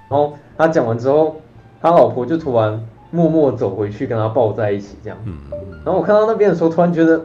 [0.10, 1.36] 然后他讲完之后，
[1.80, 5.18] 他老婆就突然默默走回去跟他抱在一起这样。
[5.26, 5.38] 嗯
[5.84, 7.24] 然后我看到那边的时候，突然觉得，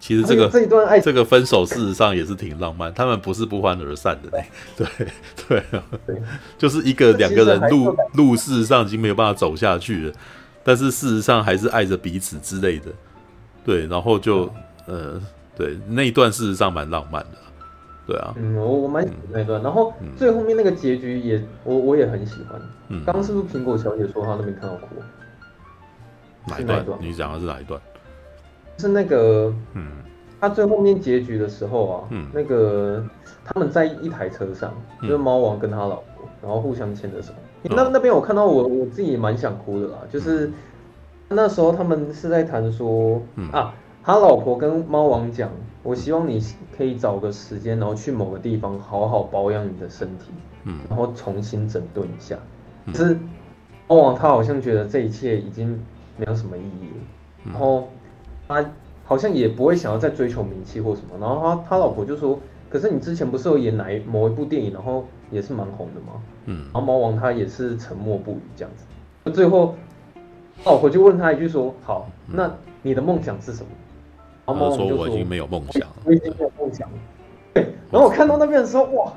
[0.00, 2.92] 其实这个这一段爱，这个分手事实上也是挺浪漫。
[2.94, 4.30] 他们不是不欢而散的，
[4.76, 4.86] 对
[5.48, 5.62] 对
[6.06, 6.22] 对，
[6.56, 10.12] 就是一个两个人路路事实上已经没有办法走下去了，
[10.62, 12.86] 但是事实上还是爱着彼此之类的。
[13.64, 14.50] 对，然后就
[14.86, 15.20] 呃。
[15.56, 17.38] 对，那一段事实上蛮浪漫的，
[18.08, 22.58] 对啊，嗯，我我蛮喜欢那一段，然后最后面那个结局也我我也很喜欢。
[22.88, 24.86] 嗯，刚刚是不是苹果小姐说她那边看到哭？
[26.46, 26.82] 哪一段？
[26.98, 27.78] 你讲的是哪一段？
[28.78, 29.88] 是那个，嗯，
[30.40, 33.04] 他最后面结局的时候啊，嗯，那个
[33.44, 34.72] 他们在一台车上，
[35.02, 37.34] 就是猫王跟他老婆，然后互相牵着手。
[37.64, 40.50] 那那边我看到我我自己也蛮想哭的啦，就是
[41.28, 43.20] 那时候他们是在谈说，
[43.52, 43.74] 啊。
[44.08, 45.50] 他老婆跟猫王讲
[45.84, 46.42] ：“我希望你
[46.74, 50.30] 可以找个时间，然后去某个地方好好保养你的身体，
[50.64, 52.38] 嗯，然后重新整顿一下。
[52.86, 53.18] 可是
[53.86, 55.78] 猫王他好像觉得这一切已经
[56.16, 57.90] 没有什么意义了，然后
[58.48, 58.64] 他
[59.04, 61.18] 好像也不会想要再追求名气或什么。
[61.20, 69.30] 然后他他老婆就说：‘可是你之前不是有演哪一某一部电影，然后也是蛮红的吗？’嗯，然后猫王他也是沉默不语这样子。
[69.32, 69.74] 最后
[70.64, 73.68] 老婆就问他一句说：‘好，那你的梦想是什么？’
[74.54, 76.98] 他说：“我已经没有梦想了，我已经没有梦想了。”
[77.54, 79.12] 对，然后我看到那边的时候，哇，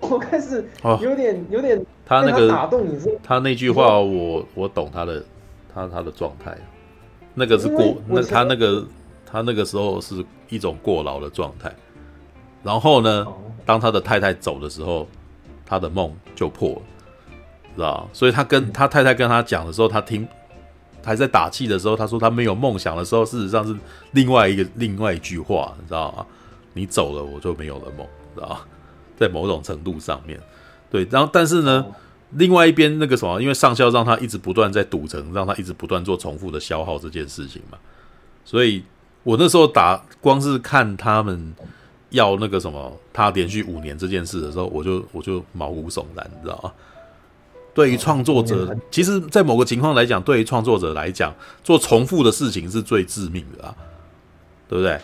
[0.00, 0.68] 我开始
[1.00, 5.24] 有点、哦、有点他那个打动你，他那句话我，我我懂他的，
[5.72, 6.56] 他他的状态，
[7.32, 8.84] 那个是过，那他那个
[9.24, 11.72] 他那个时候是一种过劳的状态。
[12.62, 13.26] 然后呢，
[13.64, 15.06] 当他的太太走的时候，
[15.64, 16.82] 他的梦就破了，
[17.76, 18.08] 知道？
[18.12, 20.28] 所以他跟他太太跟他讲的时候，他听。
[21.04, 23.76] 还在打气的时候，他说他没有梦想的时候，事实上是
[24.12, 26.26] 另外一个另外一句话，你知道吗？
[26.72, 28.60] 你走了，我就没有了梦，知道吗？
[29.16, 30.40] 在某种程度上面，
[30.90, 31.06] 对。
[31.10, 31.86] 然后，但是呢，
[32.30, 37.78] 另外一边那个什么，因为上校让他一直不断在赌城，让他一直不断做重复的消耗这件事情嘛，
[38.44, 38.82] 所以
[39.22, 41.54] 我那时候打光是看他们
[42.10, 46.72] 要那个什么，他连续五年这件事的时候，我就我就毛骨悚然，你知道吗？
[47.74, 53.74] 对于创作者，其实，在某个情况来讲，对于创作者来讲，做重复的事情是最致命的啊，
[54.68, 54.98] 对不对？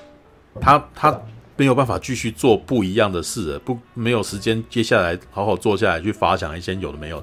[0.61, 1.21] 他他。
[1.57, 7.23] 没有办法继续做不一样的事了，不没有时间，接下来好好坐下来去发想一些有的没有。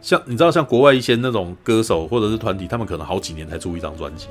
[0.00, 4.28] 像你知道，像国外一些那种歌手或者是团体，他们可能好几年才出一张专辑，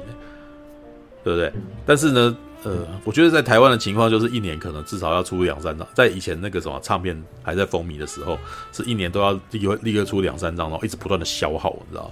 [1.24, 1.54] 对不对？
[1.86, 5.88] 但是呢，呃，我觉得在台湾的情况就是一年可能至少要出两三张。
[5.94, 8.38] 在以前那个什么唱片还在风靡的时候，
[8.72, 12.10] 是一年都要立刻立刻出两三张，然后一直不断的消耗，你知道。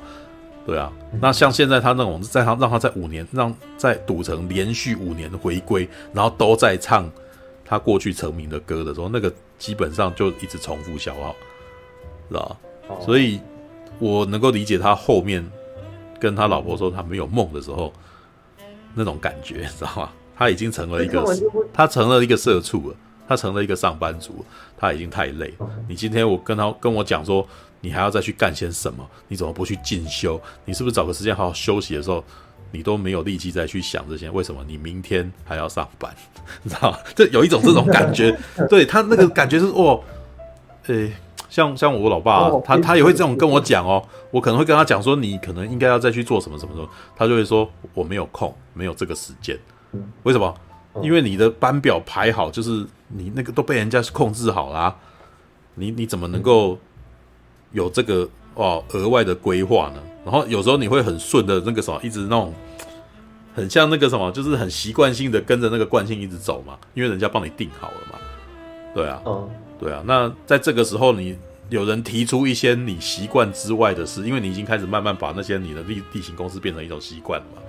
[0.66, 7.10] 对啊，那像现在他那种在他让他在五年让在赌城连续五年回归，然后都在唱。
[7.64, 11.34] 他过去成名的歌的时候，那个基本上就一直重复消耗，
[12.28, 12.58] 知道？
[13.00, 13.40] 所以，
[13.98, 15.50] 我能够理解他后面
[16.20, 17.94] 跟他老婆说他没有梦的时候
[18.94, 20.10] 那种感觉，知道吗？
[20.42, 21.24] 他已经成了一个，
[21.72, 22.96] 他成了一个社畜了，
[23.28, 24.44] 他成了一个上班族，
[24.76, 25.54] 他已经太累。
[25.88, 27.48] 你今天我跟他跟我讲说，
[27.80, 29.08] 你还要再去干些什么？
[29.28, 30.42] 你怎么不去进修？
[30.66, 32.24] 你是不是找个时间好好休息的时候？
[32.72, 36.12] 你都没有力气再去想这些，为什么你明天还要上班？
[36.64, 36.98] 你知道吗？
[37.14, 38.36] 这有一种这种感觉，
[38.68, 40.02] 对他那个感觉是哦，
[40.88, 41.14] 诶、欸，
[41.52, 49.56] 像像我老爸，他他也会这种跟我讲哦，我可能会跟他讲说，你可能应该要再去做什么什么什么，他就会说我没有空，没有这个时间。
[50.24, 50.54] 为什么？
[51.02, 54.94] 因为你的班表排好，就是你那个都被人家控制好啦，
[55.76, 56.78] 你你怎么能够
[57.72, 60.02] 有这个哦额外的规划呢？
[60.26, 62.54] 然后有时候你会很顺的那个什么，一直那种
[63.56, 68.20] 很像那个什么，就是很习惯性的跟着那个惯性一直走嘛，因为人家帮你定好了嘛。
[68.94, 70.04] 对啊，嗯，对啊。
[70.06, 71.38] 那在这个时候，你
[71.70, 77.62] 有人提出一些你习惯之外的事，因为你已经开始慢慢把那些你的例例行公司变成一种习惯了嘛，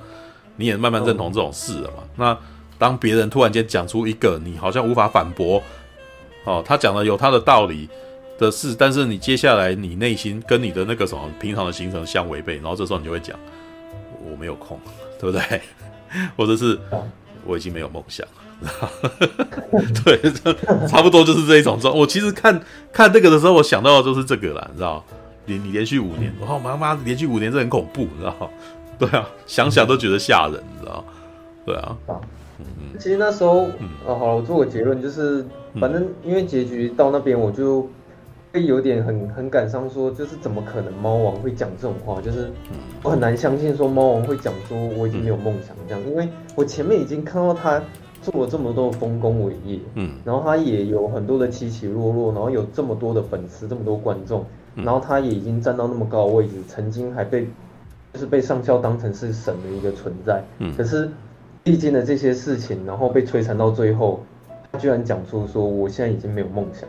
[0.57, 2.05] 你也慢慢认同这种事了嘛。
[2.17, 2.37] 那
[2.79, 5.63] 当别人突然间讲出一个你好像无法反驳，
[6.45, 7.89] 哦，他讲的有他的道理。
[8.39, 13.39] 的事，但是你接下来你内心跟你的那个什么平常的行程相违背，然后这时候你就会讲
[14.29, 14.77] 我没有空，
[15.21, 15.61] 对不对？
[16.37, 16.77] 或者是
[17.45, 18.27] 我已经没有梦想
[18.63, 18.91] 了，
[20.05, 20.19] 对，
[20.89, 21.97] 差不多就是这一种状。
[21.97, 22.61] 我其实看
[22.93, 25.05] 看这个的时候，我想到的就是这个了，你知道？
[25.47, 28.51] 连你连续五年，我妈妈连续五年这很恐怖，你知道？
[29.07, 31.05] 对啊，想想都觉得吓人，你知道？
[31.67, 31.97] 对啊，
[32.59, 35.45] 嗯，其实那时候，嗯，哦好了，我做个结论，就是
[35.81, 37.89] 反正因为结局到那边，我就。
[38.55, 42.21] 会有点很很感伤，说就是怎么可能猫王会讲这种话？
[42.21, 42.51] 就是
[43.03, 47.81] 我很难相信说猫王会讲说我已经没有梦想这样，因为我前面已经看到他
[48.21, 57.49] 做了这么多的丰功伟业，嗯，然后他也有很多的起起落落，然后有这么多的粉丝，这么多观众，然后他也已经站到那么高的位置，曾经还被
[58.13, 61.09] 就是被上校当成是神的一个存在，嗯，可是
[61.65, 64.21] 历经了这些事情，然后被摧残到最后，
[64.71, 66.89] 他居然讲出说我现在已经没有梦想。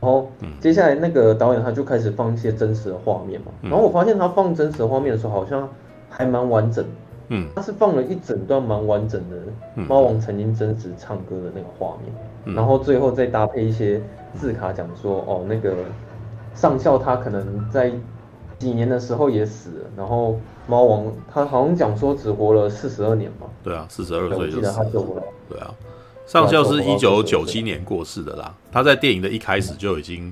[0.00, 5.68] 然后接下来那个导演他就开始放一些真实的画面嘛，然后我发现他放真实的画面的时候好像
[6.08, 6.84] 还蛮完整，
[7.30, 9.36] 嗯，他是放了一整段蛮完整的
[9.74, 14.00] 猫王曾经真实唱歌的那个画面，然后最后再搭配一些
[14.34, 15.74] 字卡讲说哦那个
[16.54, 17.90] 上校他可能在
[18.58, 25.74] 几年的时候也死了，然后猫王他好像讲说只活了四十二年嘛，对啊，四十二岁就死了，对啊。
[26.26, 30.30] 上校是一九九七年过世的啦，他在电影的一开始就已经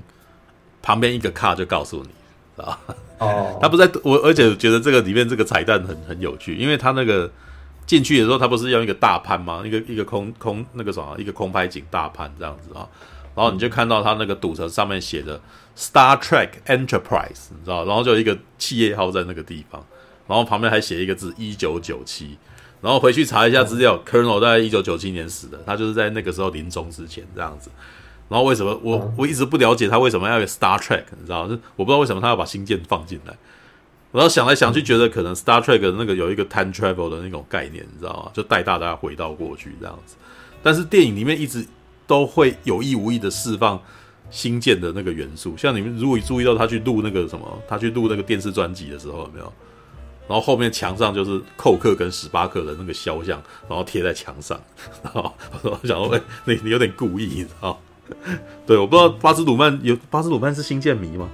[0.79, 2.79] 旁边一个卡就告诉你啊，
[3.17, 7.27] 哦， 他不在我，而且觉得这个里面这个彩蛋很很有趣，因为他那个
[7.87, 9.63] 进去的时候，他不是用一个大潘吗？
[9.65, 12.87] 一个一个空空那个什么，一个空拍景大潘这样子啊，
[13.33, 15.41] 然后你就看到他那个赌城上面写的
[15.77, 19.85] Star Trek Enterprise，你知道，然后就有一个企业号在那个地方，
[20.27, 22.37] 然后旁边还写一个字一九九七。
[22.79, 27.71] 然后回去查一下资料，Colonel 在一九九七年死的，他就是在那个时候临终之前这样子。
[28.29, 31.53] 然后为什么我我一直不了解他为什么要有 Star Trek，你知道就？
[31.75, 33.35] 我不知道为什么他要把星舰放进来。
[34.11, 38.31] 然后想来想去，觉得可能 Star Trek 的那个有一个 time travel 的那种概念，你知道吗？
[38.33, 40.15] 就带大家回到过去这样子。
[40.61, 41.65] 但是电影里面一直
[42.05, 43.81] 都会有意无意的释放
[44.29, 49.53] 星舰的那个元素，像你们如果注意到他去录那个什么，他去录那个电视专辑的时候，有没有？
[50.27, 54.59] 然后后面墙上就是寇克跟史巴克的那个肖像，然后贴在墙上。
[55.01, 57.79] 然后我想说，哎，你你有点故意，你知道？
[58.65, 61.29] 对，我不知道巴斯鲁曼有巴斯鲁曼是新建迷吗？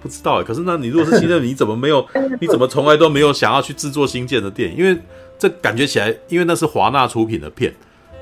[0.00, 0.44] 不知道哎。
[0.44, 2.06] 可是那你如果是新建迷，你怎么没有？
[2.40, 4.78] 你怎么从来都没有想要去制作新建的电影？
[4.78, 4.98] 因为
[5.38, 7.70] 这感觉起来，因为那是华纳出品的片，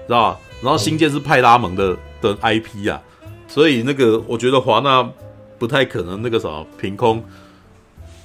[0.09, 0.41] 知道吧？
[0.61, 3.01] 然后新建是派拉蒙的的 IP 啊，
[3.49, 5.09] 所以那个我觉得华纳
[5.59, 7.23] 不太可能那个什么凭空，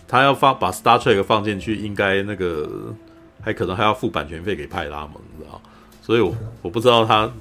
[0.08, 2.68] 他要放把 Star Trek 放进去，应该那个
[3.42, 5.62] 还可能还要付版权费给派拉蒙，你知道？
[6.02, 7.32] 所以我我不知道他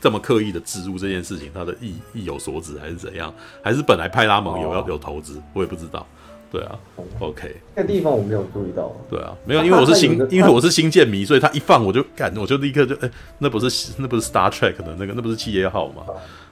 [0.00, 3.34] 这么刻意的植入这件事情，他的意意有所指还是怎样？
[3.62, 6.06] 还是本来派拉蒙有要有投资，我也不知道。
[6.52, 6.78] 对啊
[7.18, 8.94] ，OK，那地方我没有注意到。
[9.10, 16.04] 对啊，没有，因为我是新，因为我是新建迷，所以他一放我就干，我就立刻就哎，那不是那不是 Star Trek 的那个，那不是企业号吗？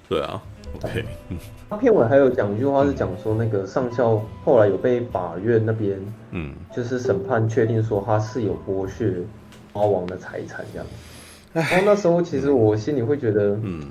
[0.08, 0.42] 对啊
[0.82, 1.04] ，OK。
[1.70, 5.98] 他片尾还有讲一句话是讲说，那个上校后来有被法院那边，
[6.30, 9.14] 嗯，就是审判确定说他是有剥削
[9.72, 10.86] 阿王的财产这样。
[11.52, 13.90] 然后那时候其实我心里会觉得，嗯，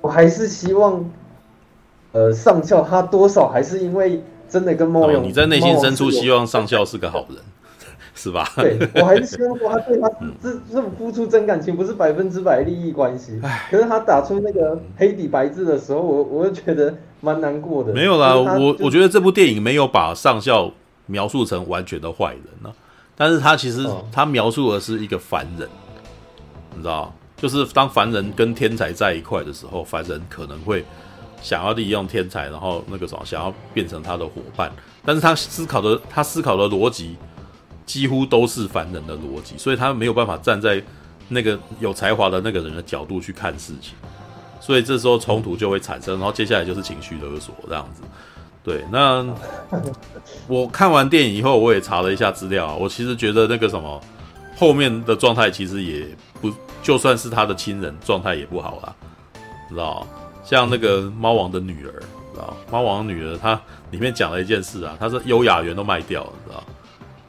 [0.00, 1.04] 我还是希望，
[2.12, 4.22] 呃，上校他多少还是因为。
[4.48, 7.38] 真的跟猫王，你在内心深处希望上校是个好人，
[8.14, 8.48] 是吧？
[8.56, 10.08] 对， 我还是希望说他对他
[10.42, 13.40] 这这种付出真感情，不是百分之百利益关系。
[13.70, 17.92] 可是他打出那个黑底白字的时候，我我就觉得蛮难过的。
[17.92, 20.70] 没有啦，我我觉得这部电影没有把上校
[21.06, 22.72] 描述成完全的坏人呢，
[23.16, 25.68] 但是他其实他描述的是一个凡人，
[26.74, 30.84] 你知道，就是当凡人跟天才在一块的时候，凡人可能会。
[31.44, 34.70] 想要利用天才，然后那个什么，想要变成他的伙伴，
[35.04, 37.16] 但是他思考的，他思考的逻辑
[37.92, 40.82] 几乎都是凡人的逻辑，所以他没有办法站在
[41.28, 43.92] 那个有才华的那个人的角度去看事情，
[44.62, 48.00] 所以这时候冲突就会产生，然后接下来就是情绪勒索这样子。
[48.64, 49.26] 对，那
[50.48, 54.00] 我看完电影以后，我也查了一下资料，我其实觉得那个什么
[54.56, 56.06] 后面的状态其实也
[56.40, 56.50] 不，
[56.82, 58.94] 就算是他的亲人状态也不好啦，
[59.68, 60.06] 知道？
[60.42, 61.92] 像那个猫王的女儿，
[62.32, 66.64] 知道猫王的女儿，她里面讲了一件事啊，她说优雅园都卖掉了，知道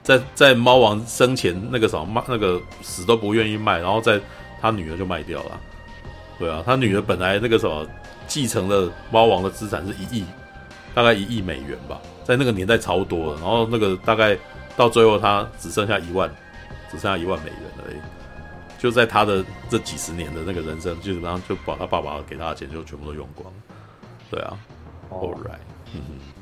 [0.04, 4.20] 在在猫王生前那个什么卖那个死都不愿意卖，然后在
[4.62, 5.60] 他女儿就卖掉了。
[6.38, 7.88] 对啊，他女儿本来那个什么
[8.28, 10.26] 继承了猫王的资产是一亿，
[10.94, 14.38] 大概一亿美元吧，在那个年代超多了，然后那个大概
[14.76, 16.30] 到最后他只剩下一万，
[16.92, 17.96] 只剩下一万美元而已。
[18.80, 23.54] 就在他的这几十年的那个人生，基本上就把他爸爸给他的钱就全部都用光了。
[24.30, 24.60] 对啊
[25.10, 26.33] ，All right，嗯哼，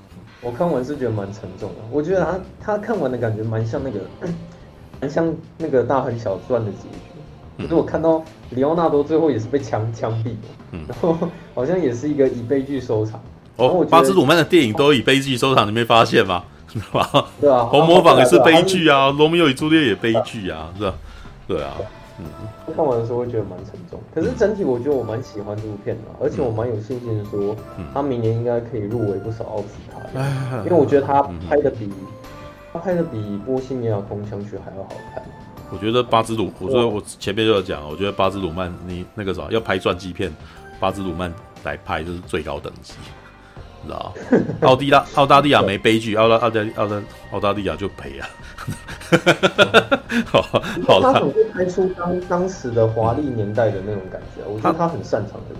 [0.41, 1.75] 我看完是觉得蛮沉重的。
[1.91, 3.99] 我觉得他他看完的感觉蛮像那个，
[4.99, 7.63] 蛮像那个大亨小传的结局。
[7.63, 10.31] 可是我看到里奥纳多最后也是被枪枪毙，
[10.71, 11.15] 嗯，然后
[11.53, 13.21] 好像也是一个以悲剧收场。
[13.57, 16.43] 哦，巴兹鲁曼的电影都以悲剧收场，你没发现吗？
[16.71, 17.27] 是吧？
[17.39, 20.93] 对啊，红磨坊也是悲剧啊，罗密欧与朱丽叶也悲剧啊，是吧？
[21.47, 21.73] 对啊。
[22.67, 27.55] 嗯，看完的时候会觉得蛮沉重，可是整体我觉得我蛮喜欢这部片的，而且我蛮有信心说，
[27.93, 29.99] 他明年应该可以入围不少奥斯卡，
[30.65, 31.91] 因为我觉得他拍的比
[32.73, 35.23] 他拍的比《波西米亚狂想曲》还要好看。
[35.71, 40.33] 我觉得巴兹鲁，我说我前面就有讲，我觉得巴兹鲁曼，你那个啥要拍传记片，
[40.79, 41.33] 巴兹鲁曼
[41.63, 42.93] 来拍就是最高等级。
[43.85, 44.13] 知道
[44.61, 47.01] 奥地拉澳大利亚没悲剧，澳大澳大澳大
[47.31, 48.29] 澳大利亚就赔啊。
[50.25, 50.41] 好，
[50.87, 51.13] 好了。
[51.13, 55.55] 他很会拍出当当时的华丽年代的那种感觉，我觉得他很擅长的。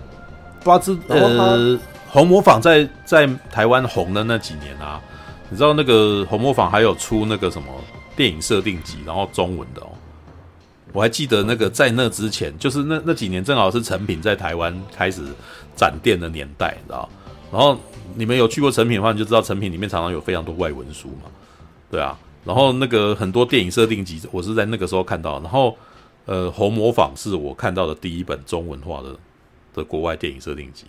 [0.63, 5.01] 巴兹呃，红模仿在在台湾红的那几年啊，
[5.49, 7.67] 你知道那个红模仿还有出那个什么
[8.15, 9.87] 电影设定集，然后中文的哦。
[10.93, 15.23] 我还记得那个在那之前，就是那那几年正好是成品在台湾开始
[15.75, 17.09] 展店的年代，你知道，
[17.51, 17.75] 然后。
[18.15, 21.29] 你们有去过成品的话，你就知道成品里面常常有非常多外文书嘛，
[21.89, 22.17] 对啊。
[22.43, 25.39] 然后那个很多电影设定集，我是在那个时候看到。
[25.41, 25.77] 然后，
[26.25, 29.15] 呃，红磨坊是我看到的第一本中文化的
[29.75, 30.85] 的国外电影设定集。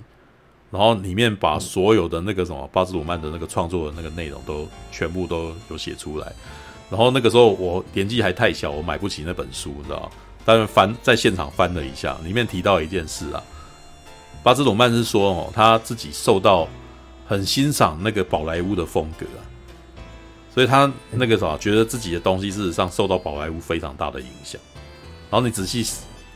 [0.71, 6.33] 然后里面把所有的那个什么巴兹鲁曼的那个创作的那个内容都全部都有写出来。
[6.89, 10.11] 然后那个时候我年纪还太小，我买不起那本书，你知道？
[10.47, 13.43] 但是翻在现场翻了一下，里面提到一件事啊，
[14.43, 16.67] 巴兹鲁曼是说哦，他自己受到。
[17.33, 19.41] 很欣赏那个宝莱坞的风格啊，
[20.55, 24.61] 所以他那个啥，觉得自己的东西事实上受到宝莱坞非常大的影响。
[25.31, 25.83] 然后你仔细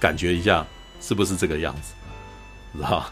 [0.01, 0.67] 感觉一下，
[1.03, 1.93] 是不是这个样子？
[2.75, 3.05] 知道？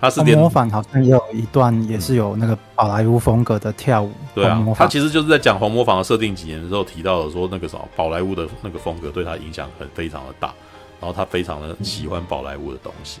[0.00, 4.12] 他是模仿，好像也有一段也是有那个宝莱坞风格的跳舞。
[4.32, 10.54] 对啊，他其实就是在讲红磨坊的设定几年的时候提到了说那个什么宝莱坞的那个风格对他影响很非常的大，
[11.00, 13.18] 然后他非常的喜欢宝莱坞的东西。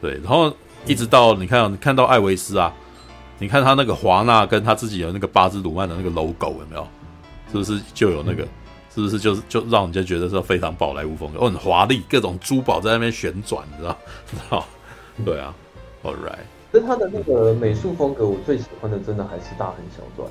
[0.00, 0.54] 对，然后。
[0.86, 2.72] 一直到你看，看到艾维斯啊，
[3.38, 6.86] 你看他那个华纳跟他自己有那个巴兹鲁曼的那个 logo 有没有？
[7.52, 8.46] 是不是就有那个？
[8.94, 13.96] 是不是就是就让人家觉得说非常宝莱坞风格，哦，很华丽，各种珠宝在那边旋转，你知道？
[14.26, 14.64] 知道？
[15.22, 15.54] 对啊
[16.02, 16.38] ，All right。
[16.72, 20.26] 跟他的那个美术风格，我最喜欢的真的还是大亨小传，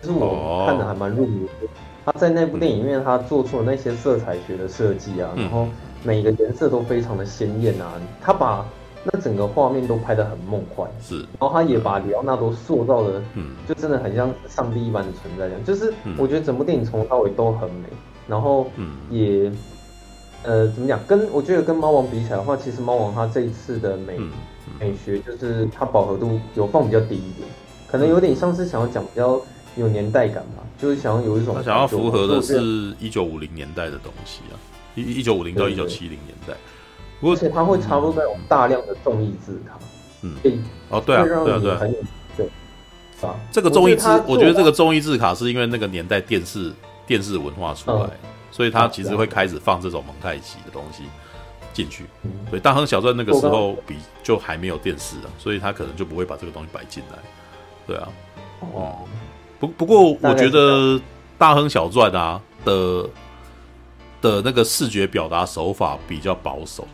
[0.00, 1.68] 其实我看的还蛮入迷的。
[2.06, 5.66] 他在那部电影里面，他做出了那些色彩学的设计啊，然后
[6.04, 7.92] 每个颜色都非常的鲜艳啊，
[8.22, 8.64] 他把。
[9.10, 11.18] 那整个画面都拍得很梦幻，是。
[11.18, 15.64] 然后他也把里奥纳多塑造的，嗯，就真的很像上帝一般的存在，这样。
[15.64, 17.88] 就是我觉得整部电影从头到尾都很美，
[18.26, 18.70] 然后
[19.10, 19.50] 也，
[20.42, 21.00] 呃，怎么讲？
[21.06, 24.18] 跟我觉得跟猫王比起来的话，其实猫王他这一次的美
[24.78, 27.48] 美学就是它饱和度有放比较低一点，
[27.90, 29.40] 可能有点像是想要讲比较
[29.76, 34.54] 有年代感吧，就是想要有一种他想要符合的是一九五零年代的东西啊，
[34.94, 36.54] 一一九五零到一九七零年代。
[37.20, 39.78] 而且它会插入那种大量的综艺字卡，
[40.22, 40.36] 嗯，
[40.88, 41.80] 哦，对啊，对啊，对啊，
[42.36, 42.46] 对，
[43.28, 46.72] 啊，这个综艺字，我觉得这个综艺字卡是因为那个年代电视
[47.06, 48.10] 电视文化出来，
[48.50, 51.04] 所以它其实会开始放这种蒙太奇的东西
[51.72, 52.04] 进去。
[52.48, 57.18] 所以《大亨小传》那个时候比就还没有电视啊，所以他可能就不会把这个东西摆进来。
[57.86, 58.08] 对啊，
[58.72, 58.98] 哦，
[59.58, 60.94] 不不过我觉得
[61.36, 63.02] 《大亨小传》啊的
[64.20, 66.86] 的那个视觉表达手法比较保守。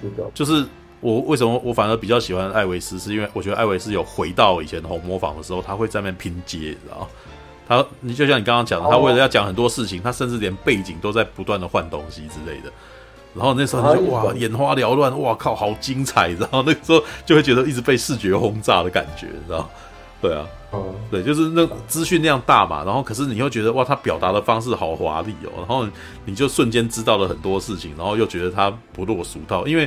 [0.00, 0.64] 知道，就是
[1.00, 7.08] 我为什么我反而比较喜欢艾维斯，是因为我觉得艾维斯有回到以前红磨坊的时候，他会在那边拼接，你知道？
[7.66, 12.70] 他你就像你刚刚讲的，他为了要讲很多事情，他甚至连背景都在不断的换东西之类的。
[13.34, 16.28] 然后那时候你就哇，眼花缭乱，哇靠，好精彩！
[16.28, 19.68] 然后那个时候就会觉得一直被视觉轰炸的感觉，你知道？
[20.24, 20.48] 对啊，
[21.10, 25.86] 对，就是那资讯量大嘛，然后可是你又觉得哇，他表达的方式好华丽哦，然后
[26.24, 29.86] 你就瞬间知道了很多事情，然后又觉得他不落俗套，因为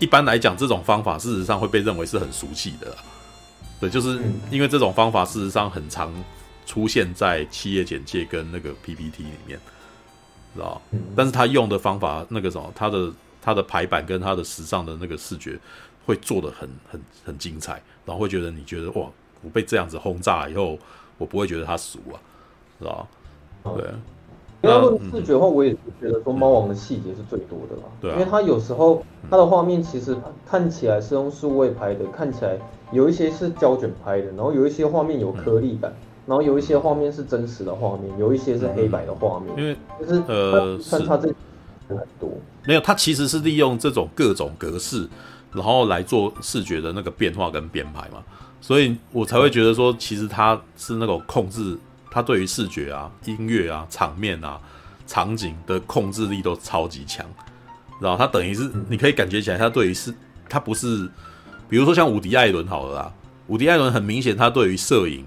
[0.00, 2.96] 一般来讲这种方法事实上会被认为是很俗气的，
[3.78, 6.12] 对，就是因为这种方法事实上很常
[6.66, 9.56] 出现在企业简介跟那个 PPT 里面，
[10.52, 10.82] 知道？
[11.14, 15.56] 但是他用的方法那个什么，他的他的排版跟他的时尚的那个视觉
[16.04, 19.08] 会做的很很很精彩，然后会觉得你觉得哇。
[19.46, 20.76] 我被这样子轰炸以后，
[21.16, 22.18] 我不会觉得它俗啊，
[22.80, 23.06] 是吧？
[23.76, 23.84] 对。
[24.62, 27.82] 要论视觉的话，我也是觉得说猫王的细节是最多的吧。
[28.00, 28.10] 对。
[28.12, 32.58] 因为它有时候它的画面其实看起来是用数位拍的，看起来
[32.90, 35.94] 有一些是胶卷拍的，然后有一些画面有颗粒感，
[36.26, 39.56] 然后有一些画面是真实的画面，有一些是黑白的画面。
[39.56, 41.28] 因为就是呃，穿插这
[41.88, 42.30] 很多。
[42.64, 45.08] 没有，它其实是利用这种各种格式，
[45.52, 48.24] 然后来做视觉的那个变化跟编排嘛。
[48.60, 51.78] 所以我才会觉得说，其实他是那种控制，
[52.10, 54.60] 他对于视觉啊、音乐啊、场面啊、
[55.06, 57.24] 场景的控制力都超级强，
[58.00, 60.12] 然后他等于是你可以感觉起来，他对于是，
[60.48, 61.08] 他不是，
[61.68, 63.12] 比如说像伍迪·艾伦好了啦，
[63.46, 65.24] 伍迪·艾伦很明显，他对于摄影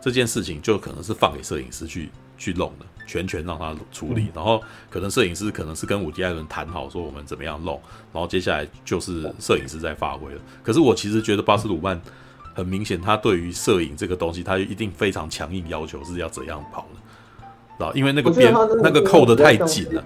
[0.00, 7.80] 这件事情就可能是放给摄影师去去弄的，全权让他处理，然后可能摄影师可能是跟伍迪·艾伦谈好说我们怎么样弄，
[8.12, 10.40] 然后接下来就是摄影师在发挥了。
[10.62, 12.00] 可是我其实觉得巴斯鲁曼。
[12.54, 16.86] 很明显，他对于摄影这个东西，他就一定非常强硬要求是要怎样跑
[17.78, 17.92] 的？
[17.94, 20.04] 因为那个边那个扣的太紧了，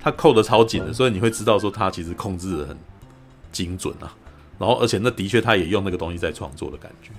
[0.00, 2.76] 他扣的超紧的，所以你会知道说他其实控制的很
[3.52, 4.14] 精准啊。
[4.58, 7.10] 然后，而且那的确他也用那个东西在创作的感觉，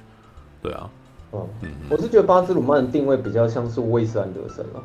[0.64, 0.90] 对啊。
[1.32, 4.84] 嗯，我是觉得巴兹鲁曼的定位比较像是威斯安德森了。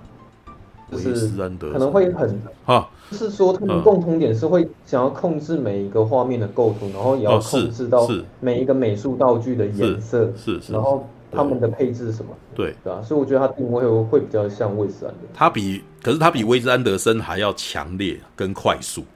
[0.93, 8.07] 就是可能会很啊，就是说他们共同点是会想要控制每一个画面的构图，然后也要控制到
[8.39, 12.75] 每一个美术道具的颜色，是是，然后他们的配置什么，对。
[12.85, 15.21] 对啊，所以我觉得他定位会会比较像威斯安德。
[15.23, 19.07] 森，他比可是他比威斯安德森还要强烈跟快速，知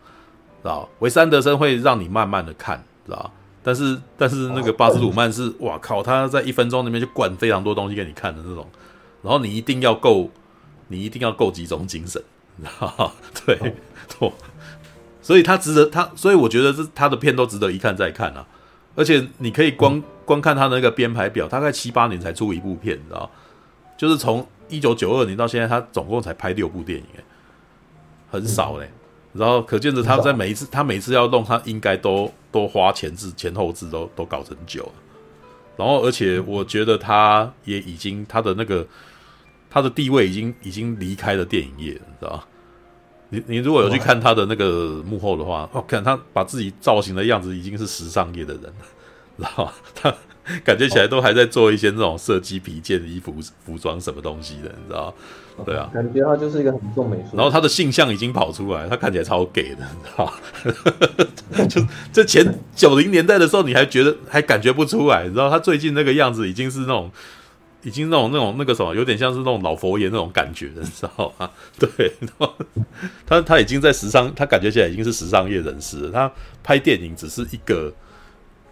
[0.64, 0.88] 道？
[1.00, 3.30] 威斯安德森会让你慢慢的看，知道？
[3.62, 8.66] 但是但是那个巴斯鲁曼是哇靠，他在一分钟里面就灌非常多东西给你看的那种，
[9.22, 10.28] 然后你一定要够。
[10.88, 12.22] 你一定要够集中精神，
[12.64, 13.12] 哈哈，
[13.46, 13.74] 对，
[14.08, 14.32] 错，
[15.22, 18.46] 所以他值得他，所以我觉得这他的片都值得一看再看啊！
[18.96, 23.30] 而且你可以光光看他的那个编排表，大概七八年才出一部片，你知道？
[23.96, 27.22] 就是从一九九二年到现在，他总共才拍六部电影，哎，
[28.30, 28.90] 很少嘞。
[29.34, 34.90] 然后可见着他在每一次，他每次要弄，他应该都都花前置前后置都都搞很久。
[35.76, 38.86] 然后而且我觉得他也已经他的那个。
[39.70, 42.46] 他的地位已经已经离开了电影业了，你知道吧？
[43.30, 48.72] 你你如果有去看他的那个幕后的话，哦，看他把自己造型的样子已经是时尚业的人了，
[49.36, 49.74] 知道吧？
[49.94, 50.14] 他
[50.64, 53.34] 感觉起来都还在做一些那种设计皮件的衣服、
[53.66, 55.14] 服装什么东西的，你知道？
[55.66, 57.36] 对啊，感觉他就是一个很重美术。
[57.36, 61.66] 然后他的性向已经跑出来，他看起来超 gay 的， 你知道？
[61.66, 65.50] 就这前九零年代的时候，你还觉得还感觉不出来，你知道？
[65.50, 67.10] 他最近那个样子已经是那种。
[67.82, 71.50] 已经那种那种那个什么，有点像是那种老佛爷那种感觉的，你知道吗？
[71.78, 72.12] 对，
[73.26, 76.10] 他他已经在时尚，他感觉现在已经是时尚业人士了。
[76.10, 76.32] 他
[76.62, 77.92] 拍电影只是一个，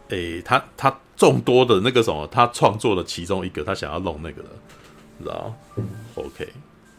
[0.09, 4.49] 诶，他他众多的那个什么，他创作的其中一个，他想要弄那个的，
[5.21, 5.55] 知道
[6.17, 6.49] ？OK，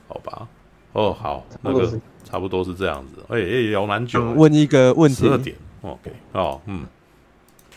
[0.07, 0.47] 好吧。
[0.93, 3.21] 哦，好，那个差不多是这样子。
[3.27, 4.23] 哎哎，聊蛮久。
[4.31, 5.25] 问一个问题。
[5.25, 5.55] 十二点。
[5.81, 6.85] OK，哦，嗯，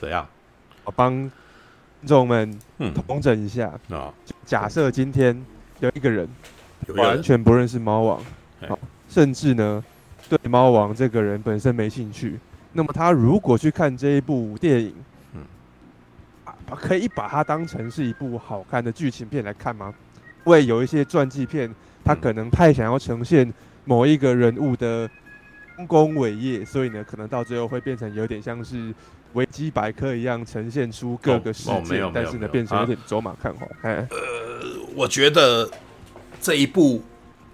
[0.00, 0.26] 怎样？
[0.84, 1.31] 我帮观
[2.07, 2.59] 众们
[3.07, 3.69] 统整一下。
[3.69, 3.81] 啊。
[3.91, 4.12] 嗯、
[4.45, 5.41] 假设今天
[5.81, 6.29] 有一个人
[6.97, 8.23] 完全不认识猫王，
[8.69, 9.85] 好，甚至呢
[10.29, 12.39] 对猫王这个人本身没兴趣，
[12.73, 14.95] 那么他如果去看这一部电影，
[15.35, 15.43] 嗯，
[16.77, 19.93] 可以把它当成是一部好看的剧情片来看吗？
[20.47, 21.73] 因为有一些传记片，
[22.03, 23.53] 他可能太想要呈现
[23.85, 25.09] 某一个人物的
[25.77, 28.93] 丰功伟业，所以呢，可能到最后会变成有点像是
[29.34, 33.67] 维基百科一样，呈现出各个事件，哦哦、没有但是呢，变成有点走马看花。
[33.83, 34.07] 呃，
[34.94, 35.70] 我觉得
[36.41, 37.02] 这一部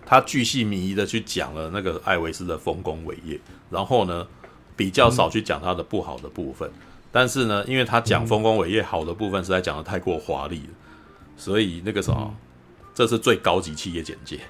[0.04, 3.40] 他巨细靡遗的去讲了那个艾维斯的丰功伟业，
[3.70, 4.26] 然后呢，
[4.76, 6.68] 比较少去讲他的不好的部分。
[6.68, 6.80] 嗯、
[7.12, 10.74] 但是呢，因为他讲丰功伟业好的部分实在讲的太过华丽了，
[11.36, 12.18] 所以那个什么。
[12.20, 12.34] 嗯
[12.96, 14.40] 这是最高级企业简介，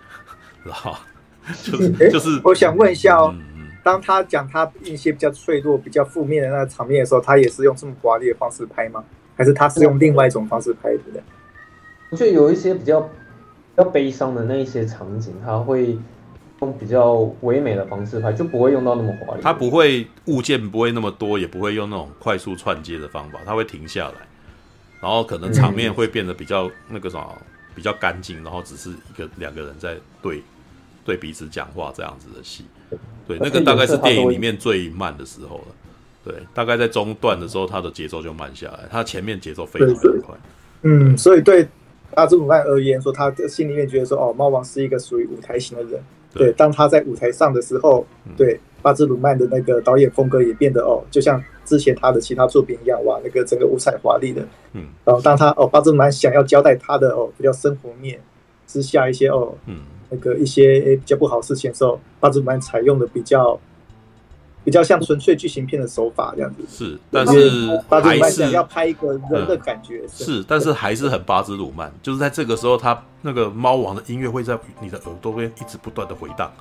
[0.63, 0.97] 知道
[1.65, 3.56] 就是就是，我想问一下哦，嗯、
[3.87, 9.05] 当他讲他一些比较脆弱、比较负面的那个场面的时候，他也是用这么华丽的方式拍吗？
[9.37, 11.23] 还是他是用另外一种方式拍的？
[12.11, 13.09] 我觉得有一些比较比
[13.77, 15.97] 较悲伤的那一些场景，他会
[16.63, 19.41] 用比较唯美的方式拍，就不会用到那么华丽。
[19.41, 24.15] 他不会物件不会那么多，也不会用那种快速串接的方法，他会停下来，
[25.01, 27.33] 然后可能场面会变得比较那个什么。
[27.77, 30.43] 比较干净，然后只是一个两个人在对
[31.07, 32.65] 对彼此讲话这样子的戏，
[33.27, 35.65] 对，那个大概是电影里面最慢的时候了。
[36.25, 40.35] 对，大概在中段的时候，他的节奏就慢下来，他前面节奏非常的快。
[40.83, 41.67] 嗯，所以对
[42.17, 46.03] 阿兹鲁曼而言，说他的心里面觉得说，哦，猫王是一个属于舞台型的人。
[46.35, 51.43] 对，当他在舞台上的时候，对巴兹鲁曼的那个导演风格也变得哦，就像。
[51.67, 54.41] 之前他的其他作品一样，哇，那个整个五彩华丽的，
[54.75, 58.21] 嗯，然后当他哦，巴兹鲁曼想要交代他的哦比较生活面
[58.69, 63.59] 之下一些哦，嗯，那个一些比较不好的事情的时候，巴兹鲁曼采用的比较
[64.65, 66.63] 比较像纯粹剧情片的手法这样子。
[66.69, 70.07] 是，但是巴兹鲁曼想要拍一个人的感觉。
[70.09, 76.53] 是，是，但是还是很巴兹鲁曼，就是在这个时候，他那个猫王的音乐会在你的耳朵边一直不断的回荡，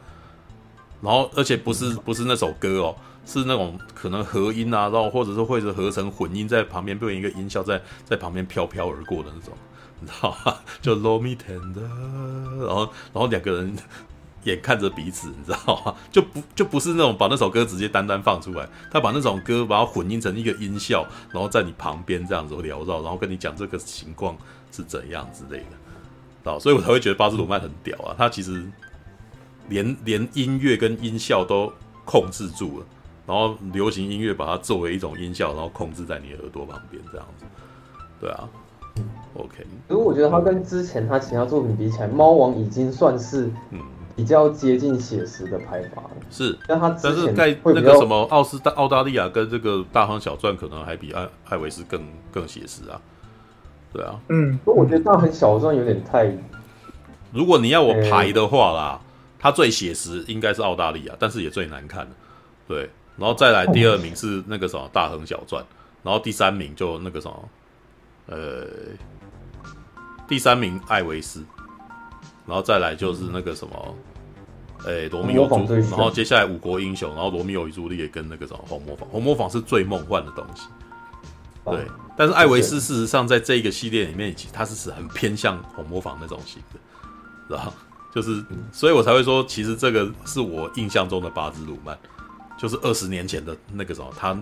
[1.02, 2.96] 然后而且不是不是那首歌哦。
[3.28, 9.52] 是那种可能合音啊，然后或者是或者合成混音在旁边，被一个音效在在旁边飘飘而过的那种，
[10.00, 10.56] 你知道吗？
[10.82, 12.84] 就 Love Me Tender，然后
[13.14, 13.76] 然后两个人
[14.44, 15.96] 眼看着彼此，你知道吗？
[16.12, 24.38] 就不就不是那种把那首歌直接单单放出来，他把那种歌把它混音成一个音效，然后在你旁边这样子缭绕，然后跟你讲这个情况
[24.72, 25.64] 是怎样之类
[26.44, 28.64] 的，啊，所以我才会觉得巴兹鲁曼很屌啊，他其实
[29.70, 31.72] 连 连音乐跟音效都
[32.04, 32.86] 控制住了。
[33.28, 37.46] 然后流行音乐把它作为一种音效，然后控制在你的耳朵旁边，这样子，
[38.22, 38.48] 对啊
[39.36, 39.66] ，OK。
[39.88, 43.80] 如果我觉得他跟之前他其他作品比起来，《猫王》已经算是嗯
[44.16, 46.12] 比较接近写实的拍法了。
[46.32, 52.02] 是，但他但是在那个什么奥斯大澳大利亚跟这个《大亨小传》可能还比艾艾维斯更
[52.32, 53.00] 更写实啊，
[53.92, 54.58] 对啊，嗯。
[54.64, 56.32] 不过我觉得《大亨小传》有点太……
[57.34, 59.02] 如果你要我排的话啦，
[59.38, 62.08] 它最写实应该是澳大利亚，但是也最难看，
[62.68, 62.90] 对。
[63.18, 65.62] 然后再来第二名是那个什么《大亨小传》，
[66.04, 67.50] 然后第三名就那个什么，
[68.28, 68.68] 呃，
[70.28, 71.44] 第三名艾维斯，
[72.46, 73.96] 然后再来就是那个什么，
[74.86, 80.68] 哎，罗密欧朱，然后接下来五国英雄，然后罗密欧与朱丽叶跟那个什么红魔坊，红魔坊是最梦幻的东西，
[81.66, 81.86] 对，
[82.18, 87.72] 但是艾维斯事实上在这个系列里面，其实他是很偏向红魔坊那种型的，然后
[88.14, 91.98] 就是，所以我才会说，其实这个是我印象中的巴兹鲁曼。
[92.58, 94.34] 就是二十年前的那个时候，他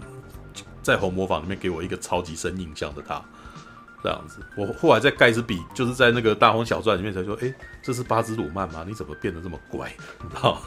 [0.83, 3.19] 在红魔坊里面给我一个超级深印象的他，
[4.03, 4.39] 这样子。
[4.57, 8.83] 我后来在盖茨比，就是在那个大亨小传里面才说，哎、欸，这是巴兹鲁曼吗？
[8.85, 9.91] 你怎么变得这么乖？
[10.21, 10.57] 你知道？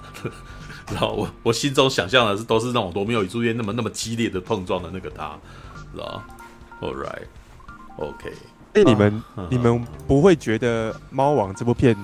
[0.91, 5.37] 然后我我心中想象的是，都是那种罗密欧与朱丽叶那么那么激烈的碰撞的那个他，
[5.93, 6.23] 知道
[6.81, 8.33] ？All right，OK。
[8.75, 11.97] 哎，你们、啊、你们不会觉得《猫王》这部片，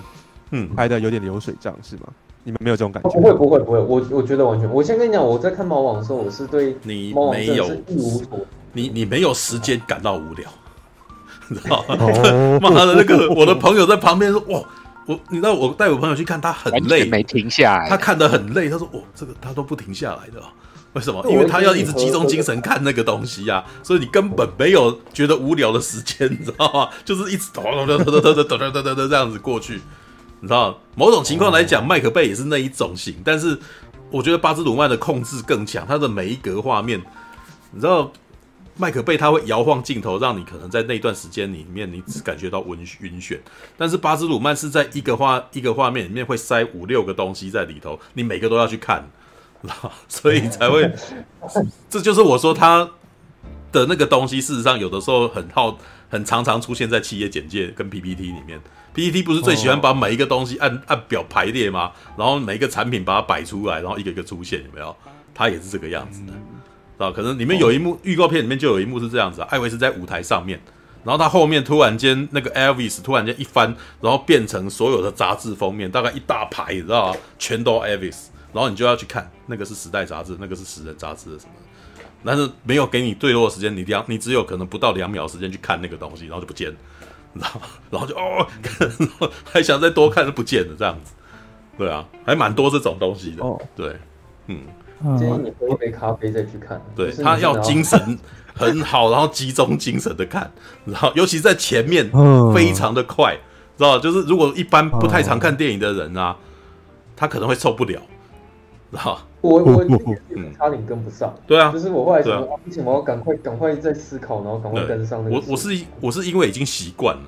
[0.51, 2.09] 嗯，拍的有点流水账是吗？
[2.45, 3.11] 你们没有这种感觉？
[3.11, 4.69] 不会不会不会，我我觉得完全。
[4.69, 8.41] 我先跟你讲，我在看猫王的时候，我是对你没有一无所，
[8.73, 10.51] 你你没有时间感到无聊，
[11.49, 11.97] 你知道吗？
[12.61, 14.61] 妈的，那个我的朋友在旁边说：“哇，
[15.07, 18.69] 我你知道我带我朋友去看，他很累，没停下来，他看得很累。
[18.69, 20.43] 他说：‘哦，这个他都不停下来的，
[20.93, 21.25] 为什么？
[21.31, 26.89] 因为他要一直集中精神看那个东西呀，所以你根本没有觉得无聊的时间，你知道吗？
[27.05, 29.81] 就是一直抖抖抖抖抖抖抖抖抖这样子过去。”
[30.41, 33.57] 你知道，某种情况来讲，麦克贝也是那一种型，但是
[34.11, 37.01] 我觉得巴兹鲁曼的控制更强，他的每一格画面，
[37.71, 38.11] 你知道，
[38.77, 43.39] 麦克贝他会摇晃镜头，让你可能在那段时间里面，你只感觉到晕晕眩，
[43.77, 49.09] 但是巴兹鲁曼是在一个画一个画面里面会塞五六个东西在里头，你每个都要去看，
[50.09, 50.91] 所以才会，
[51.91, 52.91] 这就是我说他
[53.71, 55.79] 的那个东西，事实上有的时候很好，
[56.09, 58.61] 很常常出现在企业简介跟 PPT 里面。
[58.95, 61.93] PPT 不是最喜欢把每一个东西按按表排列吗？
[62.17, 64.95] 然后每一个产品把它摆出来，然后一个一个出现，有没有？
[65.35, 66.33] 他也是这个样子的，
[67.03, 67.13] 知道？
[67.13, 70.61] 可能里面有一幕预告片里面就有一幕是这样子，艾维斯在舞台上面。
[71.05, 77.19] 然后他后面突然间那个 Elvis 突然间一翻，然后变成所有的杂志封面，大概一大排，你知道吗？
[77.41, 81.53] 全都 Elvis，然后你就要去看那个是时代杂志，那个是时人杂志的什么？
[82.25, 86.77] 但是没有给你最多的时间，你两你只有可能不到两秒时间去看那个东西，然后就不见了，
[87.33, 87.67] 你知道吗？
[87.91, 88.47] 然后就哦，
[88.79, 91.13] 然 后还想再多看就不见了，这样子，
[91.77, 93.43] 对啊，还蛮多这种东西的，
[93.75, 93.97] 对，
[94.47, 94.61] 嗯，
[95.19, 98.19] 建议你喝一杯咖啡再去看，对他要精神。
[98.55, 100.53] 很好，然后集中精神的看，
[100.85, 102.11] 然后尤其在前面
[102.55, 103.35] 非常的快，
[103.79, 106.37] 知道就是如果一般不太常看电影的人啊，
[107.17, 107.99] 他可能会受不了，
[108.91, 109.83] 知道我我
[110.59, 115.37] 差点跟不上，对啊，就是我后来想说，为什么我赶快赶快再思考，然后赶快跟上那个。
[115.37, 117.23] 我我是我是因为已经习惯了。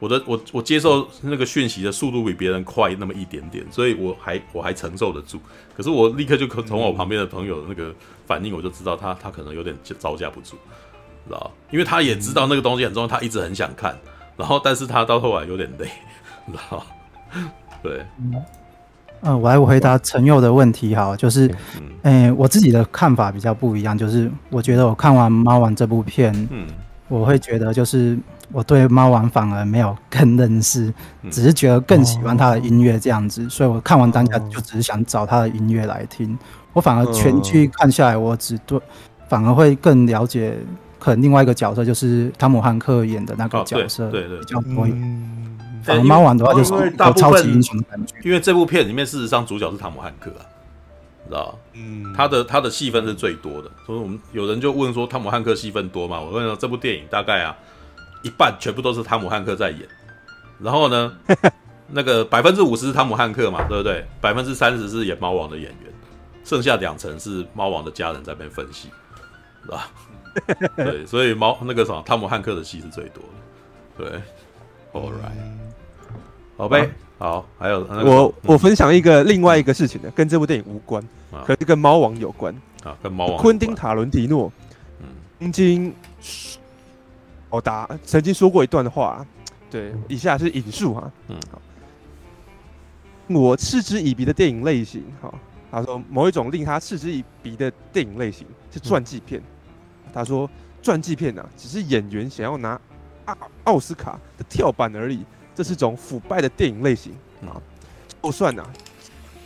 [0.00, 5.40] 我的我我接受那个讯息的速度比别人快那么一点点，所以我还我还承受得住。
[5.76, 7.92] 可是我立刻就从我旁边的朋友的那个
[8.24, 10.56] 反应，我就知道他他可能有点招架不住，
[11.26, 11.50] 知道？
[11.72, 13.96] 因为他也知道那个东西很重要，他一直很想看，
[14.36, 15.86] 然后但是他到后来有点累，
[16.46, 16.86] 知道？
[17.82, 18.04] 对，
[19.22, 21.48] 嗯，我来回答陈佑的问题哈，就是，
[22.02, 26.68] 嗯、欸，我自己的看法比较不一样，就是我觉得我看完《猫王》这部片，嗯，
[27.08, 28.16] 我会觉得就是。
[28.50, 30.92] 我对猫王反而没有更认识，
[31.30, 36.36] 只是觉得更喜欢他的音乐这样子，嗯、所以我看完当下就只是想找他的音乐来听。
[36.72, 38.80] 我反而全剧看下来，我只对
[39.28, 40.56] 反而会更了解
[40.98, 44.88] 可能另外一个角色，就是汤姆汉克演的那个角色，对对，比较多。
[45.82, 50.42] 反而猫王的话就是有超级英雄的感觉，因为这部片里面事实上主角是汤姆汉克啊，
[51.28, 56.18] 知道嗯，他的他的戏份是最多的，所以我们有人就问说汤姆汉克戏份多吗？
[56.18, 57.54] 我问说这部电影大概啊。
[58.22, 59.80] 一半全部都是汤姆汉克在演，
[60.58, 61.16] 然后呢，
[61.90, 64.04] 那个百分之五十是汤姆汉克嘛，对不对？
[64.20, 65.92] 百分之三十是演猫王的演员，
[66.44, 68.88] 剩下两成是猫王的家人在那边分析，
[69.64, 69.90] 是吧？
[70.76, 74.10] 对，所以猫那个什么汤姆汉克的戏是最多的。
[74.10, 74.20] 对
[74.92, 75.32] ，All right，
[76.56, 83.36] 宝贝，好，还有、那个、我我分享一个另外一个事情的，跟这部电影无关，啊、可是跟猫王有关啊，跟猫王。
[83.38, 84.52] 昆汀塔伦提诺，
[85.00, 85.06] 嗯，
[85.40, 85.94] 曾经。
[87.50, 89.26] 我答曾经说过一段话，
[89.70, 91.60] 对，以下是引述哈，嗯，好，
[93.28, 95.32] 我嗤之以鼻的电影类型，哈，
[95.70, 99.42] 他说某一种令他嗤之以鼻的电影类型是传记片，
[100.12, 100.48] 他说
[100.82, 102.78] 传记片呢、啊，只是演员想要拿
[103.24, 107.14] 奥奥斯卡的跳板而已，这是种腐败的电影类型
[107.46, 107.56] 啊，
[108.22, 108.70] 就算啊，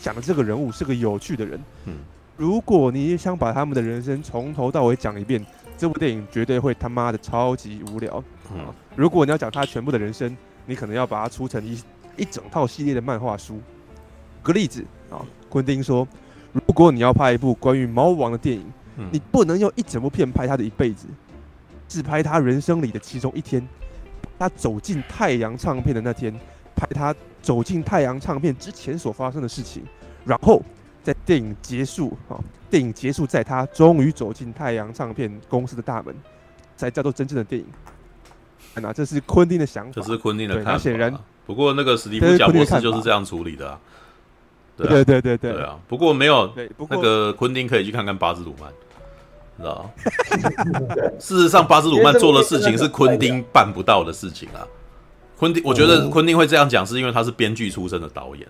[0.00, 1.98] 讲的这个人物是个有趣的人，嗯，
[2.36, 5.44] 如果你也想把他们的人生从头到尾讲一遍。
[5.82, 8.22] 这部电影绝对会他妈的超级无聊。
[8.54, 11.82] 嗯，如果你要讲他全部的人生，你可能要把它出成一
[12.16, 13.54] 一整套系列的漫画书。
[13.56, 13.60] 举
[14.44, 16.06] 个例子啊，昆汀说，
[16.52, 18.64] 如果你要拍一部关于猫王的电影，
[19.10, 21.08] 你不能用一整部片拍他的一辈子，
[21.88, 23.66] 只拍他人生里的其中一天，
[24.38, 26.32] 他走进太阳唱片的那天，
[26.76, 27.12] 拍他
[27.42, 29.82] 走进太阳唱片之前所发生的事情，
[30.24, 30.62] 然后。
[31.02, 32.38] 在电影结束，哈，
[32.70, 36.14] 电影结束，在他终于走进太阳唱片公司的大门，
[36.76, 37.66] 才叫做真正的电影。
[38.76, 40.78] 那这是昆汀的想法，这是昆汀的看法。
[40.78, 41.12] 显然，
[41.44, 43.80] 不过那个史蒂夫贾博士就是这样处理的啊。
[44.76, 45.78] 对对对对对，对啊。
[45.86, 46.50] 不过没有
[46.88, 48.70] 那个昆汀可以去看看巴兹鲁曼，
[49.58, 49.90] 知道
[51.20, 54.66] 事实上，巴兹鲁曼做的事情是昆汀办不到的事情啊。
[55.36, 58.48] 昆汀，我觉得昆汀会这样讲，是因为他是编剧出身的导演。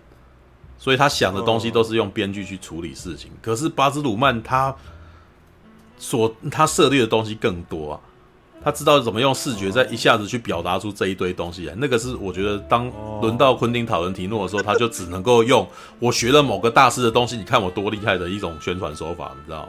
[0.82, 4.74] 所以他想的东西都是用编剧去处理事情，可是巴兹鲁曼他
[5.96, 8.00] 所他涉猎的东西更多啊，
[8.64, 11.74] 他知道怎么用视觉在一下子去表达出这一堆东西来。
[11.76, 15.64] 那个是我觉得当轮到昆汀·讨论提诺的时候，他就只能够用
[16.00, 19.68] 我学了某个大师的东西，你看我多厉害的一种宣传手法，你知道吗？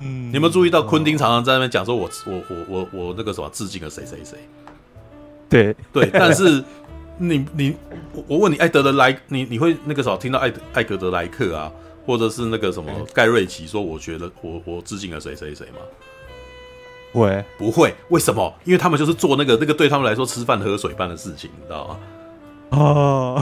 [0.00, 4.36] 嗯，你有没有注意到昆汀常常在那边讲说我我我我我那个什么致敬了谁谁谁？
[5.48, 6.64] 对对，但是。
[7.18, 7.76] 你你
[8.12, 11.70] 我我问你，艾德的莱你你会那个时候听到艾艾格德莱克啊，
[12.04, 15.78] 或者是那个什么盖瑞奇说，我觉得我我致敬了谁谁谁吗？
[17.12, 17.94] 会不会？
[18.08, 18.52] 为什么？
[18.64, 21.98] 因为他们就是做那个那个对他们来说吃饭喝水般的事情，你知道吗？
[22.70, 23.40] 哦，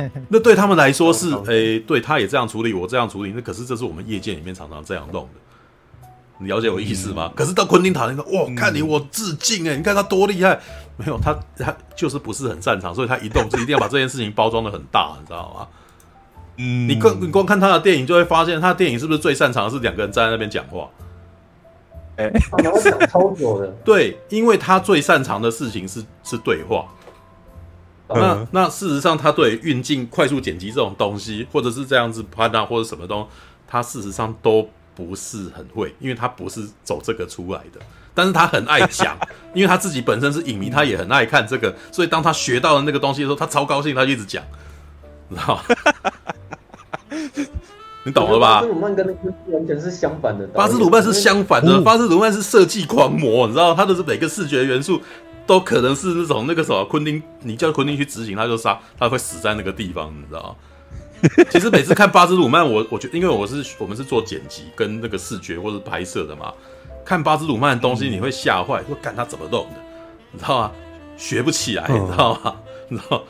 [0.28, 5.40] 那对他们来说是诶、欸，对他也这样处理，我这样处理，那可是这是我们业界里面常常这样弄的。
[6.38, 7.30] 你了解我意思吗？
[7.32, 10.60] 嗯、可是到昆汀塔伦说，哇，看你我致敬哎，你看他多厉害。
[10.96, 15.66] 没有他，他就是不是很擅长，所以他一动就一定要把这件事情包装的很大，你知道吗？
[16.56, 20.88] 嗯，你光你光看他的电影，就会发现他的电影是不是最擅长的是两个人站在那边讲话？
[22.14, 23.66] 哎、欸，他讲超久的。
[23.84, 26.86] 对，因为他最擅长的事情是是对话。
[28.06, 33.28] 嗯、那那事实上，他对运镜、快速剪辑这种东西，或者是这样子拍啊，或者什么东西，
[33.66, 37.80] 他事实上都不是很会，因为他不是走这个出来的。
[38.14, 39.16] 但是他很爱讲，
[39.54, 44.42] 因为他自己本身是影迷，他也很爱看这个，所以当他学到了那个东西的时候，他超高兴，他就一直讲，
[45.28, 45.62] 知道吗？
[48.06, 48.60] 你懂了吧？
[48.60, 50.46] 巴斯鲁曼跟那个完全是相反的。
[50.48, 55.00] 巴斯鲁曼是相反的，巴斯鲁曼是设计狂魔，你知道，他的是每个视觉元素
[55.46, 60.56] 都可能是那种那个什么昆汀，你叫昆汀去执行，他就杀，他会死在那个地方，你知道吗？
[61.50, 66.52] 其实每次看巴兹鲁曼，我我觉得，因为我是我们是做剪辑跟那个视觉或者拍摄的嘛。
[67.04, 69.76] 看巴兹鲁曼的东西，你会吓坏，说干他怎么弄的，
[70.32, 70.72] 你知道吗？
[71.16, 72.56] 学不起来，你知道吗？
[72.88, 73.22] 你知道，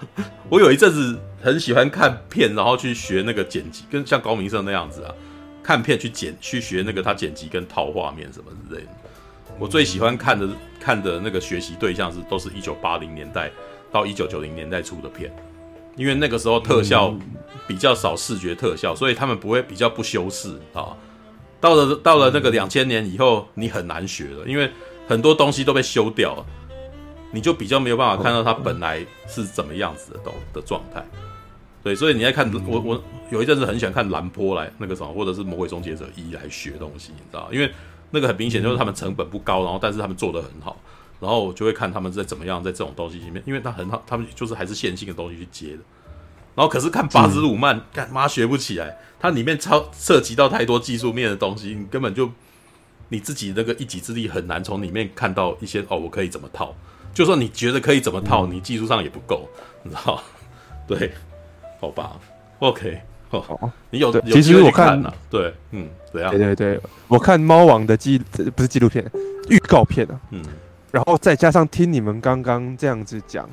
[0.48, 5.12] 我有一阵子很喜欢看片，然后去学那个剪辑，跟像高明胜那样子啊，
[5.62, 8.88] 看片去剪，去学那个他剪辑跟套画面什么之类的。
[9.58, 10.48] 我最喜欢看的
[10.80, 13.50] 看的那个学习对象是，都是一九八零年代
[13.92, 15.32] 到一九九零年代出的片，
[15.96, 17.14] 因为那个时候特效
[17.66, 20.96] 比较少，视觉特效，所以他们不会比较不修饰啊。
[21.60, 24.70] 到了到了那个两千年以后，你很难学了，因为
[25.08, 26.46] 很多东西都被修掉了，
[27.32, 31.02] 你就比较没有办法看到它本来是怎么样子的东的状态。
[31.82, 37.48] 对，所以你在看我我有一阵子很喜欢看蓝波来那个什么，或者是魔鬼终结者一来学东西，你知道？
[37.52, 37.70] 因为
[38.10, 40.78] 那个很明显就是他们成本不高，然后但是他们做的很好，
[41.20, 45.78] 然后我就会看他们在怎么样在这种东西里面，因为他很好，他们就是还是线性的东西去接的。
[46.54, 52.30] 然后可是看巴兹鲁曼，干妈学不起来，它里面超涉及到太多技术面的东西，你根本就
[53.08, 56.74] 你自己那个一己之力很难从里面看到一些哦，我可以怎么套？
[57.12, 59.48] 就算你觉得可以怎么套， 你技术上也不够，
[59.82, 60.22] 你知道？
[60.86, 61.12] 对，
[61.80, 62.18] 好吧
[62.58, 63.00] ，OK，
[63.30, 66.30] 好，你有，有其实我看了，对，嗯，怎样？
[66.30, 68.18] 对对对，我看猫王的纪
[68.54, 69.04] 不是纪录片，
[69.48, 70.42] 预告片啊，嗯，
[70.92, 73.48] 然后再加上听你们刚刚这样子讲。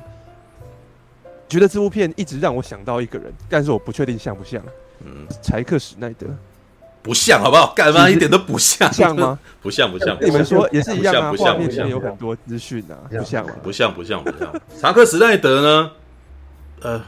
[1.52, 4.62] 觉得这部片一直让我想到一个人，但是我不确定像不像。
[5.04, 6.26] 嗯，柴克史奈德
[7.02, 7.74] 不像，好不好？
[7.76, 8.90] 干嘛一点都不像？
[8.90, 9.38] 像吗？
[9.60, 10.16] 不像，不像。
[10.22, 11.34] 你们说也是一样啊。
[11.36, 13.52] 画面里面有很多资讯啊，不像吗？
[13.62, 14.50] 不像，不像，不像。
[14.80, 15.90] 查克史奈德呢？
[16.80, 17.02] 呃，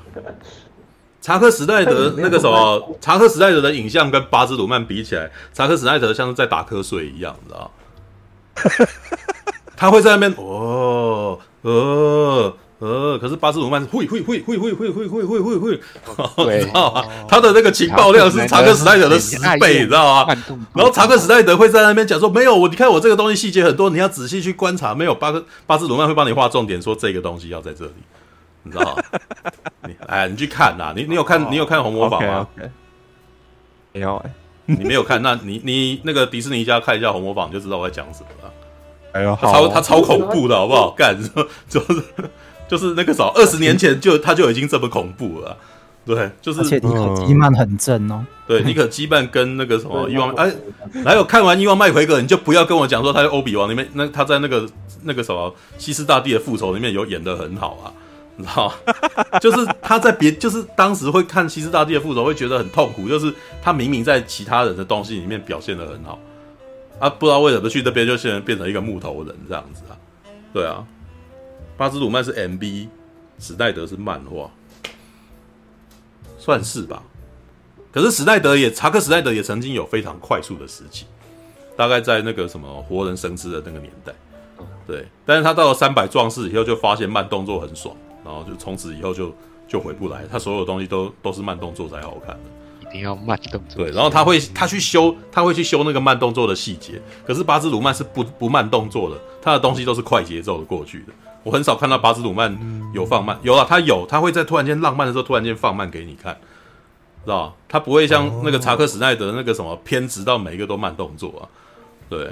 [1.23, 7.71] 查克史奈德那个什么，查克史奈德的影像跟巴兹鲁曼比起来，查克史奈德像是在打瞌睡一样，你知道？
[9.77, 12.57] 他会在那边，哦，哦。
[12.85, 17.03] 呃，可是巴斯鲁曼会会会会会会会会会会会，知道吗？
[17.27, 20.37] 他的那个情报量是查克史奈德的十倍，你知道吗？
[20.75, 24.95] 然后查克史奈德会在那边讲说，没有我，你看我这个东西细节很多，你要仔细去观察。
[24.95, 27.95] 没有巴克巴斯鲁曼会帮你画重点，说这个东西要在这里，
[28.65, 29.03] 你知道吗？
[29.89, 32.47] 你哎，你去看呐，你你有看你有看红魔法吗？
[33.93, 34.31] 没有哎，
[34.67, 38.53] 你没有看，那你你那个迪士尼家看一下红魔坊，你就知道我在讲什么了。
[39.13, 40.91] 哎呦，他超他超恐怖的好不好？
[40.91, 41.17] 干，
[41.67, 42.05] 就是。
[42.69, 45.57] 就是那个时候，二十年前就他就已经这么恐怖了，
[46.07, 50.53] 对，就是而且妮可基曼很正哦，对，尼可基曼跟那个什么伊万哎，
[51.05, 54.69] 还有看完伊万麦奎格，你就不要跟我讲说他在欧比王里面，那他在那个
[55.03, 57.93] 那个什么西斯大帝的复仇里面有演的很好啊，
[58.37, 58.73] 你知道？
[59.41, 66.19] 就是他在别，就是当时会看西斯大帝的复仇会觉得很痛苦，就是他明明在其他人的东西里面表现的很好，
[66.99, 69.97] 啊，不知道为什么去那边就现在变成一个木头人这样子啊，
[70.53, 70.85] 对啊。
[71.77, 72.89] 巴兹鲁曼是 MV，
[73.39, 74.51] 史奈德是漫画，
[76.39, 77.03] 算是吧。
[77.91, 81.07] 可是史奈德也查克史奈德也曾经有非常快速的时期，
[81.77, 84.13] 大概在那个什么活人生吃的那个年代，
[84.87, 85.07] 对。
[85.27, 87.95] 但是他到了三百壮士以后，就发现慢动作很爽，
[88.25, 89.35] 然后就从此以后就
[89.67, 90.25] 就回不来。
[90.31, 93.85] 他所有东西都都是慢动作才好看的，一定要慢动作。
[93.85, 97.01] 对，然后他会他去修，他会去修那个慢动作的细节。
[97.27, 101.13] 可是巴兹鲁曼是不不慢动作的，他的东西都是快节奏的过去的。
[101.45, 102.59] 我很少看到巴兹鲁曼
[102.93, 106.35] 有放慢，有啊，他有，他会在突然间浪漫的时候突然间放慢给你看，
[107.25, 107.55] 知道吧？
[107.69, 111.49] 他不会像那个查克史奈德那个什么偏执到每一个都慢动作啊。
[112.09, 112.31] 对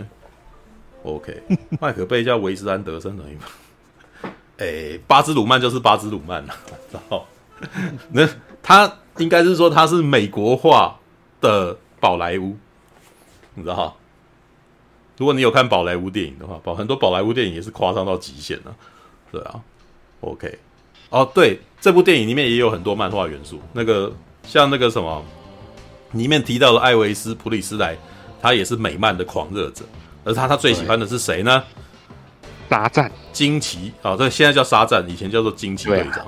[1.02, 1.42] ，OK，
[1.80, 3.38] 麦可贝叫维斯安德森等于，
[4.58, 6.54] 哎，巴兹鲁曼就是巴兹鲁曼了，
[6.90, 7.26] 知道？
[8.10, 8.28] 那
[8.62, 10.98] 他应该是说他是美国化
[11.40, 12.56] 的宝莱坞，
[13.54, 13.94] 你知道？
[15.18, 18.74] 如果你有看宝莱坞电影的话，宝很多宝莱坞电影也是夸张到极限了。
[19.32, 19.58] 对啊
[20.20, 20.58] ，OK，
[21.08, 23.58] 哦，对，这部电影里面也有很多漫画元素。
[23.72, 24.12] 那个
[24.44, 25.24] 像那个什么，
[26.12, 27.96] 里面提到的艾维斯·普里斯莱，
[28.42, 29.84] 他也是美漫的狂热者。
[30.24, 31.64] 而他他最喜欢的是谁呢？
[32.68, 36.26] 沙赞惊奇啊，对，现在叫沙赞，以前叫做惊奇队长。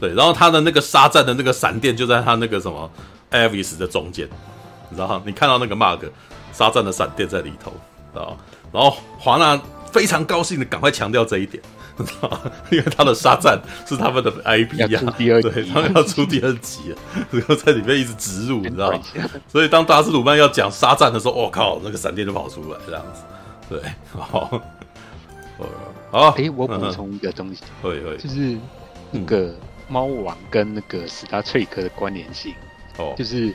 [0.00, 2.90] 对，然后他的那个沙赞的那个闪电就在他那个什么
[3.30, 4.28] Avis 的中间，
[4.90, 6.00] 你知道你看到那个 Mark
[6.52, 7.70] 沙赞的闪电在里头，
[8.20, 8.36] 啊
[8.72, 9.60] 然后华纳
[9.92, 11.62] 非常高兴的赶快强调这一点，
[12.70, 16.96] 因为他的沙赞是他们的 IP 呀、啊，第二对，他们要出第二集了，
[17.30, 19.00] 然后在里面一直植入，你知道吗？
[19.48, 23.22] 所以当达斯鲁曼要讲沙赞的时候，我、哦、靠，那个闪电就跑出来这样子，
[23.68, 23.80] 对，
[24.12, 24.60] 好，
[26.10, 28.58] 好，哎，我补充一个东西，会会，就是
[29.10, 29.54] 那个
[29.88, 32.54] 猫王跟那个史达翠克的关联性，
[32.98, 33.54] 哦，就是。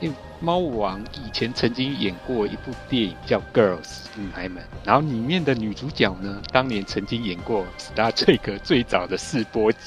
[0.00, 3.78] 因为猫王以前曾经演过一部电影叫《Girls》
[4.16, 9.78] 女孩们，然后里面的女主角呢，当年曾经演过《Star Trek》最早的试播集。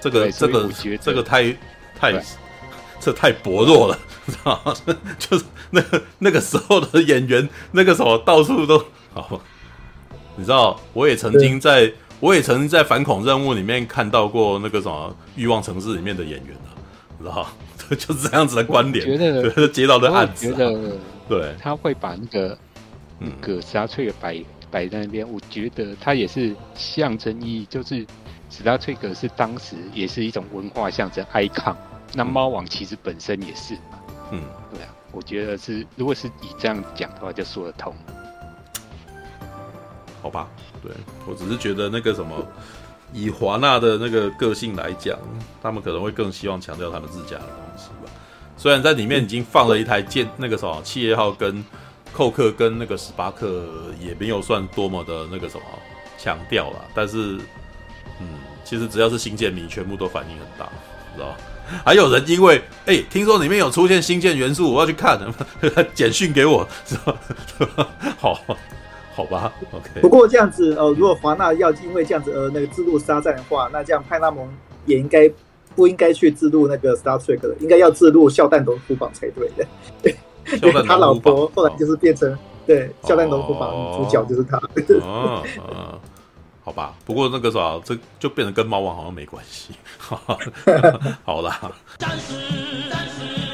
[0.00, 0.70] 这个这个
[1.00, 1.52] 这个太
[1.98, 2.22] 太
[3.00, 4.72] 这太薄弱了， 知道吗？
[5.18, 8.78] 就是那个那个时候的演员，那个时候到处都
[9.12, 9.40] 好。
[10.36, 16.70] 你知道，我也曾经在我也曾经在反恐任务里面看到过那个什么欲望城市里面的演员啊，
[17.18, 17.48] 知道吗？
[17.96, 22.58] 就是这样子的观点，觉得 接到的案子，觉得对，他会把那个
[23.18, 28.06] 那个 Star Trek 摆摆在那边，我觉得他也是象征意义，就是
[28.50, 31.76] 史达翠格是当时也是一种文化象征 icon，
[32.14, 33.74] 那猫王其实本身也是，
[34.30, 37.94] 嗯，对啊，我觉得是，如果是以这样讲的话，就说得通，
[40.22, 40.48] 好吧？
[40.82, 40.92] 对，
[41.26, 42.46] 我只是觉得那个什么。
[43.14, 45.18] 以华纳的那个个性来讲，
[45.62, 47.36] 他们可能会更希望强调他们自家。
[48.62, 51.64] 虽然在里面已经放了一台舰，那个什么企业号跟
[52.12, 53.66] 寇克跟那个史巴克
[54.00, 55.62] 也没有算多么的那个什么
[56.16, 57.40] 强调了，但是，
[58.20, 58.28] 嗯，
[58.62, 60.70] 其实只要是星舰迷，全部都反应很大，
[61.12, 61.36] 知道吧？
[61.84, 65.18] 还有人因为哎、听说里面有出现星舰元素，我要去看，
[65.92, 67.18] 简讯给我，是吧？
[68.20, 68.40] 好。
[69.14, 70.00] 好吧，OK。
[70.00, 74.48] 不过这样子哦，如果华纳要因为这样子而那个自录沙战的话，那这样派拉蒙
[74.86, 75.30] 也应该
[75.74, 79.66] 不应该去自录那个 Star Trek 的，应该要自录笑弹龙虎榜才对的。
[80.02, 80.14] 对，
[80.86, 84.56] 他老婆后来就是变成、哦、对笑弹龙虎榜主角就是他。
[85.00, 86.00] 哦哦、
[86.64, 89.74] 好吧，不过那个啥，这就变得跟猫王好像没关系。
[91.24, 91.72] 好啦。